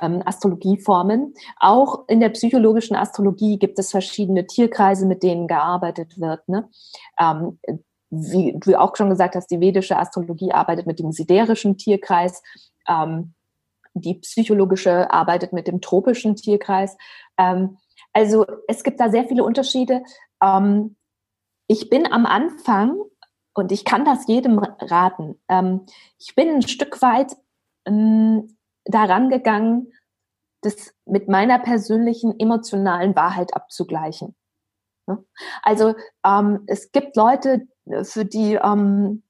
ähm, 0.00 0.22
Astrologieformen. 0.24 1.34
Auch 1.58 2.04
in 2.08 2.20
der 2.20 2.28
psychologischen 2.30 2.96
Astrologie 2.96 3.58
gibt 3.58 3.78
es 3.78 3.90
verschiedene 3.90 4.46
Tierkreise, 4.46 5.06
mit 5.06 5.22
denen 5.22 5.48
gearbeitet 5.48 6.18
wird. 6.18 6.48
Ne? 6.48 6.68
Ähm, 7.18 7.58
wie 8.10 8.56
du 8.58 8.78
auch 8.78 8.96
schon 8.96 9.10
gesagt 9.10 9.36
hast, 9.36 9.50
die 9.50 9.60
vedische 9.60 9.96
Astrologie 9.96 10.52
arbeitet 10.52 10.86
mit 10.86 10.98
dem 10.98 11.12
siderischen 11.12 11.76
Tierkreis. 11.76 12.42
Ähm, 12.88 13.34
die 13.94 14.14
psychologische 14.14 15.10
arbeitet 15.10 15.52
mit 15.52 15.66
dem 15.66 15.80
tropischen 15.80 16.36
Tierkreis. 16.36 16.96
Ähm, 17.38 17.78
also 18.12 18.46
es 18.68 18.82
gibt 18.82 19.00
da 19.00 19.10
sehr 19.10 19.24
viele 19.24 19.44
Unterschiede. 19.44 20.02
Ähm, 20.42 20.96
ich 21.66 21.88
bin 21.88 22.10
am 22.10 22.26
Anfang 22.26 23.00
und 23.54 23.72
ich 23.72 23.84
kann 23.84 24.04
das 24.04 24.26
jedem 24.26 24.58
raten. 24.58 25.40
Ähm, 25.48 25.86
ich 26.18 26.34
bin 26.34 26.48
ein 26.48 26.62
Stück 26.62 27.02
weit 27.02 27.36
ähm, 27.86 28.56
daran 28.84 29.28
gegangen, 29.28 29.92
das 30.62 30.94
mit 31.06 31.28
meiner 31.28 31.58
persönlichen 31.58 32.38
emotionalen 32.38 33.16
Wahrheit 33.16 33.54
abzugleichen. 33.54 34.34
Ne? 35.06 35.24
Also 35.62 35.94
ähm, 36.24 36.64
es 36.66 36.92
gibt 36.92 37.16
Leute, 37.16 37.66
für 38.02 38.24
die 38.24 38.54
ähm, 38.54 39.22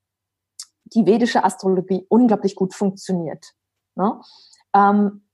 die 0.95 1.07
vedische 1.07 1.45
Astrologie 1.45 2.07
unglaublich 2.09 2.55
gut 2.55 2.75
funktioniert. 2.75 3.53
Ne? 3.97 4.21
Ähm, 4.75 5.27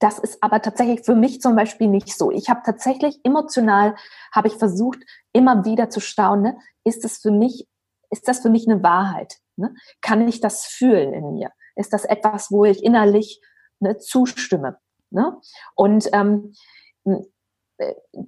das 0.00 0.18
ist 0.18 0.42
aber 0.42 0.62
tatsächlich 0.62 1.04
für 1.04 1.16
mich 1.16 1.40
zum 1.40 1.56
Beispiel 1.56 1.88
nicht 1.88 2.16
so. 2.16 2.30
Ich 2.30 2.48
habe 2.48 2.60
tatsächlich 2.64 3.20
emotional, 3.24 3.96
habe 4.32 4.48
ich 4.48 4.54
versucht, 4.54 5.00
immer 5.32 5.64
wieder 5.64 5.90
zu 5.90 6.00
staunen, 6.00 6.42
ne? 6.42 6.58
ist 6.84 7.04
es 7.04 7.18
für 7.18 7.32
mich 7.32 7.68
ist 8.10 8.28
das 8.28 8.40
für 8.40 8.50
mich 8.50 8.68
eine 8.68 8.82
Wahrheit? 8.82 9.38
Ne? 9.56 9.74
Kann 10.00 10.26
ich 10.26 10.40
das 10.40 10.64
fühlen 10.64 11.12
in 11.12 11.34
mir? 11.34 11.52
Ist 11.76 11.92
das 11.92 12.04
etwas, 12.04 12.50
wo 12.50 12.64
ich 12.64 12.82
innerlich 12.82 13.40
ne, 13.80 13.98
zustimme? 13.98 14.78
Ne? 15.10 15.38
Und 15.74 16.08
ähm, 16.12 16.52
äh, 17.04 17.16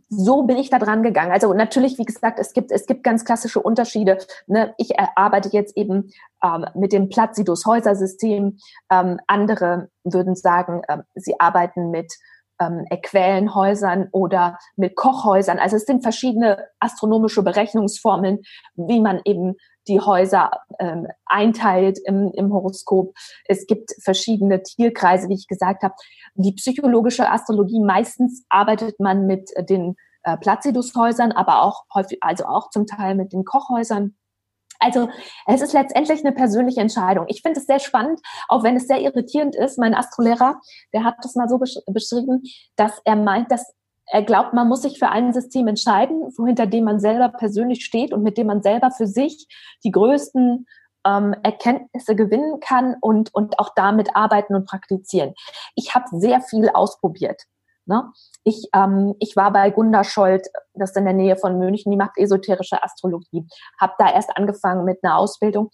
so 0.08 0.42
bin 0.44 0.56
ich 0.56 0.70
da 0.70 0.78
dran 0.78 1.02
gegangen. 1.02 1.32
Also 1.32 1.52
natürlich, 1.54 1.98
wie 1.98 2.04
gesagt, 2.04 2.38
es 2.38 2.52
gibt, 2.52 2.70
es 2.70 2.86
gibt 2.86 3.02
ganz 3.02 3.24
klassische 3.24 3.60
Unterschiede. 3.60 4.18
Ne? 4.46 4.74
Ich 4.78 4.98
arbeite 5.16 5.50
jetzt 5.52 5.76
eben 5.76 6.12
ähm, 6.44 6.66
mit 6.74 6.92
dem 6.92 7.08
Placidus-Häuser-System. 7.08 8.58
Ähm, 8.90 9.20
andere 9.26 9.88
würden 10.04 10.36
sagen, 10.36 10.82
ähm, 10.88 11.02
sie 11.14 11.38
arbeiten 11.38 11.90
mit 11.90 12.14
ähm, 12.60 12.84
Äquälenhäusern 12.90 14.08
oder 14.12 14.58
mit 14.76 14.94
Kochhäusern. 14.94 15.58
Also 15.58 15.76
es 15.76 15.84
sind 15.84 16.02
verschiedene 16.02 16.66
astronomische 16.78 17.42
Berechnungsformeln, 17.42 18.40
wie 18.76 19.00
man 19.00 19.20
eben 19.24 19.56
die 19.88 20.00
Häuser 20.00 20.50
ähm, 20.78 21.06
einteilt 21.26 21.98
im, 22.04 22.32
im 22.34 22.52
Horoskop. 22.52 23.14
Es 23.46 23.66
gibt 23.66 23.90
verschiedene 24.02 24.62
Tierkreise, 24.62 25.28
wie 25.28 25.34
ich 25.34 25.46
gesagt 25.48 25.82
habe. 25.82 25.94
Die 26.34 26.52
psychologische 26.52 27.30
Astrologie, 27.30 27.80
meistens 27.80 28.44
arbeitet 28.48 29.00
man 29.00 29.26
mit 29.26 29.50
den 29.68 29.96
äh, 30.22 30.36
Placidus-Häusern, 30.36 31.32
aber 31.32 31.62
auch 31.62 31.84
häufig, 31.94 32.18
also 32.20 32.44
auch 32.44 32.70
zum 32.70 32.86
Teil 32.86 33.14
mit 33.14 33.32
den 33.32 33.44
Kochhäusern. 33.44 34.16
Also 34.80 35.10
es 35.46 35.60
ist 35.60 35.74
letztendlich 35.74 36.24
eine 36.24 36.32
persönliche 36.32 36.80
Entscheidung. 36.80 37.26
Ich 37.28 37.42
finde 37.42 37.60
es 37.60 37.66
sehr 37.66 37.80
spannend, 37.80 38.18
auch 38.48 38.62
wenn 38.62 38.76
es 38.76 38.86
sehr 38.86 39.00
irritierend 39.00 39.54
ist. 39.54 39.78
Mein 39.78 39.94
Astrolehrer, 39.94 40.58
der 40.94 41.04
hat 41.04 41.16
das 41.22 41.34
mal 41.34 41.48
so 41.48 41.58
beschrieben, 41.58 42.42
dass 42.76 43.00
er 43.04 43.16
meint, 43.16 43.52
dass 43.52 43.74
er 44.12 44.22
glaubt, 44.22 44.52
man 44.54 44.68
muss 44.68 44.82
sich 44.82 44.98
für 44.98 45.08
ein 45.08 45.32
System 45.32 45.68
entscheiden, 45.68 46.30
hinter 46.44 46.66
dem 46.66 46.84
man 46.84 47.00
selber 47.00 47.28
persönlich 47.28 47.84
steht 47.84 48.12
und 48.12 48.22
mit 48.22 48.38
dem 48.38 48.48
man 48.48 48.62
selber 48.62 48.90
für 48.90 49.06
sich 49.06 49.46
die 49.84 49.92
größten 49.92 50.66
ähm, 51.06 51.34
Erkenntnisse 51.42 52.16
gewinnen 52.16 52.60
kann 52.60 52.96
und, 53.00 53.32
und 53.34 53.58
auch 53.58 53.70
damit 53.74 54.14
arbeiten 54.16 54.54
und 54.54 54.66
praktizieren. 54.66 55.34
Ich 55.74 55.94
habe 55.94 56.06
sehr 56.12 56.40
viel 56.40 56.68
ausprobiert. 56.70 57.42
Ne? 57.86 58.12
Ich, 58.44 58.68
ähm, 58.74 59.14
ich 59.20 59.36
war 59.36 59.52
bei 59.52 59.70
Gunda 59.70 60.04
Scholz, 60.04 60.50
das 60.74 60.90
ist 60.90 60.96
in 60.96 61.04
der 61.04 61.14
Nähe 61.14 61.36
von 61.36 61.58
München, 61.58 61.90
die 61.90 61.96
macht 61.96 62.18
esoterische 62.18 62.82
Astrologie. 62.82 63.46
Habe 63.80 63.94
da 63.98 64.12
erst 64.12 64.36
angefangen 64.36 64.84
mit 64.84 64.98
einer 65.02 65.16
Ausbildung. 65.18 65.70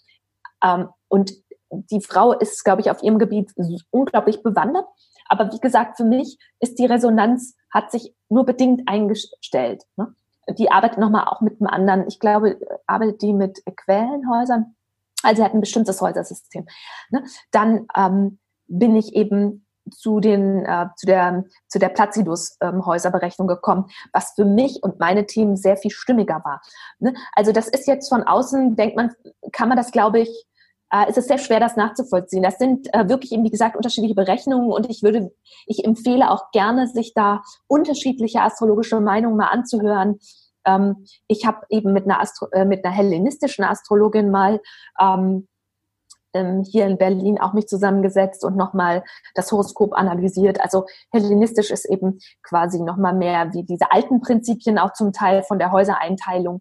Ähm, 0.63 0.89
und 1.09 1.33
die 1.71 2.01
Frau 2.01 2.33
ist, 2.33 2.65
glaube 2.65 2.81
ich, 2.81 2.91
auf 2.91 3.03
ihrem 3.03 3.19
Gebiet 3.19 3.53
unglaublich 3.91 4.43
bewandert. 4.43 4.87
Aber 5.29 5.53
wie 5.53 5.61
gesagt, 5.61 5.97
für 5.97 6.05
mich 6.05 6.39
ist 6.61 6.79
die 6.79 6.87
Resonanz, 6.87 7.57
hat 7.73 7.91
sich 7.91 8.15
nur 8.29 8.45
bedingt 8.45 8.83
eingestellt. 8.87 9.85
Ne? 9.97 10.15
Die 10.59 10.71
arbeitet 10.71 10.99
nochmal 10.99 11.27
auch 11.27 11.41
mit 11.41 11.61
einem 11.61 11.69
anderen, 11.69 12.09
ich 12.09 12.21
glaube, 12.21 12.59
arbeitet 12.87 13.23
die 13.23 13.33
mit 13.33 13.63
Quellenhäusern. 13.77 14.77
Also 15.23 15.41
sie 15.41 15.45
hat 15.45 15.55
ein 15.55 15.61
bestimmtes 15.61 16.01
Häusersystem. 16.01 16.67
Ne? 17.11 17.25
Dann 17.51 17.87
ähm, 17.97 18.39
bin 18.69 18.97
ich 18.97 19.15
eben 19.15 19.67
zu 19.91 20.21
den 20.21 20.65
äh, 20.65 20.87
zu 20.97 21.07
der 21.07 21.45
zu 21.69 21.79
der 21.79 21.89
Placidus 21.89 22.57
ähm, 22.61 22.85
Häuserberechnung 22.85 23.47
gekommen, 23.47 23.87
was 24.13 24.33
für 24.35 24.45
mich 24.45 24.83
und 24.83 24.99
meine 24.99 25.27
Themen 25.27 25.57
sehr 25.57 25.77
viel 25.77 25.91
stimmiger 25.91 26.43
war. 26.45 26.61
Ne? 26.99 27.15
Also 27.35 27.53
das 27.53 27.69
ist 27.69 27.87
jetzt 27.87 28.09
von 28.09 28.25
außen 28.25 28.77
denkt 28.77 28.97
man, 28.97 29.13
kann 29.53 29.69
man 29.69 29.77
das 29.77 29.93
glaube 29.93 30.21
ich 30.21 30.47
äh, 31.03 31.11
ist 31.11 31.19
es 31.19 31.27
sehr 31.27 31.39
schwer, 31.39 31.61
das 31.61 31.77
nachzuvollziehen. 31.77 32.43
Das 32.43 32.59
sind 32.59 32.93
äh, 32.95 33.09
wirklich 33.09 33.33
eben, 33.33 33.45
wie 33.45 33.51
gesagt, 33.51 33.77
unterschiedliche 33.77 34.15
Berechnungen 34.15 34.71
und 34.73 34.89
ich 34.91 35.03
würde, 35.03 35.33
ich 35.67 35.85
empfehle 35.85 36.31
auch 36.31 36.51
gerne, 36.53 36.87
sich 36.87 37.13
da 37.15 37.43
unterschiedliche 37.67 38.43
astrologische 38.43 39.01
Meinungen 39.01 39.37
mal 39.37 39.49
anzuhören. 39.49 40.19
Ähm, 40.65 41.07
ich 41.29 41.47
habe 41.47 41.67
eben 41.71 41.93
mit 41.93 42.05
einer, 42.05 42.21
Astro 42.21 42.49
äh, 42.53 42.65
mit 42.65 42.85
einer 42.85 42.95
hellenistischen 42.95 43.65
Astrologin 43.65 44.31
mal 44.31 44.61
ähm, 45.01 45.49
ähm, 46.37 46.63
hier 46.63 46.87
in 46.87 46.99
Berlin 46.99 47.41
auch 47.41 47.53
mich 47.53 47.67
zusammengesetzt 47.67 48.45
und 48.45 48.57
nochmal 48.57 49.03
das 49.35 49.51
Horoskop 49.51 49.95
analysiert. 49.95 50.61
Also 50.61 50.87
hellenistisch 51.11 51.71
ist 51.71 51.87
eben 51.87 52.19
quasi 52.43 52.81
nochmal 52.81 53.15
mehr 53.15 53.53
wie 53.53 53.65
diese 53.65 53.91
alten 53.91 54.21
Prinzipien 54.21 54.79
auch 54.79 54.93
zum 54.93 55.13
Teil 55.13 55.43
von 55.43 55.59
der 55.59 55.73
Häusereinteilung, 55.73 56.61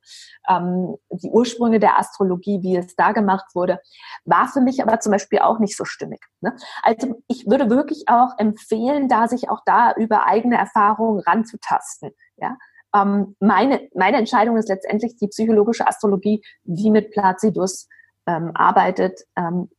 ähm, 0.49 0.95
die 1.09 1.30
Ursprünge 1.30 1.80
der 1.80 1.99
Astrologie, 1.99 2.61
wie 2.61 2.78
es 2.78 2.95
da 2.95 3.11
gemacht 3.11 3.45
wurde, 3.53 3.80
war 4.26 4.47
für 4.47 4.61
mich 4.61 4.82
aber 4.82 4.99
zum 4.99 5.11
Beispiel 5.11 5.39
auch 5.39 5.59
nicht 5.59 5.76
so 5.76 5.86
stimmig. 5.86 6.21
Ne? 6.41 6.55
Also 6.84 7.21
ich 7.28 7.45
würde 7.47 7.69
wirklich 7.69 8.05
auch 8.07 8.30
empfehlen, 8.38 9.07
da 9.07 9.28
sich 9.28 9.49
auch 9.49 9.61
da 9.65 9.93
über 9.93 10.28
eigene 10.28 10.57
Erfahrungen 10.57 11.19
ranzutasten. 11.19 12.11
Ja? 12.38 12.57
Ähm, 12.95 13.36
meine, 13.39 13.89
meine 13.93 14.17
Entscheidung 14.17 14.57
ist 14.57 14.69
letztendlich 14.69 15.17
die 15.17 15.28
psychologische 15.28 15.88
Astrologie, 15.88 16.41
die 16.63 16.89
mit 16.89 17.11
Placidus 17.11 17.88
ähm, 18.28 18.51
arbeitet. 18.53 19.21
Ähm, 19.36 19.69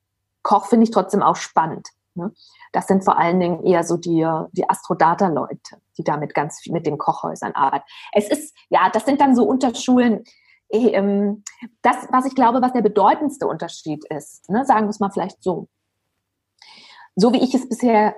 Koch 0.42 0.66
finde 0.66 0.84
ich 0.84 0.90
trotzdem 0.90 1.22
auch 1.22 1.36
spannend. 1.36 1.88
Ne? 2.14 2.32
Das 2.72 2.86
sind 2.86 3.04
vor 3.04 3.18
allen 3.18 3.40
Dingen 3.40 3.64
eher 3.64 3.84
so 3.84 3.96
die, 3.96 4.26
die 4.52 4.68
Astrodata-Leute, 4.68 5.80
die 5.98 6.04
damit 6.04 6.34
ganz 6.34 6.60
viel 6.60 6.72
mit 6.72 6.86
den 6.86 6.98
Kochhäusern 6.98 7.52
arbeiten. 7.52 7.84
Es 8.12 8.28
ist, 8.28 8.56
ja, 8.68 8.90
das 8.90 9.04
sind 9.04 9.20
dann 9.20 9.34
so 9.34 9.44
Unterschulen. 9.44 10.24
Eh, 10.68 10.88
ähm, 10.88 11.44
das, 11.82 12.08
was 12.10 12.26
ich 12.26 12.34
glaube, 12.34 12.60
was 12.60 12.72
der 12.72 12.82
bedeutendste 12.82 13.46
Unterschied 13.46 14.04
ist, 14.10 14.50
ne, 14.50 14.64
sagen 14.64 14.86
wir 14.86 14.90
es 14.90 15.00
mal 15.00 15.10
vielleicht 15.10 15.42
so. 15.42 15.68
So 17.14 17.32
wie 17.32 17.42
ich 17.42 17.54
es 17.54 17.68
bisher 17.68 18.16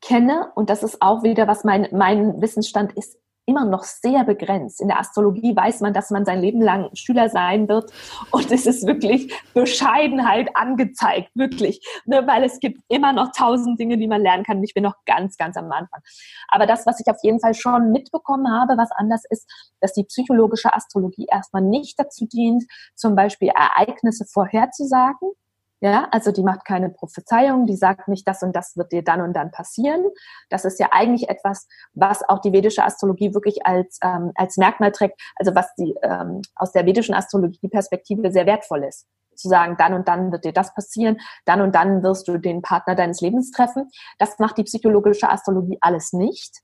kenne, 0.00 0.50
und 0.54 0.70
das 0.70 0.82
ist 0.82 1.02
auch 1.02 1.22
wieder, 1.22 1.46
was 1.46 1.62
mein, 1.62 1.88
mein 1.92 2.40
Wissensstand 2.40 2.92
ist, 2.94 3.18
immer 3.50 3.64
noch 3.64 3.82
sehr 3.82 4.22
begrenzt. 4.24 4.80
In 4.80 4.86
der 4.86 5.00
Astrologie 5.00 5.56
weiß 5.56 5.80
man, 5.80 5.92
dass 5.92 6.10
man 6.10 6.24
sein 6.24 6.40
Leben 6.40 6.62
lang 6.62 6.88
Schüler 6.94 7.28
sein 7.28 7.68
wird 7.68 7.92
und 8.30 8.52
es 8.52 8.64
ist 8.64 8.86
wirklich 8.86 9.34
Bescheidenheit 9.54 10.50
angezeigt, 10.54 11.30
wirklich, 11.34 11.84
ne, 12.06 12.24
weil 12.28 12.44
es 12.44 12.60
gibt 12.60 12.80
immer 12.88 13.12
noch 13.12 13.32
tausend 13.32 13.80
Dinge, 13.80 13.98
die 13.98 14.06
man 14.06 14.22
lernen 14.22 14.44
kann 14.44 14.58
und 14.58 14.64
ich 14.64 14.74
bin 14.74 14.84
noch 14.84 14.94
ganz, 15.04 15.36
ganz 15.36 15.56
am 15.56 15.64
Anfang. 15.72 16.00
Aber 16.46 16.66
das, 16.66 16.86
was 16.86 17.00
ich 17.00 17.08
auf 17.08 17.18
jeden 17.24 17.40
Fall 17.40 17.54
schon 17.54 17.90
mitbekommen 17.90 18.48
habe, 18.52 18.76
was 18.76 18.92
anders 18.92 19.24
ist, 19.28 19.50
dass 19.80 19.94
die 19.94 20.04
psychologische 20.04 20.72
Astrologie 20.72 21.26
erstmal 21.28 21.62
nicht 21.62 21.98
dazu 21.98 22.26
dient, 22.26 22.64
zum 22.94 23.16
Beispiel 23.16 23.48
Ereignisse 23.48 24.26
vorherzusagen, 24.26 25.32
ja, 25.80 26.08
also 26.10 26.30
die 26.30 26.42
macht 26.42 26.66
keine 26.66 26.90
Prophezeiung, 26.90 27.66
die 27.66 27.76
sagt 27.76 28.06
nicht, 28.06 28.28
das 28.28 28.42
und 28.42 28.54
das 28.54 28.76
wird 28.76 28.92
dir 28.92 29.02
dann 29.02 29.22
und 29.22 29.32
dann 29.32 29.50
passieren. 29.50 30.04
Das 30.50 30.66
ist 30.66 30.78
ja 30.78 30.88
eigentlich 30.92 31.30
etwas, 31.30 31.66
was 31.94 32.22
auch 32.28 32.40
die 32.40 32.52
vedische 32.52 32.84
Astrologie 32.84 33.32
wirklich 33.32 33.66
als, 33.66 33.98
ähm, 34.02 34.32
als 34.34 34.58
Merkmal 34.58 34.92
trägt, 34.92 35.18
also 35.36 35.54
was 35.54 35.74
die 35.76 35.94
ähm, 36.02 36.42
aus 36.54 36.72
der 36.72 36.84
vedischen 36.84 37.14
Astrologie-Perspektive 37.14 38.30
sehr 38.30 38.44
wertvoll 38.44 38.84
ist. 38.84 39.06
Zu 39.34 39.48
sagen, 39.48 39.76
dann 39.78 39.94
und 39.94 40.06
dann 40.06 40.32
wird 40.32 40.44
dir 40.44 40.52
das 40.52 40.74
passieren, 40.74 41.18
dann 41.46 41.62
und 41.62 41.74
dann 41.74 42.02
wirst 42.02 42.28
du 42.28 42.36
den 42.36 42.60
Partner 42.60 42.94
deines 42.94 43.22
Lebens 43.22 43.50
treffen. 43.50 43.88
Das 44.18 44.38
macht 44.38 44.58
die 44.58 44.64
psychologische 44.64 45.30
Astrologie 45.30 45.78
alles 45.80 46.12
nicht. 46.12 46.58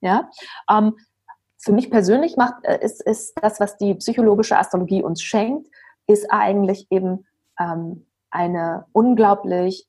Ja, 0.00 0.30
ähm, 0.70 0.96
für 1.58 1.72
mich 1.72 1.90
persönlich 1.90 2.36
macht, 2.36 2.64
äh, 2.64 2.78
ist, 2.82 3.02
ist 3.02 3.34
das, 3.42 3.58
was 3.58 3.76
die 3.78 3.96
psychologische 3.96 4.56
Astrologie 4.56 5.02
uns 5.02 5.22
schenkt, 5.22 5.68
ist 6.06 6.30
eigentlich 6.30 6.86
eben 6.90 7.26
ähm, 7.58 8.06
eine 8.30 8.86
unglaublich 8.92 9.88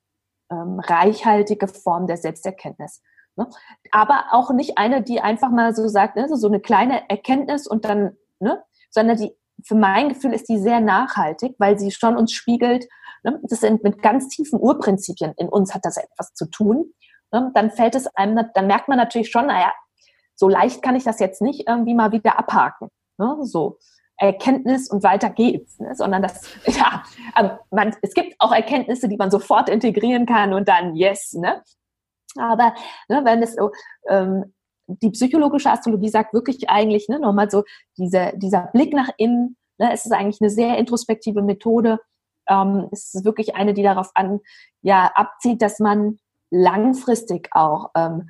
ähm, 0.51 0.79
reichhaltige 0.79 1.67
Form 1.67 2.07
der 2.07 2.17
Selbsterkenntnis. 2.17 3.01
Ne? 3.35 3.47
Aber 3.91 4.25
auch 4.31 4.51
nicht 4.51 4.77
eine, 4.77 5.01
die 5.01 5.21
einfach 5.21 5.49
mal 5.49 5.75
so 5.75 5.87
sagt, 5.87 6.15
ne, 6.15 6.27
so 6.29 6.47
eine 6.47 6.59
kleine 6.59 7.09
Erkenntnis 7.09 7.67
und 7.67 7.85
dann, 7.85 8.17
ne, 8.39 8.63
sondern 8.89 9.17
die, 9.17 9.35
für 9.63 9.75
mein 9.75 10.09
Gefühl 10.09 10.33
ist 10.33 10.49
die 10.49 10.57
sehr 10.57 10.79
nachhaltig, 10.79 11.55
weil 11.59 11.79
sie 11.79 11.91
schon 11.91 12.17
uns 12.17 12.33
spiegelt, 12.33 12.87
ne, 13.23 13.39
das 13.43 13.61
sind 13.61 13.83
mit 13.83 14.01
ganz 14.01 14.27
tiefen 14.27 14.59
Urprinzipien 14.59 15.33
in 15.37 15.49
uns 15.49 15.73
hat 15.73 15.85
das 15.85 15.97
etwas 15.97 16.33
zu 16.33 16.47
tun. 16.47 16.93
Ne? 17.31 17.51
Dann 17.53 17.71
fällt 17.71 17.95
es 17.95 18.07
einem, 18.15 18.49
dann 18.53 18.67
merkt 18.67 18.87
man 18.87 18.97
natürlich 18.97 19.31
schon, 19.31 19.47
naja, 19.47 19.73
so 20.35 20.49
leicht 20.49 20.81
kann 20.81 20.95
ich 20.95 21.03
das 21.03 21.19
jetzt 21.19 21.41
nicht 21.41 21.67
irgendwie 21.67 21.93
mal 21.93 22.11
wieder 22.11 22.37
abhaken. 22.37 22.89
Ne? 23.17 23.37
So. 23.41 23.77
Erkenntnis 24.21 24.89
und 24.89 25.03
weiter 25.03 25.29
geht's, 25.31 25.79
ne? 25.79 25.95
sondern 25.95 26.21
das, 26.21 26.47
ja, 26.67 27.03
ähm, 27.37 27.51
man, 27.71 27.95
es 28.01 28.13
gibt 28.13 28.35
auch 28.39 28.51
Erkenntnisse, 28.51 29.09
die 29.09 29.17
man 29.17 29.31
sofort 29.31 29.67
integrieren 29.67 30.25
kann 30.25 30.53
und 30.53 30.67
dann 30.67 30.95
yes, 30.95 31.33
ne? 31.33 31.63
Aber 32.37 32.73
ne, 33.09 33.21
wenn 33.25 33.43
es 33.43 33.55
so, 33.55 33.71
ähm, 34.07 34.53
die 34.87 35.09
psychologische 35.09 35.69
Astrologie 35.69 36.07
sagt 36.07 36.33
wirklich 36.33 36.69
eigentlich 36.69 37.09
ne, 37.09 37.19
nochmal 37.19 37.49
so, 37.49 37.63
diese, 37.97 38.31
dieser 38.35 38.67
Blick 38.73 38.93
nach 38.93 39.09
innen, 39.17 39.57
ne, 39.77 39.91
es 39.91 40.05
ist 40.05 40.13
eigentlich 40.13 40.39
eine 40.39 40.49
sehr 40.49 40.77
introspektive 40.77 41.41
Methode. 41.41 41.99
Ähm, 42.47 42.87
es 42.91 43.13
ist 43.13 43.25
wirklich 43.25 43.55
eine, 43.55 43.73
die 43.73 43.83
darauf 43.83 44.11
an, 44.13 44.39
ja, 44.81 45.11
abzieht, 45.13 45.61
dass 45.61 45.79
man 45.79 46.19
langfristig 46.51 47.49
auch 47.51 47.89
ähm, 47.95 48.29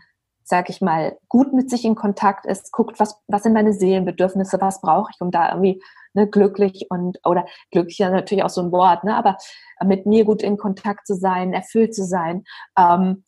sag 0.52 0.70
ich 0.70 0.82
mal, 0.82 1.18
gut 1.30 1.54
mit 1.54 1.70
sich 1.70 1.86
in 1.86 1.96
Kontakt 1.96 2.46
ist, 2.46 2.74
guckt, 2.74 3.00
was, 3.00 3.18
was 3.28 3.44
sind 3.44 3.54
meine 3.54 3.72
Seelenbedürfnisse, 3.72 4.60
was 4.60 4.82
brauche 4.82 5.10
ich, 5.12 5.22
um 5.22 5.32
da 5.32 5.50
irgendwie 5.50 5.82
ne, 6.14 6.28
glücklich 6.28 6.88
und, 6.90 7.20
oder 7.26 7.46
glücklich 7.72 8.02
ist 8.02 8.12
natürlich 8.12 8.44
auch 8.44 8.50
so 8.50 8.62
ein 8.62 8.74
Wort, 8.74 9.06
ne, 9.06 9.16
aber 9.16 9.38
mit 9.86 10.06
mir 10.06 10.26
gut 10.26 10.44
in 10.44 10.58
Kontakt 10.58 11.08
zu 11.08 11.16
sein, 11.16 11.54
erfüllt 11.54 11.96
zu 11.96 12.04
sein. 12.04 12.44
Ähm, 12.78 13.24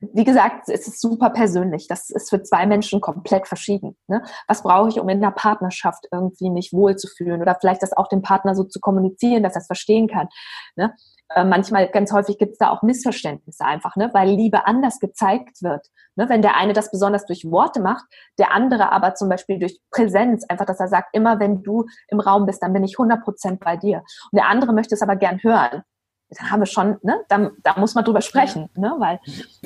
wie 0.00 0.24
gesagt, 0.24 0.68
es 0.68 0.86
ist 0.86 1.00
super 1.00 1.30
persönlich. 1.30 1.88
Das 1.88 2.10
ist 2.10 2.28
für 2.28 2.42
zwei 2.42 2.66
Menschen 2.66 3.00
komplett 3.00 3.48
verschieden. 3.48 3.96
Ne? 4.06 4.22
Was 4.46 4.62
brauche 4.62 4.90
ich, 4.90 5.00
um 5.00 5.08
in 5.08 5.18
einer 5.18 5.32
Partnerschaft 5.32 6.06
irgendwie 6.12 6.50
mich 6.50 6.72
wohlzufühlen 6.72 7.40
oder 7.40 7.56
vielleicht 7.58 7.82
das 7.82 7.96
auch 7.96 8.08
dem 8.08 8.22
Partner 8.22 8.54
so 8.54 8.62
zu 8.62 8.78
kommunizieren, 8.78 9.42
dass 9.42 9.54
er 9.54 9.62
es 9.62 9.66
verstehen 9.66 10.06
kann. 10.06 10.28
Ne? 10.76 10.94
Äh, 11.30 11.44
manchmal, 11.44 11.88
ganz 11.88 12.12
häufig 12.12 12.38
gibt 12.38 12.52
es 12.52 12.58
da 12.58 12.70
auch 12.70 12.82
Missverständnisse 12.82 13.64
einfach, 13.64 13.96
ne? 13.96 14.10
weil 14.14 14.30
Liebe 14.30 14.66
anders 14.66 14.98
gezeigt 14.98 15.62
wird. 15.62 15.86
Ne? 16.16 16.28
Wenn 16.28 16.40
der 16.40 16.56
eine 16.56 16.72
das 16.72 16.90
besonders 16.90 17.26
durch 17.26 17.44
Worte 17.50 17.80
macht, 17.80 18.04
der 18.38 18.52
andere 18.52 18.92
aber 18.92 19.14
zum 19.14 19.28
Beispiel 19.28 19.58
durch 19.58 19.78
Präsenz, 19.90 20.44
einfach, 20.48 20.64
dass 20.64 20.80
er 20.80 20.88
sagt, 20.88 21.08
immer 21.12 21.38
wenn 21.38 21.62
du 21.62 21.84
im 22.08 22.20
Raum 22.20 22.46
bist, 22.46 22.62
dann 22.62 22.72
bin 22.72 22.82
ich 22.82 22.98
100 22.98 23.22
Prozent 23.22 23.60
bei 23.60 23.76
dir. 23.76 23.98
Und 24.32 24.36
der 24.36 24.48
andere 24.48 24.72
möchte 24.72 24.94
es 24.94 25.02
aber 25.02 25.16
gern 25.16 25.42
hören. 25.42 25.82
Dann 26.30 26.50
haben 26.50 26.60
wir 26.60 26.66
schon, 26.66 26.96
ne? 27.02 27.20
da, 27.28 27.50
da 27.62 27.78
muss 27.78 27.94
man 27.94 28.04
drüber 28.04 28.22
sprechen. 28.22 28.70
Ne? 28.74 28.94
Weil, 28.98 29.20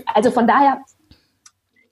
also 0.06 0.32
von 0.32 0.48
daher, 0.48 0.82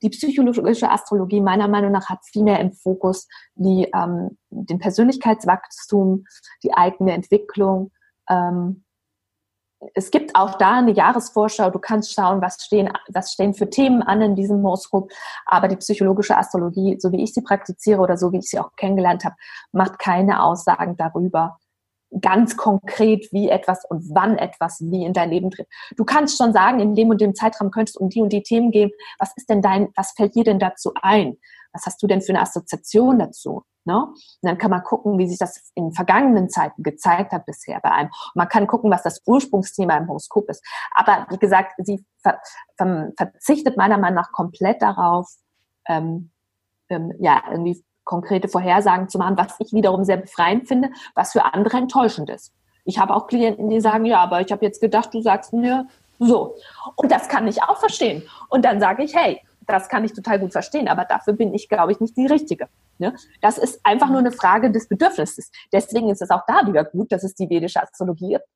die 0.02 0.10
psychologische 0.10 0.90
Astrologie 0.90 1.40
meiner 1.40 1.68
Meinung 1.68 1.92
nach 1.92 2.08
hat 2.08 2.24
viel 2.24 2.42
mehr 2.42 2.58
im 2.58 2.72
Fokus 2.72 3.28
die, 3.54 3.88
ähm, 3.94 4.38
den 4.48 4.78
Persönlichkeitswachstum, 4.78 6.24
die 6.64 6.72
eigene 6.72 7.12
Entwicklung, 7.12 7.92
ähm, 8.28 8.84
es 9.94 10.10
gibt 10.10 10.36
auch 10.36 10.56
da 10.58 10.78
eine 10.78 10.92
Jahresvorschau. 10.92 11.70
Du 11.70 11.78
kannst 11.78 12.12
schauen, 12.12 12.42
was 12.42 12.62
stehen, 12.62 12.90
was 13.08 13.32
stehen 13.32 13.54
für 13.54 13.70
Themen 13.70 14.02
an 14.02 14.20
in 14.20 14.36
diesem 14.36 14.62
Horoskop. 14.62 15.10
Aber 15.46 15.68
die 15.68 15.76
psychologische 15.76 16.36
Astrologie, 16.36 16.96
so 16.98 17.12
wie 17.12 17.22
ich 17.22 17.32
sie 17.32 17.42
praktiziere 17.42 18.00
oder 18.00 18.16
so 18.16 18.32
wie 18.32 18.38
ich 18.38 18.50
sie 18.50 18.58
auch 18.58 18.76
kennengelernt 18.76 19.24
habe, 19.24 19.36
macht 19.72 19.98
keine 19.98 20.42
Aussagen 20.42 20.96
darüber, 20.96 21.58
ganz 22.20 22.56
konkret, 22.56 23.28
wie 23.32 23.48
etwas 23.48 23.84
und 23.88 24.04
wann 24.14 24.36
etwas 24.36 24.80
wie 24.80 25.04
in 25.04 25.12
dein 25.12 25.30
Leben 25.30 25.50
tritt. 25.50 25.68
Du 25.96 26.04
kannst 26.04 26.36
schon 26.36 26.52
sagen, 26.52 26.80
in 26.80 26.94
dem 26.94 27.08
und 27.08 27.20
dem 27.20 27.34
Zeitraum 27.34 27.70
könntest 27.70 27.96
du 27.96 28.00
um 28.00 28.10
die 28.10 28.20
und 28.20 28.32
die 28.32 28.42
Themen 28.42 28.70
gehen. 28.72 28.90
Was 29.18 29.32
ist 29.36 29.48
denn 29.48 29.62
dein, 29.62 29.88
was 29.96 30.12
fällt 30.12 30.34
dir 30.34 30.44
denn 30.44 30.58
dazu 30.58 30.92
ein? 31.00 31.36
Was 31.72 31.86
hast 31.86 32.02
du 32.02 32.06
denn 32.06 32.20
für 32.20 32.32
eine 32.32 32.42
Assoziation 32.42 33.18
dazu? 33.18 33.62
Ne? 33.84 33.96
Und 33.96 34.16
dann 34.42 34.58
kann 34.58 34.70
man 34.70 34.82
gucken, 34.82 35.18
wie 35.18 35.26
sich 35.26 35.38
das 35.38 35.70
in 35.74 35.92
vergangenen 35.92 36.50
Zeiten 36.50 36.82
gezeigt 36.82 37.32
hat 37.32 37.46
bisher 37.46 37.80
bei 37.80 37.90
einem. 37.90 38.08
Und 38.08 38.36
man 38.36 38.48
kann 38.48 38.66
gucken, 38.66 38.90
was 38.90 39.02
das 39.02 39.22
Ursprungsthema 39.26 39.96
im 39.96 40.08
Horoskop 40.08 40.48
ist. 40.50 40.64
Aber 40.94 41.26
wie 41.30 41.38
gesagt, 41.38 41.72
sie 41.78 42.04
ver 42.22 42.40
ver 42.76 43.12
verzichtet 43.16 43.76
meiner 43.76 43.98
Meinung 43.98 44.16
nach 44.16 44.32
komplett 44.32 44.82
darauf, 44.82 45.28
ähm, 45.88 46.30
ähm, 46.90 47.12
ja, 47.18 47.42
irgendwie 47.50 47.82
konkrete 48.04 48.48
Vorhersagen 48.48 49.08
zu 49.08 49.18
machen, 49.18 49.38
was 49.38 49.54
ich 49.60 49.72
wiederum 49.72 50.04
sehr 50.04 50.16
befreiend 50.16 50.68
finde, 50.68 50.90
was 51.14 51.32
für 51.32 51.44
andere 51.44 51.76
enttäuschend 51.78 52.28
ist. 52.28 52.52
Ich 52.84 52.98
habe 52.98 53.14
auch 53.14 53.28
Klienten, 53.28 53.68
die 53.68 53.80
sagen, 53.80 54.04
ja, 54.04 54.18
aber 54.18 54.40
ich 54.40 54.50
habe 54.52 54.64
jetzt 54.64 54.80
gedacht, 54.80 55.14
du 55.14 55.22
sagst 55.22 55.52
mir 55.52 55.86
so. 56.18 56.56
Und 56.96 57.12
das 57.12 57.28
kann 57.28 57.46
ich 57.46 57.62
auch 57.62 57.78
verstehen. 57.78 58.22
Und 58.48 58.64
dann 58.64 58.80
sage 58.80 59.04
ich, 59.04 59.14
hey, 59.14 59.40
das 59.66 59.88
kann 59.88 60.04
ich 60.04 60.12
total 60.12 60.38
gut 60.38 60.52
verstehen, 60.52 60.88
aber 60.88 61.04
dafür 61.04 61.34
bin 61.34 61.54
ich, 61.54 61.68
glaube 61.68 61.92
ich, 61.92 62.00
nicht 62.00 62.16
die 62.16 62.26
Richtige. 62.26 62.68
Ne? 62.98 63.14
Das 63.40 63.58
ist 63.58 63.80
einfach 63.84 64.08
nur 64.08 64.18
eine 64.18 64.32
Frage 64.32 64.70
des 64.70 64.88
Bedürfnisses. 64.88 65.50
Deswegen 65.72 66.10
ist 66.10 66.22
es 66.22 66.30
auch 66.30 66.42
da 66.46 66.66
wieder 66.66 66.84
gut, 66.84 67.12
dass 67.12 67.24
es 67.24 67.34
die 67.34 67.48
vedische 67.48 67.82
Astrologie 67.82 68.30
gibt 68.30 68.46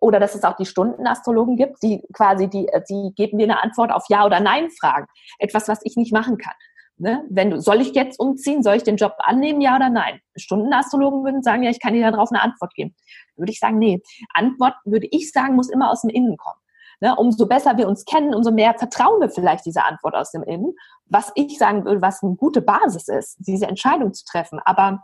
oder 0.00 0.18
dass 0.20 0.34
es 0.34 0.44
auch 0.44 0.56
die 0.56 0.66
Stundenastrologen 0.66 1.56
gibt, 1.56 1.82
die 1.82 2.02
quasi, 2.12 2.48
die, 2.48 2.68
die 2.88 3.12
geben 3.14 3.38
dir 3.38 3.44
eine 3.44 3.62
Antwort 3.62 3.92
auf 3.92 4.04
Ja 4.08 4.24
oder 4.24 4.40
Nein 4.40 4.70
fragen. 4.70 5.06
Etwas, 5.38 5.68
was 5.68 5.80
ich 5.84 5.96
nicht 5.96 6.12
machen 6.12 6.38
kann. 6.38 6.54
Ne? 7.00 7.24
Wenn 7.30 7.50
du, 7.50 7.60
soll 7.60 7.80
ich 7.80 7.94
jetzt 7.94 8.20
umziehen? 8.20 8.62
Soll 8.62 8.76
ich 8.76 8.82
den 8.82 8.96
Job 8.96 9.14
annehmen? 9.18 9.62
Ja 9.62 9.76
oder 9.76 9.88
nein? 9.88 10.20
Stundenastrologen 10.36 11.24
würden 11.24 11.42
sagen, 11.42 11.62
ja, 11.62 11.70
ich 11.70 11.80
kann 11.80 11.94
dir 11.94 12.10
darauf 12.10 12.30
eine 12.30 12.42
Antwort 12.42 12.74
geben. 12.74 12.94
Würde 13.36 13.50
ich 13.50 13.58
sagen, 13.58 13.78
nee. 13.78 14.02
Antwort, 14.34 14.74
würde 14.84 15.08
ich 15.10 15.32
sagen, 15.32 15.56
muss 15.56 15.70
immer 15.70 15.90
aus 15.90 16.02
dem 16.02 16.10
Innen 16.10 16.36
kommen. 16.36 16.59
Ne, 17.02 17.16
umso 17.16 17.46
besser 17.46 17.78
wir 17.78 17.88
uns 17.88 18.04
kennen, 18.04 18.34
umso 18.34 18.50
mehr 18.50 18.74
vertrauen 18.74 19.20
wir 19.20 19.30
vielleicht 19.30 19.64
dieser 19.64 19.86
Antwort 19.86 20.14
aus 20.14 20.32
dem 20.32 20.42
Innen. 20.42 20.74
Was 21.06 21.32
ich 21.34 21.56
sagen 21.56 21.86
würde, 21.86 22.02
was 22.02 22.22
eine 22.22 22.34
gute 22.34 22.60
Basis 22.60 23.08
ist, 23.08 23.36
diese 23.38 23.66
Entscheidung 23.66 24.12
zu 24.12 24.24
treffen. 24.26 24.60
Aber 24.64 25.02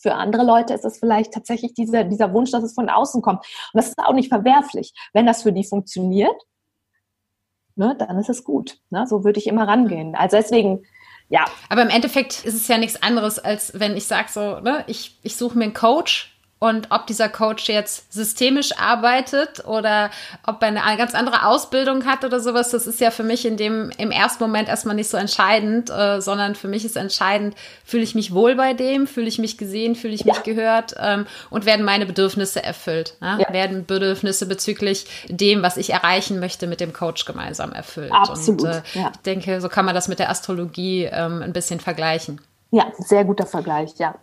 für 0.00 0.14
andere 0.14 0.44
Leute 0.44 0.74
ist 0.74 0.84
es 0.84 0.98
vielleicht 0.98 1.32
tatsächlich 1.32 1.74
dieser, 1.74 2.04
dieser 2.04 2.32
Wunsch, 2.32 2.50
dass 2.50 2.64
es 2.64 2.74
von 2.74 2.88
außen 2.88 3.22
kommt. 3.22 3.40
Und 3.40 3.78
das 3.78 3.88
ist 3.88 3.98
auch 3.98 4.14
nicht 4.14 4.28
verwerflich. 4.28 4.92
Wenn 5.12 5.26
das 5.26 5.42
für 5.42 5.52
die 5.52 5.62
funktioniert, 5.62 6.34
ne, 7.76 7.94
dann 7.96 8.18
ist 8.18 8.30
es 8.30 8.42
gut. 8.42 8.78
Ne? 8.90 9.06
So 9.06 9.24
würde 9.24 9.38
ich 9.38 9.46
immer 9.46 9.68
rangehen. 9.68 10.16
Also 10.16 10.36
deswegen, 10.36 10.84
ja. 11.28 11.44
Aber 11.68 11.82
im 11.82 11.90
Endeffekt 11.90 12.44
ist 12.44 12.54
es 12.54 12.66
ja 12.66 12.78
nichts 12.78 13.02
anderes, 13.02 13.38
als 13.38 13.78
wenn 13.78 13.96
ich 13.96 14.06
sage 14.06 14.28
so, 14.30 14.60
ne, 14.60 14.84
ich, 14.86 15.20
ich 15.22 15.36
suche 15.36 15.56
mir 15.56 15.64
einen 15.64 15.74
Coach 15.74 16.39
und 16.62 16.88
ob 16.90 17.06
dieser 17.06 17.30
Coach 17.30 17.70
jetzt 17.70 18.12
systemisch 18.12 18.78
arbeitet 18.78 19.64
oder 19.64 20.10
ob 20.46 20.62
er 20.62 20.68
eine 20.68 20.96
ganz 20.98 21.14
andere 21.14 21.46
Ausbildung 21.46 22.04
hat 22.04 22.22
oder 22.22 22.38
sowas, 22.38 22.68
das 22.68 22.86
ist 22.86 23.00
ja 23.00 23.10
für 23.10 23.22
mich 23.22 23.46
in 23.46 23.56
dem 23.56 23.90
im 23.96 24.10
ersten 24.10 24.44
Moment 24.44 24.68
erstmal 24.68 24.94
nicht 24.94 25.08
so 25.08 25.16
entscheidend, 25.16 25.88
äh, 25.88 26.20
sondern 26.20 26.54
für 26.54 26.68
mich 26.68 26.84
ist 26.84 26.98
entscheidend, 26.98 27.54
fühle 27.82 28.02
ich 28.02 28.14
mich 28.14 28.34
wohl 28.34 28.56
bei 28.56 28.74
dem, 28.74 29.06
fühle 29.06 29.26
ich 29.26 29.38
mich 29.38 29.56
gesehen, 29.56 29.94
fühle 29.94 30.12
ich 30.12 30.24
ja. 30.24 30.34
mich 30.34 30.42
gehört 30.42 30.94
ähm, 30.98 31.26
und 31.48 31.64
werden 31.64 31.82
meine 31.82 32.04
Bedürfnisse 32.04 32.62
erfüllt, 32.62 33.16
ne? 33.22 33.38
ja. 33.40 33.52
werden 33.54 33.86
Bedürfnisse 33.86 34.44
bezüglich 34.44 35.06
dem, 35.30 35.62
was 35.62 35.78
ich 35.78 35.94
erreichen 35.94 36.40
möchte, 36.40 36.66
mit 36.66 36.80
dem 36.80 36.92
Coach 36.92 37.24
gemeinsam 37.24 37.72
erfüllt. 37.72 38.12
Absolut. 38.12 38.60
Und 38.60 38.68
äh, 38.68 38.82
ja. 38.92 39.10
ich 39.14 39.20
denke, 39.22 39.62
so 39.62 39.70
kann 39.70 39.86
man 39.86 39.94
das 39.94 40.08
mit 40.08 40.18
der 40.18 40.28
Astrologie 40.28 41.08
ähm, 41.10 41.40
ein 41.40 41.54
bisschen 41.54 41.80
vergleichen. 41.80 42.38
Ja, 42.70 42.92
sehr 42.98 43.24
guter 43.24 43.46
Vergleich, 43.46 43.94
ja. 43.96 44.14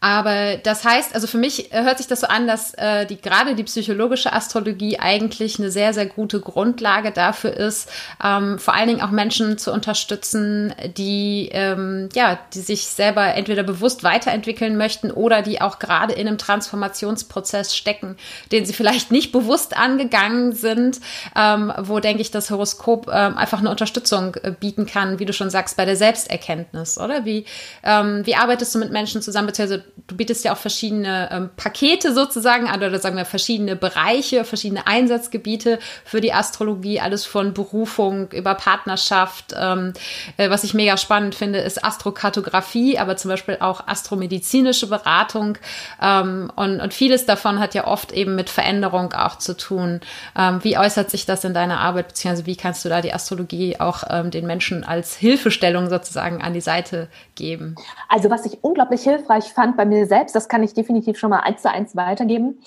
Aber 0.00 0.58
das 0.58 0.84
heißt, 0.84 1.14
also 1.14 1.26
für 1.26 1.38
mich 1.38 1.72
äh, 1.72 1.82
hört 1.82 1.96
sich 1.96 2.06
das 2.06 2.20
so 2.20 2.26
an, 2.26 2.46
dass 2.46 2.74
äh, 2.74 3.06
die 3.06 3.16
gerade 3.16 3.54
die 3.54 3.64
psychologische 3.64 4.32
Astrologie 4.32 4.98
eigentlich 4.98 5.58
eine 5.58 5.70
sehr, 5.70 5.94
sehr 5.94 6.04
gute 6.04 6.40
Grundlage 6.40 7.12
dafür 7.12 7.54
ist, 7.54 7.88
ähm, 8.22 8.58
vor 8.58 8.74
allen 8.74 8.88
Dingen 8.88 9.00
auch 9.00 9.10
Menschen 9.10 9.56
zu 9.56 9.72
unterstützen, 9.72 10.74
die 10.98 11.48
ähm, 11.52 12.10
ja, 12.14 12.38
die 12.52 12.60
sich 12.60 12.86
selber 12.86 13.34
entweder 13.34 13.62
bewusst 13.62 14.04
weiterentwickeln 14.04 14.76
möchten 14.76 15.10
oder 15.10 15.40
die 15.40 15.62
auch 15.62 15.78
gerade 15.78 16.12
in 16.12 16.28
einem 16.28 16.38
Transformationsprozess 16.38 17.74
stecken, 17.74 18.16
den 18.52 18.66
sie 18.66 18.74
vielleicht 18.74 19.10
nicht 19.10 19.32
bewusst 19.32 19.76
angegangen 19.78 20.52
sind, 20.52 21.00
ähm, 21.34 21.72
wo 21.78 22.00
denke 22.00 22.20
ich, 22.20 22.30
das 22.30 22.50
Horoskop 22.50 23.08
ähm, 23.10 23.38
einfach 23.38 23.60
eine 23.60 23.70
Unterstützung 23.70 24.34
äh, 24.42 24.52
bieten 24.52 24.84
kann, 24.84 25.18
wie 25.18 25.24
du 25.24 25.32
schon 25.32 25.48
sagst, 25.48 25.78
bei 25.78 25.86
der 25.86 25.96
Selbsterkenntnis, 25.96 26.98
oder? 26.98 27.24
Wie, 27.24 27.46
ähm, 27.82 28.26
wie 28.26 28.34
arbeitest 28.34 28.74
du 28.74 28.78
mit 28.78 28.92
Menschen 28.92 29.22
zusammen, 29.22 29.46
beziehungsweise 29.46 29.85
du 30.06 30.16
bietest 30.16 30.44
ja 30.44 30.52
auch 30.52 30.58
verschiedene 30.58 31.28
ähm, 31.32 31.50
Pakete 31.56 32.14
sozusagen 32.14 32.68
an 32.68 32.82
oder 32.82 32.98
sagen 32.98 33.16
wir 33.16 33.24
verschiedene 33.24 33.76
Bereiche, 33.76 34.44
verschiedene 34.44 34.86
Einsatzgebiete 34.86 35.78
für 36.04 36.20
die 36.20 36.32
Astrologie, 36.32 37.00
alles 37.00 37.24
von 37.26 37.54
Berufung 37.54 38.30
über 38.32 38.54
Partnerschaft. 38.54 39.54
Ähm, 39.58 39.92
äh, 40.36 40.50
was 40.50 40.64
ich 40.64 40.74
mega 40.74 40.96
spannend 40.96 41.34
finde, 41.34 41.58
ist 41.58 41.84
Astrokartografie, 41.84 42.98
aber 42.98 43.16
zum 43.16 43.30
Beispiel 43.30 43.58
auch 43.60 43.86
astromedizinische 43.86 44.88
Beratung. 44.88 45.58
Ähm, 46.00 46.52
und, 46.54 46.80
und 46.80 46.94
vieles 46.94 47.26
davon 47.26 47.58
hat 47.58 47.74
ja 47.74 47.86
oft 47.86 48.12
eben 48.12 48.36
mit 48.36 48.50
Veränderung 48.50 49.12
auch 49.12 49.38
zu 49.38 49.56
tun. 49.56 50.00
Ähm, 50.38 50.62
wie 50.62 50.78
äußert 50.78 51.10
sich 51.10 51.26
das 51.26 51.44
in 51.44 51.54
deiner 51.54 51.80
Arbeit, 51.80 52.08
beziehungsweise 52.08 52.46
wie 52.46 52.56
kannst 52.56 52.84
du 52.84 52.88
da 52.88 53.00
die 53.00 53.12
Astrologie 53.12 53.80
auch 53.80 54.04
ähm, 54.08 54.30
den 54.30 54.46
Menschen 54.46 54.84
als 54.84 55.16
Hilfestellung 55.16 55.88
sozusagen 55.90 56.42
an 56.42 56.52
die 56.52 56.60
Seite 56.60 57.08
geben? 57.34 57.74
Also 58.08 58.30
was 58.30 58.46
ich 58.46 58.58
unglaublich 58.62 59.02
hilfreich 59.02 59.52
fand 59.52 59.75
bei 59.76 59.86
mir 59.86 60.06
selbst, 60.06 60.34
das 60.34 60.48
kann 60.48 60.62
ich 60.62 60.74
definitiv 60.74 61.18
schon 61.18 61.30
mal 61.30 61.40
eins 61.40 61.62
zu 61.62 61.70
eins 61.70 61.96
weitergeben. 61.96 62.60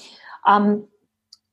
Ähm, 0.48 0.88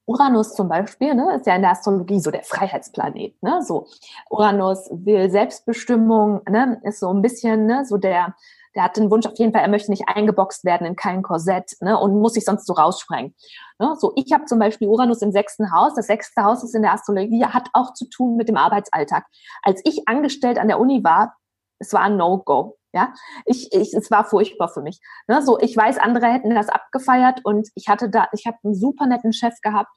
Uranus 0.07 0.55
zum 0.55 0.69
Beispiel, 0.69 1.15
ne, 1.15 1.35
ist 1.35 1.47
ja 1.47 1.57
in 1.57 1.63
der 1.63 1.73
Astrologie 1.73 2.21
so 2.21 2.31
der 2.31 2.45
Freiheitsplanet. 2.45 3.43
Ne, 3.43 3.61
so 3.63 3.89
Uranus 4.31 4.89
will 4.93 5.29
Selbstbestimmung, 5.31 6.43
ne, 6.49 6.81
ist 6.85 7.01
so 7.01 7.13
ein 7.13 7.23
bisschen 7.23 7.67
ne, 7.67 7.85
so 7.85 7.97
der, 7.97 8.37
der 8.77 8.85
hat 8.85 8.97
den 8.97 9.11
Wunsch 9.11 9.27
auf 9.27 9.37
jeden 9.37 9.53
Fall, 9.53 9.63
er 9.63 9.69
möchte 9.69 9.91
nicht 9.91 10.05
eingeboxt 10.07 10.65
werden 10.65 10.87
in 10.87 10.95
kein 10.95 11.23
Korsett 11.23 11.73
ne, 11.81 11.99
und 11.99 12.21
muss 12.21 12.35
sich 12.35 12.45
sonst 12.45 12.67
so 12.67 12.75
raussprengen. 12.75 13.35
Ne, 13.81 13.97
so 13.99 14.13
ich 14.15 14.33
habe 14.33 14.45
zum 14.45 14.61
Beispiel 14.61 14.87
Uranus 14.87 15.23
im 15.23 15.33
sechsten 15.33 15.73
Haus. 15.73 15.95
Das 15.95 16.07
sechste 16.07 16.45
Haus 16.45 16.63
ist 16.63 16.77
in 16.77 16.83
der 16.83 16.93
Astrologie 16.93 17.45
hat 17.45 17.69
auch 17.73 17.93
zu 17.93 18.09
tun 18.09 18.37
mit 18.37 18.49
dem 18.49 18.57
Arbeitsalltag. 18.57 19.25
Als 19.63 19.81
ich 19.85 20.07
angestellt 20.07 20.59
an 20.59 20.69
der 20.69 20.79
Uni 20.79 21.03
war, 21.03 21.35
es 21.81 21.93
war 21.93 22.03
ein 22.03 22.17
No-Go. 22.17 22.79
Ja, 22.97 23.13
ich, 23.45 23.71
ich, 23.75 23.93
es 23.93 24.11
war 24.11 24.25
furchtbar 24.25 24.71
für 24.71 24.81
mich. 24.81 25.01
Ne, 25.29 25.43
so, 25.43 25.59
ich 25.61 25.77
weiß, 25.77 25.99
andere 25.99 26.29
hätten 26.33 26.55
das 26.55 26.71
abgefeiert 26.71 27.41
und 27.45 27.69
ich 27.75 27.89
hatte 27.89 28.09
da, 28.09 28.27
ich 28.33 28.47
habe 28.47 28.57
einen 28.65 28.75
super 28.75 29.07
netten 29.07 29.35
Chef 29.35 29.53
gehabt, 29.61 29.91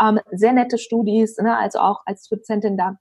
ähm, 0.00 0.18
sehr 0.30 0.54
nette 0.54 0.78
Studis, 0.78 1.36
ne, 1.36 1.54
also 1.58 1.80
auch 1.80 2.00
als 2.06 2.26
Dozentin 2.26 2.78
da. 2.78 2.96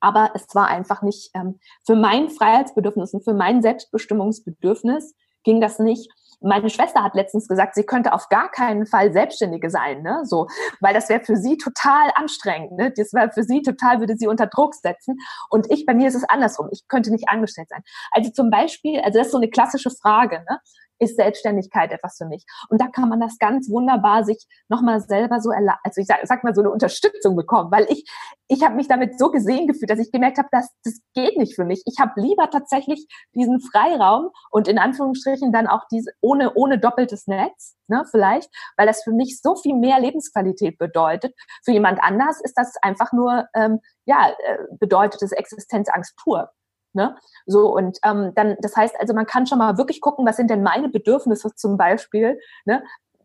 Aber 0.00 0.32
es 0.34 0.54
war 0.54 0.68
einfach 0.68 1.00
nicht 1.00 1.30
ähm, 1.34 1.58
für 1.86 1.96
mein 1.96 2.28
Freiheitsbedürfnis 2.28 3.14
und 3.14 3.24
für 3.24 3.32
mein 3.32 3.62
Selbstbestimmungsbedürfnis 3.62 5.14
ging 5.44 5.62
das 5.62 5.78
nicht 5.78 6.12
meine 6.40 6.70
Schwester 6.70 7.02
hat 7.02 7.14
letztens 7.14 7.48
gesagt, 7.48 7.74
sie 7.74 7.84
könnte 7.84 8.12
auf 8.12 8.28
gar 8.28 8.50
keinen 8.50 8.86
Fall 8.86 9.12
Selbstständige 9.12 9.70
sein, 9.70 10.02
ne? 10.02 10.20
So, 10.24 10.46
weil 10.80 10.94
das 10.94 11.08
wäre 11.08 11.20
für 11.20 11.36
sie 11.36 11.56
total 11.56 12.10
anstrengend, 12.14 12.72
ne? 12.72 12.92
Das 12.96 13.12
wäre 13.12 13.30
für 13.32 13.42
sie 13.42 13.62
total, 13.62 14.00
würde 14.00 14.16
sie 14.16 14.28
unter 14.28 14.46
Druck 14.46 14.74
setzen. 14.74 15.18
Und 15.50 15.70
ich, 15.70 15.86
bei 15.86 15.94
mir 15.94 16.08
ist 16.08 16.14
es 16.14 16.24
andersrum. 16.24 16.68
Ich 16.70 16.86
könnte 16.88 17.10
nicht 17.10 17.28
angestellt 17.28 17.68
sein. 17.70 17.82
Also 18.12 18.30
zum 18.30 18.50
Beispiel, 18.50 19.00
also 19.00 19.18
das 19.18 19.28
ist 19.28 19.32
so 19.32 19.38
eine 19.38 19.50
klassische 19.50 19.90
Frage, 19.90 20.44
ne? 20.48 20.60
Ist 20.98 21.16
Selbstständigkeit 21.16 21.92
etwas 21.92 22.16
für 22.18 22.26
mich. 22.26 22.44
Und 22.68 22.80
da 22.80 22.88
kann 22.88 23.08
man 23.08 23.20
das 23.20 23.38
ganz 23.38 23.70
wunderbar 23.70 24.24
sich 24.24 24.46
nochmal 24.68 25.00
selber 25.00 25.40
so, 25.40 25.50
also 25.50 26.00
ich 26.00 26.06
sag, 26.06 26.18
sag 26.24 26.44
mal 26.44 26.54
so 26.54 26.60
eine 26.60 26.70
Unterstützung 26.70 27.36
bekommen, 27.36 27.70
weil 27.70 27.86
ich, 27.88 28.08
ich 28.48 28.62
habe 28.64 28.74
mich 28.74 28.88
damit 28.88 29.18
so 29.18 29.30
gesehen 29.30 29.66
gefühlt, 29.66 29.90
dass 29.90 29.98
ich 29.98 30.12
gemerkt 30.12 30.38
habe, 30.38 30.48
dass 30.50 30.68
das 30.84 31.00
geht 31.14 31.36
nicht 31.36 31.54
für 31.54 31.64
mich. 31.64 31.82
Ich 31.86 31.98
habe 32.00 32.12
lieber 32.16 32.50
tatsächlich 32.50 33.06
diesen 33.34 33.60
Freiraum 33.60 34.30
und 34.50 34.68
in 34.68 34.78
Anführungsstrichen 34.78 35.52
dann 35.52 35.66
auch 35.66 35.84
diese 35.90 36.10
ohne 36.20 36.54
ohne 36.54 36.78
doppeltes 36.78 37.26
Netz, 37.26 37.76
ne, 37.88 38.04
vielleicht, 38.10 38.50
weil 38.76 38.86
das 38.86 39.02
für 39.02 39.12
mich 39.12 39.40
so 39.40 39.56
viel 39.56 39.74
mehr 39.74 40.00
Lebensqualität 40.00 40.78
bedeutet. 40.78 41.34
Für 41.64 41.72
jemand 41.72 42.02
anders 42.02 42.40
ist 42.42 42.54
das 42.54 42.74
einfach 42.82 43.12
nur 43.12 43.46
ähm, 43.54 43.80
ja 44.06 44.30
äh, 44.30 44.58
bedeutet 44.78 45.22
es 45.22 45.32
Existenzangst 45.32 46.16
pur. 46.16 46.50
Ne? 46.92 47.16
So, 47.46 47.74
und 47.74 47.98
ähm, 48.04 48.32
dann, 48.34 48.56
das 48.60 48.76
heißt 48.76 48.96
also, 48.98 49.14
man 49.14 49.26
kann 49.26 49.46
schon 49.46 49.58
mal 49.58 49.78
wirklich 49.78 50.00
gucken, 50.00 50.26
was 50.26 50.36
sind 50.36 50.50
denn 50.50 50.62
meine 50.62 50.88
Bedürfnisse 50.88 51.54
zum 51.54 51.76
Beispiel? 51.76 52.38
Ne? 52.64 52.82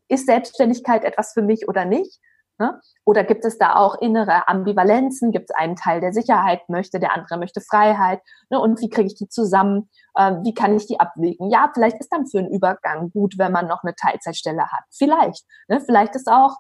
Ist 0.08 0.26
Selbstständigkeit 0.26 1.04
etwas 1.04 1.34
für 1.34 1.42
mich 1.42 1.68
oder 1.68 1.86
nicht? 1.86 2.20
Ne? 2.60 2.80
Oder 3.04 3.24
gibt 3.24 3.46
es 3.46 3.58
da 3.58 3.76
auch 3.76 4.00
innere 4.00 4.48
Ambivalenzen? 4.48 5.32
Gibt 5.32 5.50
es 5.50 5.56
einen 5.56 5.76
Teil, 5.76 6.02
der 6.02 6.14
Sicherheit 6.14 6.70
möchte, 6.70 7.00
der 7.00 7.14
andere 7.14 7.38
möchte 7.38 7.62
Freiheit? 7.62 8.22
Ne? 8.50 8.60
Und 8.60 8.80
wie 8.80 8.90
kriege 8.90 9.08
ich 9.08 9.16
die 9.16 9.28
zusammen? 9.28 9.90
Ähm, 10.18 10.42
wie 10.44 10.54
kann 10.54 10.76
ich 10.76 10.86
die 10.86 11.00
abwägen? 11.00 11.50
Ja, 11.50 11.72
vielleicht 11.74 12.00
ist 12.00 12.10
dann 12.10 12.28
für 12.28 12.40
einen 12.40 12.54
Übergang 12.54 13.10
gut, 13.12 13.36
wenn 13.38 13.52
man 13.52 13.68
noch 13.68 13.84
eine 13.84 13.96
Teilzeitstelle 13.96 14.72
hat. 14.72 14.84
Vielleicht. 14.92 15.44
Ne? 15.68 15.82
Vielleicht 15.82 16.16
ist 16.16 16.28
auch 16.28 16.58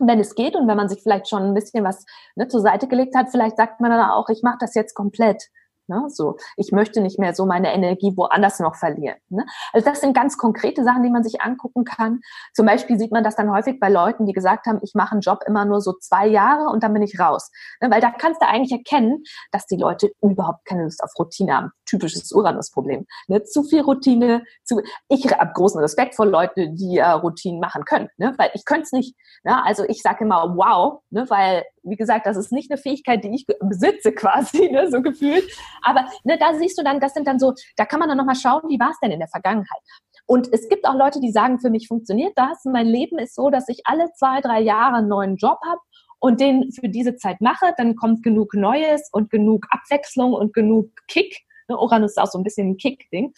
wenn 0.00 0.20
es 0.20 0.34
geht 0.34 0.54
und 0.54 0.68
wenn 0.68 0.76
man 0.76 0.88
sich 0.88 1.02
vielleicht 1.02 1.28
schon 1.28 1.42
ein 1.42 1.54
bisschen 1.54 1.84
was 1.84 2.04
ne, 2.36 2.48
zur 2.48 2.60
Seite 2.60 2.86
gelegt 2.86 3.16
hat, 3.16 3.30
vielleicht 3.30 3.56
sagt 3.56 3.80
man 3.80 3.90
dann 3.90 4.10
auch, 4.10 4.28
ich 4.28 4.42
mache 4.42 4.58
das 4.60 4.74
jetzt 4.74 4.94
komplett. 4.94 5.42
Ne? 5.88 6.04
So, 6.08 6.36
ich 6.56 6.70
möchte 6.70 7.00
nicht 7.00 7.18
mehr 7.18 7.34
so 7.34 7.46
meine 7.46 7.72
Energie 7.72 8.12
woanders 8.14 8.60
noch 8.60 8.76
verlieren. 8.76 9.16
Ne? 9.30 9.46
Also 9.72 9.88
das 9.88 10.00
sind 10.00 10.14
ganz 10.14 10.36
konkrete 10.36 10.84
Sachen, 10.84 11.02
die 11.02 11.10
man 11.10 11.24
sich 11.24 11.40
angucken 11.40 11.84
kann. 11.84 12.20
Zum 12.54 12.66
Beispiel 12.66 12.98
sieht 12.98 13.10
man 13.10 13.24
das 13.24 13.36
dann 13.36 13.50
häufig 13.50 13.80
bei 13.80 13.88
Leuten, 13.88 14.26
die 14.26 14.34
gesagt 14.34 14.66
haben, 14.66 14.80
ich 14.82 14.94
mache 14.94 15.12
einen 15.12 15.22
Job 15.22 15.40
immer 15.46 15.64
nur 15.64 15.80
so 15.80 15.94
zwei 15.94 16.26
Jahre 16.26 16.68
und 16.68 16.82
dann 16.82 16.92
bin 16.92 17.02
ich 17.02 17.18
raus. 17.18 17.50
Ne? 17.80 17.90
Weil 17.90 18.02
da 18.02 18.10
kannst 18.10 18.42
du 18.42 18.46
eigentlich 18.46 18.72
erkennen, 18.72 19.22
dass 19.50 19.66
die 19.66 19.76
Leute 19.76 20.10
überhaupt 20.20 20.66
keine 20.66 20.84
Lust 20.84 21.02
auf 21.02 21.10
Routine 21.18 21.56
haben. 21.56 21.70
Typisches 21.86 22.30
Uranus-Problem. 22.32 23.06
Ne? 23.28 23.42
Zu 23.44 23.62
viel 23.62 23.80
Routine. 23.80 24.44
Zu, 24.64 24.82
ich 25.08 25.24
habe 25.26 25.52
großen 25.54 25.80
Respekt 25.80 26.14
vor 26.14 26.26
Leuten, 26.26 26.76
die 26.76 26.98
äh, 26.98 27.08
Routinen 27.08 27.60
machen 27.60 27.84
können, 27.84 28.08
ne? 28.18 28.34
weil 28.36 28.50
ich 28.52 28.64
könnte 28.66 28.82
es 28.82 28.92
nicht. 28.92 29.16
Ne? 29.42 29.64
Also 29.64 29.84
ich 29.84 30.02
sage 30.02 30.24
immer 30.24 30.54
wow, 30.54 31.00
ne? 31.10 31.24
weil 31.30 31.64
wie 31.88 31.96
gesagt, 31.96 32.26
das 32.26 32.36
ist 32.36 32.52
nicht 32.52 32.70
eine 32.70 32.78
Fähigkeit, 32.78 33.24
die 33.24 33.34
ich 33.34 33.46
besitze 33.46 34.12
quasi, 34.14 34.70
ne? 34.70 34.90
so 34.90 35.02
gefühlt. 35.02 35.44
Aber 35.82 36.06
ne, 36.24 36.38
da 36.38 36.54
siehst 36.54 36.78
du 36.78 36.82
dann, 36.82 37.00
das 37.00 37.14
sind 37.14 37.26
dann 37.26 37.38
so, 37.38 37.54
da 37.76 37.84
kann 37.84 38.00
man 38.00 38.08
dann 38.08 38.18
nochmal 38.18 38.36
schauen, 38.36 38.62
wie 38.68 38.78
war 38.78 38.90
es 38.90 39.00
denn 39.00 39.10
in 39.10 39.18
der 39.18 39.28
Vergangenheit. 39.28 39.80
Und 40.26 40.52
es 40.52 40.68
gibt 40.68 40.86
auch 40.86 40.94
Leute, 40.94 41.20
die 41.20 41.32
sagen, 41.32 41.58
für 41.58 41.70
mich 41.70 41.88
funktioniert 41.88 42.32
das. 42.36 42.64
Mein 42.64 42.86
Leben 42.86 43.18
ist 43.18 43.34
so, 43.34 43.48
dass 43.48 43.68
ich 43.68 43.80
alle 43.84 44.12
zwei, 44.12 44.40
drei 44.42 44.60
Jahre 44.60 44.96
einen 44.96 45.08
neuen 45.08 45.36
Job 45.36 45.58
habe 45.64 45.80
und 46.18 46.40
den 46.40 46.70
für 46.70 46.88
diese 46.88 47.16
Zeit 47.16 47.40
mache. 47.40 47.72
Dann 47.78 47.96
kommt 47.96 48.22
genug 48.22 48.52
Neues 48.54 49.08
und 49.12 49.30
genug 49.30 49.66
Abwechslung 49.70 50.34
und 50.34 50.52
genug 50.52 50.90
Kick. 51.08 51.38
Ne, 51.68 51.78
Uranus 51.78 52.12
ist 52.12 52.18
auch 52.18 52.26
so 52.26 52.38
ein 52.38 52.44
bisschen 52.44 52.70
ein 52.70 52.76
Kick-Ding. 52.76 53.32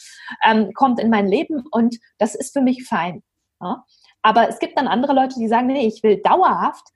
Ähm, 0.44 0.72
kommt 0.74 1.00
in 1.00 1.10
mein 1.10 1.28
Leben 1.28 1.64
und 1.70 1.96
das 2.18 2.34
ist 2.34 2.52
für 2.52 2.60
mich 2.60 2.84
fein. 2.84 3.22
Ja? 3.60 3.84
Aber 4.22 4.48
es 4.48 4.58
gibt 4.58 4.76
dann 4.76 4.88
andere 4.88 5.14
Leute, 5.14 5.36
die 5.38 5.48
sagen, 5.48 5.68
nee, 5.68 5.86
ich 5.86 6.02
will 6.02 6.20
dauerhaft 6.22 6.88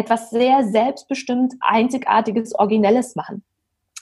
etwas 0.00 0.30
sehr 0.30 0.64
selbstbestimmt, 0.64 1.54
einzigartiges, 1.60 2.54
originelles 2.54 3.14
machen. 3.14 3.44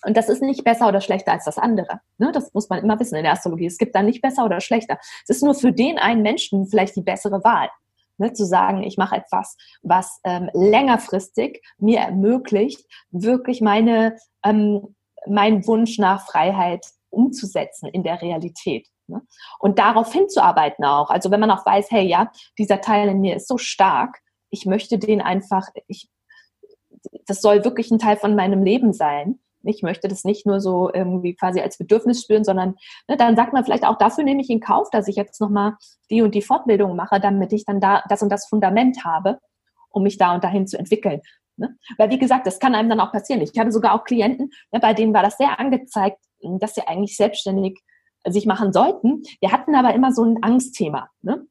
Und 0.04 0.16
das 0.16 0.28
ist 0.28 0.42
nicht 0.42 0.62
besser 0.62 0.88
oder 0.88 1.00
schlechter 1.00 1.32
als 1.32 1.44
das 1.44 1.58
andere. 1.58 2.00
Ne? 2.18 2.30
Das 2.32 2.54
muss 2.54 2.68
man 2.68 2.82
immer 2.82 2.98
wissen 3.00 3.16
in 3.16 3.24
der 3.24 3.32
Astrologie. 3.32 3.66
Es 3.66 3.78
gibt 3.78 3.94
da 3.94 4.02
nicht 4.02 4.22
besser 4.22 4.44
oder 4.44 4.60
schlechter. 4.60 4.98
Es 5.24 5.36
ist 5.36 5.42
nur 5.42 5.54
für 5.54 5.72
den 5.72 5.98
einen 5.98 6.22
Menschen 6.22 6.66
vielleicht 6.66 6.94
die 6.96 7.02
bessere 7.02 7.42
Wahl. 7.42 7.68
Ne? 8.16 8.32
Zu 8.32 8.46
sagen, 8.46 8.84
ich 8.84 8.96
mache 8.96 9.16
etwas, 9.16 9.56
was 9.82 10.20
ähm, 10.24 10.50
längerfristig 10.52 11.62
mir 11.78 11.98
ermöglicht, 11.98 12.86
wirklich 13.10 13.60
meine, 13.60 14.16
ähm, 14.44 14.94
meinen 15.26 15.66
Wunsch 15.66 15.98
nach 15.98 16.24
Freiheit 16.26 16.86
umzusetzen 17.10 17.88
in 17.88 18.04
der 18.04 18.22
Realität. 18.22 18.86
Ne? 19.08 19.22
Und 19.58 19.80
darauf 19.80 20.12
hinzuarbeiten 20.12 20.84
auch. 20.84 21.10
Also 21.10 21.32
wenn 21.32 21.40
man 21.40 21.50
auch 21.50 21.66
weiß, 21.66 21.90
hey, 21.90 22.06
ja, 22.06 22.30
dieser 22.56 22.80
Teil 22.80 23.08
in 23.08 23.20
mir 23.20 23.34
ist 23.34 23.48
so 23.48 23.58
stark, 23.58 24.20
ich 24.50 24.66
möchte 24.66 24.98
den 24.98 25.20
einfach, 25.20 25.68
ich, 25.86 26.08
das 27.26 27.40
soll 27.40 27.64
wirklich 27.64 27.90
ein 27.90 27.98
Teil 27.98 28.16
von 28.16 28.34
meinem 28.34 28.62
Leben 28.62 28.92
sein 28.92 29.40
ich 29.62 29.82
möchte 29.82 30.08
das 30.08 30.24
nicht 30.24 30.46
nur 30.46 30.60
so 30.60 30.90
irgendwie 30.92 31.34
quasi 31.34 31.60
als 31.60 31.78
Bedürfnis 31.78 32.22
spüren, 32.22 32.44
sondern 32.44 32.76
ne, 33.08 33.16
dann 33.16 33.36
sagt 33.36 33.52
man 33.52 33.64
vielleicht 33.64 33.84
auch, 33.84 33.98
dafür 33.98 34.24
nehme 34.24 34.40
ich 34.40 34.50
in 34.50 34.60
Kauf, 34.60 34.90
dass 34.90 35.08
ich 35.08 35.16
jetzt 35.16 35.40
nochmal 35.40 35.76
die 36.10 36.22
und 36.22 36.34
die 36.34 36.42
Fortbildung 36.42 36.96
mache, 36.96 37.20
damit 37.20 37.52
ich 37.52 37.64
dann 37.64 37.80
da 37.80 38.02
das 38.08 38.22
und 38.22 38.30
das 38.30 38.46
Fundament 38.46 39.04
habe, 39.04 39.38
um 39.90 40.02
mich 40.02 40.18
da 40.18 40.34
und 40.34 40.44
dahin 40.44 40.66
zu 40.66 40.78
entwickeln. 40.78 41.20
Ne? 41.56 41.76
Weil 41.96 42.10
wie 42.10 42.18
gesagt, 42.18 42.46
das 42.46 42.58
kann 42.58 42.74
einem 42.74 42.88
dann 42.88 43.00
auch 43.00 43.12
passieren. 43.12 43.42
Ich 43.42 43.58
hatte 43.58 43.72
sogar 43.72 43.94
auch 43.94 44.04
Klienten, 44.04 44.50
ne, 44.72 44.80
bei 44.80 44.94
denen 44.94 45.14
war 45.14 45.22
das 45.22 45.36
sehr 45.36 45.58
angezeigt, 45.58 46.18
dass 46.60 46.74
sie 46.74 46.86
eigentlich 46.86 47.16
selbstständig 47.16 47.80
sich 48.26 48.46
machen 48.46 48.72
sollten. 48.72 49.22
Wir 49.40 49.52
hatten 49.52 49.74
aber 49.74 49.94
immer 49.94 50.12
so 50.12 50.24
ein 50.24 50.42
Angstthema. 50.42 51.08
Ne? 51.22 51.46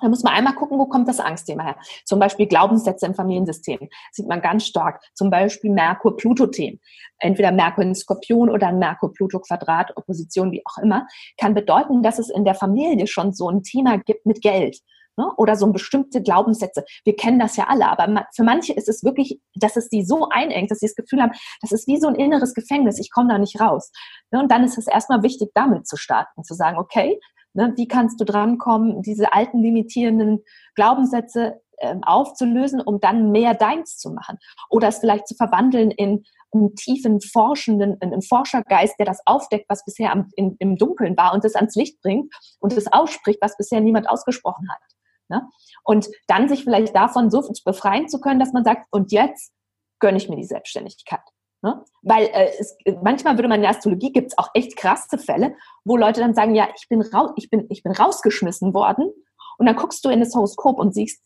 Da 0.00 0.08
muss 0.08 0.22
man 0.22 0.34
einmal 0.34 0.54
gucken, 0.54 0.78
wo 0.78 0.86
kommt 0.86 1.08
das 1.08 1.20
Angstthema 1.20 1.64
her. 1.64 1.76
Zum 2.04 2.18
Beispiel 2.18 2.46
Glaubenssätze 2.46 3.06
im 3.06 3.14
Familiensystem. 3.14 3.88
sieht 4.12 4.28
man 4.28 4.42
ganz 4.42 4.66
stark. 4.66 5.02
Zum 5.14 5.30
Beispiel 5.30 5.70
Merkur-Pluto-Themen. 5.70 6.80
Entweder 7.18 7.52
Merkur 7.52 7.84
in 7.84 7.94
Skorpion 7.94 8.50
oder 8.50 8.68
ein 8.68 8.78
Merkur-Pluto-Quadrat, 8.78 9.96
Opposition, 9.96 10.52
wie 10.52 10.62
auch 10.66 10.82
immer, 10.82 11.06
kann 11.38 11.54
bedeuten, 11.54 12.02
dass 12.02 12.18
es 12.18 12.28
in 12.28 12.44
der 12.44 12.54
Familie 12.54 13.06
schon 13.06 13.32
so 13.32 13.48
ein 13.48 13.62
Thema 13.62 13.98
gibt 13.98 14.26
mit 14.26 14.42
Geld. 14.42 14.78
Ne? 15.18 15.32
Oder 15.38 15.56
so 15.56 15.66
bestimmte 15.72 16.22
Glaubenssätze. 16.22 16.84
Wir 17.04 17.16
kennen 17.16 17.38
das 17.38 17.56
ja 17.56 17.64
alle, 17.68 17.88
aber 17.88 18.26
für 18.34 18.44
manche 18.44 18.74
ist 18.74 18.88
es 18.88 19.02
wirklich, 19.02 19.40
dass 19.54 19.76
es 19.76 19.88
die 19.88 20.04
so 20.04 20.28
einengt, 20.28 20.70
dass 20.70 20.80
sie 20.80 20.86
das 20.86 20.94
Gefühl 20.94 21.22
haben, 21.22 21.32
das 21.62 21.72
ist 21.72 21.86
wie 21.86 21.98
so 21.98 22.08
ein 22.08 22.16
inneres 22.16 22.52
Gefängnis, 22.52 22.98
ich 22.98 23.10
komme 23.10 23.32
da 23.32 23.38
nicht 23.38 23.58
raus. 23.58 23.90
Ne? 24.30 24.40
Und 24.40 24.50
dann 24.50 24.62
ist 24.62 24.76
es 24.76 24.86
erstmal 24.86 25.22
wichtig, 25.22 25.50
damit 25.54 25.86
zu 25.86 25.96
starten, 25.96 26.44
zu 26.44 26.54
sagen, 26.54 26.76
okay, 26.76 27.18
Ne? 27.56 27.72
Wie 27.76 27.88
kannst 27.88 28.20
du 28.20 28.24
drankommen, 28.24 29.02
diese 29.02 29.32
alten 29.32 29.62
limitierenden 29.62 30.44
Glaubenssätze 30.74 31.60
äh, 31.78 31.96
aufzulösen, 32.02 32.82
um 32.82 33.00
dann 33.00 33.32
mehr 33.32 33.54
deins 33.54 33.96
zu 33.96 34.10
machen? 34.10 34.38
Oder 34.68 34.88
es 34.88 34.98
vielleicht 34.98 35.26
zu 35.26 35.34
verwandeln 35.34 35.90
in 35.90 36.22
einen 36.52 36.74
tiefen 36.74 37.20
Forschenden, 37.20 37.96
einen 38.00 38.20
Forschergeist, 38.20 38.98
der 38.98 39.06
das 39.06 39.20
aufdeckt, 39.24 39.66
was 39.68 39.84
bisher 39.84 40.12
am, 40.12 40.30
in, 40.36 40.56
im 40.58 40.76
Dunkeln 40.76 41.16
war 41.16 41.32
und 41.32 41.44
das 41.44 41.54
ans 41.54 41.74
Licht 41.74 42.00
bringt 42.02 42.32
und 42.60 42.74
es 42.74 42.92
ausspricht, 42.92 43.40
was 43.40 43.56
bisher 43.56 43.80
niemand 43.80 44.08
ausgesprochen 44.08 44.68
hat. 44.70 44.80
Ne? 45.28 45.48
Und 45.82 46.08
dann 46.26 46.48
sich 46.48 46.62
vielleicht 46.62 46.94
davon 46.94 47.30
so 47.30 47.42
befreien 47.64 48.08
zu 48.08 48.20
können, 48.20 48.38
dass 48.38 48.52
man 48.52 48.64
sagt, 48.64 48.86
und 48.90 49.12
jetzt 49.12 49.52
gönne 49.98 50.18
ich 50.18 50.28
mir 50.28 50.36
die 50.36 50.44
Selbstständigkeit. 50.44 51.20
Ne? 51.66 51.84
Weil 52.02 52.26
äh, 52.26 52.52
es, 52.60 52.76
manchmal 53.02 53.36
würde 53.36 53.48
man 53.48 53.56
in 53.56 53.62
der 53.62 53.72
Astrologie 53.72 54.12
gibt 54.12 54.28
es 54.28 54.38
auch 54.38 54.50
echt 54.54 54.76
krasse 54.76 55.18
Fälle, 55.18 55.56
wo 55.84 55.96
Leute 55.96 56.20
dann 56.20 56.32
sagen, 56.32 56.54
ja, 56.54 56.68
ich 56.76 56.88
bin, 56.88 57.02
raus, 57.02 57.32
ich, 57.34 57.50
bin, 57.50 57.66
ich 57.70 57.82
bin 57.82 57.90
rausgeschmissen 57.90 58.72
worden. 58.72 59.10
Und 59.58 59.66
dann 59.66 59.74
guckst 59.74 60.04
du 60.04 60.10
in 60.10 60.20
das 60.20 60.32
Horoskop 60.32 60.78
und 60.78 60.94
siehst, 60.94 61.20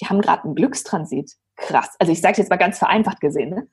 die 0.00 0.06
haben 0.06 0.22
gerade 0.22 0.44
einen 0.44 0.54
Glückstransit. 0.54 1.32
Krass. 1.56 1.90
Also 1.98 2.10
ich 2.10 2.22
sage 2.22 2.38
jetzt 2.38 2.48
mal 2.48 2.56
ganz 2.56 2.78
vereinfacht 2.78 3.20
gesehen. 3.20 3.50
Ne? 3.50 3.68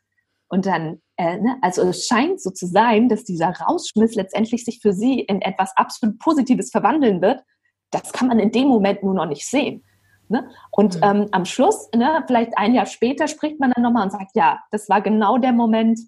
Und 0.50 0.66
dann, 0.66 1.02
äh, 1.16 1.38
ne, 1.38 1.58
also 1.62 1.84
es 1.84 2.06
scheint 2.06 2.42
so 2.42 2.50
zu 2.50 2.68
sein, 2.68 3.08
dass 3.08 3.24
dieser 3.24 3.52
Rausschmiss 3.52 4.16
letztendlich 4.16 4.66
sich 4.66 4.82
für 4.82 4.92
sie 4.92 5.22
in 5.22 5.42
etwas 5.42 5.72
absolut 5.78 6.20
Positives 6.20 6.70
verwandeln 6.70 7.22
wird. 7.22 7.42
Das 7.92 8.12
kann 8.12 8.28
man 8.28 8.40
in 8.40 8.52
dem 8.52 8.68
Moment 8.68 9.04
nur 9.04 9.14
noch 9.14 9.26
nicht 9.26 9.48
sehen. 9.48 9.86
Ne? 10.30 10.50
Und 10.72 10.96
mhm. 10.98 11.02
ähm, 11.04 11.28
am 11.32 11.46
Schluss, 11.46 11.90
ne, 11.96 12.24
vielleicht 12.28 12.58
ein 12.58 12.74
Jahr 12.74 12.86
später, 12.86 13.28
spricht 13.28 13.60
man 13.60 13.72
dann 13.72 13.84
nochmal 13.84 14.04
und 14.04 14.12
sagt, 14.12 14.36
ja, 14.36 14.60
das 14.72 14.88
war 14.88 15.02
genau 15.02 15.38
der 15.38 15.52
Moment, 15.52 16.00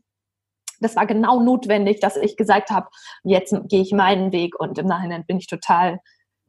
das 0.80 0.95
war 0.95 1.05
genau 1.05 1.41
notwendig, 1.41 1.99
dass 1.99 2.17
ich 2.17 2.38
gesagt 2.38 2.69
habe, 2.69 2.88
jetzt 3.24 3.55
gehe 3.67 3.82
ich 3.82 3.91
meinen 3.91 4.32
Weg 4.32 4.59
und 4.59 4.78
im 4.78 4.88
Nachhinein 4.88 5.26
bin 5.26 5.38
ich 5.38 5.47
total 5.47 5.99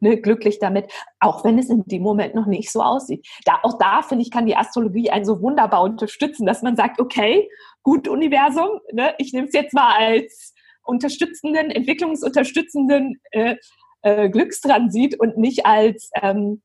ne, 0.01 0.21
glücklich 0.21 0.59
damit, 0.59 0.93
auch 1.21 1.45
wenn 1.45 1.59
es 1.59 1.71
in 1.71 1.85
dem 1.87 2.03
Moment 2.03 2.35
noch 2.35 2.47
nicht 2.47 2.71
so 2.71 2.83
aussieht. 2.83 3.27
Da, 3.45 3.61
auch 3.63 3.79
da, 3.79 4.03
finde 4.03 4.23
ich, 4.23 4.31
kann 4.31 4.47
die 4.47 4.57
Astrologie 4.57 5.11
einen 5.11 5.25
so 5.25 5.41
wunderbar 5.41 5.83
unterstützen, 5.83 6.45
dass 6.45 6.63
man 6.63 6.77
sagt, 6.77 7.01
okay, 7.01 7.49
gut 7.83 8.07
Universum, 8.07 8.81
ne, 8.93 9.15
ich 9.19 9.33
nehme 9.33 9.47
es 9.47 9.55
jetzt 9.55 9.73
mal 9.73 9.95
als 9.97 10.55
unterstützenden, 10.85 11.71
entwicklungsunterstützenden 11.71 13.21
äh, 13.31 13.57
äh, 14.03 14.29
Glückstransit 14.29 15.19
und 15.19 15.39
nicht 15.39 15.65
als 15.65 16.11
ähm, 16.21 16.61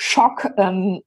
Schock, 0.00 0.50
ähm, 0.56 1.02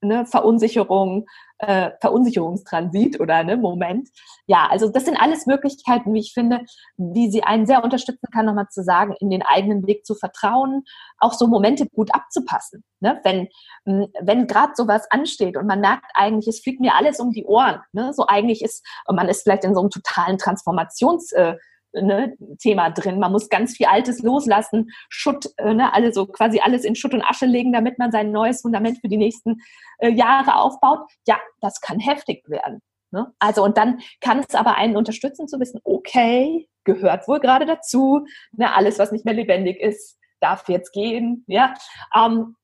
ne, 0.00 0.24
Verunsicherung, 0.24 1.26
äh, 1.58 1.90
Verunsicherungstransit 2.00 3.20
oder 3.20 3.44
ne, 3.44 3.58
Moment. 3.58 4.08
Ja, 4.46 4.68
also 4.70 4.88
das 4.88 5.04
sind 5.04 5.20
alles 5.20 5.44
Möglichkeiten, 5.44 6.14
wie 6.14 6.20
ich 6.20 6.32
finde, 6.32 6.60
wie 6.96 7.30
sie 7.30 7.42
einen 7.42 7.66
sehr 7.66 7.84
unterstützen 7.84 8.28
kann, 8.32 8.46
nochmal 8.46 8.68
zu 8.70 8.82
sagen, 8.82 9.14
in 9.20 9.28
den 9.28 9.42
eigenen 9.42 9.86
Weg 9.86 10.06
zu 10.06 10.14
vertrauen, 10.14 10.84
auch 11.18 11.34
so 11.34 11.46
Momente 11.46 11.86
gut 11.86 12.14
abzupassen. 12.14 12.84
Ne? 13.00 13.20
Wenn, 13.22 13.48
hm, 13.84 14.06
wenn 14.22 14.46
gerade 14.46 14.72
sowas 14.74 15.06
ansteht 15.10 15.58
und 15.58 15.66
man 15.66 15.80
merkt 15.80 16.10
eigentlich, 16.14 16.48
es 16.48 16.60
fliegt 16.60 16.80
mir 16.80 16.94
alles 16.94 17.20
um 17.20 17.30
die 17.32 17.44
Ohren. 17.44 17.80
Ne? 17.92 18.14
So 18.14 18.26
eigentlich 18.26 18.62
ist, 18.62 18.82
man 19.12 19.28
ist 19.28 19.42
vielleicht 19.42 19.64
in 19.64 19.74
so 19.74 19.80
einem 19.80 19.90
totalen 19.90 20.38
Transformations- 20.38 21.34
äh, 21.34 21.56
ne, 21.92 22.34
Thema 22.58 22.90
drin. 22.90 23.18
Man 23.18 23.32
muss 23.32 23.48
ganz 23.48 23.76
viel 23.76 23.86
Altes 23.86 24.22
loslassen, 24.22 24.90
Schutt, 25.08 25.46
äh, 25.56 25.74
ne, 25.74 25.92
alle 25.92 26.12
so 26.12 26.26
quasi 26.26 26.60
alles 26.60 26.84
in 26.84 26.94
Schutt 26.94 27.14
und 27.14 27.22
Asche 27.22 27.46
legen, 27.46 27.72
damit 27.72 27.98
man 27.98 28.12
sein 28.12 28.30
neues 28.30 28.62
Fundament 28.62 28.98
für 29.00 29.08
die 29.08 29.16
nächsten 29.16 29.56
äh, 29.98 30.10
Jahre 30.10 30.56
aufbaut. 30.56 31.00
Ja, 31.26 31.38
das 31.60 31.80
kann 31.80 31.98
heftig 31.98 32.48
werden. 32.48 32.80
Ne? 33.10 33.32
Also 33.38 33.64
und 33.64 33.76
dann 33.78 34.00
kann 34.20 34.44
es 34.46 34.54
aber 34.54 34.76
einen 34.76 34.96
unterstützen 34.96 35.48
zu 35.48 35.58
wissen, 35.60 35.80
okay, 35.84 36.68
gehört 36.84 37.26
wohl 37.28 37.40
gerade 37.40 37.66
dazu. 37.66 38.26
Ne, 38.52 38.74
alles, 38.74 38.98
was 38.98 39.12
nicht 39.12 39.24
mehr 39.24 39.34
lebendig 39.34 39.80
ist, 39.80 40.18
darf 40.40 40.68
jetzt 40.68 40.92
gehen. 40.92 41.44
Ja, 41.46 41.74
ähm, 42.14 42.54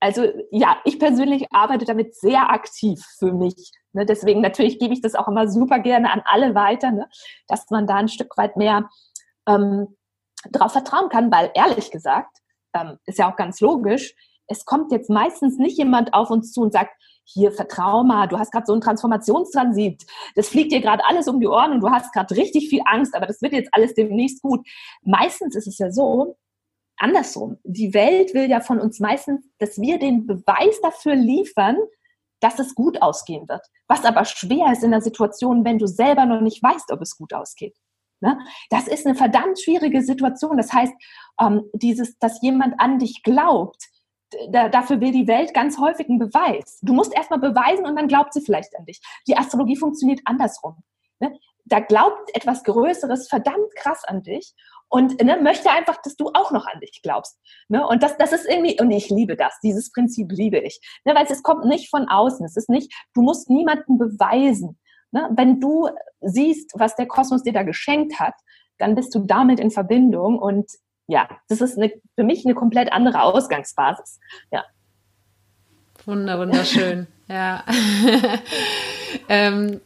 also 0.00 0.26
ja, 0.50 0.80
ich 0.84 0.98
persönlich 0.98 1.46
arbeite 1.52 1.84
damit 1.84 2.16
sehr 2.16 2.50
aktiv 2.50 3.00
für 3.18 3.32
mich. 3.32 3.70
Ne? 3.92 4.06
Deswegen 4.06 4.40
natürlich 4.40 4.78
gebe 4.78 4.94
ich 4.94 5.00
das 5.00 5.14
auch 5.14 5.28
immer 5.28 5.48
super 5.48 5.78
gerne 5.78 6.12
an 6.12 6.22
alle 6.24 6.54
weiter, 6.54 6.90
ne? 6.90 7.08
dass 7.48 7.68
man 7.70 7.86
da 7.86 7.96
ein 7.96 8.08
Stück 8.08 8.36
weit 8.36 8.56
mehr 8.56 8.88
ähm, 9.46 9.96
darauf 10.50 10.72
vertrauen 10.72 11.08
kann, 11.08 11.30
weil 11.30 11.50
ehrlich 11.54 11.90
gesagt, 11.90 12.38
ähm, 12.74 12.98
ist 13.06 13.18
ja 13.18 13.30
auch 13.30 13.36
ganz 13.36 13.60
logisch, 13.60 14.14
es 14.48 14.64
kommt 14.64 14.92
jetzt 14.92 15.08
meistens 15.08 15.56
nicht 15.58 15.78
jemand 15.78 16.14
auf 16.14 16.30
uns 16.30 16.52
zu 16.52 16.62
und 16.62 16.72
sagt, 16.72 16.94
hier, 17.24 17.52
vertrau 17.52 18.02
mal, 18.02 18.26
du 18.26 18.38
hast 18.38 18.50
gerade 18.50 18.66
so 18.66 18.72
einen 18.72 18.82
Transformationstransit, 18.82 20.04
das 20.34 20.48
fliegt 20.48 20.72
dir 20.72 20.80
gerade 20.80 21.04
alles 21.04 21.28
um 21.28 21.40
die 21.40 21.46
Ohren 21.46 21.72
und 21.72 21.80
du 21.80 21.90
hast 21.90 22.12
gerade 22.12 22.36
richtig 22.36 22.68
viel 22.68 22.82
Angst, 22.84 23.14
aber 23.14 23.26
das 23.26 23.40
wird 23.40 23.52
jetzt 23.52 23.70
alles 23.72 23.94
demnächst 23.94 24.42
gut. 24.42 24.66
Meistens 25.02 25.54
ist 25.54 25.68
es 25.68 25.78
ja 25.78 25.90
so, 25.90 26.36
andersrum. 26.96 27.58
Die 27.64 27.94
Welt 27.94 28.34
will 28.34 28.50
ja 28.50 28.60
von 28.60 28.80
uns 28.80 29.00
meistens, 29.00 29.44
dass 29.58 29.80
wir 29.80 29.98
den 29.98 30.26
Beweis 30.26 30.80
dafür 30.82 31.14
liefern, 31.14 31.76
dass 32.42 32.58
es 32.58 32.74
gut 32.74 33.00
ausgehen 33.00 33.48
wird. 33.48 33.64
Was 33.88 34.04
aber 34.04 34.24
schwer 34.24 34.72
ist 34.72 34.82
in 34.82 34.90
der 34.90 35.00
Situation, 35.00 35.64
wenn 35.64 35.78
du 35.78 35.86
selber 35.86 36.26
noch 36.26 36.40
nicht 36.40 36.62
weißt, 36.62 36.90
ob 36.92 37.00
es 37.00 37.16
gut 37.16 37.32
ausgeht. 37.32 37.76
Ne? 38.20 38.38
Das 38.70 38.88
ist 38.88 39.06
eine 39.06 39.14
verdammt 39.14 39.60
schwierige 39.60 40.02
Situation. 40.02 40.56
Das 40.56 40.72
heißt, 40.72 40.92
ähm, 41.40 41.62
dieses, 41.72 42.18
dass 42.18 42.42
jemand 42.42 42.78
an 42.78 42.98
dich 42.98 43.22
glaubt, 43.22 43.88
da, 44.50 44.68
dafür 44.68 45.00
will 45.00 45.12
die 45.12 45.26
Welt 45.26 45.54
ganz 45.54 45.78
häufig 45.78 46.08
einen 46.08 46.18
Beweis. 46.18 46.78
Du 46.82 46.94
musst 46.94 47.14
erstmal 47.14 47.40
beweisen 47.40 47.86
und 47.86 47.96
dann 47.96 48.08
glaubt 48.08 48.32
sie 48.32 48.40
vielleicht 48.40 48.76
an 48.78 48.86
dich. 48.86 49.00
Die 49.26 49.36
Astrologie 49.36 49.76
funktioniert 49.76 50.20
andersrum. 50.24 50.82
Ne? 51.20 51.38
Da 51.64 51.80
glaubt 51.80 52.34
etwas 52.34 52.64
Größeres 52.64 53.28
verdammt 53.28 53.74
krass 53.76 54.04
an 54.04 54.22
dich 54.22 54.54
und 54.92 55.22
ne, 55.24 55.38
möchte 55.40 55.70
einfach, 55.70 55.96
dass 56.02 56.16
du 56.16 56.30
auch 56.34 56.50
noch 56.50 56.66
an 56.66 56.78
dich 56.80 57.00
glaubst. 57.02 57.40
Ne? 57.68 57.86
Und 57.86 58.02
das, 58.02 58.18
das 58.18 58.32
ist 58.32 58.46
irgendwie, 58.46 58.78
und 58.78 58.90
ich 58.90 59.08
liebe 59.08 59.36
das, 59.36 59.58
dieses 59.62 59.90
Prinzip 59.90 60.30
liebe 60.30 60.58
ich. 60.58 60.80
Ne? 61.06 61.14
Weil 61.14 61.26
es 61.30 61.42
kommt 61.42 61.64
nicht 61.64 61.88
von 61.88 62.08
außen, 62.08 62.44
es 62.44 62.58
ist 62.58 62.68
nicht, 62.68 62.92
du 63.14 63.22
musst 63.22 63.48
niemanden 63.48 63.96
beweisen. 63.96 64.78
Ne? 65.10 65.30
Wenn 65.32 65.60
du 65.60 65.88
siehst, 66.20 66.72
was 66.74 66.94
der 66.94 67.06
Kosmos 67.06 67.42
dir 67.42 67.54
da 67.54 67.62
geschenkt 67.62 68.20
hat, 68.20 68.34
dann 68.76 68.94
bist 68.94 69.14
du 69.14 69.20
damit 69.20 69.60
in 69.60 69.70
Verbindung 69.70 70.38
und 70.38 70.70
ja, 71.06 71.26
das 71.48 71.62
ist 71.62 71.78
eine, 71.78 71.90
für 72.14 72.24
mich 72.24 72.44
eine 72.44 72.54
komplett 72.54 72.92
andere 72.92 73.22
Ausgangsbasis. 73.22 74.20
Ja. 74.50 74.62
Wunder, 76.04 76.38
wunderschön. 76.38 77.06
ja. 77.28 77.64
ähm, 79.30 79.80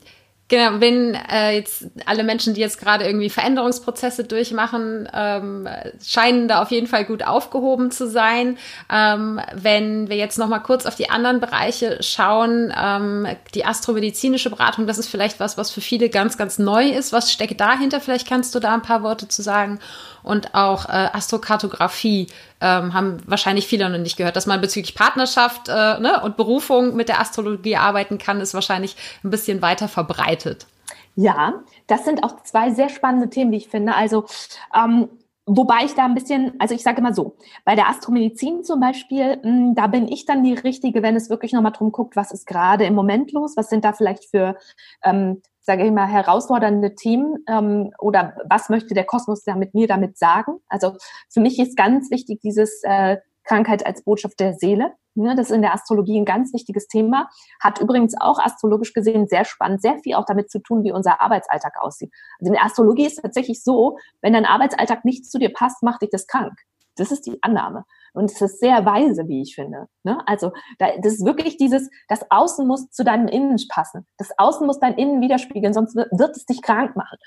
Genau, 0.49 0.80
wenn 0.80 1.14
äh, 1.14 1.57
jetzt 1.57 1.86
alle 2.05 2.22
Menschen, 2.22 2.55
die 2.55 2.61
jetzt 2.61 2.78
gerade 2.78 3.05
irgendwie 3.05 3.30
Veränderungsprozesse 3.30 4.22
durchmachen, 4.22 5.09
ähm, 5.12 5.68
scheinen 6.05 6.47
da 6.47 6.62
auf 6.62 6.70
jeden 6.70 6.86
Fall 6.86 7.05
gut 7.05 7.24
aufgehoben 7.24 7.90
zu 7.90 8.09
sein. 8.09 8.57
Ähm, 8.88 9.40
wenn 9.55 10.09
wir 10.09 10.16
jetzt 10.16 10.38
noch 10.38 10.47
mal 10.47 10.61
kurz 10.61 10.86
auf 10.86 10.94
die 10.94 11.11
anderen 11.11 11.40
Bereiche 11.40 12.01
schauen, 12.01 12.72
ähm, 12.80 13.26
die 13.55 13.64
astromedizinische 13.64 14.51
Beratung, 14.51 14.86
das 14.86 14.99
ist 14.99 15.09
vielleicht 15.09 15.40
was, 15.40 15.59
was 15.59 15.72
für 15.72 15.80
viele 15.80 16.11
ganz, 16.11 16.38
ganz 16.38 16.61
neu 16.61 16.90
ist. 16.90 17.12
Was 17.12 17.32
steckt 17.32 17.61
dahinter? 17.61 18.01
Vielleicht 18.01 18.28
kannst 18.28 18.55
du 18.55 18.61
da 18.61 18.72
ein 18.72 18.82
paar 18.82 19.03
Worte 19.03 19.26
zu 19.26 19.42
sagen 19.42 19.80
und 20.27 20.55
auch 20.55 20.89
äh, 20.89 21.09
Astrokartografie 21.12 22.27
ähm, 22.61 22.93
haben 22.93 23.18
wahrscheinlich 23.27 23.66
viele 23.66 23.89
noch 23.89 23.99
nicht 23.99 24.16
gehört. 24.16 24.37
Dass 24.37 24.47
man 24.47 24.61
bezüglich 24.61 24.95
Partnerschaft 24.95 25.68
äh, 25.68 26.01
ne, 26.01 26.20
und 26.22 26.37
Berufung 26.37 26.97
mit 26.97 27.09
der 27.09 27.20
Astrologie 27.20 27.77
arbeiten 27.77 28.18
kann, 28.18 28.41
ist 28.41 28.53
wahrscheinlich 28.53 28.97
ein 29.22 29.31
bisschen 29.31 29.62
weiter 29.62 29.89
verbreitet. 29.89 30.66
Ja, 31.14 31.55
das 31.87 32.05
sind 32.05 32.24
auch 32.24 32.43
zwei 32.43 32.72
sehr 32.72 32.89
spannende 32.89 33.31
Themen, 33.31 33.53
wie 33.53 33.57
ich 33.57 33.68
finde. 33.68 33.95
Also 33.95 34.27
ähm, 34.74 35.09
Wobei 35.47 35.84
ich 35.84 35.94
da 35.94 36.05
ein 36.05 36.14
bisschen, 36.14 36.55
also 36.59 36.74
ich 36.74 36.82
sage 36.82 36.99
immer 36.99 37.14
so, 37.14 37.36
bei 37.64 37.76
der 37.76 37.88
Astromedizin 37.88 38.64
zum 38.64 38.80
Beispiel, 38.80 39.38
mh, 39.42 39.74
da 39.74 39.86
bin 39.86 40.09
ich 40.09 40.26
dann 40.26 40.42
die 40.42 40.55
Richtige, 40.55 41.03
wenn 41.03 41.14
es 41.14 41.30
wirklich 41.30 41.53
nochmal 41.53 41.72
drum 41.72 41.92
guckt, 41.92 42.16
was 42.16 42.32
ist 42.32 42.47
gerade 42.47 42.84
im 42.84 42.94
Moment 42.94 43.30
los, 43.32 43.57
was 43.57 43.68
sind 43.68 43.84
da 43.84 43.92
vielleicht 43.92 44.24
für 44.24 44.57
ähm, 45.05 45.40
sage 45.66 45.84
ich 45.84 45.92
mal, 45.92 46.07
herausfordernde 46.07 46.94
Themen 46.94 47.44
ähm, 47.49 47.92
oder 47.99 48.36
was 48.49 48.68
möchte 48.68 48.94
der 48.94 49.05
Kosmos 49.05 49.42
da 49.42 49.57
mit 49.57 49.74
mir 49.74 49.88
damit 49.88 50.16
sagen? 50.16 50.61
Also 50.68 50.97
für 51.28 51.40
mich 51.40 51.59
ist 51.59 51.76
ganz 51.76 52.11
wichtig 52.11 52.40
dieses 52.40 52.82
äh, 52.84 53.16
Krankheit 53.42 53.84
als 53.84 54.03
Botschaft 54.03 54.38
der 54.38 54.55
Seele. 54.55 54.92
Ne? 55.17 55.35
Das 55.35 55.51
ist 55.51 55.57
in 55.57 55.62
der 55.62 55.75
Astrologie 55.75 56.19
ein 56.19 56.25
ganz 56.25 56.53
wichtiges 56.53 56.89
Thema. 56.89 57.29
Hat 57.61 57.81
übrigens 57.81 58.14
auch 58.21 58.39
astrologisch 58.39 58.93
gesehen 58.93 59.27
sehr 59.27 59.45
spannend, 59.45 59.83
sehr 59.83 59.99
viel 59.99 60.14
auch 60.14 60.25
damit 60.27 60.51
zu 60.51 60.61
tun, 60.61 60.85
wie 60.85 60.93
unser 60.93 61.21
Arbeitsalltag 61.21 61.75
aussieht. 61.81 62.12
Also 62.39 62.49
in 62.49 62.55
der 62.55 62.64
Astrologie 62.64 63.07
ist 63.07 63.17
es 63.17 63.23
tatsächlich 63.23 63.62
so, 63.62 63.99
wenn 64.23 64.33
dein 64.33 64.47
Arbeitsalltag 64.47 65.05
nicht 65.05 65.31
zu 65.31 65.39
dir 65.39 65.53
passt, 65.53 65.83
macht 65.83 66.03
dich 66.03 66.11
das 66.11 66.27
krank. 66.27 66.55
Das 66.97 67.12
ist 67.12 67.27
die 67.27 67.39
Annahme. 67.43 67.85
Und 68.14 68.31
es 68.31 68.41
ist 68.41 68.61
sehr 68.61 68.85
weise, 68.87 69.29
wie 69.29 69.43
ich 69.43 69.55
finde. 69.55 69.89
Ne? 70.03 70.19
Also 70.27 70.53
da, 70.79 70.89
das 71.03 71.14
ist 71.14 71.27
wirklich 71.27 71.59
dieses, 71.59 71.91
das 72.09 72.25
Außen 72.31 72.67
muss 72.67 72.91
zu 72.91 73.05
deinem 73.05 73.29
Innen 73.29 73.57
passen. 73.69 74.07
Das 74.17 74.31
Außen 74.39 74.67
muss 74.67 74.81
dein 74.81 74.95
Innen 74.95 75.21
widerspiegeln, 75.21 75.75
sonst 75.75 75.95
wird, 75.95 76.09
wird 76.12 76.37
es 76.37 76.47
dich 76.47 76.62
krank 76.62 76.97
machen. 76.97 77.19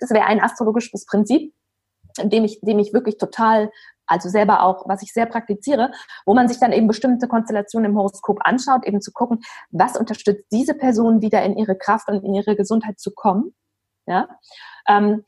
Das 0.00 0.10
wäre 0.10 0.24
ein 0.24 0.40
astrologisches 0.40 1.04
Prinzip, 1.04 1.52
dem 2.22 2.44
ich, 2.44 2.60
dem 2.62 2.78
ich 2.78 2.94
wirklich 2.94 3.18
total, 3.18 3.70
also 4.08 4.28
selber 4.28 4.62
auch, 4.62 4.88
was 4.88 5.02
ich 5.02 5.12
sehr 5.12 5.26
praktiziere, 5.26 5.92
wo 6.26 6.34
man 6.34 6.48
sich 6.48 6.58
dann 6.58 6.72
eben 6.72 6.88
bestimmte 6.88 7.28
Konstellationen 7.28 7.92
im 7.92 7.96
Horoskop 7.96 8.38
anschaut, 8.42 8.86
eben 8.86 9.00
zu 9.00 9.12
gucken, 9.12 9.40
was 9.70 9.96
unterstützt 9.96 10.46
diese 10.50 10.74
Person 10.74 11.22
wieder 11.22 11.42
in 11.42 11.56
ihre 11.56 11.76
Kraft 11.76 12.08
und 12.08 12.24
in 12.24 12.34
ihre 12.34 12.56
Gesundheit 12.56 12.98
zu 12.98 13.12
kommen. 13.12 13.54
Ja. 14.06 14.28
Ähm, 14.88 15.24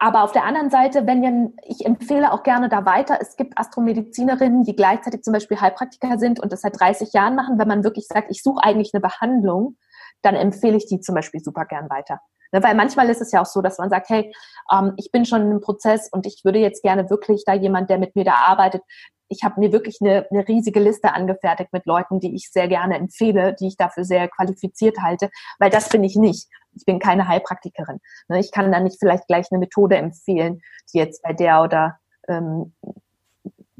aber 0.00 0.22
auf 0.22 0.30
der 0.30 0.44
anderen 0.44 0.70
Seite, 0.70 1.06
wenn 1.06 1.22
wir, 1.22 1.52
ich 1.64 1.84
empfehle 1.84 2.32
auch 2.32 2.44
gerne 2.44 2.68
da 2.68 2.86
weiter, 2.86 3.18
es 3.20 3.34
gibt 3.34 3.58
Astromedizinerinnen, 3.58 4.62
die 4.62 4.76
gleichzeitig 4.76 5.22
zum 5.22 5.32
Beispiel 5.32 5.60
Heilpraktiker 5.60 6.18
sind 6.18 6.40
und 6.40 6.52
das 6.52 6.60
seit 6.60 6.78
30 6.78 7.12
Jahren 7.12 7.34
machen, 7.34 7.58
wenn 7.58 7.66
man 7.66 7.82
wirklich 7.82 8.06
sagt, 8.06 8.30
ich 8.30 8.42
suche 8.42 8.62
eigentlich 8.62 8.94
eine 8.94 9.00
Behandlung, 9.00 9.76
dann 10.22 10.34
empfehle 10.34 10.76
ich 10.76 10.86
die 10.86 11.00
zum 11.00 11.14
Beispiel 11.14 11.40
super 11.40 11.64
gern 11.64 11.88
weiter. 11.90 12.20
Ne, 12.52 12.62
weil 12.62 12.74
manchmal 12.74 13.10
ist 13.10 13.20
es 13.20 13.30
ja 13.32 13.42
auch 13.42 13.46
so, 13.46 13.60
dass 13.60 13.78
man 13.78 13.90
sagt, 13.90 14.08
hey, 14.08 14.32
ähm, 14.72 14.94
ich 14.96 15.10
bin 15.12 15.26
schon 15.26 15.50
im 15.50 15.60
Prozess 15.60 16.08
und 16.10 16.26
ich 16.26 16.42
würde 16.44 16.58
jetzt 16.58 16.82
gerne 16.82 17.10
wirklich 17.10 17.44
da 17.44 17.52
jemand, 17.52 17.90
der 17.90 17.98
mit 17.98 18.16
mir 18.16 18.24
da 18.24 18.34
arbeitet, 18.34 18.82
ich 19.28 19.44
habe 19.44 19.60
mir 19.60 19.72
wirklich 19.72 19.98
eine, 20.00 20.26
eine 20.30 20.48
riesige 20.48 20.80
Liste 20.80 21.12
angefertigt 21.12 21.72
mit 21.72 21.86
Leuten, 21.86 22.18
die 22.18 22.34
ich 22.34 22.50
sehr 22.50 22.66
gerne 22.66 22.96
empfehle, 22.96 23.54
die 23.54 23.68
ich 23.68 23.76
dafür 23.76 24.04
sehr 24.04 24.28
qualifiziert 24.28 24.96
halte, 25.02 25.30
weil 25.58 25.70
das 25.70 25.90
bin 25.90 26.02
ich 26.02 26.16
nicht. 26.16 26.48
Ich 26.74 26.84
bin 26.84 26.98
keine 26.98 27.28
Heilpraktikerin. 27.28 28.00
Ne, 28.28 28.40
ich 28.40 28.50
kann 28.50 28.72
dann 28.72 28.84
nicht 28.84 28.98
vielleicht 28.98 29.26
gleich 29.26 29.46
eine 29.50 29.58
Methode 29.58 29.96
empfehlen, 29.96 30.60
die 30.92 30.98
jetzt 30.98 31.22
bei 31.22 31.32
der 31.32 31.62
oder 31.62 31.98
ähm, 32.28 32.74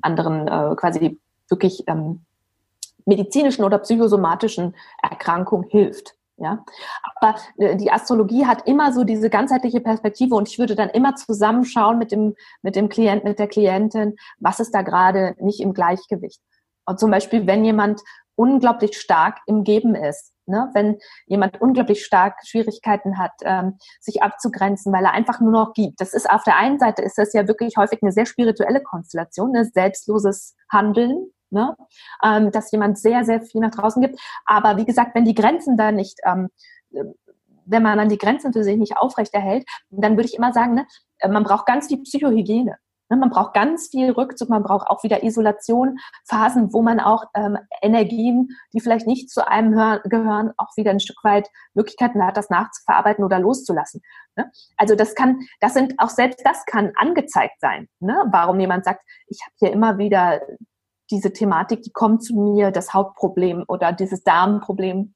anderen 0.02 0.46
äh, 0.46 0.76
quasi 0.76 1.18
wirklich 1.48 1.84
ähm, 1.86 2.24
medizinischen 3.06 3.64
oder 3.64 3.78
psychosomatischen 3.78 4.76
Erkrankung 5.02 5.64
hilft. 5.70 6.17
Ja, 6.40 6.64
aber 7.16 7.36
äh, 7.56 7.76
die 7.76 7.90
Astrologie 7.90 8.46
hat 8.46 8.68
immer 8.68 8.92
so 8.92 9.02
diese 9.02 9.28
ganzheitliche 9.28 9.80
Perspektive 9.80 10.36
und 10.36 10.48
ich 10.48 10.58
würde 10.60 10.76
dann 10.76 10.88
immer 10.88 11.16
zusammenschauen 11.16 11.98
mit 11.98 12.12
dem, 12.12 12.36
mit 12.62 12.76
dem 12.76 12.88
Klient, 12.88 13.24
mit 13.24 13.40
der 13.40 13.48
Klientin, 13.48 14.14
was 14.38 14.60
ist 14.60 14.72
da 14.72 14.82
gerade 14.82 15.34
nicht 15.40 15.60
im 15.60 15.74
Gleichgewicht. 15.74 16.40
Und 16.86 17.00
zum 17.00 17.10
Beispiel, 17.10 17.48
wenn 17.48 17.64
jemand 17.64 18.02
unglaublich 18.36 19.00
stark 19.00 19.40
im 19.46 19.64
Geben 19.64 19.96
ist, 19.96 20.32
ne? 20.46 20.70
wenn 20.74 20.98
jemand 21.26 21.60
unglaublich 21.60 22.04
stark 22.04 22.36
Schwierigkeiten 22.46 23.18
hat, 23.18 23.32
ähm, 23.42 23.78
sich 24.00 24.22
abzugrenzen, 24.22 24.92
weil 24.92 25.04
er 25.04 25.12
einfach 25.12 25.40
nur 25.40 25.50
noch 25.50 25.72
gibt. 25.74 26.00
Das 26.00 26.14
ist 26.14 26.30
auf 26.30 26.44
der 26.44 26.56
einen 26.56 26.78
Seite 26.78 27.02
ist 27.02 27.18
das 27.18 27.32
ja 27.32 27.48
wirklich 27.48 27.76
häufig 27.76 28.00
eine 28.00 28.12
sehr 28.12 28.26
spirituelle 28.26 28.80
Konstellation, 28.80 29.50
ne? 29.50 29.64
selbstloses 29.64 30.54
Handeln, 30.70 31.32
ne? 31.50 31.76
ähm, 32.22 32.50
dass 32.50 32.72
jemand 32.72 32.98
sehr, 32.98 33.24
sehr 33.24 33.42
viel 33.42 33.60
nach 33.60 33.70
draußen 33.70 34.02
gibt. 34.02 34.20
Aber 34.44 34.76
wie 34.76 34.84
gesagt, 34.84 35.14
wenn 35.14 35.24
die 35.24 35.34
Grenzen 35.34 35.76
dann 35.76 35.96
nicht, 35.96 36.18
ähm, 36.24 36.48
wenn 37.64 37.82
man 37.82 37.98
dann 37.98 38.08
die 38.08 38.18
Grenzen 38.18 38.52
für 38.52 38.64
sich 38.64 38.76
nicht 38.76 38.96
aufrechterhält, 38.96 39.66
dann 39.90 40.16
würde 40.16 40.28
ich 40.28 40.36
immer 40.36 40.52
sagen, 40.52 40.74
ne, 40.74 40.86
man 41.28 41.44
braucht 41.44 41.66
ganz 41.66 41.88
viel 41.88 42.02
Psychohygiene. 42.02 42.76
Ne? 43.10 43.16
Man 43.16 43.30
braucht 43.30 43.54
ganz 43.54 43.88
viel 43.88 44.10
Rückzug, 44.10 44.48
man 44.48 44.62
braucht 44.62 44.88
auch 44.88 45.02
wieder 45.02 45.22
Isolation, 45.22 45.98
Phasen, 46.24 46.72
wo 46.72 46.82
man 46.82 47.00
auch 47.00 47.24
ähm, 47.34 47.58
Energien, 47.82 48.48
die 48.72 48.80
vielleicht 48.80 49.06
nicht 49.06 49.30
zu 49.30 49.46
einem 49.46 50.00
gehören, 50.04 50.52
auch 50.56 50.76
wieder 50.76 50.90
ein 50.90 51.00
Stück 51.00 51.22
weit 51.24 51.48
Möglichkeiten 51.74 52.24
hat, 52.24 52.36
das 52.36 52.50
nachzuverarbeiten 52.50 53.24
oder 53.24 53.38
loszulassen. 53.38 54.02
Ne? 54.36 54.50
Also 54.76 54.94
das 54.94 55.14
kann, 55.14 55.40
das 55.60 55.74
sind 55.74 55.94
auch 55.98 56.10
selbst 56.10 56.44
das 56.44 56.64
kann 56.66 56.92
angezeigt 56.96 57.60
sein. 57.60 57.88
Ne? 58.00 58.24
Warum 58.30 58.60
jemand 58.60 58.84
sagt, 58.84 59.02
ich 59.26 59.40
habe 59.42 59.54
hier 59.58 59.72
immer 59.72 59.98
wieder 59.98 60.40
diese 61.10 61.32
Thematik, 61.32 61.82
die 61.82 61.92
kommt 61.92 62.22
zu 62.22 62.34
mir, 62.34 62.70
das 62.70 62.94
Hauptproblem 62.94 63.64
oder 63.68 63.92
dieses 63.92 64.22
Darmproblem. 64.22 65.14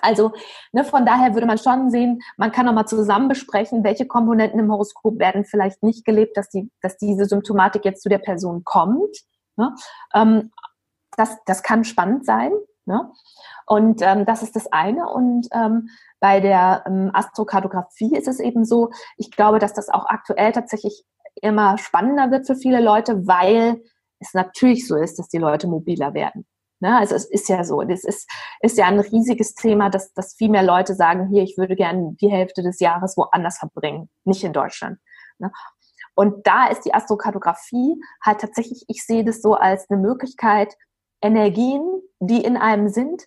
Also 0.00 0.32
ne, 0.72 0.84
von 0.84 1.04
daher 1.04 1.34
würde 1.34 1.46
man 1.46 1.58
schon 1.58 1.90
sehen, 1.90 2.20
man 2.36 2.52
kann 2.52 2.66
nochmal 2.66 2.86
zusammen 2.86 3.28
besprechen, 3.28 3.84
welche 3.84 4.06
Komponenten 4.06 4.60
im 4.60 4.70
Horoskop 4.70 5.18
werden 5.18 5.44
vielleicht 5.44 5.82
nicht 5.82 6.04
gelebt, 6.04 6.36
dass, 6.36 6.48
die, 6.48 6.70
dass 6.82 6.96
diese 6.98 7.24
Symptomatik 7.24 7.84
jetzt 7.84 8.02
zu 8.02 8.08
der 8.08 8.18
Person 8.18 8.62
kommt. 8.64 9.16
Ne? 9.56 9.74
Ähm, 10.14 10.52
das, 11.16 11.36
das 11.46 11.62
kann 11.62 11.84
spannend 11.84 12.24
sein. 12.24 12.52
Ne? 12.86 13.10
Und 13.66 14.00
ähm, 14.02 14.24
das 14.24 14.42
ist 14.42 14.56
das 14.56 14.70
eine. 14.72 15.08
Und 15.08 15.48
ähm, 15.52 15.88
bei 16.20 16.40
der 16.40 16.84
ähm, 16.86 17.10
Astrokartografie 17.12 18.16
ist 18.16 18.28
es 18.28 18.40
eben 18.40 18.64
so, 18.64 18.90
ich 19.16 19.30
glaube, 19.30 19.58
dass 19.58 19.74
das 19.74 19.88
auch 19.88 20.06
aktuell 20.06 20.52
tatsächlich 20.52 21.04
immer 21.42 21.76
spannender 21.78 22.30
wird 22.30 22.46
für 22.46 22.56
viele 22.56 22.80
Leute, 22.80 23.26
weil 23.26 23.82
es 24.20 24.34
natürlich 24.34 24.86
so 24.86 24.96
ist, 24.96 25.18
dass 25.18 25.28
die 25.28 25.38
Leute 25.38 25.66
mobiler 25.66 26.14
werden. 26.14 26.46
Ne? 26.80 26.96
Also 26.96 27.14
es 27.14 27.24
ist 27.24 27.48
ja 27.48 27.64
so, 27.64 27.82
es 27.82 28.04
ist, 28.04 28.30
ist 28.60 28.78
ja 28.78 28.86
ein 28.86 29.00
riesiges 29.00 29.54
Thema, 29.54 29.90
dass, 29.90 30.12
dass 30.12 30.34
viel 30.34 30.48
mehr 30.48 30.62
Leute 30.62 30.94
sagen, 30.94 31.28
hier, 31.28 31.42
ich 31.42 31.56
würde 31.58 31.76
gerne 31.76 32.16
die 32.20 32.30
Hälfte 32.30 32.62
des 32.62 32.80
Jahres 32.80 33.16
woanders 33.16 33.58
verbringen, 33.58 34.08
nicht 34.24 34.44
in 34.44 34.52
Deutschland. 34.52 34.98
Ne? 35.38 35.50
Und 36.14 36.46
da 36.46 36.66
ist 36.66 36.82
die 36.82 36.94
Astrokartografie 36.94 38.00
halt 38.24 38.40
tatsächlich, 38.40 38.84
ich 38.88 39.04
sehe 39.04 39.24
das 39.24 39.40
so 39.40 39.54
als 39.54 39.88
eine 39.88 40.00
Möglichkeit, 40.00 40.74
Energien, 41.22 41.82
die 42.20 42.44
in 42.44 42.56
einem 42.56 42.88
sind, 42.88 43.24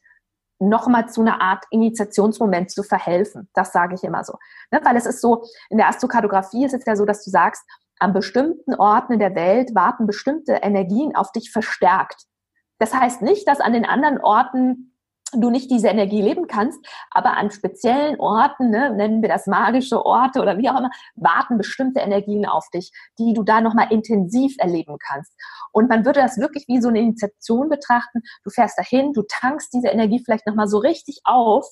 nochmal 0.60 1.10
zu 1.10 1.22
einer 1.22 1.42
Art 1.42 1.66
Initiationsmoment 1.72 2.70
zu 2.70 2.84
verhelfen. 2.84 3.50
Das 3.54 3.74
sage 3.74 3.96
ich 3.96 4.04
immer 4.04 4.24
so. 4.24 4.34
Ne? 4.72 4.80
Weil 4.84 4.96
es 4.96 5.06
ist 5.06 5.20
so, 5.20 5.44
in 5.70 5.78
der 5.78 5.88
Astrokartografie 5.88 6.66
ist 6.66 6.74
es 6.74 6.86
ja 6.86 6.96
so, 6.96 7.04
dass 7.04 7.24
du 7.24 7.32
sagst, 7.32 7.64
an 8.02 8.14
bestimmten 8.14 8.74
Orten 8.76 9.20
der 9.20 9.36
Welt 9.36 9.76
warten 9.76 10.08
bestimmte 10.08 10.54
Energien 10.54 11.16
auf 11.16 11.32
dich 11.32 11.52
verstärkt. 11.52 12.26
Das 12.80 12.94
heißt 12.94 13.22
nicht, 13.22 13.48
dass 13.48 13.60
an 13.60 13.74
den 13.74 13.86
anderen 13.86 14.20
Orten 14.20 14.98
du 15.34 15.50
nicht 15.50 15.72
diese 15.72 15.88
Energie 15.88 16.22
leben 16.22 16.48
kannst, 16.48 16.80
aber 17.12 17.38
an 17.38 17.52
speziellen 17.52 18.20
Orten, 18.20 18.70
ne, 18.70 18.94
nennen 18.94 19.22
wir 19.22 19.30
das 19.30 19.48
magische 19.48 20.04
Orte 20.06 20.42
oder 20.42 20.58
wie 20.58 20.68
auch 20.70 20.78
immer, 20.78 20.90
warten 21.16 21.58
bestimmte 21.58 22.02
Energien 22.02 22.46
auf 22.46 22.68
dich, 22.74 22.92
die 23.20 23.34
du 23.34 23.44
da 23.44 23.62
nochmal 23.62 23.92
intensiv 23.92 24.56
erleben 24.58 24.98
kannst. 25.00 25.32
Und 25.72 25.88
man 25.88 26.04
würde 26.04 26.22
das 26.22 26.38
wirklich 26.38 26.66
wie 26.68 26.82
so 26.82 26.90
eine 26.90 27.00
Initiation 27.00 27.70
betrachten. 27.70 28.22
Du 28.44 28.50
fährst 28.50 28.78
dahin, 28.78 29.14
du 29.14 29.22
tankst 29.22 29.72
diese 29.74 29.88
Energie 29.88 30.22
vielleicht 30.24 30.48
nochmal 30.48 30.68
so 30.68 30.80
richtig 30.80 31.22
auf 31.24 31.66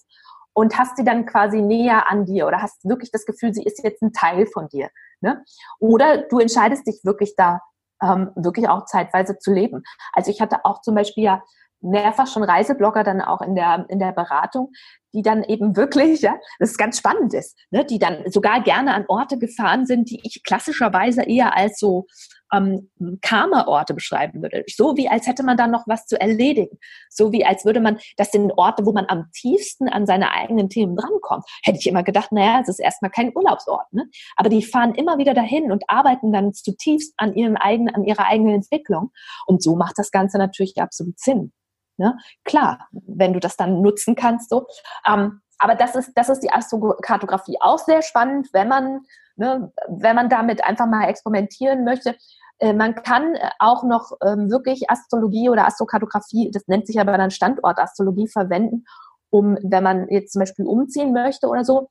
und 0.60 0.78
hast 0.78 0.98
sie 0.98 1.06
dann 1.06 1.26
quasi 1.26 1.62
näher 1.62 2.12
an 2.12 2.26
dir 2.26 2.46
oder 2.46 2.62
hast 2.62 2.84
wirklich 2.84 3.12
das 3.12 3.26
Gefühl, 3.26 3.54
sie 3.54 3.64
ist 3.64 3.82
jetzt 3.82 4.02
ein 4.02 4.12
Teil 4.12 4.46
von 4.46 4.68
dir. 4.68 4.90
Ne? 5.22 5.42
Oder 5.80 6.24
du 6.28 6.40
entscheidest 6.40 6.86
dich 6.86 7.00
wirklich 7.06 7.34
da 7.38 7.62
ähm, 8.04 8.32
wirklich 8.36 8.68
auch 8.68 8.84
zeitweise 8.84 9.38
zu 9.38 9.54
leben. 9.54 9.84
Also 10.12 10.32
ich 10.32 10.42
hatte 10.42 10.66
auch 10.66 10.82
zum 10.82 10.96
Beispiel 10.96 11.24
ja 11.24 11.44
mehrfach 11.80 12.28
schon 12.28 12.44
Reiseblogger 12.44 13.06
dann 13.06 13.22
auch 13.22 13.42
in 13.42 13.56
der, 13.56 13.86
in 13.88 14.00
der 14.00 14.12
Beratung, 14.12 14.74
die 15.14 15.22
dann 15.22 15.46
eben 15.46 15.76
wirklich, 15.78 16.24
ja, 16.24 16.36
das 16.60 16.72
ist 16.72 16.78
ganz 16.78 16.98
spannend 16.98 17.34
ist, 17.34 17.58
ne, 17.72 17.86
die 17.86 17.98
dann 17.98 18.30
sogar 18.30 18.62
gerne 18.62 18.94
an 18.94 19.06
Orte 19.08 19.40
gefahren 19.40 19.86
sind, 19.86 20.10
die 20.10 20.20
ich 20.26 20.44
klassischerweise 20.44 21.24
eher 21.24 21.56
als 21.56 21.80
so 21.80 22.06
ähm, 22.54 22.90
Karma-Orte 23.22 23.94
beschreiben 23.94 24.42
würde. 24.42 24.64
So 24.68 24.98
wie 24.98 25.10
als 25.10 25.28
hätte 25.28 25.44
man 25.44 25.58
da 25.58 25.68
noch 25.68 25.88
was 25.88 26.06
zu 26.06 26.20
erledigen. 26.20 26.78
So 27.10 27.32
wie 27.32 27.46
als 27.46 27.66
würde 27.66 27.80
man, 27.80 28.00
das 28.18 28.32
sind 28.32 28.52
Orte, 28.58 28.86
wo 28.86 28.92
man 28.92 29.06
am 29.08 29.30
tiefsten 29.32 29.88
an 29.90 30.06
seine 30.06 30.32
eigenen 30.32 30.70
Themen 30.70 30.96
drankommt. 30.96 31.46
Hätte 31.64 31.80
ich 31.80 31.88
immer 31.88 32.04
gedacht, 32.04 32.32
naja, 32.32 32.60
es 32.62 32.70
ist 32.70 32.80
erstmal 32.80 33.12
kein 33.12 33.36
Urlaubsort. 33.36 33.92
Ne? 33.92 34.10
Aber 34.36 34.50
die 34.50 34.64
fahren 34.64 34.96
immer 34.96 35.18
wieder 35.18 35.34
dahin 35.34 35.72
und 35.72 35.84
arbeiten 35.88 36.32
dann 36.32 36.54
zutiefst 36.54 37.14
an 37.18 37.34
ihren 37.36 37.58
eigenen, 37.58 37.94
an 37.94 38.04
ihrer 38.04 38.26
eigenen 38.26 38.56
Entwicklung. 38.56 39.12
Und 39.46 39.64
so 39.64 39.76
macht 39.76 39.98
das 39.98 40.12
Ganze 40.12 40.38
natürlich 40.38 40.78
absolut 40.78 41.20
Sinn. 41.20 41.52
Ne? 41.98 42.18
Klar, 42.46 42.88
wenn 42.92 43.34
du 43.34 43.40
das 43.40 43.58
dann 43.58 43.82
nutzen 43.82 44.16
kannst, 44.16 44.50
so. 44.50 44.66
Ähm, 45.06 45.42
aber 45.60 45.76
das 45.76 45.96
ist, 45.96 46.14
das 46.16 46.30
ist 46.30 46.40
die 46.40 46.52
Astrokartografie 46.52 47.58
auch 47.60 47.80
sehr 47.80 48.02
spannend, 48.02 48.50
wenn 48.54 48.70
man, 48.70 49.02
ne, 49.36 49.72
wenn 49.88 50.16
man 50.16 50.30
damit 50.30 50.64
einfach 50.64 50.88
mal 50.88 51.08
experimentieren 51.08 51.84
möchte. 51.84 52.16
Äh, 52.60 52.74
man 52.74 52.96
kann 52.96 53.38
auch 53.60 53.84
noch 53.84 54.14
ähm, 54.26 54.50
wirklich 54.50 54.90
Astrologie 54.90 55.50
oder 55.50 55.68
Astrokartografie, 55.68 56.50
das 56.52 56.68
nennt 56.68 56.88
sich 56.88 57.00
aber 57.00 57.18
dann 57.18 57.30
Standortastrologie, 57.30 58.30
verwenden, 58.30 58.86
um, 59.30 59.58
wenn 59.62 59.84
man 59.84 60.08
jetzt 60.10 60.34
zum 60.34 60.40
Beispiel 60.40 60.66
umziehen 60.66 61.14
möchte 61.14 61.48
oder 61.48 61.64
so. 61.64 61.90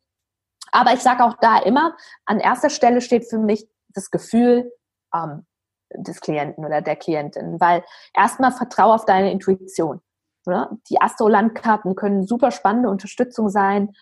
Aber 0.73 0.93
ich 0.93 1.01
sage 1.01 1.25
auch 1.25 1.37
da 1.41 1.59
immer, 1.59 1.95
an 2.25 2.41
erster 2.41 2.71
Stelle 2.71 3.01
steht 3.01 3.29
für 3.29 3.39
mich 3.39 3.69
das 3.89 4.11
Gefühl 4.11 4.73
ähm, 5.15 5.47
des 5.95 6.21
Klienten 6.21 6.65
oder 6.65 6.83
der 6.83 6.97
Klientin, 6.97 7.61
weil 7.61 7.85
erstmal 8.15 8.53
vertraue 8.53 8.95
auf 8.95 9.05
deine 9.05 9.31
Intuition. 9.31 10.01
Oder? 10.49 10.71
Die 10.91 11.01
Astro-Landkarten 11.01 11.95
können 11.95 12.27
super 12.27 12.51
spannende 12.51 12.89
Unterstützung 12.89 13.51
sein, 13.51 13.95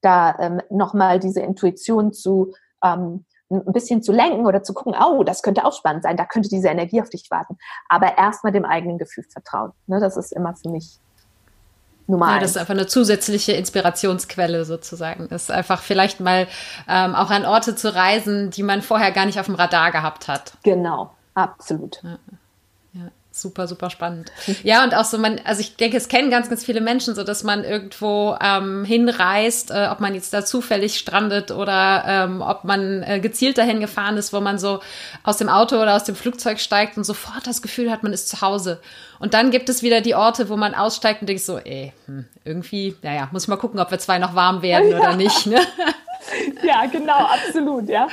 da 0.00 0.36
ähm, 0.38 0.60
nochmal 0.70 1.20
diese 1.20 1.40
Intuition 1.40 2.12
zu 2.12 2.54
ähm, 2.82 3.24
ein 3.50 3.72
bisschen 3.72 4.02
zu 4.02 4.10
lenken 4.10 4.46
oder 4.46 4.62
zu 4.62 4.72
gucken, 4.72 4.94
oh, 4.98 5.22
das 5.22 5.42
könnte 5.42 5.64
auch 5.64 5.72
spannend 5.72 6.02
sein, 6.02 6.16
da 6.16 6.24
könnte 6.24 6.48
diese 6.48 6.68
Energie 6.68 7.00
auf 7.00 7.10
dich 7.10 7.30
warten. 7.30 7.56
Aber 7.88 8.16
erstmal 8.16 8.52
dem 8.52 8.64
eigenen 8.64 8.98
Gefühl 8.98 9.24
vertrauen. 9.30 9.72
Ne, 9.86 10.00
das 10.00 10.16
ist 10.16 10.32
immer 10.32 10.56
für 10.56 10.70
mich 10.70 10.98
Nummer 12.06 12.34
ja, 12.34 12.38
das 12.38 12.50
ist 12.50 12.56
einfach 12.58 12.74
eine 12.74 12.86
zusätzliche 12.86 13.52
Inspirationsquelle 13.52 14.64
sozusagen. 14.64 15.28
Das 15.30 15.44
ist 15.44 15.50
einfach 15.50 15.80
vielleicht 15.80 16.20
mal 16.20 16.46
ähm, 16.86 17.14
auch 17.14 17.30
an 17.30 17.46
Orte 17.46 17.76
zu 17.76 17.94
reisen, 17.94 18.50
die 18.50 18.62
man 18.62 18.82
vorher 18.82 19.10
gar 19.10 19.24
nicht 19.24 19.40
auf 19.40 19.46
dem 19.46 19.54
Radar 19.54 19.90
gehabt 19.90 20.28
hat. 20.28 20.52
Genau, 20.62 21.14
absolut. 21.34 22.02
Ja. 22.02 22.18
Super, 23.36 23.66
super 23.66 23.90
spannend. 23.90 24.30
Ja, 24.62 24.84
und 24.84 24.94
auch 24.94 25.04
so, 25.04 25.18
man, 25.18 25.40
also 25.44 25.60
ich 25.60 25.74
denke, 25.74 25.96
es 25.96 26.06
kennen 26.06 26.30
ganz, 26.30 26.48
ganz 26.48 26.64
viele 26.64 26.80
Menschen, 26.80 27.16
so 27.16 27.24
dass 27.24 27.42
man 27.42 27.64
irgendwo 27.64 28.36
ähm, 28.40 28.84
hinreist, 28.84 29.72
äh, 29.72 29.88
ob 29.90 29.98
man 29.98 30.14
jetzt 30.14 30.32
da 30.32 30.44
zufällig 30.44 30.96
strandet 30.96 31.50
oder 31.50 32.04
ähm, 32.06 32.42
ob 32.42 32.62
man 32.62 33.02
äh, 33.02 33.18
gezielt 33.18 33.58
dahin 33.58 33.80
gefahren 33.80 34.16
ist, 34.16 34.32
wo 34.32 34.40
man 34.40 34.58
so 34.58 34.78
aus 35.24 35.36
dem 35.36 35.48
Auto 35.48 35.82
oder 35.82 35.96
aus 35.96 36.04
dem 36.04 36.14
Flugzeug 36.14 36.60
steigt 36.60 36.96
und 36.96 37.02
sofort 37.02 37.44
das 37.44 37.60
Gefühl 37.60 37.90
hat, 37.90 38.04
man 38.04 38.12
ist 38.12 38.28
zu 38.28 38.40
Hause. 38.40 38.80
Und 39.18 39.34
dann 39.34 39.50
gibt 39.50 39.68
es 39.68 39.82
wieder 39.82 40.00
die 40.00 40.14
Orte, 40.14 40.48
wo 40.48 40.56
man 40.56 40.72
aussteigt 40.72 41.20
und 41.20 41.26
denkt 41.26 41.42
so, 41.42 41.58
ey, 41.58 41.92
hm, 42.06 42.26
irgendwie, 42.44 42.94
naja, 43.02 43.28
muss 43.32 43.42
ich 43.42 43.48
mal 43.48 43.56
gucken, 43.56 43.80
ob 43.80 43.90
wir 43.90 43.98
zwei 43.98 44.18
noch 44.18 44.36
warm 44.36 44.62
werden 44.62 44.90
ja. 44.90 44.98
oder 44.98 45.16
nicht. 45.16 45.46
Ne? 45.46 45.60
Ja, 46.62 46.86
genau, 46.86 47.18
absolut, 47.26 47.86
ja. 47.86 48.08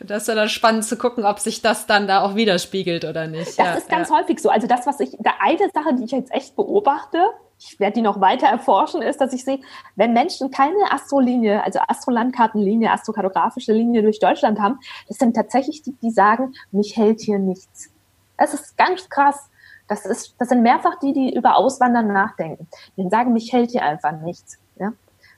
Das 0.00 0.22
ist 0.22 0.28
ja 0.28 0.34
dann 0.34 0.48
spannend 0.48 0.84
zu 0.84 0.96
gucken, 0.96 1.24
ob 1.24 1.38
sich 1.38 1.62
das 1.62 1.86
dann 1.86 2.06
da 2.06 2.22
auch 2.22 2.34
widerspiegelt 2.34 3.04
oder 3.04 3.26
nicht. 3.26 3.48
Das 3.48 3.56
ja, 3.56 3.74
ist 3.74 3.88
ganz 3.88 4.10
ja. 4.10 4.16
häufig 4.16 4.40
so. 4.40 4.48
Also 4.48 4.66
das, 4.66 4.86
was 4.86 5.00
ich, 5.00 5.16
da 5.18 5.32
eine 5.40 5.70
Sache, 5.74 5.94
die 5.94 6.04
ich 6.04 6.12
jetzt 6.12 6.32
echt 6.32 6.56
beobachte, 6.56 7.18
ich 7.58 7.80
werde 7.80 7.94
die 7.94 8.02
noch 8.02 8.20
weiter 8.20 8.46
erforschen, 8.46 9.02
ist, 9.02 9.20
dass 9.20 9.32
ich 9.32 9.44
sehe, 9.44 9.60
wenn 9.96 10.12
Menschen 10.12 10.50
keine 10.50 10.92
Astrolinie, 10.92 11.62
also 11.64 11.80
Astrolandkartenlinie, 11.86 12.90
astrokartografische 12.90 13.72
Linie 13.72 14.02
durch 14.02 14.20
Deutschland 14.20 14.60
haben, 14.60 14.78
das 15.08 15.18
sind 15.18 15.34
tatsächlich 15.34 15.82
die, 15.82 15.92
die 16.00 16.10
sagen, 16.10 16.54
mich 16.70 16.96
hält 16.96 17.20
hier 17.20 17.38
nichts. 17.38 17.90
Das 18.36 18.54
ist 18.54 18.76
ganz 18.76 19.08
krass. 19.08 19.50
Das, 19.88 20.04
ist, 20.06 20.34
das 20.38 20.50
sind 20.50 20.62
mehrfach 20.62 20.98
die, 21.00 21.12
die 21.12 21.34
über 21.34 21.56
Auswandern 21.56 22.08
nachdenken. 22.08 22.68
Die 22.96 23.08
sagen, 23.08 23.32
mich 23.32 23.52
hält 23.52 23.70
hier 23.70 23.82
einfach 23.82 24.12
nichts. 24.12 24.58
Ja? 24.78 24.92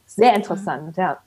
Sehr 0.06 0.34
interessant, 0.34 0.96
ja. 0.96 1.18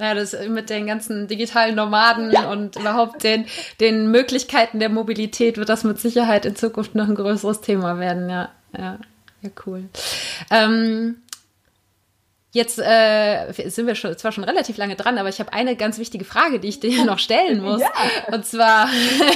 Ja, 0.00 0.14
das 0.14 0.34
mit 0.48 0.70
den 0.70 0.86
ganzen 0.86 1.28
digitalen 1.28 1.74
Nomaden 1.76 2.30
ja. 2.30 2.50
und 2.50 2.76
überhaupt 2.76 3.22
den, 3.22 3.44
den 3.80 4.10
Möglichkeiten 4.10 4.80
der 4.80 4.88
Mobilität 4.88 5.58
wird 5.58 5.68
das 5.68 5.84
mit 5.84 6.00
Sicherheit 6.00 6.46
in 6.46 6.56
Zukunft 6.56 6.94
noch 6.94 7.06
ein 7.06 7.14
größeres 7.14 7.60
Thema 7.60 7.98
werden, 7.98 8.30
ja. 8.30 8.48
Ja, 8.76 8.98
ja 9.42 9.50
cool. 9.66 9.84
Ähm, 10.50 11.16
Jetzt 12.52 12.80
äh, 12.80 13.52
sind 13.52 13.86
wir 13.86 13.94
schon, 13.94 14.18
zwar 14.18 14.32
schon 14.32 14.42
relativ 14.42 14.76
lange 14.76 14.96
dran, 14.96 15.18
aber 15.18 15.28
ich 15.28 15.38
habe 15.38 15.52
eine 15.52 15.76
ganz 15.76 15.98
wichtige 15.98 16.24
Frage, 16.24 16.58
die 16.58 16.66
ich 16.66 16.80
dir 16.80 17.04
noch 17.04 17.20
stellen 17.20 17.62
muss. 17.62 17.80
Ja. 17.80 17.88
Und 18.32 18.44
zwar, 18.44 18.88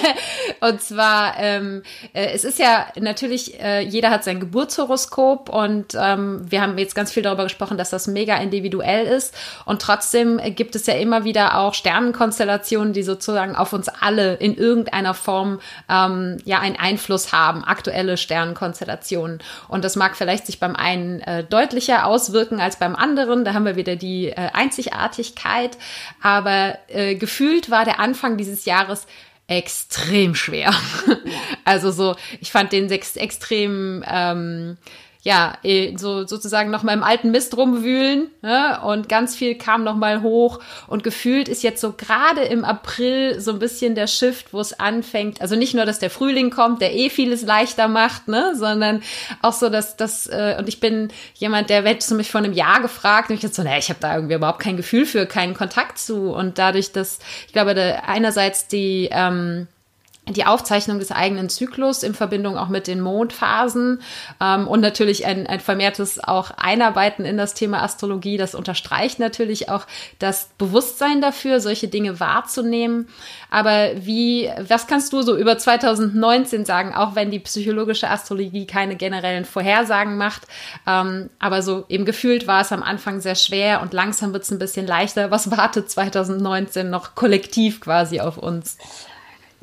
und 0.60 0.82
zwar, 0.82 1.34
ähm, 1.38 1.84
äh, 2.12 2.32
es 2.32 2.42
ist 2.42 2.58
ja 2.58 2.88
natürlich, 2.98 3.60
äh, 3.60 3.82
jeder 3.82 4.10
hat 4.10 4.24
sein 4.24 4.40
Geburtshoroskop 4.40 5.48
und 5.48 5.94
ähm, 5.96 6.44
wir 6.50 6.60
haben 6.60 6.76
jetzt 6.76 6.96
ganz 6.96 7.12
viel 7.12 7.22
darüber 7.22 7.44
gesprochen, 7.44 7.78
dass 7.78 7.90
das 7.90 8.08
mega 8.08 8.36
individuell 8.38 9.06
ist. 9.06 9.32
Und 9.64 9.80
trotzdem 9.80 10.40
gibt 10.56 10.74
es 10.74 10.86
ja 10.86 10.94
immer 10.94 11.22
wieder 11.22 11.58
auch 11.60 11.74
Sternenkonstellationen, 11.74 12.94
die 12.94 13.04
sozusagen 13.04 13.54
auf 13.54 13.72
uns 13.72 13.88
alle 13.88 14.34
in 14.34 14.56
irgendeiner 14.56 15.14
Form 15.14 15.60
ähm, 15.88 16.38
ja 16.44 16.58
einen 16.58 16.76
Einfluss 16.76 17.32
haben, 17.32 17.62
aktuelle 17.62 18.16
Sternenkonstellationen. 18.16 19.38
Und 19.68 19.84
das 19.84 19.94
mag 19.94 20.16
vielleicht 20.16 20.46
sich 20.46 20.58
beim 20.58 20.74
einen 20.74 21.20
äh, 21.20 21.44
deutlicher 21.44 22.06
auswirken 22.06 22.58
als 22.58 22.74
beim 22.74 22.96
anderen. 22.96 23.03
Da 23.44 23.54
haben 23.54 23.66
wir 23.66 23.76
wieder 23.76 23.96
die 23.96 24.28
äh, 24.28 24.50
Einzigartigkeit. 24.52 25.76
Aber 26.22 26.78
äh, 26.88 27.14
gefühlt 27.14 27.70
war 27.70 27.84
der 27.84 28.00
Anfang 28.00 28.36
dieses 28.36 28.64
Jahres 28.64 29.06
extrem 29.46 30.34
schwer. 30.34 30.72
also 31.64 31.90
so, 31.90 32.16
ich 32.40 32.50
fand 32.50 32.72
den 32.72 32.88
sechs 32.88 33.16
extrem 33.16 34.02
ähm, 34.08 34.78
ja, 35.24 35.54
eh, 35.62 35.96
so 35.96 36.26
sozusagen 36.26 36.70
noch 36.70 36.82
mal 36.82 36.92
im 36.92 37.02
alten 37.02 37.30
Mist 37.30 37.56
rumwühlen 37.56 38.30
ne? 38.42 38.78
und 38.84 39.08
ganz 39.08 39.34
viel 39.34 39.56
kam 39.56 39.82
noch 39.82 39.96
mal 39.96 40.20
hoch. 40.20 40.60
Und 40.86 41.02
gefühlt 41.02 41.48
ist 41.48 41.62
jetzt 41.62 41.80
so 41.80 41.92
gerade 41.92 42.42
im 42.42 42.62
April 42.62 43.40
so 43.40 43.52
ein 43.52 43.58
bisschen 43.58 43.94
der 43.94 44.06
Shift, 44.06 44.52
wo 44.52 44.60
es 44.60 44.78
anfängt, 44.78 45.40
also 45.40 45.56
nicht 45.56 45.74
nur, 45.74 45.86
dass 45.86 45.98
der 45.98 46.10
Frühling 46.10 46.50
kommt, 46.50 46.82
der 46.82 46.94
eh 46.94 47.08
vieles 47.08 47.42
leichter 47.42 47.88
macht, 47.88 48.28
ne, 48.28 48.52
sondern 48.54 49.02
auch 49.40 49.54
so, 49.54 49.70
dass 49.70 49.96
das 49.96 50.26
äh, 50.26 50.56
und 50.58 50.68
ich 50.68 50.78
bin 50.78 51.08
jemand, 51.34 51.70
der 51.70 51.82
du 51.82 52.14
mich 52.16 52.30
vor 52.30 52.42
einem 52.42 52.52
Jahr 52.52 52.82
gefragt 52.82 53.30
und 53.30 53.36
ich 53.36 53.42
jetzt 53.42 53.54
so, 53.54 53.62
naja, 53.62 53.78
ich 53.78 53.88
habe 53.88 54.00
da 54.00 54.14
irgendwie 54.14 54.34
überhaupt 54.34 54.60
kein 54.60 54.76
Gefühl 54.76 55.06
für, 55.06 55.24
keinen 55.24 55.54
Kontakt 55.54 55.98
zu. 55.98 56.34
Und 56.34 56.58
dadurch, 56.58 56.92
dass 56.92 57.18
ich 57.46 57.52
glaube, 57.54 57.74
da 57.74 58.02
einerseits 58.06 58.68
die 58.68 59.08
ähm, 59.10 59.68
die 60.26 60.46
Aufzeichnung 60.46 60.98
des 60.98 61.12
eigenen 61.12 61.50
Zyklus 61.50 62.02
in 62.02 62.14
Verbindung 62.14 62.56
auch 62.56 62.68
mit 62.68 62.86
den 62.86 63.00
Mondphasen 63.00 64.00
ähm, 64.40 64.66
und 64.66 64.80
natürlich 64.80 65.26
ein, 65.26 65.46
ein 65.46 65.60
vermehrtes 65.60 66.18
auch 66.22 66.50
Einarbeiten 66.56 67.26
in 67.26 67.36
das 67.36 67.52
Thema 67.52 67.82
Astrologie. 67.82 68.38
Das 68.38 68.54
unterstreicht 68.54 69.18
natürlich 69.18 69.68
auch 69.68 69.86
das 70.18 70.48
Bewusstsein 70.56 71.20
dafür, 71.20 71.60
solche 71.60 71.88
Dinge 71.88 72.20
wahrzunehmen. 72.20 73.08
Aber 73.50 73.90
wie, 73.96 74.50
was 74.66 74.86
kannst 74.86 75.12
du 75.12 75.20
so 75.20 75.36
über 75.36 75.58
2019 75.58 76.64
sagen, 76.64 76.94
auch 76.94 77.14
wenn 77.14 77.30
die 77.30 77.40
psychologische 77.40 78.08
Astrologie 78.08 78.66
keine 78.66 78.96
generellen 78.96 79.44
Vorhersagen 79.44 80.16
macht? 80.16 80.46
Ähm, 80.86 81.28
aber 81.38 81.60
so 81.60 81.84
eben 81.90 82.06
gefühlt 82.06 82.46
war 82.46 82.62
es 82.62 82.72
am 82.72 82.82
Anfang 82.82 83.20
sehr 83.20 83.34
schwer 83.34 83.82
und 83.82 83.92
langsam 83.92 84.32
wird 84.32 84.44
es 84.44 84.50
ein 84.50 84.58
bisschen 84.58 84.86
leichter. 84.86 85.30
Was 85.30 85.50
wartet 85.50 85.90
2019 85.90 86.88
noch 86.88 87.14
kollektiv 87.14 87.82
quasi 87.82 88.20
auf 88.20 88.38
uns? 88.38 88.78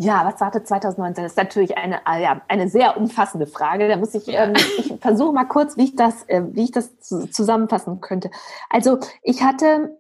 Ja, 0.03 0.25
was 0.25 0.41
wartet 0.41 0.67
2019? 0.67 1.23
Das 1.23 1.33
ist 1.33 1.37
natürlich 1.37 1.77
eine, 1.77 2.07
ah 2.07 2.17
ja, 2.17 2.41
eine 2.47 2.67
sehr 2.67 2.97
umfassende 2.97 3.45
Frage. 3.45 3.87
Da 3.87 3.97
muss 3.97 4.15
ich, 4.15 4.27
ähm, 4.29 4.53
ich 4.79 4.93
versuche 4.99 5.31
mal 5.31 5.45
kurz, 5.45 5.77
wie 5.77 5.83
ich 5.83 5.95
das, 5.95 6.23
äh, 6.27 6.41
wie 6.53 6.63
ich 6.63 6.71
das 6.71 6.97
zusammenfassen 6.99 8.01
könnte. 8.01 8.31
Also 8.67 8.97
ich 9.21 9.43
hatte, 9.43 9.95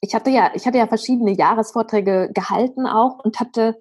ich 0.00 0.14
hatte 0.14 0.30
ja, 0.30 0.50
ich 0.54 0.66
hatte 0.66 0.78
ja 0.78 0.86
verschiedene 0.86 1.32
Jahresvorträge 1.32 2.30
gehalten 2.32 2.86
auch 2.86 3.22
und 3.22 3.38
hatte, 3.38 3.78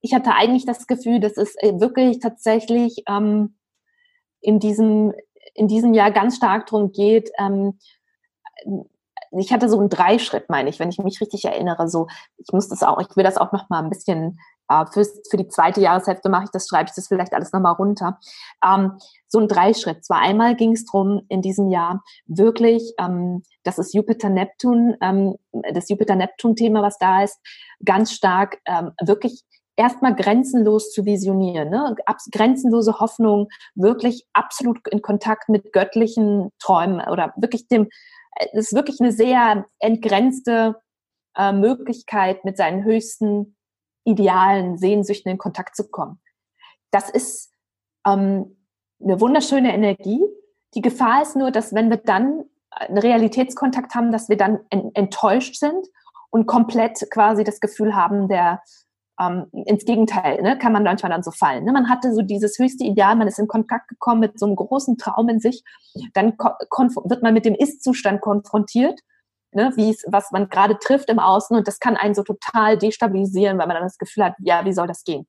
ich 0.00 0.14
hatte 0.14 0.32
eigentlich 0.32 0.64
das 0.64 0.86
Gefühl, 0.86 1.18
dass 1.18 1.36
es 1.36 1.56
äh, 1.56 1.80
wirklich 1.80 2.20
tatsächlich 2.20 3.02
ähm, 3.08 3.56
in 4.40 4.60
diesem, 4.60 5.12
in 5.54 5.66
diesem 5.66 5.92
Jahr 5.92 6.12
ganz 6.12 6.36
stark 6.36 6.66
darum 6.66 6.92
geht, 6.92 7.32
ähm, 7.36 7.80
ich 9.32 9.52
hatte 9.52 9.68
so 9.68 9.78
einen 9.78 9.88
Dreischritt, 9.88 10.50
meine 10.50 10.68
ich, 10.68 10.78
wenn 10.78 10.90
ich 10.90 10.98
mich 10.98 11.20
richtig 11.20 11.44
erinnere. 11.44 11.88
So, 11.88 12.06
ich 12.36 12.52
muss 12.52 12.68
das 12.68 12.82
auch, 12.82 13.00
ich 13.00 13.16
will 13.16 13.24
das 13.24 13.38
auch 13.38 13.52
noch 13.52 13.68
mal 13.70 13.82
ein 13.82 13.88
bisschen 13.88 14.38
äh, 14.72 14.86
für, 14.92 15.36
die 15.36 15.48
zweite 15.48 15.80
Jahreshälfte 15.80 16.28
mache 16.28 16.44
ich 16.44 16.50
das, 16.50 16.66
schreibe 16.68 16.88
ich 16.88 16.94
das 16.94 17.08
vielleicht 17.08 17.34
alles 17.34 17.52
noch 17.52 17.60
mal 17.60 17.72
runter. 17.72 18.18
Ähm, 18.64 18.98
so 19.28 19.38
ein 19.38 19.48
Dreischritt. 19.48 20.04
Zwar 20.04 20.20
einmal 20.20 20.56
ging 20.56 20.72
es 20.72 20.84
darum, 20.84 21.22
in 21.28 21.42
diesem 21.42 21.68
Jahr 21.68 22.02
wirklich, 22.26 22.94
ähm, 22.98 23.42
das 23.64 23.78
ist 23.78 23.94
Jupiter-Neptun, 23.94 24.96
ähm, 25.00 25.36
das 25.72 25.88
Jupiter-Neptun-Thema, 25.88 26.82
was 26.82 26.98
da 26.98 27.22
ist, 27.22 27.38
ganz 27.84 28.12
stark 28.12 28.58
ähm, 28.66 28.92
wirklich 29.02 29.42
erstmal 29.76 30.14
grenzenlos 30.14 30.92
zu 30.92 31.04
visionieren, 31.06 31.70
ne? 31.70 31.96
grenzenlose 32.30 33.00
Hoffnung, 33.00 33.48
wirklich 33.74 34.26
absolut 34.34 34.86
in 34.88 35.00
Kontakt 35.00 35.48
mit 35.48 35.72
göttlichen 35.72 36.50
Träumen 36.58 37.00
oder 37.08 37.32
wirklich 37.36 37.68
dem 37.68 37.88
es 38.52 38.66
ist 38.68 38.74
wirklich 38.74 39.00
eine 39.00 39.12
sehr 39.12 39.66
entgrenzte 39.78 40.80
äh, 41.36 41.52
Möglichkeit, 41.52 42.44
mit 42.44 42.56
seinen 42.56 42.84
höchsten 42.84 43.56
Idealen, 44.04 44.78
Sehnsüchten 44.78 45.30
in 45.30 45.38
Kontakt 45.38 45.76
zu 45.76 45.88
kommen. 45.88 46.20
Das 46.90 47.10
ist 47.10 47.52
ähm, 48.06 48.56
eine 49.02 49.20
wunderschöne 49.20 49.72
Energie. 49.72 50.22
Die 50.74 50.82
Gefahr 50.82 51.22
ist 51.22 51.36
nur, 51.36 51.50
dass 51.50 51.74
wenn 51.74 51.90
wir 51.90 51.98
dann 51.98 52.44
einen 52.70 52.98
Realitätskontakt 52.98 53.94
haben, 53.94 54.12
dass 54.12 54.28
wir 54.28 54.36
dann 54.36 54.60
enttäuscht 54.70 55.56
sind 55.56 55.86
und 56.30 56.46
komplett 56.46 57.06
quasi 57.10 57.44
das 57.44 57.60
Gefühl 57.60 57.94
haben, 57.94 58.28
der 58.28 58.62
ähm, 59.20 59.46
ins 59.52 59.84
Gegenteil, 59.84 60.40
ne, 60.42 60.58
kann 60.58 60.72
man 60.72 60.82
manchmal 60.82 61.10
dann 61.10 61.22
so 61.22 61.30
fallen. 61.30 61.64
Ne? 61.64 61.72
Man 61.72 61.88
hatte 61.88 62.14
so 62.14 62.22
dieses 62.22 62.58
höchste 62.58 62.84
Ideal, 62.84 63.16
man 63.16 63.28
ist 63.28 63.38
in 63.38 63.48
Kontakt 63.48 63.88
gekommen 63.88 64.20
mit 64.20 64.38
so 64.38 64.46
einem 64.46 64.56
großen 64.56 64.96
Traum 64.96 65.28
in 65.28 65.40
sich, 65.40 65.62
dann 66.14 66.32
wird 66.38 67.22
man 67.22 67.34
mit 67.34 67.44
dem 67.44 67.54
Ist-Zustand 67.54 68.20
konfrontiert, 68.20 69.00
ne, 69.52 69.72
wie 69.76 69.90
es, 69.90 70.04
was 70.08 70.30
man 70.30 70.48
gerade 70.48 70.78
trifft 70.78 71.08
im 71.08 71.18
Außen 71.18 71.56
und 71.56 71.68
das 71.68 71.78
kann 71.78 71.96
einen 71.96 72.14
so 72.14 72.22
total 72.22 72.78
destabilisieren, 72.78 73.58
weil 73.58 73.66
man 73.66 73.76
dann 73.76 73.84
das 73.84 73.98
Gefühl 73.98 74.24
hat, 74.24 74.34
ja, 74.38 74.64
wie 74.64 74.72
soll 74.72 74.86
das 74.86 75.04
gehen? 75.04 75.26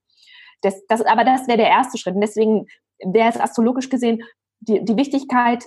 Das, 0.61 0.85
das, 0.87 1.01
aber 1.01 1.23
das 1.23 1.47
wäre 1.47 1.57
der 1.57 1.69
erste 1.69 1.97
Schritt. 1.97 2.15
Und 2.15 2.21
deswegen 2.21 2.65
wäre 3.03 3.29
es 3.29 3.39
astrologisch 3.39 3.89
gesehen 3.89 4.23
die, 4.61 4.83
die 4.83 4.95
Wichtigkeit, 4.95 5.65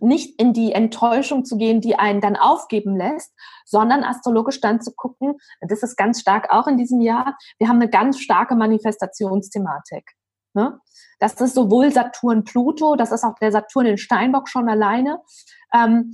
nicht 0.00 0.40
in 0.40 0.52
die 0.52 0.72
Enttäuschung 0.72 1.44
zu 1.44 1.56
gehen, 1.56 1.80
die 1.80 1.96
einen 1.96 2.20
dann 2.20 2.36
aufgeben 2.36 2.96
lässt, 2.96 3.32
sondern 3.64 4.02
astrologisch 4.02 4.60
dann 4.60 4.80
zu 4.80 4.92
gucken, 4.92 5.36
das 5.60 5.82
ist 5.82 5.96
ganz 5.96 6.20
stark 6.20 6.50
auch 6.50 6.66
in 6.66 6.76
diesem 6.76 7.00
Jahr, 7.00 7.36
wir 7.58 7.68
haben 7.68 7.80
eine 7.80 7.88
ganz 7.88 8.18
starke 8.18 8.56
Manifestationsthematik. 8.56 10.10
Ne? 10.54 10.80
Das 11.20 11.40
ist 11.40 11.54
sowohl 11.54 11.92
Saturn, 11.92 12.44
Pluto, 12.44 12.96
das 12.96 13.12
ist 13.12 13.24
auch 13.24 13.34
der 13.40 13.52
Saturn 13.52 13.86
in 13.86 13.98
Steinbock 13.98 14.48
schon 14.48 14.68
alleine. 14.68 15.20
Ähm, 15.72 16.12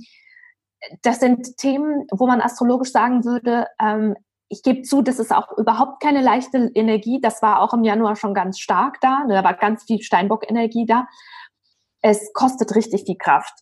das 1.01 1.19
sind 1.19 1.57
Themen, 1.57 2.07
wo 2.11 2.27
man 2.27 2.41
astrologisch 2.41 2.91
sagen 2.91 3.23
würde, 3.23 3.67
ähm, 3.79 4.15
ich 4.49 4.63
gebe 4.63 4.81
zu, 4.81 5.01
das 5.01 5.17
ist 5.17 5.31
auch 5.31 5.57
überhaupt 5.57 6.03
keine 6.03 6.21
leichte 6.21 6.71
Energie. 6.75 7.21
Das 7.21 7.41
war 7.41 7.61
auch 7.61 7.73
im 7.73 7.85
Januar 7.85 8.17
schon 8.17 8.33
ganz 8.33 8.59
stark 8.59 8.99
da. 8.99 9.23
Da 9.29 9.45
war 9.45 9.53
ganz 9.53 9.85
viel 9.85 10.01
Steinbock-Energie 10.01 10.85
da. 10.85 11.07
Es 12.01 12.33
kostet 12.33 12.75
richtig 12.75 13.05
viel 13.05 13.15
Kraft. 13.17 13.53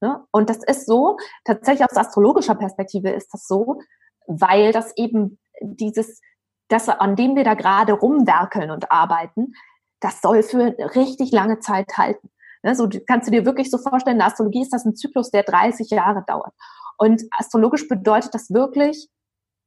Ne? 0.00 0.24
Und 0.30 0.48
das 0.48 0.64
ist 0.64 0.86
so, 0.86 1.18
tatsächlich 1.44 1.84
aus 1.84 1.96
astrologischer 1.96 2.54
Perspektive 2.54 3.10
ist 3.10 3.28
das 3.34 3.46
so, 3.46 3.80
weil 4.26 4.72
das 4.72 4.96
eben 4.96 5.38
dieses, 5.60 6.22
das, 6.68 6.88
an 6.88 7.16
dem 7.16 7.36
wir 7.36 7.44
da 7.44 7.52
gerade 7.52 7.92
rumwerkeln 7.92 8.70
und 8.70 8.90
arbeiten, 8.90 9.52
das 10.00 10.22
soll 10.22 10.42
für 10.42 10.74
richtig 10.94 11.32
lange 11.32 11.58
Zeit 11.58 11.98
halten. 11.98 12.30
Ne? 12.62 12.74
So 12.74 12.88
kannst 13.06 13.28
du 13.28 13.32
dir 13.32 13.44
wirklich 13.44 13.70
so 13.70 13.78
vorstellen, 13.78 14.16
in 14.16 14.20
der 14.20 14.28
Astrologie 14.28 14.62
ist 14.62 14.72
das 14.72 14.84
ein 14.84 14.96
Zyklus, 14.96 15.30
der 15.30 15.42
30 15.42 15.90
Jahre 15.90 16.24
dauert. 16.26 16.52
Und 16.98 17.22
astrologisch 17.30 17.88
bedeutet 17.88 18.34
das 18.34 18.50
wirklich, 18.50 19.08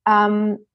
ähm, 0.07 0.65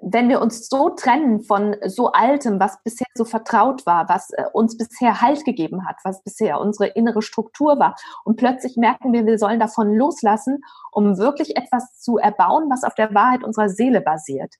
wenn 0.00 0.28
wir 0.28 0.40
uns 0.40 0.68
so 0.68 0.90
trennen 0.90 1.40
von 1.40 1.76
so 1.86 2.12
Altem, 2.12 2.60
was 2.60 2.82
bisher 2.82 3.06
so 3.14 3.24
vertraut 3.24 3.84
war, 3.84 4.08
was 4.08 4.30
äh, 4.30 4.44
uns 4.52 4.76
bisher 4.76 5.20
Halt 5.20 5.44
gegeben 5.44 5.86
hat, 5.86 5.96
was 6.04 6.22
bisher 6.22 6.60
unsere 6.60 6.88
innere 6.90 7.22
Struktur 7.22 7.78
war, 7.78 7.96
und 8.24 8.36
plötzlich 8.36 8.76
merken 8.76 9.12
wir, 9.12 9.26
wir 9.26 9.38
sollen 9.38 9.60
davon 9.60 9.92
loslassen, 9.94 10.60
um 10.92 11.18
wirklich 11.18 11.56
etwas 11.56 11.98
zu 12.00 12.18
erbauen, 12.18 12.70
was 12.70 12.84
auf 12.84 12.94
der 12.94 13.14
Wahrheit 13.14 13.44
unserer 13.44 13.68
Seele 13.68 14.00
basiert. 14.00 14.54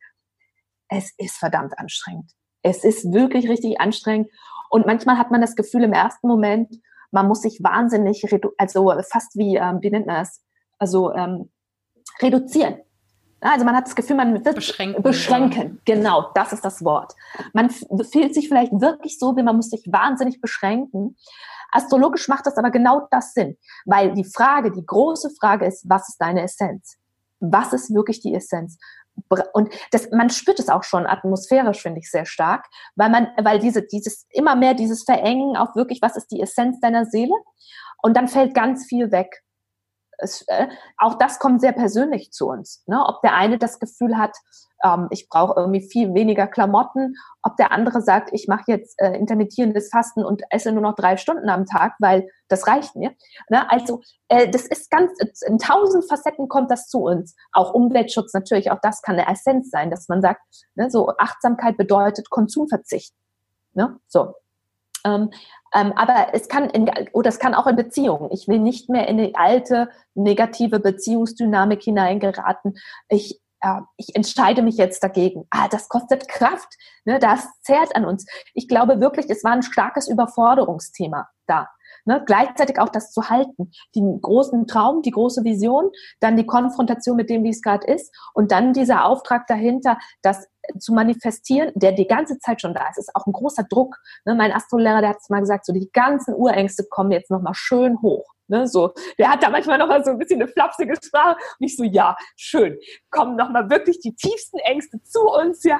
Es 0.88 1.12
ist 1.18 1.36
verdammt 1.36 1.78
anstrengend. 1.78 2.32
Es 2.62 2.82
ist 2.82 3.12
wirklich 3.12 3.48
richtig 3.48 3.80
anstrengend. 3.80 4.30
Und 4.70 4.86
manchmal 4.86 5.18
hat 5.18 5.30
man 5.30 5.40
das 5.40 5.56
Gefühl 5.56 5.84
im 5.84 5.92
ersten 5.92 6.28
Moment, 6.28 6.74
man 7.10 7.26
muss 7.26 7.42
sich 7.42 7.60
wahnsinnig, 7.62 8.24
also 8.58 8.92
fast 9.10 9.36
wie, 9.36 9.56
ähm, 9.56 9.78
wie 9.80 9.90
nennt 9.90 10.06
man 10.06 10.16
das? 10.16 10.44
Also 10.78 11.12
ähm, 11.14 11.50
reduzieren 12.20 12.76
also 13.40 13.64
man 13.64 13.76
hat 13.76 13.86
das 13.86 13.94
Gefühl, 13.94 14.16
man 14.16 14.44
wird 14.44 14.54
beschränken. 14.54 15.02
beschränken. 15.02 15.80
Ja. 15.86 15.94
Genau, 15.94 16.30
das 16.34 16.52
ist 16.52 16.64
das 16.64 16.84
Wort. 16.84 17.14
Man 17.52 17.70
fühlt 17.70 18.34
sich 18.34 18.48
vielleicht 18.48 18.72
wirklich 18.72 19.18
so, 19.18 19.36
wie 19.36 19.42
man 19.42 19.56
muss 19.56 19.70
sich 19.70 19.84
wahnsinnig 19.86 20.40
beschränken. 20.40 21.16
Astrologisch 21.70 22.28
macht 22.28 22.46
das 22.46 22.56
aber 22.56 22.70
genau 22.70 23.06
das 23.10 23.34
Sinn, 23.34 23.56
weil 23.84 24.14
die 24.14 24.24
Frage, 24.24 24.72
die 24.72 24.84
große 24.84 25.30
Frage 25.38 25.66
ist, 25.66 25.88
was 25.88 26.08
ist 26.08 26.18
deine 26.18 26.42
Essenz? 26.42 26.96
Was 27.40 27.72
ist 27.72 27.94
wirklich 27.94 28.20
die 28.20 28.34
Essenz? 28.34 28.78
Und 29.52 29.72
das, 29.90 30.10
man 30.10 30.30
spürt 30.30 30.58
es 30.58 30.68
auch 30.68 30.84
schon 30.84 31.06
atmosphärisch, 31.06 31.82
finde 31.82 32.00
ich, 32.00 32.10
sehr 32.10 32.26
stark, 32.26 32.66
weil 32.96 33.10
man, 33.10 33.28
weil 33.42 33.58
diese, 33.58 33.82
dieses, 33.82 34.26
immer 34.30 34.56
mehr 34.56 34.74
dieses 34.74 35.04
Verengen 35.04 35.56
auf 35.56 35.74
wirklich, 35.74 36.00
was 36.02 36.16
ist 36.16 36.30
die 36.30 36.40
Essenz 36.40 36.80
deiner 36.80 37.04
Seele? 37.06 37.34
Und 38.02 38.16
dann 38.16 38.28
fällt 38.28 38.54
ganz 38.54 38.86
viel 38.86 39.10
weg 39.10 39.42
es, 40.18 40.44
äh, 40.48 40.68
auch 40.98 41.14
das 41.14 41.38
kommt 41.38 41.60
sehr 41.60 41.72
persönlich 41.72 42.32
zu 42.32 42.48
uns. 42.48 42.82
Ne? 42.86 43.02
Ob 43.04 43.22
der 43.22 43.34
eine 43.34 43.58
das 43.58 43.78
Gefühl 43.78 44.18
hat, 44.18 44.36
ähm, 44.84 45.08
ich 45.10 45.28
brauche 45.28 45.58
irgendwie 45.58 45.80
viel 45.80 46.14
weniger 46.14 46.46
Klamotten, 46.46 47.14
ob 47.42 47.56
der 47.56 47.72
andere 47.72 48.02
sagt, 48.02 48.30
ich 48.32 48.48
mache 48.48 48.64
jetzt 48.66 49.00
äh, 49.00 49.16
intermittierendes 49.16 49.90
Fasten 49.90 50.24
und 50.24 50.42
esse 50.50 50.72
nur 50.72 50.82
noch 50.82 50.94
drei 50.94 51.16
Stunden 51.16 51.48
am 51.48 51.66
Tag, 51.66 51.94
weil 51.98 52.28
das 52.48 52.66
reicht 52.66 52.96
mir. 52.96 53.14
Ne? 53.48 53.70
Also 53.70 54.00
äh, 54.28 54.50
das 54.50 54.66
ist 54.66 54.90
ganz, 54.90 55.12
in 55.46 55.58
tausend 55.58 56.08
Facetten 56.08 56.48
kommt 56.48 56.70
das 56.70 56.88
zu 56.88 57.02
uns. 57.02 57.34
Auch 57.52 57.72
Umweltschutz 57.72 58.32
natürlich, 58.34 58.70
auch 58.70 58.80
das 58.82 59.02
kann 59.02 59.18
eine 59.18 59.30
Essenz 59.30 59.70
sein, 59.70 59.90
dass 59.90 60.08
man 60.08 60.20
sagt, 60.20 60.40
ne, 60.74 60.90
so 60.90 61.12
Achtsamkeit 61.18 61.76
bedeutet 61.76 62.30
Konsumverzicht. 62.30 63.14
Ne? 63.74 63.98
So, 64.08 64.34
ähm, 65.04 65.30
ähm, 65.74 65.92
aber 65.96 66.28
es 66.32 66.48
kann 66.48 66.70
in, 66.70 66.90
oder 67.12 67.28
es 67.28 67.38
kann 67.38 67.54
auch 67.54 67.66
in 67.66 67.76
Beziehungen. 67.76 68.30
Ich 68.32 68.48
will 68.48 68.58
nicht 68.58 68.88
mehr 68.88 69.06
in 69.06 69.18
die 69.18 69.34
alte 69.34 69.90
negative 70.14 70.80
Beziehungsdynamik 70.80 71.82
hineingeraten. 71.82 72.78
Ich 73.08 73.40
äh, 73.60 73.80
ich 73.96 74.14
entscheide 74.14 74.62
mich 74.62 74.76
jetzt 74.76 75.02
dagegen. 75.02 75.46
Ah, 75.50 75.68
das 75.68 75.88
kostet 75.88 76.28
Kraft. 76.28 76.68
Ne, 77.04 77.18
das 77.18 77.46
zehrt 77.62 77.94
an 77.96 78.04
uns. 78.04 78.26
Ich 78.54 78.68
glaube 78.68 79.00
wirklich, 79.00 79.28
es 79.28 79.44
war 79.44 79.52
ein 79.52 79.62
starkes 79.62 80.08
Überforderungsthema 80.08 81.28
da. 81.46 81.68
Ne, 82.08 82.22
gleichzeitig 82.24 82.78
auch 82.80 82.88
das 82.88 83.12
zu 83.12 83.28
halten. 83.28 83.70
Den 83.94 84.22
großen 84.22 84.66
Traum, 84.66 85.02
die 85.02 85.10
große 85.10 85.44
Vision, 85.44 85.90
dann 86.20 86.38
die 86.38 86.46
Konfrontation 86.46 87.16
mit 87.16 87.28
dem, 87.28 87.44
wie 87.44 87.50
es 87.50 87.60
gerade 87.60 87.86
ist 87.86 88.10
und 88.32 88.50
dann 88.50 88.72
dieser 88.72 89.04
Auftrag 89.04 89.46
dahinter, 89.46 89.98
das 90.22 90.48
zu 90.78 90.94
manifestieren, 90.94 91.70
der 91.74 91.92
die 91.92 92.06
ganze 92.06 92.38
Zeit 92.38 92.62
schon 92.62 92.72
da 92.72 92.88
ist. 92.88 92.96
ist 92.96 93.14
auch 93.14 93.26
ein 93.26 93.34
großer 93.34 93.64
Druck. 93.64 93.98
Ne, 94.24 94.34
mein 94.34 94.52
Astrolehrer, 94.52 95.02
der 95.02 95.10
hat 95.10 95.18
es 95.20 95.28
mal 95.28 95.40
gesagt, 95.40 95.66
so 95.66 95.74
die 95.74 95.90
ganzen 95.92 96.34
Urängste 96.34 96.86
kommen 96.88 97.10
jetzt 97.10 97.30
nochmal 97.30 97.52
schön 97.54 98.00
hoch. 98.00 98.24
Ne, 98.46 98.66
so, 98.66 98.94
der 99.18 99.30
hat 99.30 99.42
da 99.42 99.50
manchmal 99.50 99.76
noch 99.76 99.88
mal 99.88 100.02
so 100.02 100.12
ein 100.12 100.18
bisschen 100.18 100.40
eine 100.40 100.50
flapsige 100.50 100.94
Sprache 100.96 101.36
und 101.60 101.66
ich 101.66 101.76
so, 101.76 101.84
ja, 101.84 102.16
schön, 102.36 102.78
kommen 103.10 103.36
noch 103.36 103.50
mal 103.50 103.68
wirklich 103.68 104.00
die 104.00 104.14
tiefsten 104.14 104.60
Ängste 104.60 105.02
zu 105.02 105.20
uns, 105.28 105.62
ja. 105.62 105.78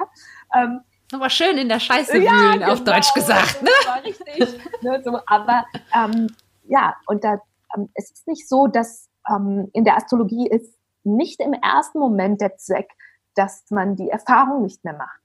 Ähm, 0.55 0.81
Nochmal 1.11 1.29
schön 1.29 1.57
in 1.57 1.69
der 1.69 1.79
Scheiße 1.79 2.13
wühlen, 2.13 2.23
ja, 2.23 2.51
genau, 2.53 2.73
auf 2.73 2.83
Deutsch 2.83 3.13
gesagt. 3.13 3.61
Ne? 3.63 3.69
War 3.85 4.03
richtig. 4.03 4.59
ne, 4.81 5.01
so, 5.03 5.19
aber 5.25 5.65
ähm, 5.95 6.27
ja, 6.65 6.95
und 7.07 7.23
da, 7.23 7.41
ähm, 7.75 7.89
es 7.95 8.11
ist 8.11 8.27
nicht 8.27 8.47
so, 8.47 8.67
dass 8.67 9.09
ähm, 9.27 9.69
in 9.73 9.85
der 9.85 9.97
Astrologie 9.97 10.47
ist 10.47 10.77
nicht 11.03 11.39
im 11.39 11.53
ersten 11.53 11.99
Moment 11.99 12.41
der 12.41 12.57
Zweck, 12.57 12.91
dass 13.35 13.65
man 13.69 13.95
die 13.95 14.09
Erfahrung 14.09 14.61
nicht 14.61 14.83
mehr 14.83 14.93
macht, 14.93 15.19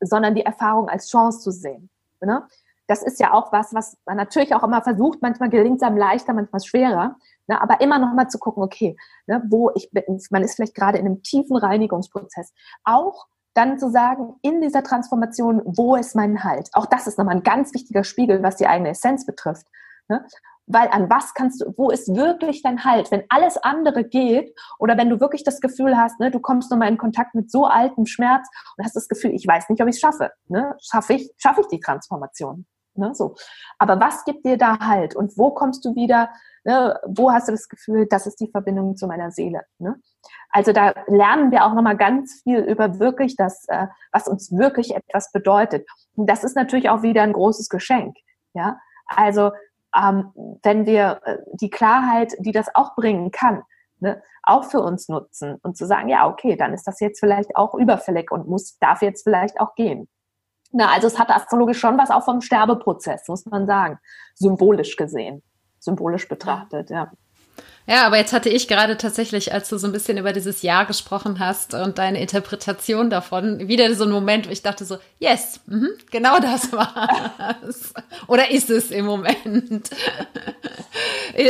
sondern 0.00 0.34
die 0.34 0.44
Erfahrung 0.44 0.88
als 0.88 1.10
Chance 1.10 1.40
zu 1.40 1.52
sehen. 1.52 1.90
Ne? 2.20 2.46
Das 2.86 3.02
ist 3.04 3.20
ja 3.20 3.32
auch 3.32 3.52
was, 3.52 3.72
was 3.72 3.96
man 4.04 4.16
natürlich 4.16 4.54
auch 4.54 4.64
immer 4.64 4.82
versucht. 4.82 5.22
Manchmal 5.22 5.48
gelingt 5.48 5.76
es 5.76 5.86
einem 5.86 5.96
leichter, 5.96 6.32
manchmal 6.32 6.60
schwerer. 6.60 7.16
Ne? 7.46 7.60
Aber 7.60 7.80
immer 7.80 8.00
noch 8.00 8.14
mal 8.14 8.28
zu 8.28 8.38
gucken, 8.38 8.64
okay, 8.64 8.96
ne, 9.26 9.42
wo 9.48 9.70
ich 9.76 9.90
bin, 9.92 10.02
man 10.30 10.42
ist 10.42 10.56
vielleicht 10.56 10.74
gerade 10.74 10.98
in 10.98 11.06
einem 11.06 11.22
tiefen 11.22 11.56
Reinigungsprozess. 11.56 12.52
Auch 12.82 13.26
dann 13.54 13.78
zu 13.78 13.90
sagen, 13.90 14.34
in 14.42 14.60
dieser 14.60 14.82
Transformation, 14.82 15.62
wo 15.64 15.96
ist 15.96 16.14
mein 16.14 16.44
Halt? 16.44 16.68
Auch 16.72 16.86
das 16.86 17.06
ist 17.06 17.18
nochmal 17.18 17.36
ein 17.36 17.42
ganz 17.42 17.74
wichtiger 17.74 18.04
Spiegel, 18.04 18.42
was 18.42 18.56
die 18.56 18.66
eigene 18.66 18.90
Essenz 18.90 19.26
betrifft. 19.26 19.66
Ne? 20.08 20.24
Weil 20.66 20.88
an 20.88 21.10
was 21.10 21.34
kannst 21.34 21.60
du, 21.60 21.74
wo 21.76 21.90
ist 21.90 22.14
wirklich 22.14 22.62
dein 22.62 22.84
Halt? 22.84 23.10
Wenn 23.10 23.24
alles 23.28 23.56
andere 23.56 24.04
geht 24.04 24.54
oder 24.78 24.96
wenn 24.96 25.10
du 25.10 25.18
wirklich 25.20 25.42
das 25.42 25.60
Gefühl 25.60 25.96
hast, 25.96 26.20
ne, 26.20 26.30
du 26.30 26.38
kommst 26.38 26.70
nochmal 26.70 26.88
in 26.88 26.98
Kontakt 26.98 27.34
mit 27.34 27.50
so 27.50 27.66
altem 27.66 28.06
Schmerz 28.06 28.48
und 28.76 28.84
hast 28.84 28.94
das 28.94 29.08
Gefühl, 29.08 29.32
ich 29.32 29.46
weiß 29.46 29.68
nicht, 29.68 29.82
ob 29.82 29.88
ich 29.88 29.96
es 29.96 30.00
schaffe. 30.00 30.30
Ne? 30.46 30.76
Schaffe 30.80 31.14
ich, 31.14 31.32
schaffe 31.38 31.62
ich 31.62 31.66
die 31.66 31.80
Transformation? 31.80 32.66
Ne? 32.94 33.14
So. 33.14 33.34
Aber 33.78 34.00
was 34.00 34.24
gibt 34.24 34.44
dir 34.44 34.56
da 34.56 34.78
Halt? 34.80 35.14
Und 35.16 35.36
wo 35.38 35.50
kommst 35.50 35.84
du 35.84 35.94
wieder, 35.94 36.30
ne? 36.64 36.98
wo 37.06 37.32
hast 37.32 37.48
du 37.48 37.52
das 37.52 37.68
Gefühl, 37.68 38.06
das 38.06 38.26
ist 38.26 38.40
die 38.40 38.50
Verbindung 38.50 38.96
zu 38.96 39.06
meiner 39.06 39.30
Seele? 39.30 39.62
Ne? 39.78 39.96
Also 40.50 40.72
da 40.72 40.94
lernen 41.06 41.50
wir 41.50 41.64
auch 41.64 41.74
nochmal 41.74 41.96
ganz 41.96 42.40
viel 42.42 42.58
über 42.58 42.98
wirklich 42.98 43.36
das, 43.36 43.66
äh, 43.68 43.86
was 44.12 44.28
uns 44.28 44.52
wirklich 44.56 44.94
etwas 44.94 45.32
bedeutet. 45.32 45.88
Und 46.14 46.28
das 46.28 46.44
ist 46.44 46.56
natürlich 46.56 46.90
auch 46.90 47.02
wieder 47.02 47.22
ein 47.22 47.32
großes 47.32 47.68
Geschenk. 47.68 48.16
Ja, 48.52 48.78
also 49.06 49.52
ähm, 49.96 50.32
wenn 50.62 50.86
wir 50.86 51.20
äh, 51.24 51.38
die 51.52 51.70
Klarheit, 51.70 52.34
die 52.38 52.52
das 52.52 52.74
auch 52.74 52.94
bringen 52.94 53.30
kann, 53.30 53.62
ne, 54.00 54.22
auch 54.42 54.64
für 54.64 54.80
uns 54.80 55.08
nutzen 55.08 55.58
und 55.62 55.76
zu 55.76 55.86
sagen, 55.86 56.08
ja, 56.08 56.28
okay, 56.28 56.56
dann 56.56 56.72
ist 56.72 56.86
das 56.86 57.00
jetzt 57.00 57.20
vielleicht 57.20 57.56
auch 57.56 57.74
überfällig 57.74 58.30
und 58.30 58.48
muss, 58.48 58.78
darf 58.78 59.02
jetzt 59.02 59.22
vielleicht 59.22 59.60
auch 59.60 59.74
gehen. 59.74 60.08
Na, 60.72 60.90
also 60.92 61.08
es 61.08 61.18
hat 61.18 61.30
astrologisch 61.30 61.80
schon 61.80 61.98
was 61.98 62.10
auch 62.10 62.24
vom 62.24 62.40
Sterbeprozess, 62.40 63.26
muss 63.28 63.44
man 63.46 63.66
sagen, 63.66 63.98
symbolisch 64.34 64.96
gesehen, 64.96 65.42
symbolisch 65.78 66.28
betrachtet, 66.28 66.90
ja. 66.90 67.10
Ja, 67.90 68.06
aber 68.06 68.18
jetzt 68.18 68.32
hatte 68.32 68.48
ich 68.48 68.68
gerade 68.68 68.96
tatsächlich, 68.96 69.52
als 69.52 69.68
du 69.68 69.76
so 69.76 69.88
ein 69.88 69.92
bisschen 69.92 70.16
über 70.16 70.32
dieses 70.32 70.62
Jahr 70.62 70.86
gesprochen 70.86 71.40
hast 71.40 71.74
und 71.74 71.98
deine 71.98 72.20
Interpretation 72.20 73.10
davon, 73.10 73.66
wieder 73.66 73.92
so 73.96 74.04
einen 74.04 74.12
Moment, 74.12 74.46
wo 74.46 74.52
ich 74.52 74.62
dachte 74.62 74.84
so, 74.84 74.98
yes, 75.18 75.58
mh, 75.66 75.88
genau 76.12 76.38
das 76.38 76.72
war 76.72 77.56
es. 77.68 77.92
Oder 78.28 78.52
ist 78.52 78.70
es 78.70 78.92
im 78.92 79.06
Moment? 79.06 79.90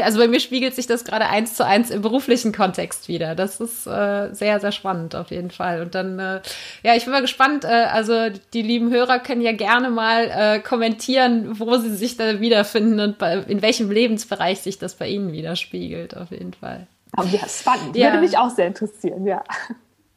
Also 0.03 0.19
bei 0.19 0.29
mir 0.29 0.41
spiegelt 0.41 0.75
sich 0.75 0.87
das 0.87 1.05
gerade 1.05 1.27
eins 1.27 1.55
zu 1.55 1.65
eins 1.65 1.91
im 1.91 2.03
beruflichen 2.03 2.53
Kontext 2.53 3.09
wieder. 3.09 3.35
Das 3.35 3.61
ist 3.61 3.87
äh, 3.87 4.33
sehr, 4.33 4.61
sehr 4.61 4.73
spannend 4.73 5.17
auf 5.17 5.31
jeden 5.31 5.51
Fall. 5.51 5.81
Und 5.81 5.95
dann, 5.95 6.19
äh, 6.19 6.41
ja, 6.83 6.95
ich 6.95 7.05
bin 7.05 7.13
mal 7.13 7.23
gespannt. 7.23 7.65
Äh, 7.65 7.87
also 7.91 8.29
die 8.53 8.63
lieben 8.63 8.91
Hörer 8.91 9.19
können 9.19 9.41
ja 9.41 9.53
gerne 9.53 9.89
mal 9.89 10.31
äh, 10.31 10.59
kommentieren, 10.61 11.59
wo 11.59 11.79
sie 11.79 11.97
sich 11.97 12.19
da 12.19 12.41
wiederfinden 12.41 13.01
und 13.01 13.19
bei, 13.19 13.39
in 13.49 13.63
welchem 13.63 13.91
Lebensbereich 13.91 14.61
sich 14.61 14.79
das 14.79 14.95
bei 14.95 15.09
ihnen 15.09 15.33
widerspiegelt 15.33 16.17
auf 16.17 16.30
jeden 16.31 16.53
Fall. 16.53 16.87
Oh, 17.17 17.25
ja, 17.25 17.47
spannend. 17.49 17.97
Ja. 17.97 18.09
Würde 18.09 18.21
mich 18.21 18.39
auch 18.39 18.51
sehr 18.51 18.67
interessieren, 18.67 19.27
ja. 19.27 19.43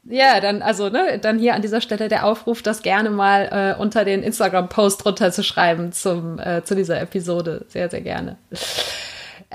Ja, 0.06 0.42
dann, 0.42 0.62
also, 0.62 0.90
ne, 0.90 1.18
dann 1.20 1.40
hier 1.40 1.56
an 1.56 1.62
dieser 1.62 1.80
Stelle 1.80 2.10
der 2.10 2.26
Aufruf, 2.26 2.62
das 2.62 2.82
gerne 2.82 3.10
mal 3.10 3.76
äh, 3.78 3.82
unter 3.82 4.04
den 4.04 4.22
Instagram-Post 4.22 5.06
drunter 5.06 5.32
zu 5.32 5.44
schreiben 5.44 5.94
zum, 5.94 6.40
äh, 6.40 6.64
zu 6.64 6.76
dieser 6.76 7.00
Episode. 7.00 7.66
Sehr, 7.70 7.90
sehr 7.90 8.02
gerne. 8.02 8.38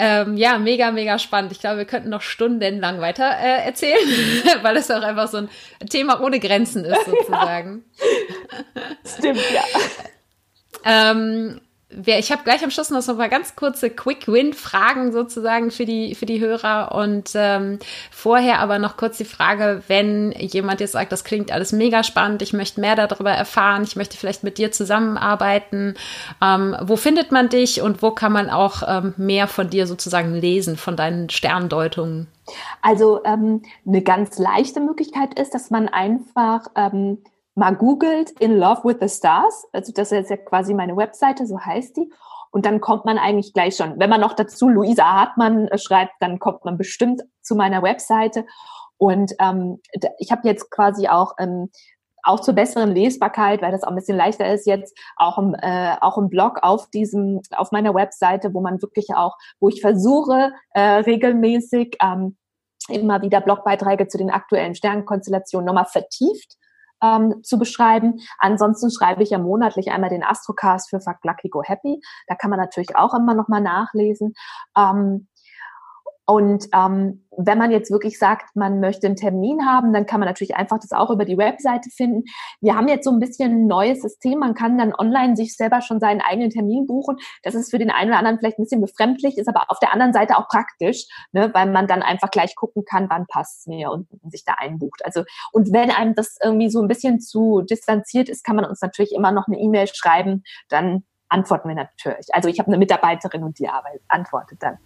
Ähm, 0.01 0.37
ja, 0.37 0.59
mega, 0.59 0.93
mega 0.93 1.19
spannend. 1.19 1.51
Ich 1.51 1.59
glaube, 1.59 1.79
wir 1.79 1.85
könnten 1.85 2.09
noch 2.09 2.23
stundenlang 2.23 3.01
weiter 3.01 3.29
äh, 3.29 3.67
erzählen, 3.67 4.09
weil 4.63 4.77
es 4.77 4.91
auch 4.91 5.03
einfach 5.03 5.29
so 5.29 5.39
ein 5.39 5.49
Thema 5.91 6.21
ohne 6.21 6.39
Grenzen 6.39 6.85
ist, 6.85 7.05
sozusagen. 7.07 7.85
Ja. 8.75 8.83
Stimmt, 9.19 9.51
ja. 9.53 9.63
Ähm, 10.85 11.61
ich 11.91 12.31
habe 12.31 12.45
gleich 12.45 12.63
am 12.63 12.71
Schluss 12.71 12.91
noch 12.91 13.01
so 13.01 13.13
ein 13.13 13.19
paar 13.19 13.31
ganz 13.31 13.57
kurze 13.57 13.89
Quick-Win-Fragen 13.89 15.11
sozusagen 15.11 15.71
für 15.71 15.87
die, 15.87 16.15
für 16.15 16.27
die 16.27 16.39
Hörer. 16.39 16.95
Und 16.95 17.31
ähm, 17.35 17.79
vorher 18.11 18.59
aber 18.59 18.79
noch 18.79 18.99
kurz 18.99 19.17
die 19.17 19.25
Frage, 19.25 19.83
wenn 19.89 20.33
jemand 20.33 20.81
jetzt 20.81 20.93
sagt, 20.93 21.13
das 21.13 21.25
klingt 21.25 21.51
alles 21.51 21.73
mega 21.73 22.03
spannend, 22.05 22.43
ich 22.43 22.53
möchte 22.53 22.81
mehr 22.83 22.95
darüber 22.95 23.31
erfahren, 23.31 23.85
ich 23.85 23.97
möchte 23.97 24.19
vielleicht 24.19 24.45
mit 24.45 24.59
dir 24.59 24.71
zusammenarbeiten. 24.71 25.95
Ähm, 26.43 26.77
wo 26.83 26.97
findet 26.97 27.33
man 27.33 27.49
dich 27.49 27.81
und 27.81 28.03
wo 28.03 28.11
kann 28.11 28.33
man 28.33 28.51
auch 28.51 28.83
ähm, 28.87 29.15
mehr 29.17 29.47
von 29.47 29.71
dir 29.71 29.87
sozusagen 29.87 30.35
lesen, 30.35 30.77
von 30.77 30.95
deinen 30.95 31.31
Sterndeutungen? 31.31 32.27
Also 32.83 33.25
ähm, 33.25 33.63
eine 33.87 34.03
ganz 34.03 34.39
leichte 34.39 34.81
Möglichkeit 34.81 35.39
ist, 35.39 35.55
dass 35.55 35.71
man 35.71 35.89
einfach 35.89 36.67
ähm, 36.77 37.19
mal 37.59 37.75
googelt 37.75 38.31
In 38.41 38.57
Love 38.57 38.83
with 38.85 38.97
the 39.01 39.09
Stars, 39.09 39.67
also 39.73 39.93
das 39.93 40.13
ist 40.13 40.31
ja 40.31 40.37
quasi 40.37 40.75
meine 40.75 40.97
Webseite, 40.97 41.47
so 41.47 41.59
heißt 41.61 41.97
die. 41.97 42.11
Und 42.51 42.65
dann 42.65 42.81
kommt 42.81 43.05
man 43.05 43.19
eigentlich 43.19 43.53
gleich 43.53 43.77
schon. 43.77 43.99
Wenn 43.99 44.09
man 44.09 44.23
noch 44.23 44.33
dazu 44.33 44.69
Luisa 44.69 45.05
Hartmann 45.05 45.69
äh, 45.69 45.77
schreibt, 45.77 46.15
dann 46.21 46.39
kommt 46.39 46.65
man 46.65 46.79
bestimmt 46.79 47.23
zu 47.43 47.57
meiner 47.57 47.83
Webseite. 47.83 48.47
Und 48.97 49.35
ähm, 49.39 49.81
ich 50.19 50.33
habe 50.33 50.49
jetzt 50.49 50.71
quasi 50.71 51.09
auch 51.09 51.35
ähm, 51.39 51.71
auch 52.23 52.41
zur 52.41 52.55
besseren 52.55 52.95
Lesbarkeit, 52.95 53.63
weil 53.63 53.71
das 53.71 53.85
auch 53.85 53.89
ein 53.89 53.97
bisschen 53.97 54.17
leichter 54.17 54.53
ist 54.53 54.67
jetzt, 54.67 54.97
auch 55.17 55.39
im, 55.39 55.55
äh, 55.55 55.97
auch 56.01 56.19
im 56.19 56.29
Blog 56.29 56.59
auf 56.63 56.91
diesem, 56.91 57.41
auf 57.55 57.71
meiner 57.71 57.95
Webseite, 57.95 58.55
wo 58.55 58.61
man 58.61 58.83
wirklich 58.83 59.15
auch, 59.15 59.37
wo 59.61 59.69
ich 59.69 59.81
versuche, 59.81 60.53
äh, 60.75 60.81
regelmäßig 60.81 61.97
ähm, 62.03 62.37
immer 62.89 63.23
wieder 63.23 63.41
Blogbeiträge 63.41 64.09
zu 64.09 64.19
den 64.19 64.31
aktuellen 64.31 64.75
Sternenkonstellationen 64.75 65.67
nochmal 65.67 65.87
vertieft 65.87 66.57
ähm, 67.03 67.43
zu 67.43 67.59
beschreiben. 67.59 68.21
Ansonsten 68.39 68.91
schreibe 68.91 69.23
ich 69.23 69.31
ja 69.31 69.39
monatlich 69.39 69.91
einmal 69.91 70.11
den 70.11 70.25
Astrocast 70.25 70.91
für 70.91 71.01
Fuck 71.01 71.19
Lucky 71.25 71.49
Go 71.49 71.63
Happy. 71.63 72.01
Da 72.27 72.35
kann 72.35 72.51
man 72.51 72.59
natürlich 72.59 72.97
auch 72.97 73.15
immer 73.15 73.35
nochmal 73.35 73.61
nachlesen. 73.61 74.35
Ähm, 74.77 75.29
und 76.31 76.67
ähm, 76.75 77.25
wenn 77.39 77.57
man 77.57 77.71
jetzt 77.71 77.91
wirklich 77.91 78.19
sagt, 78.19 78.55
man 78.55 78.81
möchte 78.81 79.07
einen 79.07 79.17
Termin 79.17 79.65
haben, 79.65 79.95
dann 79.95 80.05
kann 80.05 80.21
man 80.21 80.29
natürlich 80.29 80.57
einfach 80.57 80.79
das 80.79 80.93
auch 80.93 81.09
über 81.09 81.25
die 81.25 81.39
Webseite 81.39 81.89
finden. 81.89 82.25
Wir 82.61 82.77
haben 82.77 82.87
jetzt 82.87 83.05
so 83.05 83.11
ein 83.11 83.19
bisschen 83.19 83.53
ein 83.53 83.67
neues 83.67 84.03
System. 84.03 84.41
Man 84.41 84.53
kann 84.53 84.77
dann 84.77 84.93
online 84.95 85.37
sich 85.37 85.57
selber 85.57 85.81
schon 85.81 86.01
seinen 86.01 86.21
eigenen 86.21 86.51
Termin 86.51 86.87
buchen. 86.87 87.17
Das 87.45 87.55
ist 87.55 87.71
für 87.71 87.79
den 87.79 87.91
einen 87.91 88.11
oder 88.11 88.19
anderen 88.19 88.39
vielleicht 88.39 88.59
ein 88.59 88.65
bisschen 88.65 88.83
befremdlich, 88.83 89.39
ist 89.39 89.49
aber 89.49 89.71
auf 89.71 89.79
der 89.79 89.95
anderen 89.95 90.13
Seite 90.13 90.37
auch 90.37 90.49
praktisch, 90.49 91.07
ne, 91.33 91.49
weil 91.55 91.71
man 91.71 91.87
dann 91.87 92.03
einfach 92.03 92.31
gleich 92.31 92.55
gucken 92.57 92.85
kann, 92.85 93.09
wann 93.09 93.25
passt 93.27 93.61
es 93.61 93.67
mir 93.67 93.91
und 93.91 94.07
sich 94.31 94.45
da 94.45 94.53
einbucht. 94.59 95.03
Also 95.07 95.25
und 95.53 95.73
wenn 95.73 95.91
einem 95.91 96.15
das 96.15 96.37
irgendwie 96.45 96.69
so 96.69 96.83
ein 96.83 96.89
bisschen 96.89 97.21
zu 97.21 97.63
distanziert 97.63 98.29
ist, 98.29 98.45
kann 98.45 98.57
man 98.57 98.67
uns 98.67 98.83
natürlich 98.83 99.13
immer 99.15 99.33
noch 99.33 99.47
eine 99.47 99.59
E-Mail 99.59 99.87
schreiben. 99.87 100.43
Dann 100.69 101.05
antworten 101.31 101.69
wir 101.71 101.77
natürlich. 101.77 102.27
Also 102.33 102.51
ich 102.51 102.59
habe 102.59 102.69
eine 102.69 102.77
Mitarbeiterin 102.77 103.45
und 103.45 103.59
die 103.59 103.71
antwortet 104.09 104.63
dann. 104.63 104.77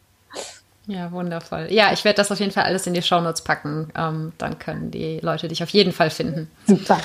Ja, 0.87 1.13
wundervoll. 1.13 1.69
Ja, 1.71 1.93
ich 1.93 2.05
werde 2.05 2.17
das 2.17 2.33
auf 2.33 2.41
jeden 2.41 2.53
Fall 2.53 2.65
alles 2.65 2.87
in 2.87 2.95
die 2.95 3.03
Shownotes 3.03 3.43
packen. 3.43 3.89
Ähm, 3.97 4.33
dann 4.39 4.59
können 4.59 4.91
die 4.91 5.21
Leute 5.21 5.49
dich 5.49 5.63
auf 5.63 5.71
jeden 5.71 5.93
Fall 5.93 6.11
finden. 6.11 6.51
Super. 6.67 7.01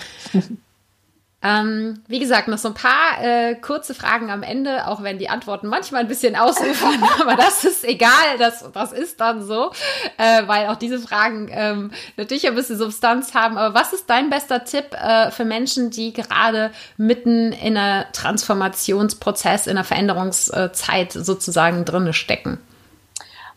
Ähm, 1.44 2.02
wie 2.08 2.18
gesagt, 2.18 2.48
noch 2.48 2.58
so 2.58 2.70
ein 2.70 2.74
paar 2.74 3.22
äh, 3.22 3.54
kurze 3.54 3.94
Fragen 3.94 4.32
am 4.32 4.42
Ende, 4.42 4.88
auch 4.88 5.04
wenn 5.04 5.20
die 5.20 5.30
Antworten 5.30 5.68
manchmal 5.68 6.02
ein 6.02 6.08
bisschen 6.08 6.36
ausufern, 6.36 7.02
aber 7.22 7.36
das 7.36 7.64
ist 7.64 7.86
egal, 7.86 8.40
das, 8.40 8.66
das 8.74 8.92
ist 8.92 9.22
dann 9.22 9.44
so, 9.44 9.72
äh, 10.18 10.48
weil 10.48 10.68
auch 10.68 10.78
diese 10.78 10.98
Fragen 10.98 11.48
ähm, 11.52 11.92
natürlich 12.18 12.48
ein 12.48 12.56
bisschen 12.56 12.80
Substanz 12.80 13.36
haben. 13.36 13.56
Aber 13.60 13.80
was 13.80 13.94
ist 13.94 14.10
dein 14.10 14.32
bester 14.32 14.66
Tipp 14.66 14.94
äh, 14.94 15.30
für 15.30 15.46
Menschen, 15.46 15.92
die 15.92 16.12
gerade 16.12 16.72
mitten 16.98 17.52
in 17.52 17.78
einer 17.78 18.12
Transformationsprozess, 18.14 19.68
in 19.68 19.78
einer 19.78 19.84
Veränderungszeit 19.84 21.14
sozusagen 21.14 21.86
drinne 21.86 22.14
stecken? 22.14 22.58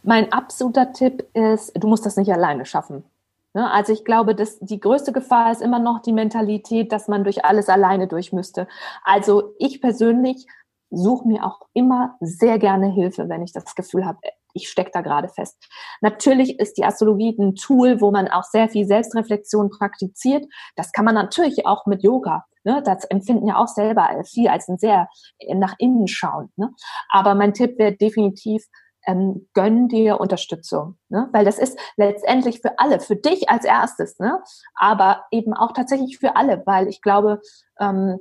Mein 0.03 0.33
absoluter 0.33 0.93
Tipp 0.93 1.27
ist, 1.35 1.73
du 1.75 1.89
musst 1.89 2.07
das 2.07 2.17
nicht 2.17 2.33
alleine 2.33 2.65
schaffen. 2.65 3.05
Ne? 3.55 3.71
Also 3.71 3.93
ich 3.93 4.05
glaube, 4.05 4.35
dass 4.35 4.59
die 4.61 4.81
größte 4.81 5.13
Gefahr 5.13 5.53
ist 5.53 5.63
immer 5.63 5.79
noch 5.79 6.01
die 6.03 6.13
Mentalität, 6.13 6.93
dass 6.93 7.09
man 7.09 7.25
durch 7.25 7.45
alles 7.45 7.69
alleine 7.69 8.07
durch 8.07 8.33
müsste. 8.33 8.67
Also 9.05 9.55
ich 9.59 9.81
persönlich 9.81 10.47
suche 10.91 11.27
mir 11.27 11.45
auch 11.45 11.61
immer 11.73 12.17
sehr 12.21 12.59
gerne 12.59 12.89
Hilfe, 12.91 13.29
wenn 13.29 13.43
ich 13.43 13.53
das 13.53 13.75
Gefühl 13.75 14.05
habe, 14.05 14.19
ich 14.53 14.69
stecke 14.69 14.91
da 14.93 15.01
gerade 15.03 15.29
fest. 15.29 15.57
Natürlich 16.01 16.59
ist 16.59 16.77
die 16.77 16.85
Astrologie 16.85 17.37
ein 17.39 17.55
Tool, 17.55 18.01
wo 18.01 18.11
man 18.11 18.29
auch 18.29 18.43
sehr 18.43 18.69
viel 18.69 18.87
Selbstreflexion 18.87 19.71
praktiziert. 19.71 20.47
Das 20.75 20.93
kann 20.93 21.05
man 21.05 21.15
natürlich 21.15 21.67
auch 21.67 21.87
mit 21.87 22.03
Yoga. 22.03 22.45
Ne? 22.65 22.83
Das 22.85 23.05
empfinden 23.05 23.47
ja 23.47 23.57
auch 23.57 23.69
selber 23.69 24.09
viel 24.25 24.49
als 24.49 24.69
ein 24.69 24.79
sehr 24.79 25.09
nach 25.55 25.75
innen 25.79 26.09
schauen. 26.09 26.51
Ne? 26.57 26.71
Aber 27.09 27.35
mein 27.35 27.55
Tipp 27.55 27.79
wäre 27.79 27.93
definitiv, 27.93 28.67
ähm, 29.07 29.49
gönn 29.55 29.89
dir 29.89 30.21
Unterstützung, 30.21 30.97
ne? 31.09 31.29
weil 31.33 31.45
das 31.45 31.59
ist 31.59 31.79
letztendlich 31.97 32.61
für 32.61 32.79
alle, 32.79 33.01
für 33.01 33.17
dich 33.17 33.49
als 33.49 33.65
erstes, 33.65 34.19
ne? 34.19 34.43
aber 34.75 35.25
eben 35.31 35.55
auch 35.55 35.73
tatsächlich 35.73 36.19
für 36.19 36.37
alle, 36.37 36.63
weil 36.67 36.89
ich 36.89 37.01
glaube, 37.03 37.41
ähm, 37.79 38.19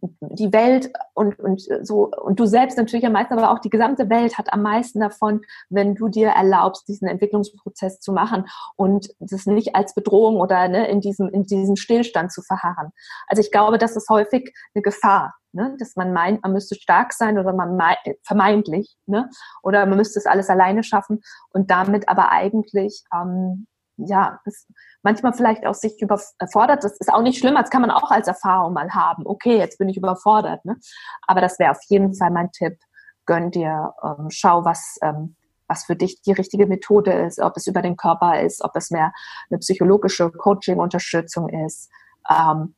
die 0.00 0.52
Welt 0.52 0.90
und, 1.14 1.38
und 1.40 1.60
so, 1.82 2.10
und 2.10 2.38
du 2.38 2.46
selbst 2.46 2.78
natürlich 2.78 3.04
am 3.04 3.12
meisten, 3.12 3.34
aber 3.34 3.50
auch 3.50 3.58
die 3.58 3.70
gesamte 3.70 4.08
Welt 4.08 4.38
hat 4.38 4.52
am 4.52 4.62
meisten 4.62 5.00
davon, 5.00 5.40
wenn 5.70 5.94
du 5.94 6.08
dir 6.08 6.28
erlaubst, 6.28 6.86
diesen 6.88 7.08
Entwicklungsprozess 7.08 7.98
zu 7.98 8.12
machen 8.12 8.46
und 8.76 9.08
das 9.18 9.46
nicht 9.46 9.74
als 9.74 9.94
Bedrohung 9.94 10.36
oder 10.36 10.68
ne, 10.68 10.88
in 10.88 11.00
diesem, 11.00 11.28
in 11.28 11.44
diesem 11.44 11.76
Stillstand 11.76 12.32
zu 12.32 12.42
verharren. 12.42 12.90
Also 13.26 13.40
ich 13.40 13.50
glaube, 13.50 13.78
das 13.78 13.96
ist 13.96 14.08
häufig 14.08 14.54
eine 14.74 14.82
Gefahr, 14.82 15.34
ne, 15.52 15.74
dass 15.78 15.96
man 15.96 16.12
meint, 16.12 16.42
man 16.42 16.52
müsste 16.52 16.76
stark 16.76 17.12
sein 17.12 17.38
oder 17.38 17.52
man 17.52 17.78
vermeintlich, 18.22 18.96
ne, 19.06 19.28
oder 19.62 19.84
man 19.86 19.98
müsste 19.98 20.20
es 20.20 20.26
alles 20.26 20.48
alleine 20.48 20.84
schaffen 20.84 21.20
und 21.50 21.70
damit 21.70 22.08
aber 22.08 22.30
eigentlich, 22.30 23.02
ähm, 23.12 23.66
ja, 23.98 24.40
manchmal 25.02 25.32
vielleicht 25.32 25.66
auch 25.66 25.74
sich 25.74 26.00
überfordert. 26.00 26.84
Das 26.84 26.96
ist 26.98 27.12
auch 27.12 27.22
nicht 27.22 27.38
schlimm, 27.38 27.56
das 27.56 27.70
kann 27.70 27.82
man 27.82 27.90
auch 27.90 28.10
als 28.10 28.28
Erfahrung 28.28 28.72
mal 28.72 28.90
haben. 28.90 29.26
Okay, 29.26 29.58
jetzt 29.58 29.78
bin 29.78 29.88
ich 29.88 29.96
überfordert. 29.96 30.64
Ne? 30.64 30.76
Aber 31.26 31.40
das 31.40 31.58
wäre 31.58 31.72
auf 31.72 31.80
jeden 31.88 32.14
Fall 32.14 32.30
mein 32.30 32.52
Tipp. 32.52 32.78
Gönn 33.26 33.50
dir, 33.50 33.94
ähm, 34.02 34.28
schau, 34.30 34.64
was, 34.64 34.98
ähm, 35.02 35.34
was 35.66 35.84
für 35.84 35.96
dich 35.96 36.22
die 36.22 36.32
richtige 36.32 36.66
Methode 36.66 37.12
ist, 37.12 37.40
ob 37.40 37.56
es 37.56 37.66
über 37.66 37.82
den 37.82 37.96
Körper 37.96 38.40
ist, 38.40 38.64
ob 38.64 38.74
es 38.76 38.90
mehr 38.90 39.12
eine 39.50 39.58
psychologische 39.58 40.30
Coaching-Unterstützung 40.30 41.48
ist. 41.48 41.90
Ähm, 42.30 42.74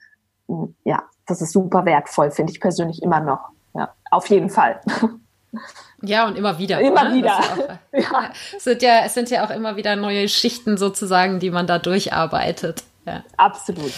ja, 0.84 1.04
das 1.26 1.42
ist 1.42 1.52
super 1.52 1.84
wertvoll, 1.84 2.30
finde 2.30 2.52
ich 2.52 2.60
persönlich 2.60 3.02
immer 3.02 3.20
noch. 3.20 3.50
Ja, 3.74 3.94
auf 4.10 4.26
jeden 4.26 4.50
Fall. 4.50 4.80
Ja, 6.02 6.26
und 6.26 6.36
immer 6.36 6.58
wieder. 6.58 6.80
Immer 6.80 7.10
ne? 7.10 7.14
wieder. 7.16 7.38
Auch, 7.38 7.58
ja. 7.92 8.30
Es, 8.56 8.64
sind 8.64 8.82
ja, 8.82 9.04
es 9.04 9.14
sind 9.14 9.30
ja 9.30 9.44
auch 9.44 9.50
immer 9.50 9.76
wieder 9.76 9.96
neue 9.96 10.28
Schichten 10.28 10.76
sozusagen, 10.76 11.40
die 11.40 11.50
man 11.50 11.66
da 11.66 11.78
durcharbeitet. 11.78 12.84
Ja. 13.06 13.22
Absolut. 13.36 13.92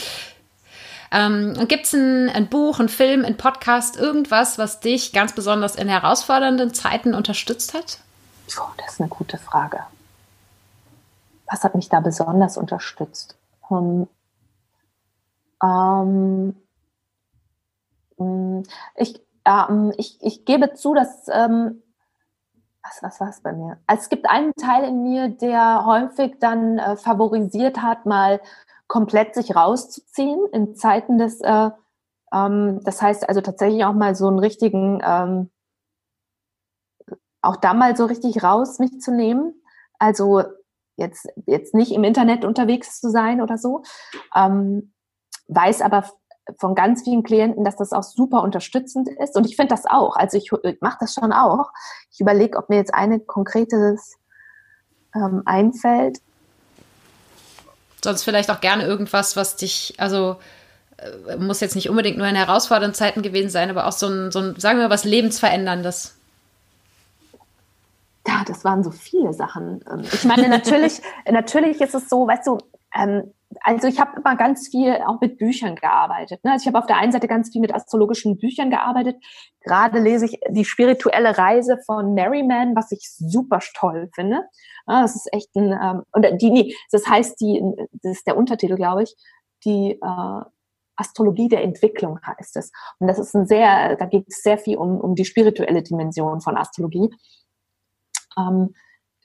Ähm, 1.10 1.54
Gibt 1.68 1.84
es 1.84 1.92
ein, 1.92 2.30
ein, 2.30 2.48
Buch, 2.48 2.80
ein 2.80 2.88
Film, 2.88 3.24
ein 3.24 3.36
Podcast, 3.36 3.96
irgendwas, 3.96 4.56
was 4.56 4.80
dich 4.80 5.12
ganz 5.12 5.34
besonders 5.34 5.76
in 5.76 5.88
herausfordernden 5.88 6.72
Zeiten 6.72 7.14
unterstützt 7.14 7.74
hat? 7.74 7.98
Oh, 8.58 8.62
das 8.78 8.94
ist 8.94 9.00
eine 9.00 9.10
gute 9.10 9.36
Frage. 9.36 9.80
Was 11.50 11.64
hat 11.64 11.74
mich 11.74 11.90
da 11.90 12.00
besonders 12.00 12.56
unterstützt? 12.56 13.36
Um, 13.68 14.08
ähm, 15.62 16.56
hm, 18.16 18.62
ich, 18.96 19.20
ähm, 19.44 19.92
ich, 19.96 20.18
ich 20.20 20.44
gebe 20.44 20.74
zu, 20.74 20.94
dass 20.94 21.28
ähm, 21.28 21.82
was, 22.82 23.02
was 23.02 23.20
war 23.20 23.28
es 23.28 23.40
bei 23.40 23.52
mir? 23.52 23.78
Also 23.86 24.02
es 24.02 24.08
gibt 24.08 24.28
einen 24.28 24.52
Teil 24.54 24.84
in 24.84 25.02
mir, 25.02 25.28
der 25.28 25.84
häufig 25.86 26.38
dann 26.40 26.78
äh, 26.78 26.96
favorisiert 26.96 27.80
hat, 27.80 28.06
mal 28.06 28.40
komplett 28.88 29.34
sich 29.34 29.54
rauszuziehen 29.54 30.44
in 30.52 30.74
Zeiten 30.74 31.18
des, 31.18 31.40
äh, 31.40 31.70
ähm, 32.32 32.80
das 32.84 33.00
heißt 33.00 33.28
also 33.28 33.40
tatsächlich 33.40 33.84
auch 33.84 33.94
mal 33.94 34.14
so 34.14 34.26
einen 34.28 34.38
richtigen, 34.38 35.00
ähm, 35.04 35.50
auch 37.40 37.56
da 37.56 37.74
mal 37.74 37.96
so 37.96 38.06
richtig 38.06 38.42
raus 38.42 38.78
mich 38.78 39.00
zu 39.00 39.12
nehmen. 39.12 39.54
Also 39.98 40.42
jetzt, 40.96 41.28
jetzt 41.46 41.74
nicht 41.74 41.92
im 41.92 42.04
Internet 42.04 42.44
unterwegs 42.44 43.00
zu 43.00 43.10
sein 43.10 43.40
oder 43.40 43.58
so. 43.58 43.82
Ähm, 44.34 44.92
weiß 45.48 45.82
aber 45.82 46.04
von 46.58 46.74
ganz 46.74 47.04
vielen 47.04 47.22
Klienten, 47.22 47.64
dass 47.64 47.76
das 47.76 47.92
auch 47.92 48.02
super 48.02 48.42
unterstützend 48.42 49.08
ist. 49.08 49.36
Und 49.36 49.46
ich 49.46 49.56
finde 49.56 49.74
das 49.74 49.86
auch. 49.86 50.16
Also 50.16 50.36
ich, 50.38 50.50
ich 50.64 50.80
mache 50.80 50.98
das 51.00 51.14
schon 51.14 51.32
auch. 51.32 51.70
Ich 52.10 52.20
überlege, 52.20 52.58
ob 52.58 52.68
mir 52.68 52.76
jetzt 52.76 52.94
eine 52.94 53.20
konkretes 53.20 54.16
ähm, 55.14 55.42
einfällt. 55.44 56.18
Sonst 58.02 58.24
vielleicht 58.24 58.50
auch 58.50 58.60
gerne 58.60 58.84
irgendwas, 58.84 59.36
was 59.36 59.56
dich, 59.56 59.94
also 59.98 60.36
äh, 60.96 61.36
muss 61.36 61.60
jetzt 61.60 61.76
nicht 61.76 61.88
unbedingt 61.88 62.18
nur 62.18 62.26
in 62.26 62.34
herausfordernden 62.34 62.94
Zeiten 62.94 63.22
gewesen 63.22 63.50
sein, 63.50 63.70
aber 63.70 63.86
auch 63.86 63.92
so 63.92 64.08
ein, 64.08 64.32
so 64.32 64.40
ein 64.40 64.58
sagen 64.58 64.78
wir 64.78 64.88
mal, 64.88 64.94
was 64.94 65.04
Lebensveränderndes. 65.04 66.16
Ja, 68.26 68.44
das 68.46 68.64
waren 68.64 68.82
so 68.82 68.90
viele 68.90 69.32
Sachen. 69.32 69.84
Ähm, 69.90 70.02
ich 70.12 70.24
meine, 70.24 70.48
natürlich, 70.48 71.00
natürlich 71.30 71.80
ist 71.80 71.94
es 71.94 72.08
so, 72.08 72.26
weißt 72.26 72.46
du, 72.46 72.58
ähm, 72.94 73.32
also 73.60 73.86
ich 73.86 74.00
habe 74.00 74.18
immer 74.18 74.36
ganz 74.36 74.68
viel 74.68 74.94
auch 75.06 75.20
mit 75.20 75.38
Büchern 75.38 75.76
gearbeitet. 75.76 76.42
Ne? 76.44 76.52
Also 76.52 76.62
ich 76.62 76.66
habe 76.68 76.78
auf 76.78 76.86
der 76.86 76.96
einen 76.96 77.12
Seite 77.12 77.28
ganz 77.28 77.50
viel 77.50 77.60
mit 77.60 77.74
astrologischen 77.74 78.38
Büchern 78.38 78.70
gearbeitet. 78.70 79.16
Gerade 79.60 79.98
lese 79.98 80.26
ich 80.26 80.40
die 80.48 80.64
spirituelle 80.64 81.36
Reise 81.36 81.78
von 81.84 82.14
Merriman, 82.14 82.74
was 82.74 82.90
ich 82.92 83.10
super 83.10 83.60
toll 83.74 84.10
finde. 84.14 84.42
Das 84.86 85.14
ist 85.14 85.32
echt 85.32 85.54
ein, 85.54 85.72
ähm, 85.72 86.02
und 86.12 86.40
die, 86.40 86.50
nee, 86.50 86.74
das 86.90 87.06
heißt 87.06 87.40
die, 87.40 87.62
das 88.02 88.18
ist 88.18 88.26
der 88.26 88.36
Untertitel, 88.36 88.76
glaube 88.76 89.04
ich, 89.04 89.14
die 89.64 89.92
äh, 89.92 90.44
Astrologie 90.96 91.48
der 91.48 91.62
Entwicklung 91.62 92.20
heißt 92.24 92.56
es. 92.56 92.70
Und 92.98 93.08
das 93.08 93.18
ist 93.18 93.34
ein 93.34 93.46
sehr, 93.46 93.96
da 93.96 94.06
geht 94.06 94.24
es 94.28 94.42
sehr 94.42 94.58
viel 94.58 94.76
um, 94.76 95.00
um 95.00 95.14
die 95.14 95.24
spirituelle 95.24 95.82
Dimension 95.82 96.40
von 96.40 96.56
Astrologie. 96.56 97.10
Ähm, 98.36 98.74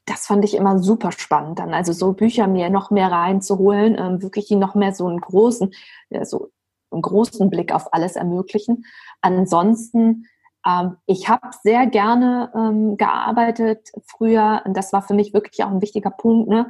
das 0.08 0.26
fand 0.26 0.44
ich 0.44 0.56
immer 0.56 0.80
super 0.80 1.12
spannend 1.12 1.60
dann. 1.60 1.74
Also 1.76 1.94
so 1.94 2.14
Bücher 2.14 2.48
mir 2.48 2.72
noch 2.72 2.90
mehr 2.90 3.12
reinzuholen, 3.12 3.96
ähm, 4.00 4.22
wirklich 4.24 4.50
noch 4.50 4.74
mehr 4.74 4.94
so 4.94 5.06
einen 5.06 5.22
großen, 5.22 5.72
ja, 6.10 6.26
so 6.26 6.50
einen 6.90 7.04
großen 7.04 7.50
Blick 7.52 7.72
auf 7.72 7.94
alles 7.94 8.16
ermöglichen. 8.16 8.86
Ansonsten 9.22 10.26
Ähm, 10.68 10.98
ich 11.06 11.30
habe 11.30 11.48
sehr 11.64 11.88
gerne 11.88 12.52
ähm, 12.56 12.98
gearbeitet 12.98 13.90
früher, 14.06 14.62
und 14.66 14.76
das 14.76 14.92
war 14.92 15.02
für 15.02 15.14
mich 15.14 15.34
wirklich 15.34 15.64
auch 15.64 15.70
ein 15.72 15.82
wichtiger 15.82 16.12
Punkt, 16.12 16.50
ne? 16.50 16.68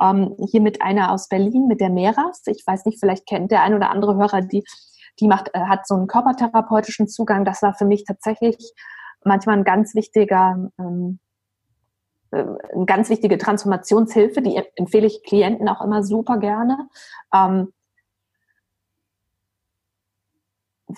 Ähm, 0.00 0.36
hier 0.50 0.60
mit 0.60 0.82
einer 0.82 1.12
aus 1.12 1.28
Berlin, 1.28 1.66
mit 1.66 1.80
der 1.80 1.90
Meras. 1.90 2.42
Ich 2.46 2.64
weiß 2.66 2.84
nicht, 2.84 3.00
vielleicht 3.00 3.26
kennt 3.26 3.50
der 3.50 3.62
ein 3.62 3.74
oder 3.74 3.90
andere 3.90 4.16
Hörer, 4.16 4.42
die, 4.42 4.64
die 5.20 5.28
macht, 5.28 5.50
äh, 5.54 5.60
hat 5.60 5.86
so 5.86 5.94
einen 5.94 6.08
körpertherapeutischen 6.08 7.08
Zugang. 7.08 7.44
Das 7.44 7.62
war 7.62 7.74
für 7.74 7.86
mich 7.86 8.04
tatsächlich 8.04 8.58
manchmal 9.24 9.56
ein 9.58 9.64
ganz 9.64 9.94
wichtiger, 9.94 10.70
ähm, 10.78 11.18
äh, 11.18 11.27
eine 12.30 12.84
ganz 12.86 13.08
wichtige 13.08 13.38
Transformationshilfe, 13.38 14.42
die 14.42 14.60
empfehle 14.76 15.06
ich 15.06 15.22
Klienten 15.24 15.68
auch 15.68 15.82
immer 15.82 16.02
super 16.02 16.38
gerne. 16.38 16.88
Ähm, 17.34 17.72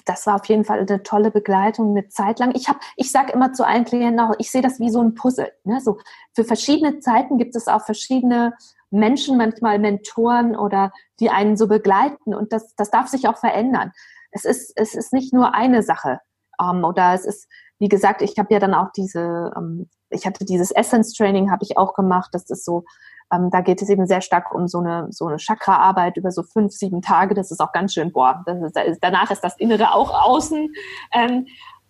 das 0.04 0.26
war 0.26 0.36
auf 0.36 0.44
jeden 0.46 0.64
Fall 0.64 0.80
eine 0.80 1.02
tolle 1.02 1.30
Begleitung 1.30 1.90
eine 1.90 2.08
Zeit 2.08 2.38
lang. 2.38 2.54
Ich 2.54 2.68
habe, 2.68 2.78
ich 2.96 3.10
sage 3.10 3.32
immer 3.32 3.52
zu 3.52 3.66
allen 3.66 3.84
Klienten 3.84 4.20
auch, 4.20 4.34
ich 4.38 4.50
sehe 4.50 4.62
das 4.62 4.78
wie 4.78 4.90
so 4.90 5.00
ein 5.00 5.14
Puzzle. 5.14 5.52
Ne? 5.64 5.80
So 5.80 5.98
für 6.32 6.44
verschiedene 6.44 7.00
Zeiten 7.00 7.38
gibt 7.38 7.56
es 7.56 7.66
auch 7.66 7.84
verschiedene 7.84 8.54
Menschen, 8.90 9.36
manchmal 9.36 9.78
Mentoren 9.78 10.56
oder 10.56 10.92
die 11.18 11.30
einen 11.30 11.56
so 11.56 11.66
begleiten 11.68 12.34
und 12.34 12.52
das, 12.52 12.74
das 12.76 12.90
darf 12.90 13.08
sich 13.08 13.28
auch 13.28 13.38
verändern. 13.38 13.92
Es 14.30 14.44
ist, 14.44 14.72
es 14.76 14.94
ist 14.94 15.12
nicht 15.12 15.32
nur 15.32 15.54
eine 15.54 15.82
Sache 15.82 16.20
ähm, 16.60 16.84
oder 16.84 17.14
es 17.14 17.24
ist, 17.24 17.48
wie 17.80 17.88
gesagt, 17.88 18.22
ich 18.22 18.38
habe 18.38 18.54
ja 18.54 18.60
dann 18.60 18.74
auch 18.74 18.92
diese, 18.92 19.50
ähm, 19.56 19.88
ich 20.10 20.26
hatte 20.26 20.44
dieses 20.44 20.70
Essence 20.70 21.14
Training, 21.14 21.50
habe 21.50 21.64
ich 21.64 21.76
auch 21.76 21.94
gemacht. 21.94 22.30
Das 22.32 22.48
ist 22.48 22.64
so 22.64 22.84
ähm, 23.32 23.50
da 23.50 23.60
geht 23.60 23.80
es 23.80 23.88
eben 23.88 24.06
sehr 24.06 24.20
stark 24.20 24.54
um 24.54 24.66
so 24.66 24.78
eine, 24.78 25.06
so 25.10 25.26
eine 25.26 25.38
Chakra-Arbeit 25.38 26.16
über 26.16 26.30
so 26.30 26.42
fünf, 26.42 26.72
sieben 26.72 27.00
Tage. 27.00 27.34
Das 27.34 27.50
ist 27.50 27.60
auch 27.60 27.72
ganz 27.72 27.94
schön, 27.94 28.12
boah, 28.12 28.44
ist, 28.46 28.98
danach 29.00 29.30
ist 29.30 29.42
das 29.42 29.56
Innere 29.58 29.94
auch 29.94 30.12
außen. 30.12 30.72
Ähm, 31.14 31.46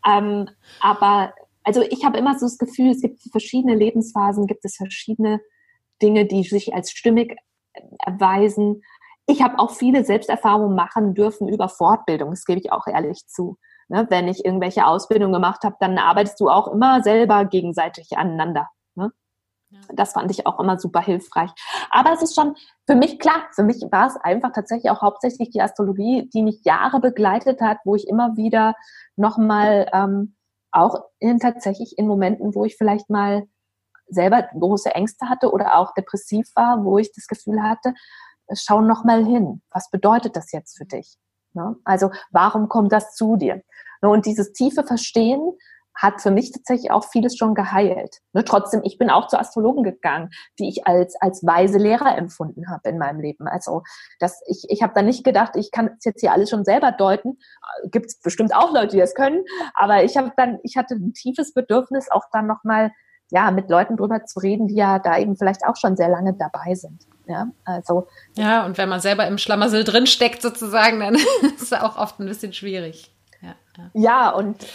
ähm, 0.06 0.48
aber 0.80 1.32
also 1.64 1.82
ich 1.82 2.04
habe 2.04 2.18
immer 2.18 2.38
so 2.38 2.46
das 2.46 2.58
Gefühl, 2.58 2.90
es 2.90 3.00
gibt 3.00 3.20
verschiedene 3.30 3.74
Lebensphasen, 3.74 4.46
gibt 4.46 4.64
es 4.64 4.76
verschiedene 4.76 5.40
Dinge, 6.02 6.26
die 6.26 6.42
sich 6.42 6.74
als 6.74 6.90
stimmig 6.90 7.36
erweisen. 8.04 8.82
Ich 9.26 9.42
habe 9.42 9.58
auch 9.58 9.70
viele 9.70 10.04
Selbsterfahrungen 10.04 10.74
machen 10.74 11.14
dürfen 11.14 11.48
über 11.48 11.68
Fortbildung, 11.68 12.30
das 12.30 12.44
gebe 12.44 12.60
ich 12.60 12.72
auch 12.72 12.86
ehrlich 12.86 13.26
zu. 13.26 13.58
Ne, 13.90 14.06
wenn 14.08 14.28
ich 14.28 14.44
irgendwelche 14.44 14.86
Ausbildungen 14.86 15.32
gemacht 15.32 15.64
habe, 15.64 15.74
dann 15.80 15.98
arbeitest 15.98 16.38
du 16.38 16.48
auch 16.48 16.68
immer 16.68 17.02
selber 17.02 17.44
gegenseitig 17.44 18.16
aneinander. 18.16 18.68
Ne? 18.94 19.10
Das 19.92 20.12
fand 20.12 20.30
ich 20.30 20.46
auch 20.46 20.60
immer 20.60 20.78
super 20.78 21.00
hilfreich. 21.00 21.50
Aber 21.90 22.12
es 22.12 22.22
ist 22.22 22.36
schon 22.36 22.54
für 22.86 22.94
mich 22.94 23.18
klar, 23.18 23.48
für 23.52 23.64
mich 23.64 23.82
war 23.90 24.06
es 24.06 24.16
einfach 24.16 24.52
tatsächlich 24.52 24.92
auch 24.92 25.02
hauptsächlich 25.02 25.50
die 25.50 25.60
Astrologie, 25.60 26.30
die 26.32 26.44
mich 26.44 26.62
Jahre 26.62 27.00
begleitet 27.00 27.60
hat, 27.60 27.78
wo 27.84 27.96
ich 27.96 28.06
immer 28.06 28.36
wieder 28.36 28.76
nochmal 29.16 29.90
ähm, 29.92 30.36
auch 30.70 30.94
in, 31.18 31.40
tatsächlich 31.40 31.98
in 31.98 32.06
Momenten, 32.06 32.54
wo 32.54 32.64
ich 32.64 32.76
vielleicht 32.76 33.10
mal 33.10 33.48
selber 34.06 34.44
große 34.56 34.94
Ängste 34.94 35.28
hatte 35.28 35.50
oder 35.50 35.76
auch 35.76 35.94
depressiv 35.94 36.46
war, 36.54 36.84
wo 36.84 36.98
ich 36.98 37.12
das 37.12 37.26
Gefühl 37.26 37.60
hatte, 37.60 37.94
schau 38.54 38.82
nochmal 38.82 39.24
hin. 39.24 39.62
Was 39.72 39.90
bedeutet 39.90 40.36
das 40.36 40.52
jetzt 40.52 40.78
für 40.78 40.84
dich? 40.84 41.16
Ne? 41.52 41.76
Also 41.84 42.10
warum 42.30 42.68
kommt 42.68 42.92
das 42.92 43.14
zu 43.14 43.36
dir? 43.36 43.62
Ne, 44.02 44.08
und 44.08 44.26
dieses 44.26 44.52
tiefe 44.52 44.84
Verstehen, 44.84 45.52
hat 46.00 46.22
für 46.22 46.30
mich 46.30 46.50
tatsächlich 46.50 46.90
auch 46.90 47.04
vieles 47.04 47.36
schon 47.36 47.54
geheilt. 47.54 48.20
Ne, 48.32 48.44
trotzdem, 48.44 48.80
ich 48.84 48.96
bin 48.96 49.10
auch 49.10 49.26
zu 49.28 49.38
Astrologen 49.38 49.82
gegangen, 49.82 50.30
die 50.58 50.68
ich 50.68 50.86
als, 50.86 51.14
als 51.20 51.44
weise 51.44 51.78
Lehrer 51.78 52.16
empfunden 52.16 52.70
habe 52.70 52.88
in 52.88 52.98
meinem 52.98 53.20
Leben. 53.20 53.46
Also 53.46 53.82
das, 54.18 54.40
ich, 54.46 54.64
ich 54.68 54.82
habe 54.82 54.94
da 54.94 55.02
nicht 55.02 55.24
gedacht, 55.24 55.56
ich 55.56 55.70
kann 55.70 55.90
es 55.98 56.04
jetzt 56.04 56.20
hier 56.20 56.32
alles 56.32 56.50
schon 56.50 56.64
selber 56.64 56.92
deuten. 56.92 57.38
Gibt 57.90 58.06
es 58.06 58.20
bestimmt 58.20 58.54
auch 58.54 58.72
Leute, 58.72 58.96
die 58.96 59.00
das 59.00 59.14
können. 59.14 59.44
Aber 59.74 60.02
ich 60.02 60.16
habe 60.16 60.32
dann, 60.36 60.58
ich 60.62 60.76
hatte 60.76 60.94
ein 60.94 61.12
tiefes 61.12 61.52
Bedürfnis, 61.52 62.10
auch 62.10 62.24
dann 62.32 62.46
nochmal 62.46 62.92
ja, 63.30 63.50
mit 63.50 63.70
Leuten 63.70 63.96
drüber 63.96 64.24
zu 64.24 64.40
reden, 64.40 64.68
die 64.68 64.74
ja 64.74 64.98
da 64.98 65.18
eben 65.18 65.36
vielleicht 65.36 65.64
auch 65.64 65.76
schon 65.76 65.96
sehr 65.96 66.08
lange 66.08 66.34
dabei 66.34 66.74
sind. 66.74 67.06
Ja, 67.26 67.48
also. 67.64 68.08
Ja, 68.36 68.66
und 68.66 68.76
wenn 68.76 68.88
man 68.88 69.00
selber 69.00 69.26
im 69.26 69.38
Schlamassel 69.38 69.84
drinsteckt 69.84 70.42
sozusagen, 70.42 71.00
dann 71.00 71.14
ist 71.42 71.62
es 71.62 71.72
auch 71.72 71.96
oft 71.96 72.18
ein 72.20 72.26
bisschen 72.26 72.52
schwierig. 72.52 73.14
Ja, 73.40 73.54
ja. 73.76 73.90
ja 73.94 74.30
und 74.30 74.66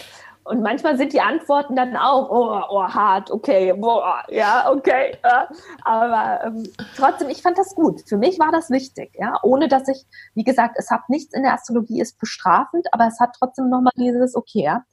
und 0.45 0.61
manchmal 0.61 0.95
sind 0.95 1.11
die 1.11 1.21
Antworten 1.21 1.75
dann 1.75 1.97
auch, 1.97 2.29
oh, 2.29 2.61
oh 2.69 2.83
hart, 2.83 3.31
okay, 3.31 3.73
boah, 3.73 4.23
ja, 4.29 4.71
okay. 4.71 5.17
Ja. 5.23 5.49
Aber 5.83 6.45
ähm, 6.45 6.71
trotzdem, 6.95 7.29
ich 7.29 7.41
fand 7.41 7.57
das 7.57 7.73
gut. 7.73 8.03
Für 8.07 8.17
mich 8.17 8.37
war 8.37 8.51
das 8.51 8.69
wichtig, 8.69 9.11
ja, 9.15 9.39
ohne 9.41 9.67
dass 9.67 9.87
ich, 9.87 10.05
wie 10.35 10.43
gesagt, 10.43 10.75
es 10.77 10.91
hat 10.91 11.09
nichts 11.09 11.33
in 11.33 11.41
der 11.41 11.53
Astrologie 11.53 11.99
ist 11.99 12.19
bestrafend, 12.19 12.85
aber 12.91 13.07
es 13.07 13.19
hat 13.19 13.35
trotzdem 13.39 13.69
nochmal 13.69 13.91
dieses, 13.97 14.35
okay, 14.35 14.63
ja. 14.65 14.83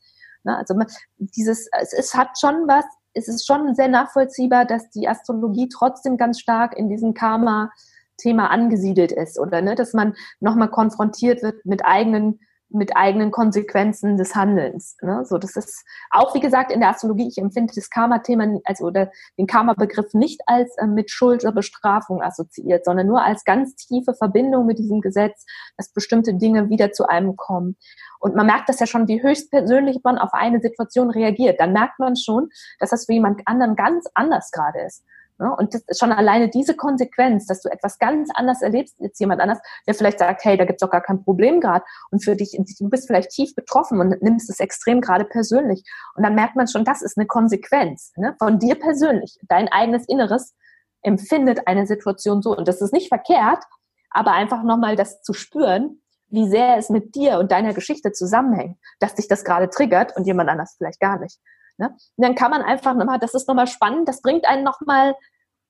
Ne, 0.43 0.57
also 0.57 0.75
dieses, 1.19 1.69
es, 1.79 1.93
es 1.93 2.15
hat 2.15 2.39
schon 2.41 2.67
was, 2.67 2.87
es 3.15 3.29
ist 3.29 3.47
schon 3.47 3.75
sehr 3.75 3.89
nachvollziehbar, 3.89 4.65
dass 4.65 4.91
die 4.91 5.09
Astrologie 5.09 5.69
trotzdem 5.69 6.17
ganz 6.17 6.41
stark 6.41 6.77
in 6.77 6.89
diesem 6.89 7.15
Karma-Thema 7.15 8.51
angesiedelt 8.51 9.13
ist, 9.13 9.39
oder 9.39 9.63
ne, 9.63 9.75
dass 9.75 9.93
man 9.93 10.15
nochmal 10.41 10.71
konfrontiert 10.71 11.43
wird 11.43 11.65
mit 11.65 11.85
eigenen 11.85 12.41
mit 12.75 12.97
eigenen 12.97 13.31
Konsequenzen 13.31 14.17
des 14.17 14.35
Handelns. 14.35 14.97
Ne? 15.03 15.25
So, 15.25 15.39
das 15.39 15.57
ist 15.57 15.85
auch, 16.11 16.35
wie 16.35 16.41
gesagt, 16.41 16.73
in 16.73 16.81
der 16.81 16.91
Astrologie, 16.91 17.29
ich 17.29 17.39
empfinde 17.39 17.73
das 17.75 17.91
Karma-Thema, 17.91 18.61
also 18.65 18.87
oder 18.87 19.11
den 19.39 19.47
Karma-Begriff 19.47 20.15
nicht 20.15 20.41
als 20.47 20.77
äh, 20.79 20.87
mit 20.87 21.11
Schuld 21.11 21.45
oder 21.45 21.53
Bestrafung 21.53 22.23
assoziiert, 22.23 22.85
sondern 22.85 23.07
nur 23.07 23.23
als 23.23 23.45
ganz 23.45 23.77
tiefe 23.77 24.15
Verbindung 24.15 24.67
mit 24.67 24.79
diesem 24.79 25.01
Gesetz, 25.01 25.45
dass 25.77 25.93
bestimmte 25.93 26.35
Dinge 26.35 26.71
wieder 26.71 26.93
zu 26.93 27.07
einem 27.07 27.37
kommen. 27.37 27.77
Und 28.23 28.37
man 28.37 28.47
merkt 28.47 28.69
das 28.69 28.79
ja 28.79 28.87
schon, 28.87 29.09
wie 29.09 29.21
höchstpersönlich 29.21 30.01
man 30.05 30.17
auf 30.17 30.33
eine 30.33 30.61
Situation 30.61 31.11
reagiert. 31.11 31.59
Dann 31.59 31.73
merkt 31.73 31.99
man 31.99 32.15
schon, 32.15 32.51
dass 32.79 32.91
das 32.91 33.07
für 33.07 33.13
jemand 33.13 33.43
anderen 33.47 33.75
ganz 33.75 34.07
anders 34.15 34.53
gerade 34.53 34.81
ist. 34.87 35.05
Ne? 35.39 35.53
Und 35.57 35.75
schon 35.99 36.13
alleine 36.13 36.49
diese 36.49 36.77
Konsequenz, 36.77 37.47
dass 37.47 37.63
du 37.63 37.69
etwas 37.69 37.99
ganz 37.99 38.31
anders 38.33 38.63
erlebst 38.63 38.95
als 39.03 39.19
jemand 39.19 39.41
anders, 39.41 39.59
der 39.89 39.95
vielleicht 39.95 40.21
sagt, 40.21 40.45
hey, 40.45 40.57
da 40.57 40.65
gibt's 40.65 40.83
doch 40.83 40.91
gar 40.91 41.01
kein 41.01 41.25
Problem 41.25 41.61
gerade. 41.61 41.85
Und 42.13 42.25
für 42.25 42.37
dich, 42.37 42.57
du 42.79 42.89
bist 42.89 43.09
vielleicht 43.09 43.31
tief 43.31 43.57
betroffen 43.57 43.99
und 43.99 44.23
nimmst 44.23 44.49
es 44.49 44.61
extrem 44.61 45.01
gerade 45.01 45.25
persönlich. 45.25 45.83
Und 46.15 46.23
dann 46.23 46.37
merkt 46.37 46.55
man 46.55 46.69
schon, 46.69 46.85
das 46.85 47.03
ist 47.03 47.19
eine 47.19 47.27
Konsequenz 47.27 48.13
ne? 48.17 48.37
von 48.39 48.61
dir 48.61 48.77
persönlich. 48.77 49.37
Dein 49.49 49.67
eigenes 49.67 50.07
Inneres 50.07 50.55
empfindet 51.03 51.67
eine 51.67 51.89
Situation 51.89 52.41
so. 52.41 52.57
Und 52.57 52.69
das 52.69 52.81
ist 52.81 52.93
nicht 52.93 53.09
verkehrt, 53.09 53.65
aber 54.11 54.33
einfach 54.33 54.63
nochmal 54.63 54.95
das 54.95 55.23
zu 55.23 55.33
spüren, 55.33 56.02
wie 56.33 56.49
sehr 56.49 56.77
es 56.77 56.91
mit 56.91 57.15
dir 57.15 57.39
und 57.39 57.53
deiner 57.53 57.75
Geschichte 57.75 58.11
zusammenhängt, 58.11 58.77
dass 58.99 59.15
dich 59.15 59.29
das 59.29 59.45
gerade 59.45 59.71
triggert 59.71 60.17
und 60.17 60.27
jemand 60.27 60.51
anders 60.51 60.75
vielleicht 60.77 60.99
gar 60.99 61.21
nicht. 61.21 61.39
Ne? 61.79 61.91
Und 61.91 62.25
dann 62.25 62.35
kann 62.35 62.51
man 62.51 62.63
einfach 62.63 62.95
nochmal, 62.95 63.21
das 63.21 63.35
ist 63.35 63.47
nochmal 63.47 63.69
spannend, 63.69 64.09
das 64.09 64.21
bringt 64.21 64.47
einen 64.47 64.65
nochmal 64.65 65.15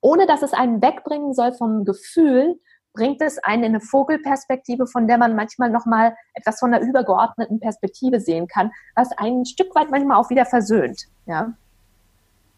ohne 0.02 0.26
dass 0.26 0.42
es 0.42 0.52
einen 0.52 0.82
wegbringen 0.82 1.32
soll 1.32 1.52
vom 1.54 1.84
Gefühl, 1.86 2.60
bringt 2.92 3.22
es 3.22 3.38
einen 3.38 3.62
in 3.62 3.68
eine 3.70 3.80
Vogelperspektive, 3.80 4.86
von 4.86 5.08
der 5.08 5.16
man 5.16 5.34
manchmal 5.34 5.70
nochmal 5.70 6.14
etwas 6.34 6.58
von 6.58 6.74
einer 6.74 6.84
übergeordneten 6.84 7.58
Perspektive 7.58 8.20
sehen 8.20 8.48
kann, 8.48 8.70
was 8.94 9.12
ein 9.16 9.46
Stück 9.46 9.74
weit 9.74 9.90
manchmal 9.90 10.18
auch 10.18 10.28
wieder 10.28 10.44
versöhnt. 10.44 11.04
Ja, 11.24 11.54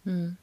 hm. 0.05 0.37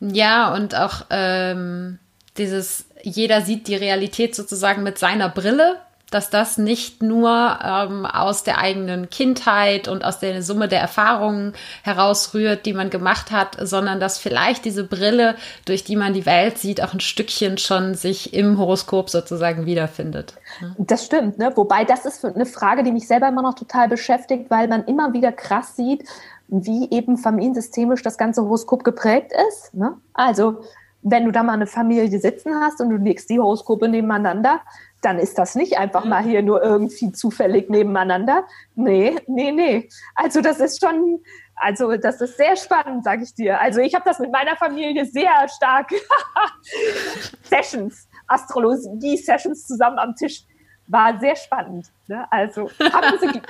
ja 0.00 0.54
und 0.54 0.74
auch 0.74 1.04
ähm, 1.10 1.98
dieses, 2.38 2.86
jeder 3.02 3.42
sieht 3.42 3.68
die 3.68 3.76
Realität 3.76 4.34
sozusagen 4.34 4.82
mit 4.82 4.98
seiner 4.98 5.28
Brille 5.28 5.80
dass 6.10 6.30
das 6.30 6.58
nicht 6.58 7.02
nur 7.02 7.58
ähm, 7.64 8.06
aus 8.06 8.42
der 8.42 8.58
eigenen 8.58 9.10
Kindheit 9.10 9.88
und 9.88 10.04
aus 10.04 10.18
der 10.18 10.42
Summe 10.42 10.68
der 10.68 10.80
Erfahrungen 10.80 11.54
herausrührt, 11.82 12.66
die 12.66 12.72
man 12.72 12.90
gemacht 12.90 13.30
hat, 13.30 13.56
sondern 13.60 14.00
dass 14.00 14.18
vielleicht 14.18 14.64
diese 14.64 14.84
Brille, 14.84 15.36
durch 15.64 15.84
die 15.84 15.96
man 15.96 16.12
die 16.12 16.26
Welt 16.26 16.58
sieht, 16.58 16.82
auch 16.82 16.92
ein 16.92 17.00
Stückchen 17.00 17.58
schon 17.58 17.94
sich 17.94 18.34
im 18.34 18.58
Horoskop 18.58 19.10
sozusagen 19.10 19.66
wiederfindet. 19.66 20.34
Das 20.78 21.06
stimmt, 21.06 21.38
ne? 21.38 21.52
wobei 21.54 21.84
das 21.84 22.04
ist 22.04 22.24
eine 22.24 22.46
Frage, 22.46 22.82
die 22.82 22.92
mich 22.92 23.06
selber 23.06 23.28
immer 23.28 23.42
noch 23.42 23.54
total 23.54 23.88
beschäftigt, 23.88 24.50
weil 24.50 24.68
man 24.68 24.84
immer 24.84 25.12
wieder 25.12 25.32
krass 25.32 25.76
sieht, 25.76 26.04
wie 26.48 26.90
eben 26.90 27.16
familiensystemisch 27.16 28.02
das 28.02 28.18
ganze 28.18 28.42
Horoskop 28.42 28.82
geprägt 28.82 29.32
ist. 29.48 29.72
Ne? 29.74 29.94
Also 30.12 30.62
wenn 31.02 31.24
du 31.24 31.32
da 31.32 31.42
mal 31.42 31.54
eine 31.54 31.66
Familie 31.66 32.18
sitzen 32.18 32.54
hast 32.60 32.80
und 32.80 32.90
du 32.90 32.96
legst 32.96 33.30
die 33.30 33.38
Horoskope 33.38 33.88
nebeneinander, 33.88 34.60
dann 35.02 35.18
ist 35.18 35.38
das 35.38 35.54
nicht 35.54 35.78
einfach 35.78 36.04
mal 36.04 36.22
hier 36.22 36.42
nur 36.42 36.62
irgendwie 36.62 37.10
zufällig 37.12 37.70
nebeneinander. 37.70 38.44
Nee, 38.74 39.16
nee, 39.26 39.50
nee. 39.50 39.88
Also 40.14 40.42
das 40.42 40.60
ist 40.60 40.84
schon, 40.84 41.20
also 41.56 41.96
das 41.96 42.20
ist 42.20 42.36
sehr 42.36 42.56
spannend, 42.56 43.04
sage 43.04 43.22
ich 43.22 43.34
dir. 43.34 43.60
Also 43.60 43.80
ich 43.80 43.94
habe 43.94 44.04
das 44.04 44.18
mit 44.18 44.30
meiner 44.30 44.56
Familie 44.56 45.06
sehr 45.06 45.48
stark 45.48 45.90
Sessions, 47.44 48.08
Astrologie-Sessions 48.26 49.66
zusammen 49.66 49.98
am 49.98 50.14
Tisch. 50.14 50.44
War 50.86 51.18
sehr 51.18 51.36
spannend. 51.36 51.86
Ne? 52.08 52.26
Also 52.30 52.68
haben 52.92 53.18
sie 53.20 53.40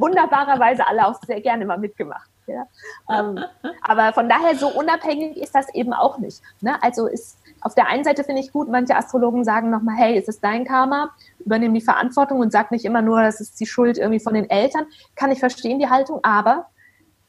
wunderbarerweise 0.00 0.86
alle 0.86 1.06
auch 1.06 1.20
sehr 1.24 1.40
gerne 1.40 1.66
mal 1.66 1.78
mitgemacht. 1.78 2.30
Ja? 2.56 2.66
Ähm, 3.10 3.40
aber 3.82 4.12
von 4.12 4.28
daher 4.28 4.56
so 4.56 4.68
unabhängig 4.68 5.36
ist 5.36 5.54
das 5.54 5.72
eben 5.74 5.92
auch 5.92 6.18
nicht. 6.18 6.42
Ne? 6.60 6.80
Also 6.82 7.06
ist 7.06 7.38
auf 7.60 7.74
der 7.74 7.88
einen 7.88 8.04
Seite 8.04 8.22
finde 8.22 8.40
ich 8.40 8.52
gut, 8.52 8.68
manche 8.68 8.96
Astrologen 8.96 9.44
sagen 9.44 9.70
nochmal, 9.70 9.96
hey, 9.96 10.16
es 10.16 10.28
ist 10.28 10.44
dein 10.44 10.64
Karma, 10.64 11.10
übernimm 11.40 11.74
die 11.74 11.80
Verantwortung 11.80 12.38
und 12.38 12.52
sag 12.52 12.70
nicht 12.70 12.84
immer 12.84 13.02
nur, 13.02 13.22
das 13.22 13.40
ist 13.40 13.58
die 13.58 13.66
Schuld 13.66 13.98
irgendwie 13.98 14.20
von 14.20 14.34
den 14.34 14.48
Eltern. 14.48 14.86
Kann 15.16 15.32
ich 15.32 15.40
verstehen, 15.40 15.78
die 15.78 15.90
Haltung, 15.90 16.20
aber 16.22 16.66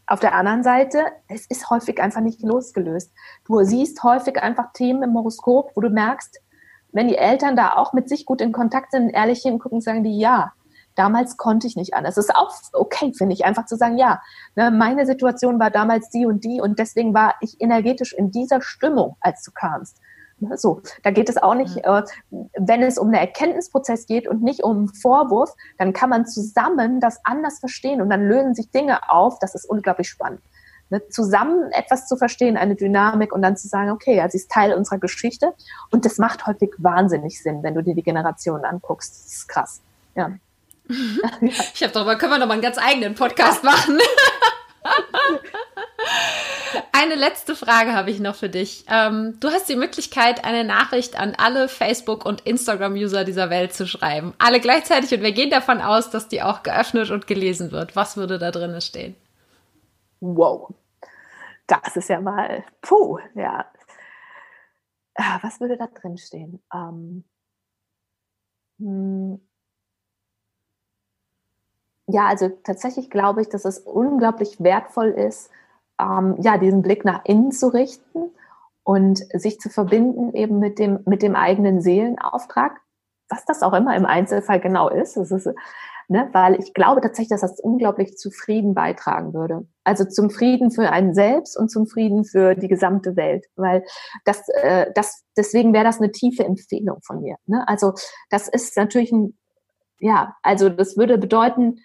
auf 0.05 0.19
der 0.21 0.35
anderen 0.35 0.63
Seite, 0.63 1.05
es 1.27 1.45
ist 1.47 1.69
häufig 1.69 2.01
einfach 2.01 2.21
nicht 2.21 2.41
losgelöst. 2.41 3.11
Du 3.45 3.61
siehst 3.63 4.03
häufig 4.03 4.41
einfach 4.41 4.71
Themen 4.71 5.03
im 5.03 5.13
Horoskop, 5.15 5.71
wo 5.75 5.81
du 5.81 5.89
merkst, 5.89 6.39
wenn 6.93 7.09
die 7.09 7.17
Eltern 7.17 7.55
da 7.55 7.73
auch 7.73 7.91
mit 7.93 8.07
sich 8.07 8.25
gut 8.25 8.39
in 8.39 8.53
Kontakt 8.53 8.91
sind, 8.91 9.09
ehrlich 9.09 9.41
hingucken, 9.41 9.81
sagen 9.81 10.03
die 10.03 10.17
ja. 10.17 10.53
Damals 10.97 11.37
konnte 11.37 11.67
ich 11.67 11.75
nicht 11.75 11.93
anders. 11.93 12.17
Es 12.17 12.25
ist 12.25 12.35
auch 12.35 12.51
okay, 12.73 13.13
finde 13.13 13.33
ich, 13.33 13.45
einfach 13.45 13.65
zu 13.65 13.75
sagen, 13.75 13.99
ja, 13.99 14.19
ne, 14.55 14.71
meine 14.71 15.05
Situation 15.05 15.59
war 15.59 15.69
damals 15.69 16.09
die 16.09 16.25
und 16.25 16.43
die 16.43 16.59
und 16.59 16.79
deswegen 16.79 17.13
war 17.13 17.35
ich 17.39 17.61
energetisch 17.61 18.13
in 18.13 18.31
dieser 18.31 18.61
Stimmung, 18.63 19.15
als 19.21 19.43
du 19.43 19.51
kamst. 19.51 19.97
Ne, 20.39 20.57
so, 20.57 20.81
da 21.03 21.11
geht 21.11 21.29
es 21.29 21.37
auch 21.37 21.53
nicht, 21.53 21.77
äh, 21.85 22.01
wenn 22.31 22.81
es 22.81 22.97
um 22.97 23.09
einen 23.09 23.15
Erkenntnisprozess 23.15 24.07
geht 24.07 24.27
und 24.27 24.41
nicht 24.41 24.63
um 24.63 24.77
einen 24.77 24.87
Vorwurf, 24.87 25.53
dann 25.77 25.93
kann 25.93 26.09
man 26.09 26.25
zusammen 26.25 26.99
das 26.99 27.19
anders 27.23 27.59
verstehen 27.59 28.01
und 28.01 28.09
dann 28.09 28.27
lösen 28.27 28.55
sich 28.55 28.71
Dinge 28.71 29.11
auf. 29.11 29.37
Das 29.37 29.53
ist 29.53 29.69
unglaublich 29.69 30.09
spannend. 30.09 30.41
Ne, 30.89 31.07
zusammen 31.09 31.71
etwas 31.73 32.07
zu 32.07 32.17
verstehen, 32.17 32.57
eine 32.57 32.75
Dynamik 32.75 33.33
und 33.33 33.43
dann 33.43 33.55
zu 33.55 33.67
sagen, 33.67 33.91
okay, 33.91 34.15
ja, 34.15 34.27
sie 34.29 34.37
ist 34.37 34.49
Teil 34.49 34.73
unserer 34.73 34.97
Geschichte 34.97 35.53
und 35.91 36.05
das 36.05 36.17
macht 36.17 36.47
häufig 36.47 36.71
wahnsinnig 36.79 37.43
Sinn, 37.43 37.61
wenn 37.61 37.75
du 37.75 37.83
dir 37.83 37.93
die 37.93 38.01
Generationen 38.03 38.65
anguckst. 38.65 39.13
Das 39.13 39.33
ist 39.33 39.47
krass. 39.47 39.81
Ja. 40.15 40.31
Ich 41.73 41.83
habe 41.83 41.93
darüber 41.93 42.15
können 42.15 42.33
wir 42.33 42.39
noch 42.39 42.47
mal 42.47 42.53
einen 42.53 42.61
ganz 42.61 42.77
eigenen 42.77 43.15
Podcast 43.15 43.63
machen. 43.63 43.99
Eine 46.91 47.15
letzte 47.15 47.55
Frage 47.55 47.93
habe 47.93 48.09
ich 48.09 48.19
noch 48.19 48.35
für 48.35 48.49
dich. 48.49 48.85
Ähm, 48.89 49.39
du 49.39 49.49
hast 49.49 49.69
die 49.69 49.75
Möglichkeit, 49.75 50.43
eine 50.45 50.63
Nachricht 50.63 51.19
an 51.19 51.35
alle 51.37 51.67
Facebook- 51.67 52.25
und 52.25 52.41
Instagram-User 52.41 53.23
dieser 53.23 53.49
Welt 53.49 53.73
zu 53.73 53.87
schreiben. 53.87 54.33
Alle 54.39 54.59
gleichzeitig 54.59 55.13
und 55.13 55.21
wir 55.21 55.31
gehen 55.31 55.49
davon 55.49 55.81
aus, 55.81 56.09
dass 56.09 56.27
die 56.27 56.41
auch 56.41 56.63
geöffnet 56.63 57.11
und 57.11 57.27
gelesen 57.27 57.71
wird. 57.71 57.95
Was 57.95 58.17
würde 58.17 58.39
da 58.39 58.51
drin 58.51 58.79
stehen? 58.81 59.15
Wow. 60.19 60.73
Das 61.67 61.95
ist 61.95 62.09
ja 62.09 62.19
mal, 62.19 62.63
puh, 62.81 63.19
ja. 63.35 63.69
Ah, 65.15 65.39
was 65.41 65.59
würde 65.59 65.77
da 65.77 65.87
drin 65.87 66.17
stehen? 66.17 66.63
Ähm, 66.73 67.23
hm. 68.79 69.46
Ja, 72.07 72.25
also 72.27 72.49
tatsächlich 72.63 73.09
glaube 73.09 73.41
ich, 73.41 73.49
dass 73.49 73.65
es 73.65 73.79
unglaublich 73.79 74.61
wertvoll 74.63 75.09
ist, 75.09 75.49
ähm, 75.99 76.35
ja, 76.39 76.57
diesen 76.57 76.81
Blick 76.81 77.05
nach 77.05 77.25
innen 77.25 77.51
zu 77.51 77.67
richten 77.67 78.31
und 78.83 79.19
sich 79.33 79.59
zu 79.59 79.69
verbinden 79.69 80.33
eben 80.33 80.59
mit 80.59 80.79
dem, 80.79 80.99
mit 81.05 81.21
dem 81.21 81.35
eigenen 81.35 81.81
Seelenauftrag, 81.81 82.79
was 83.29 83.45
das 83.45 83.61
auch 83.61 83.73
immer 83.73 83.95
im 83.95 84.05
Einzelfall 84.05 84.59
genau 84.59 84.89
ist. 84.89 85.17
Das 85.17 85.31
ist 85.31 85.49
ne, 86.07 86.29
weil 86.31 86.59
ich 86.59 86.73
glaube 86.73 87.01
tatsächlich, 87.01 87.29
dass 87.29 87.41
das 87.41 87.59
unglaublich 87.59 88.17
zu 88.17 88.31
Frieden 88.31 88.73
beitragen 88.73 89.33
würde. 89.33 89.67
Also 89.83 90.05
zum 90.05 90.29
Frieden 90.29 90.71
für 90.71 90.89
einen 90.89 91.13
selbst 91.13 91.57
und 91.57 91.69
zum 91.69 91.87
Frieden 91.87 92.23
für 92.25 92.55
die 92.55 92.67
gesamte 92.67 93.15
Welt, 93.15 93.45
weil 93.55 93.83
das, 94.25 94.47
äh, 94.49 94.91
das 94.95 95.23
deswegen 95.35 95.73
wäre 95.73 95.83
das 95.83 95.99
eine 95.99 96.11
tiefe 96.11 96.45
Empfehlung 96.45 96.99
von 97.01 97.21
mir. 97.21 97.35
Ne? 97.45 97.67
Also 97.67 97.93
das 98.29 98.47
ist 98.47 98.77
natürlich 98.77 99.11
ein, 99.11 99.37
ja, 99.99 100.35
also 100.43 100.69
das 100.69 100.97
würde 100.97 101.17
bedeuten, 101.17 101.79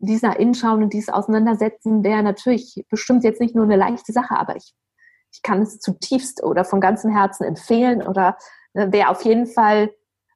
dieser 0.00 0.38
Inschauen 0.40 0.82
und 0.82 0.92
dieses 0.92 1.10
Auseinandersetzen 1.10 2.02
wäre 2.02 2.22
natürlich 2.22 2.84
bestimmt 2.88 3.22
jetzt 3.22 3.40
nicht 3.40 3.54
nur 3.54 3.64
eine 3.64 3.76
leichte 3.76 4.12
Sache, 4.12 4.36
aber 4.36 4.56
ich, 4.56 4.74
ich 5.30 5.42
kann 5.42 5.62
es 5.62 5.78
zutiefst 5.78 6.42
oder 6.42 6.64
von 6.64 6.80
ganzem 6.80 7.12
Herzen 7.12 7.44
empfehlen 7.44 8.02
oder 8.06 8.36
ne, 8.74 8.92
wäre 8.92 9.10
auf 9.10 9.22
jeden 9.24 9.46
Fall 9.46 9.90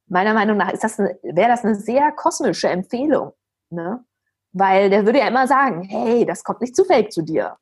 meiner 0.07 0.35
Meinung 0.35 0.59
nach 0.59 0.71
ist 0.71 0.85
das 0.85 0.99
wäre 0.99 1.49
das 1.49 1.65
eine 1.65 1.75
sehr 1.75 2.13
kosmische 2.13 2.69
Empfehlung, 2.69 3.33
ne? 3.71 4.05
Weil 4.53 4.91
der 4.91 5.05
würde 5.05 5.19
ja 5.19 5.27
immer 5.27 5.49
sagen, 5.49 5.83
hey, 5.83 6.25
das 6.27 6.45
kommt 6.45 6.61
nicht 6.61 6.77
zufällig 6.77 7.11
zu 7.11 7.23
dir. 7.23 7.57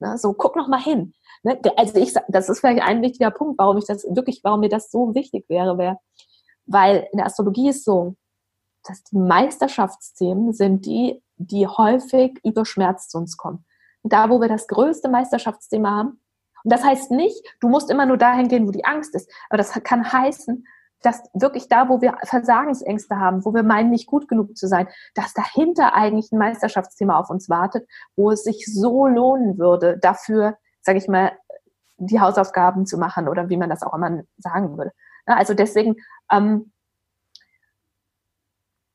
Ne? 0.00 0.16
So, 0.16 0.32
guck 0.32 0.56
noch 0.56 0.66
mal 0.66 0.80
hin. 0.80 1.12
Ne? 1.42 1.60
Also 1.76 1.98
ich, 1.98 2.14
das 2.28 2.48
ist 2.48 2.60
vielleicht 2.60 2.82
ein 2.82 3.02
wichtiger 3.02 3.30
Punkt, 3.30 3.58
warum 3.58 3.76
ich 3.76 3.84
das 3.84 4.04
wirklich, 4.04 4.40
warum 4.44 4.60
mir 4.60 4.70
das 4.70 4.90
so 4.90 5.14
wichtig 5.14 5.44
wäre, 5.50 5.76
wäre, 5.76 5.98
weil 6.64 7.06
in 7.12 7.18
der 7.18 7.26
Astrologie 7.26 7.68
ist 7.68 7.84
so, 7.84 8.14
dass 8.84 9.04
die 9.04 9.18
Meisterschaftsthemen 9.18 10.54
sind 10.54 10.86
die, 10.86 11.22
die 11.38 11.66
häufig 11.66 12.38
über 12.44 12.64
Schmerz 12.64 13.08
zu 13.08 13.18
uns 13.18 13.36
kommen. 13.36 13.64
Da, 14.02 14.30
wo 14.30 14.40
wir 14.40 14.48
das 14.48 14.66
größte 14.66 15.08
Meisterschaftsthema 15.08 15.90
haben, 15.90 16.20
und 16.64 16.72
das 16.72 16.84
heißt 16.84 17.10
nicht, 17.12 17.56
du 17.60 17.68
musst 17.68 17.90
immer 17.90 18.06
nur 18.06 18.16
dahin 18.16 18.48
gehen, 18.48 18.66
wo 18.66 18.72
die 18.72 18.84
Angst 18.84 19.14
ist, 19.14 19.30
aber 19.48 19.58
das 19.58 19.72
kann 19.84 20.12
heißen, 20.12 20.66
dass 21.02 21.22
wirklich 21.32 21.68
da, 21.68 21.88
wo 21.88 22.00
wir 22.00 22.16
Versagensängste 22.24 23.16
haben, 23.16 23.44
wo 23.44 23.54
wir 23.54 23.62
meinen, 23.62 23.90
nicht 23.90 24.06
gut 24.06 24.28
genug 24.28 24.56
zu 24.56 24.66
sein, 24.66 24.88
dass 25.14 25.32
dahinter 25.32 25.94
eigentlich 25.94 26.32
ein 26.32 26.38
Meisterschaftsthema 26.38 27.18
auf 27.18 27.30
uns 27.30 27.48
wartet, 27.48 27.88
wo 28.16 28.32
es 28.32 28.42
sich 28.42 28.66
so 28.66 29.06
lohnen 29.06 29.58
würde, 29.58 29.98
dafür, 29.98 30.58
sage 30.80 30.98
ich 30.98 31.06
mal, 31.06 31.32
die 31.98 32.20
Hausaufgaben 32.20 32.86
zu 32.86 32.98
machen 32.98 33.28
oder 33.28 33.48
wie 33.48 33.56
man 33.56 33.70
das 33.70 33.82
auch 33.82 33.94
immer 33.94 34.22
sagen 34.38 34.76
würde. 34.76 34.92
Also 35.26 35.54
deswegen, 35.54 35.96
ähm, 36.30 36.72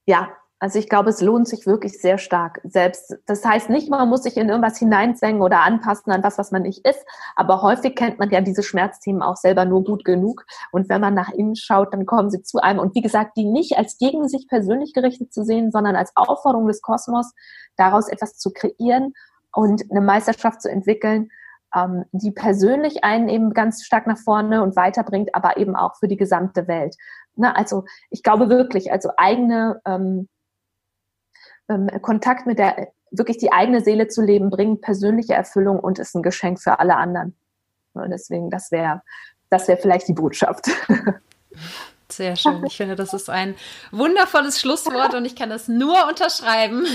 ja, 0.06 0.30
also 0.64 0.80
ich 0.80 0.88
glaube, 0.88 1.10
es 1.10 1.19
lohnt 1.19 1.45
sich 1.45 1.68
wirklich 1.68 1.99
sehr 1.99 2.18
stark 2.18 2.61
selbst. 2.64 3.18
Das 3.26 3.44
heißt 3.44 3.69
nicht, 3.69 3.90
man 3.90 4.07
muss 4.07 4.23
sich 4.23 4.38
in 4.38 4.48
irgendwas 4.48 4.77
hineinzwängen 4.77 5.41
oder 5.41 5.60
anpassen 5.60 6.14
an 6.14 6.23
was, 6.23 6.38
was 6.38 6.52
man 6.52 6.61
nicht 6.61 6.88
ist. 6.88 7.06
Aber 7.35 7.61
häufig 7.61 7.98
kennt 7.98 8.18
man 8.18 8.30
ja 8.30 8.40
diese 8.40 8.64
Schmerzthemen 8.64 9.22
auch 9.22 9.35
selber 9.35 9.65
nur 9.65 9.84
gut 9.84 10.06
genug. 10.06 10.45
Und 10.72 10.88
wenn 10.88 11.02
man 11.02 11.15
nach 11.15 11.31
innen 11.34 11.57
schaut, 11.57 11.94
dann 11.94 12.06
kommen 12.06 12.30
sie 12.30 12.44
zu 12.44 12.60
einem. 12.60 12.80
Und 12.80 12.95
wie 12.95 13.02
gesagt, 13.02 13.35
die 13.35 13.44
nicht 13.44 13.77
als 13.77 13.98
gegen 13.98 14.30
sich 14.30 14.48
persönlich 14.48 14.94
gerichtet 14.94 15.34
zu 15.34 15.44
sehen, 15.44 15.69
sondern 15.69 15.98
als 15.98 16.14
Aufforderung 16.15 16.65
des 16.68 16.81
Kosmos, 16.81 17.34
daraus 17.76 18.07
etwas 18.07 18.38
zu 18.38 18.53
kreieren 18.53 19.11
und 19.52 19.84
eine 19.91 19.99
Meisterschaft 19.99 20.61
zu 20.61 20.72
entwickeln, 20.72 21.30
ähm, 21.76 22.06
die 22.14 22.31
persönlich 22.31 23.03
einen 23.03 23.27
eben 23.27 23.53
ganz 23.53 23.84
stark 23.84 24.07
nach 24.07 24.18
vorne 24.18 24.64
und 24.64 24.77
weiterbringt, 24.77 25.35
aber 25.35 25.57
eben 25.57 25.76
auch 25.76 25.98
für 25.98 26.07
die 26.07 26.15
gesamte 26.15 26.69
Welt. 26.69 26.95
Na, 27.35 27.52
also 27.52 27.84
ich 28.10 28.23
glaube 28.23 28.48
wirklich, 28.48 28.94
also 28.94 29.10
eigene 29.18 29.81
ähm, 29.85 30.30
ähm, 31.69 31.88
Kontakt 32.02 32.45
mit 32.45 32.60
der, 32.60 32.90
wirklich 33.11 33.38
die 33.38 33.52
eigene 33.52 33.81
Seele 33.81 34.07
zu 34.07 34.22
leben, 34.22 34.49
bringt 34.49 34.81
persönliche 34.81 35.34
Erfüllung 35.34 35.80
und 35.80 35.99
ist 35.99 36.15
ein 36.15 36.23
Geschenk 36.23 36.60
für 36.60 36.80
alle 36.80 36.95
anderen. 36.95 37.38
Und 37.94 38.10
deswegen, 38.10 38.49
das 38.49 38.72
wäre, 38.72 39.02
das 39.49 39.68
wäre 39.68 39.80
vielleicht 39.80 40.07
die 40.07 40.14
Botschaft. 40.14 40.65
Sehr 42.15 42.35
schön. 42.35 42.64
Ich 42.65 42.77
finde, 42.77 42.95
das 42.95 43.14
ist 43.14 43.30
ein 43.30 43.56
wundervolles 43.91 44.60
Schlusswort 44.60 45.15
und 45.15 45.26
ich 45.26 45.35
kann 45.35 45.49
das 45.49 45.68
nur 45.68 46.07
unterschreiben. 46.07 46.85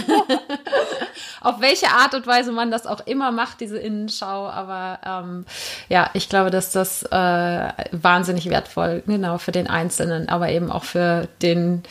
Auf 1.41 1.61
welche 1.61 1.89
Art 1.89 2.15
und 2.15 2.27
Weise 2.27 2.53
man 2.53 2.71
das 2.71 2.87
auch 2.87 3.07
immer 3.07 3.33
macht, 3.33 3.61
diese 3.61 3.79
Innenschau. 3.79 4.49
Aber 4.49 5.01
ähm, 5.05 5.45
ja, 5.89 6.11
ich 6.15 6.29
glaube, 6.29 6.51
dass 6.51 6.71
das 6.73 7.03
äh, 7.03 7.69
wahnsinnig 7.93 8.49
wertvoll, 8.49 9.03
genau, 9.07 9.39
für 9.39 9.53
den 9.53 9.67
Einzelnen, 9.67 10.29
aber 10.29 10.51
eben 10.51 10.71
auch 10.71 10.85
für 10.85 11.29
den, 11.43 11.83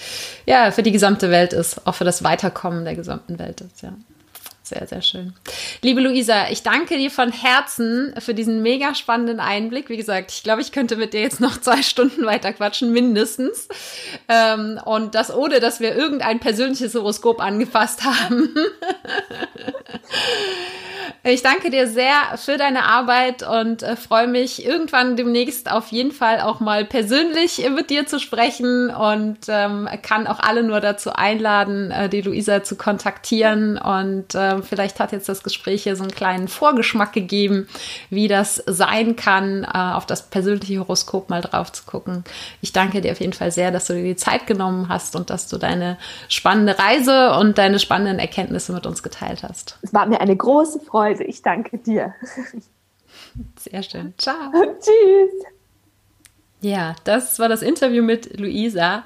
ja, 0.45 0.71
für 0.71 0.83
die 0.83 0.91
gesamte 0.91 1.29
Welt 1.29 1.51
ist, 1.53 1.85
auch 1.85 1.95
für 1.95 2.05
das 2.05 2.23
Weiterkommen 2.23 2.85
der 2.85 2.95
gesamten 2.95 3.39
Welt 3.39 3.61
ist, 3.61 3.81
ja. 3.81 3.93
Sehr, 4.67 4.85
sehr 4.85 5.01
schön. 5.01 5.33
Liebe 5.81 6.01
Luisa, 6.01 6.49
ich 6.49 6.61
danke 6.61 6.97
dir 6.97 7.09
von 7.09 7.31
Herzen 7.31 8.13
für 8.19 8.33
diesen 8.33 8.61
mega 8.61 8.95
spannenden 8.95 9.39
Einblick. 9.39 9.87
Wie 9.87 9.95
gesagt, 9.95 10.29
ich 10.29 10.43
glaube, 10.43 10.61
ich 10.61 10.73
könnte 10.73 10.97
mit 10.97 11.13
dir 11.13 11.21
jetzt 11.21 11.39
noch 11.39 11.61
zwei 11.61 11.81
Stunden 11.81 12.25
weiter 12.25 12.51
quatschen, 12.51 12.91
mindestens. 12.91 13.69
Ähm, 14.27 14.77
und 14.83 15.15
das 15.15 15.33
ohne, 15.33 15.61
dass 15.61 15.79
wir 15.79 15.95
irgendein 15.95 16.41
persönliches 16.41 16.95
Horoskop 16.95 17.39
angefasst 17.39 18.03
haben. 18.03 18.49
Ich 21.29 21.43
danke 21.43 21.69
dir 21.69 21.87
sehr 21.87 22.13
für 22.37 22.55
deine 22.55 22.83
Arbeit 22.85 23.43
und 23.43 23.83
äh, 23.83 23.97
freue 23.97 24.27
mich 24.27 24.65
irgendwann 24.65 25.17
demnächst 25.17 25.69
auf 25.69 25.89
jeden 25.89 26.11
Fall 26.11 26.39
auch 26.39 26.61
mal 26.61 26.85
persönlich 26.85 27.69
mit 27.69 27.89
dir 27.89 28.05
zu 28.05 28.19
sprechen 28.19 28.89
und 28.89 29.39
ähm, 29.49 29.89
kann 30.03 30.25
auch 30.25 30.39
alle 30.39 30.63
nur 30.63 30.79
dazu 30.79 31.11
einladen, 31.11 31.91
äh, 31.91 32.07
die 32.07 32.21
Luisa 32.21 32.63
zu 32.63 32.77
kontaktieren. 32.77 33.77
Und 33.77 34.35
äh, 34.35 34.56
vielleicht 34.63 34.99
hat 34.99 35.11
jetzt 35.11 35.29
das 35.29 35.43
Gespräch 35.43 35.83
hier 35.83 35.95
so 35.95 36.03
einen 36.03 36.11
kleinen 36.11 36.47
Vorgeschmack 36.47 37.13
gegeben, 37.13 37.67
wie 38.09 38.27
das 38.27 38.63
sein 38.65 39.15
kann, 39.15 39.63
äh, 39.63 39.77
auf 39.77 40.05
das 40.05 40.29
persönliche 40.29 40.79
Horoskop 40.79 41.29
mal 41.29 41.41
drauf 41.41 41.71
zu 41.71 41.85
gucken. 41.85 42.23
Ich 42.61 42.73
danke 42.73 43.01
dir 43.01 43.11
auf 43.11 43.19
jeden 43.19 43.33
Fall 43.33 43.51
sehr, 43.51 43.71
dass 43.71 43.87
du 43.87 43.93
dir 43.93 44.03
die 44.03 44.15
Zeit 44.15 44.45
genommen 44.45 44.89
hast 44.89 45.15
und 45.15 45.29
dass 45.29 45.47
du 45.47 45.57
deine 45.57 45.97
spannende 46.29 46.77
Reise 46.77 47.33
und 47.33 47.57
deine 47.57 47.79
spannenden 47.79 48.19
Erkenntnisse 48.19 48.73
mit 48.73 48.85
uns 48.85 49.03
geteilt 49.03 49.43
hast. 49.43 49.79
Es 49.81 49.93
war 49.93 50.05
mir 50.05 50.21
eine 50.21 50.35
große 50.35 50.79
Freude. 50.81 50.97
Freude. 50.97 51.23
Ich 51.25 51.41
danke 51.41 51.77
dir. 51.77 52.13
Sehr 53.59 53.83
schön. 53.83 54.13
Ciao. 54.17 54.51
Tschüss. 54.79 55.45
Ja, 56.61 56.95
das 57.03 57.37
war 57.39 57.49
das 57.49 57.61
Interview 57.61 58.03
mit 58.03 58.39
Luisa. 58.39 59.03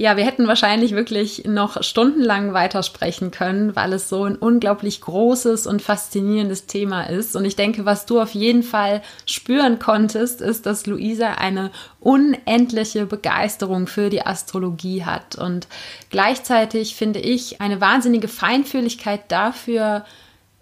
Ja, 0.00 0.16
wir 0.16 0.24
hätten 0.24 0.46
wahrscheinlich 0.46 0.92
wirklich 0.92 1.42
noch 1.46 1.82
stundenlang 1.82 2.52
weitersprechen 2.52 3.32
können, 3.32 3.74
weil 3.74 3.92
es 3.92 4.08
so 4.08 4.22
ein 4.22 4.36
unglaublich 4.36 5.00
großes 5.00 5.66
und 5.66 5.82
faszinierendes 5.82 6.66
Thema 6.66 7.02
ist. 7.02 7.34
Und 7.34 7.44
ich 7.44 7.56
denke, 7.56 7.84
was 7.84 8.06
du 8.06 8.20
auf 8.20 8.30
jeden 8.30 8.62
Fall 8.62 9.02
spüren 9.26 9.80
konntest, 9.80 10.40
ist, 10.40 10.66
dass 10.66 10.86
Luisa 10.86 11.32
eine 11.32 11.72
unendliche 11.98 13.06
Begeisterung 13.06 13.88
für 13.88 14.08
die 14.08 14.24
Astrologie 14.24 15.04
hat 15.04 15.34
und 15.34 15.66
gleichzeitig 16.10 16.94
finde 16.94 17.18
ich 17.18 17.60
eine 17.60 17.80
wahnsinnige 17.80 18.28
Feinfühligkeit 18.28 19.22
dafür, 19.32 20.04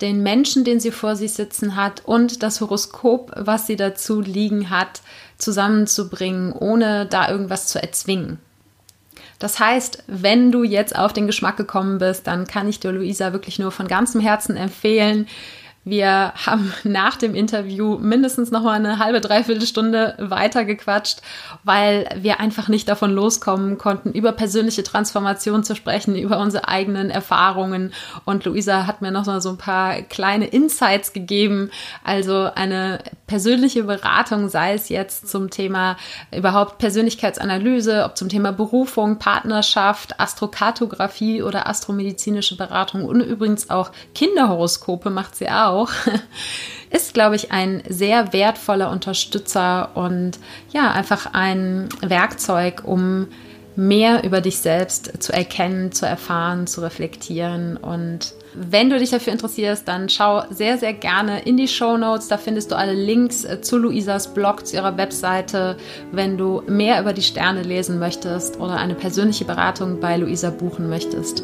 den 0.00 0.22
Menschen, 0.22 0.64
den 0.64 0.80
sie 0.80 0.92
vor 0.92 1.14
sich 1.14 1.34
sitzen 1.34 1.76
hat 1.76 2.02
und 2.06 2.42
das 2.42 2.62
Horoskop, 2.62 3.32
was 3.36 3.66
sie 3.66 3.76
dazu 3.76 4.22
liegen 4.22 4.70
hat, 4.70 5.02
zusammenzubringen, 5.36 6.54
ohne 6.54 7.04
da 7.04 7.30
irgendwas 7.30 7.66
zu 7.66 7.82
erzwingen. 7.82 8.38
Das 9.38 9.60
heißt, 9.60 10.04
wenn 10.06 10.50
du 10.50 10.62
jetzt 10.62 10.96
auf 10.96 11.12
den 11.12 11.26
Geschmack 11.26 11.56
gekommen 11.56 11.98
bist, 11.98 12.26
dann 12.26 12.46
kann 12.46 12.68
ich 12.68 12.80
dir 12.80 12.92
Luisa 12.92 13.32
wirklich 13.32 13.58
nur 13.58 13.70
von 13.70 13.86
ganzem 13.86 14.20
Herzen 14.20 14.56
empfehlen, 14.56 15.26
wir 15.86 16.32
haben 16.34 16.74
nach 16.84 17.16
dem 17.16 17.34
Interview 17.34 17.96
mindestens 17.96 18.50
noch 18.50 18.62
mal 18.62 18.72
eine 18.72 18.98
halbe, 18.98 19.20
dreiviertel 19.20 19.66
Stunde 19.66 20.16
weitergequatscht, 20.18 21.22
weil 21.62 22.08
wir 22.20 22.40
einfach 22.40 22.66
nicht 22.66 22.88
davon 22.88 23.12
loskommen 23.12 23.78
konnten, 23.78 24.10
über 24.10 24.32
persönliche 24.32 24.82
Transformation 24.82 25.62
zu 25.62 25.76
sprechen, 25.76 26.16
über 26.16 26.40
unsere 26.40 26.66
eigenen 26.66 27.08
Erfahrungen. 27.08 27.92
Und 28.24 28.44
Luisa 28.44 28.86
hat 28.86 29.00
mir 29.00 29.12
noch 29.12 29.24
so 29.40 29.48
ein 29.48 29.58
paar 29.58 30.02
kleine 30.02 30.48
Insights 30.48 31.12
gegeben. 31.12 31.70
Also 32.02 32.50
eine 32.52 32.98
persönliche 33.28 33.84
Beratung, 33.84 34.48
sei 34.48 34.74
es 34.74 34.88
jetzt 34.88 35.28
zum 35.28 35.50
Thema 35.50 35.96
überhaupt 36.36 36.78
Persönlichkeitsanalyse, 36.78 38.04
ob 38.04 38.16
zum 38.16 38.28
Thema 38.28 38.50
Berufung, 38.50 39.20
Partnerschaft, 39.20 40.18
Astrokartografie 40.18 41.44
oder 41.44 41.68
astromedizinische 41.68 42.56
Beratung 42.56 43.04
und 43.04 43.20
übrigens 43.20 43.70
auch 43.70 43.92
Kinderhoroskope 44.14 45.10
macht 45.10 45.36
sie 45.36 45.48
auch 45.48 45.75
auch, 45.76 45.90
ist, 46.90 47.14
glaube 47.14 47.36
ich, 47.36 47.52
ein 47.52 47.82
sehr 47.88 48.32
wertvoller 48.32 48.90
Unterstützer 48.90 49.90
und 49.94 50.38
ja, 50.72 50.90
einfach 50.92 51.32
ein 51.32 51.88
Werkzeug, 52.02 52.82
um 52.84 53.28
mehr 53.76 54.24
über 54.24 54.40
dich 54.40 54.58
selbst 54.58 55.22
zu 55.22 55.32
erkennen, 55.32 55.92
zu 55.92 56.06
erfahren, 56.06 56.66
zu 56.66 56.80
reflektieren. 56.80 57.76
Und 57.76 58.32
wenn 58.54 58.88
du 58.88 58.98
dich 58.98 59.10
dafür 59.10 59.34
interessierst, 59.34 59.86
dann 59.86 60.08
schau 60.08 60.44
sehr, 60.50 60.78
sehr 60.78 60.94
gerne 60.94 61.42
in 61.42 61.58
die 61.58 61.68
Show 61.68 61.98
Notes. 61.98 62.28
Da 62.28 62.38
findest 62.38 62.70
du 62.70 62.76
alle 62.76 62.94
Links 62.94 63.44
äh, 63.44 63.60
zu 63.60 63.76
Luisas 63.76 64.32
Blog, 64.32 64.66
zu 64.66 64.76
ihrer 64.76 64.96
Webseite, 64.96 65.76
wenn 66.10 66.38
du 66.38 66.62
mehr 66.66 67.00
über 67.00 67.12
die 67.12 67.22
Sterne 67.22 67.62
lesen 67.62 67.98
möchtest 67.98 68.58
oder 68.58 68.76
eine 68.76 68.94
persönliche 68.94 69.44
Beratung 69.44 70.00
bei 70.00 70.16
Luisa 70.16 70.48
buchen 70.48 70.88
möchtest. 70.88 71.42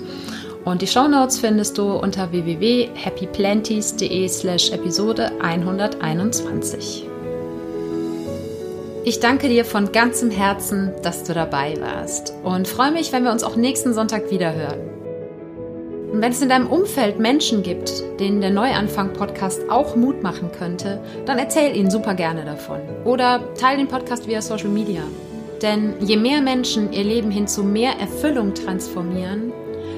Und 0.64 0.80
die 0.80 0.86
Shownotes 0.86 1.40
findest 1.40 1.76
du 1.76 1.92
unter 1.92 2.30
www.happyplanties.de 2.30 4.28
slash 4.28 4.70
Episode 4.70 5.32
121. 5.40 7.08
Ich 9.04 9.18
danke 9.18 9.48
dir 9.48 9.64
von 9.64 9.90
ganzem 9.90 10.30
Herzen, 10.30 10.92
dass 11.02 11.24
du 11.24 11.34
dabei 11.34 11.74
warst 11.80 12.32
und 12.44 12.68
freue 12.68 12.92
mich, 12.92 13.12
wenn 13.12 13.24
wir 13.24 13.32
uns 13.32 13.42
auch 13.42 13.56
nächsten 13.56 13.92
Sonntag 13.92 14.30
wieder 14.30 14.54
hören. 14.54 14.78
Und 16.12 16.20
wenn 16.20 16.30
es 16.30 16.40
in 16.40 16.48
deinem 16.48 16.68
Umfeld 16.68 17.18
Menschen 17.18 17.64
gibt, 17.64 17.90
denen 18.20 18.40
der 18.40 18.50
Neuanfang-Podcast 18.50 19.68
auch 19.68 19.96
Mut 19.96 20.22
machen 20.22 20.52
könnte, 20.56 21.00
dann 21.26 21.40
erzähl 21.40 21.74
ihnen 21.76 21.90
super 21.90 22.14
gerne 22.14 22.44
davon. 22.44 22.78
Oder 23.04 23.40
teile 23.58 23.78
den 23.78 23.88
Podcast 23.88 24.28
via 24.28 24.40
Social 24.40 24.68
Media. 24.68 25.02
Denn 25.60 25.94
je 26.00 26.16
mehr 26.16 26.40
Menschen 26.40 26.92
ihr 26.92 27.02
Leben 27.02 27.32
hin 27.32 27.48
zu 27.48 27.64
mehr 27.64 27.98
Erfüllung 27.98 28.54
transformieren, 28.54 29.52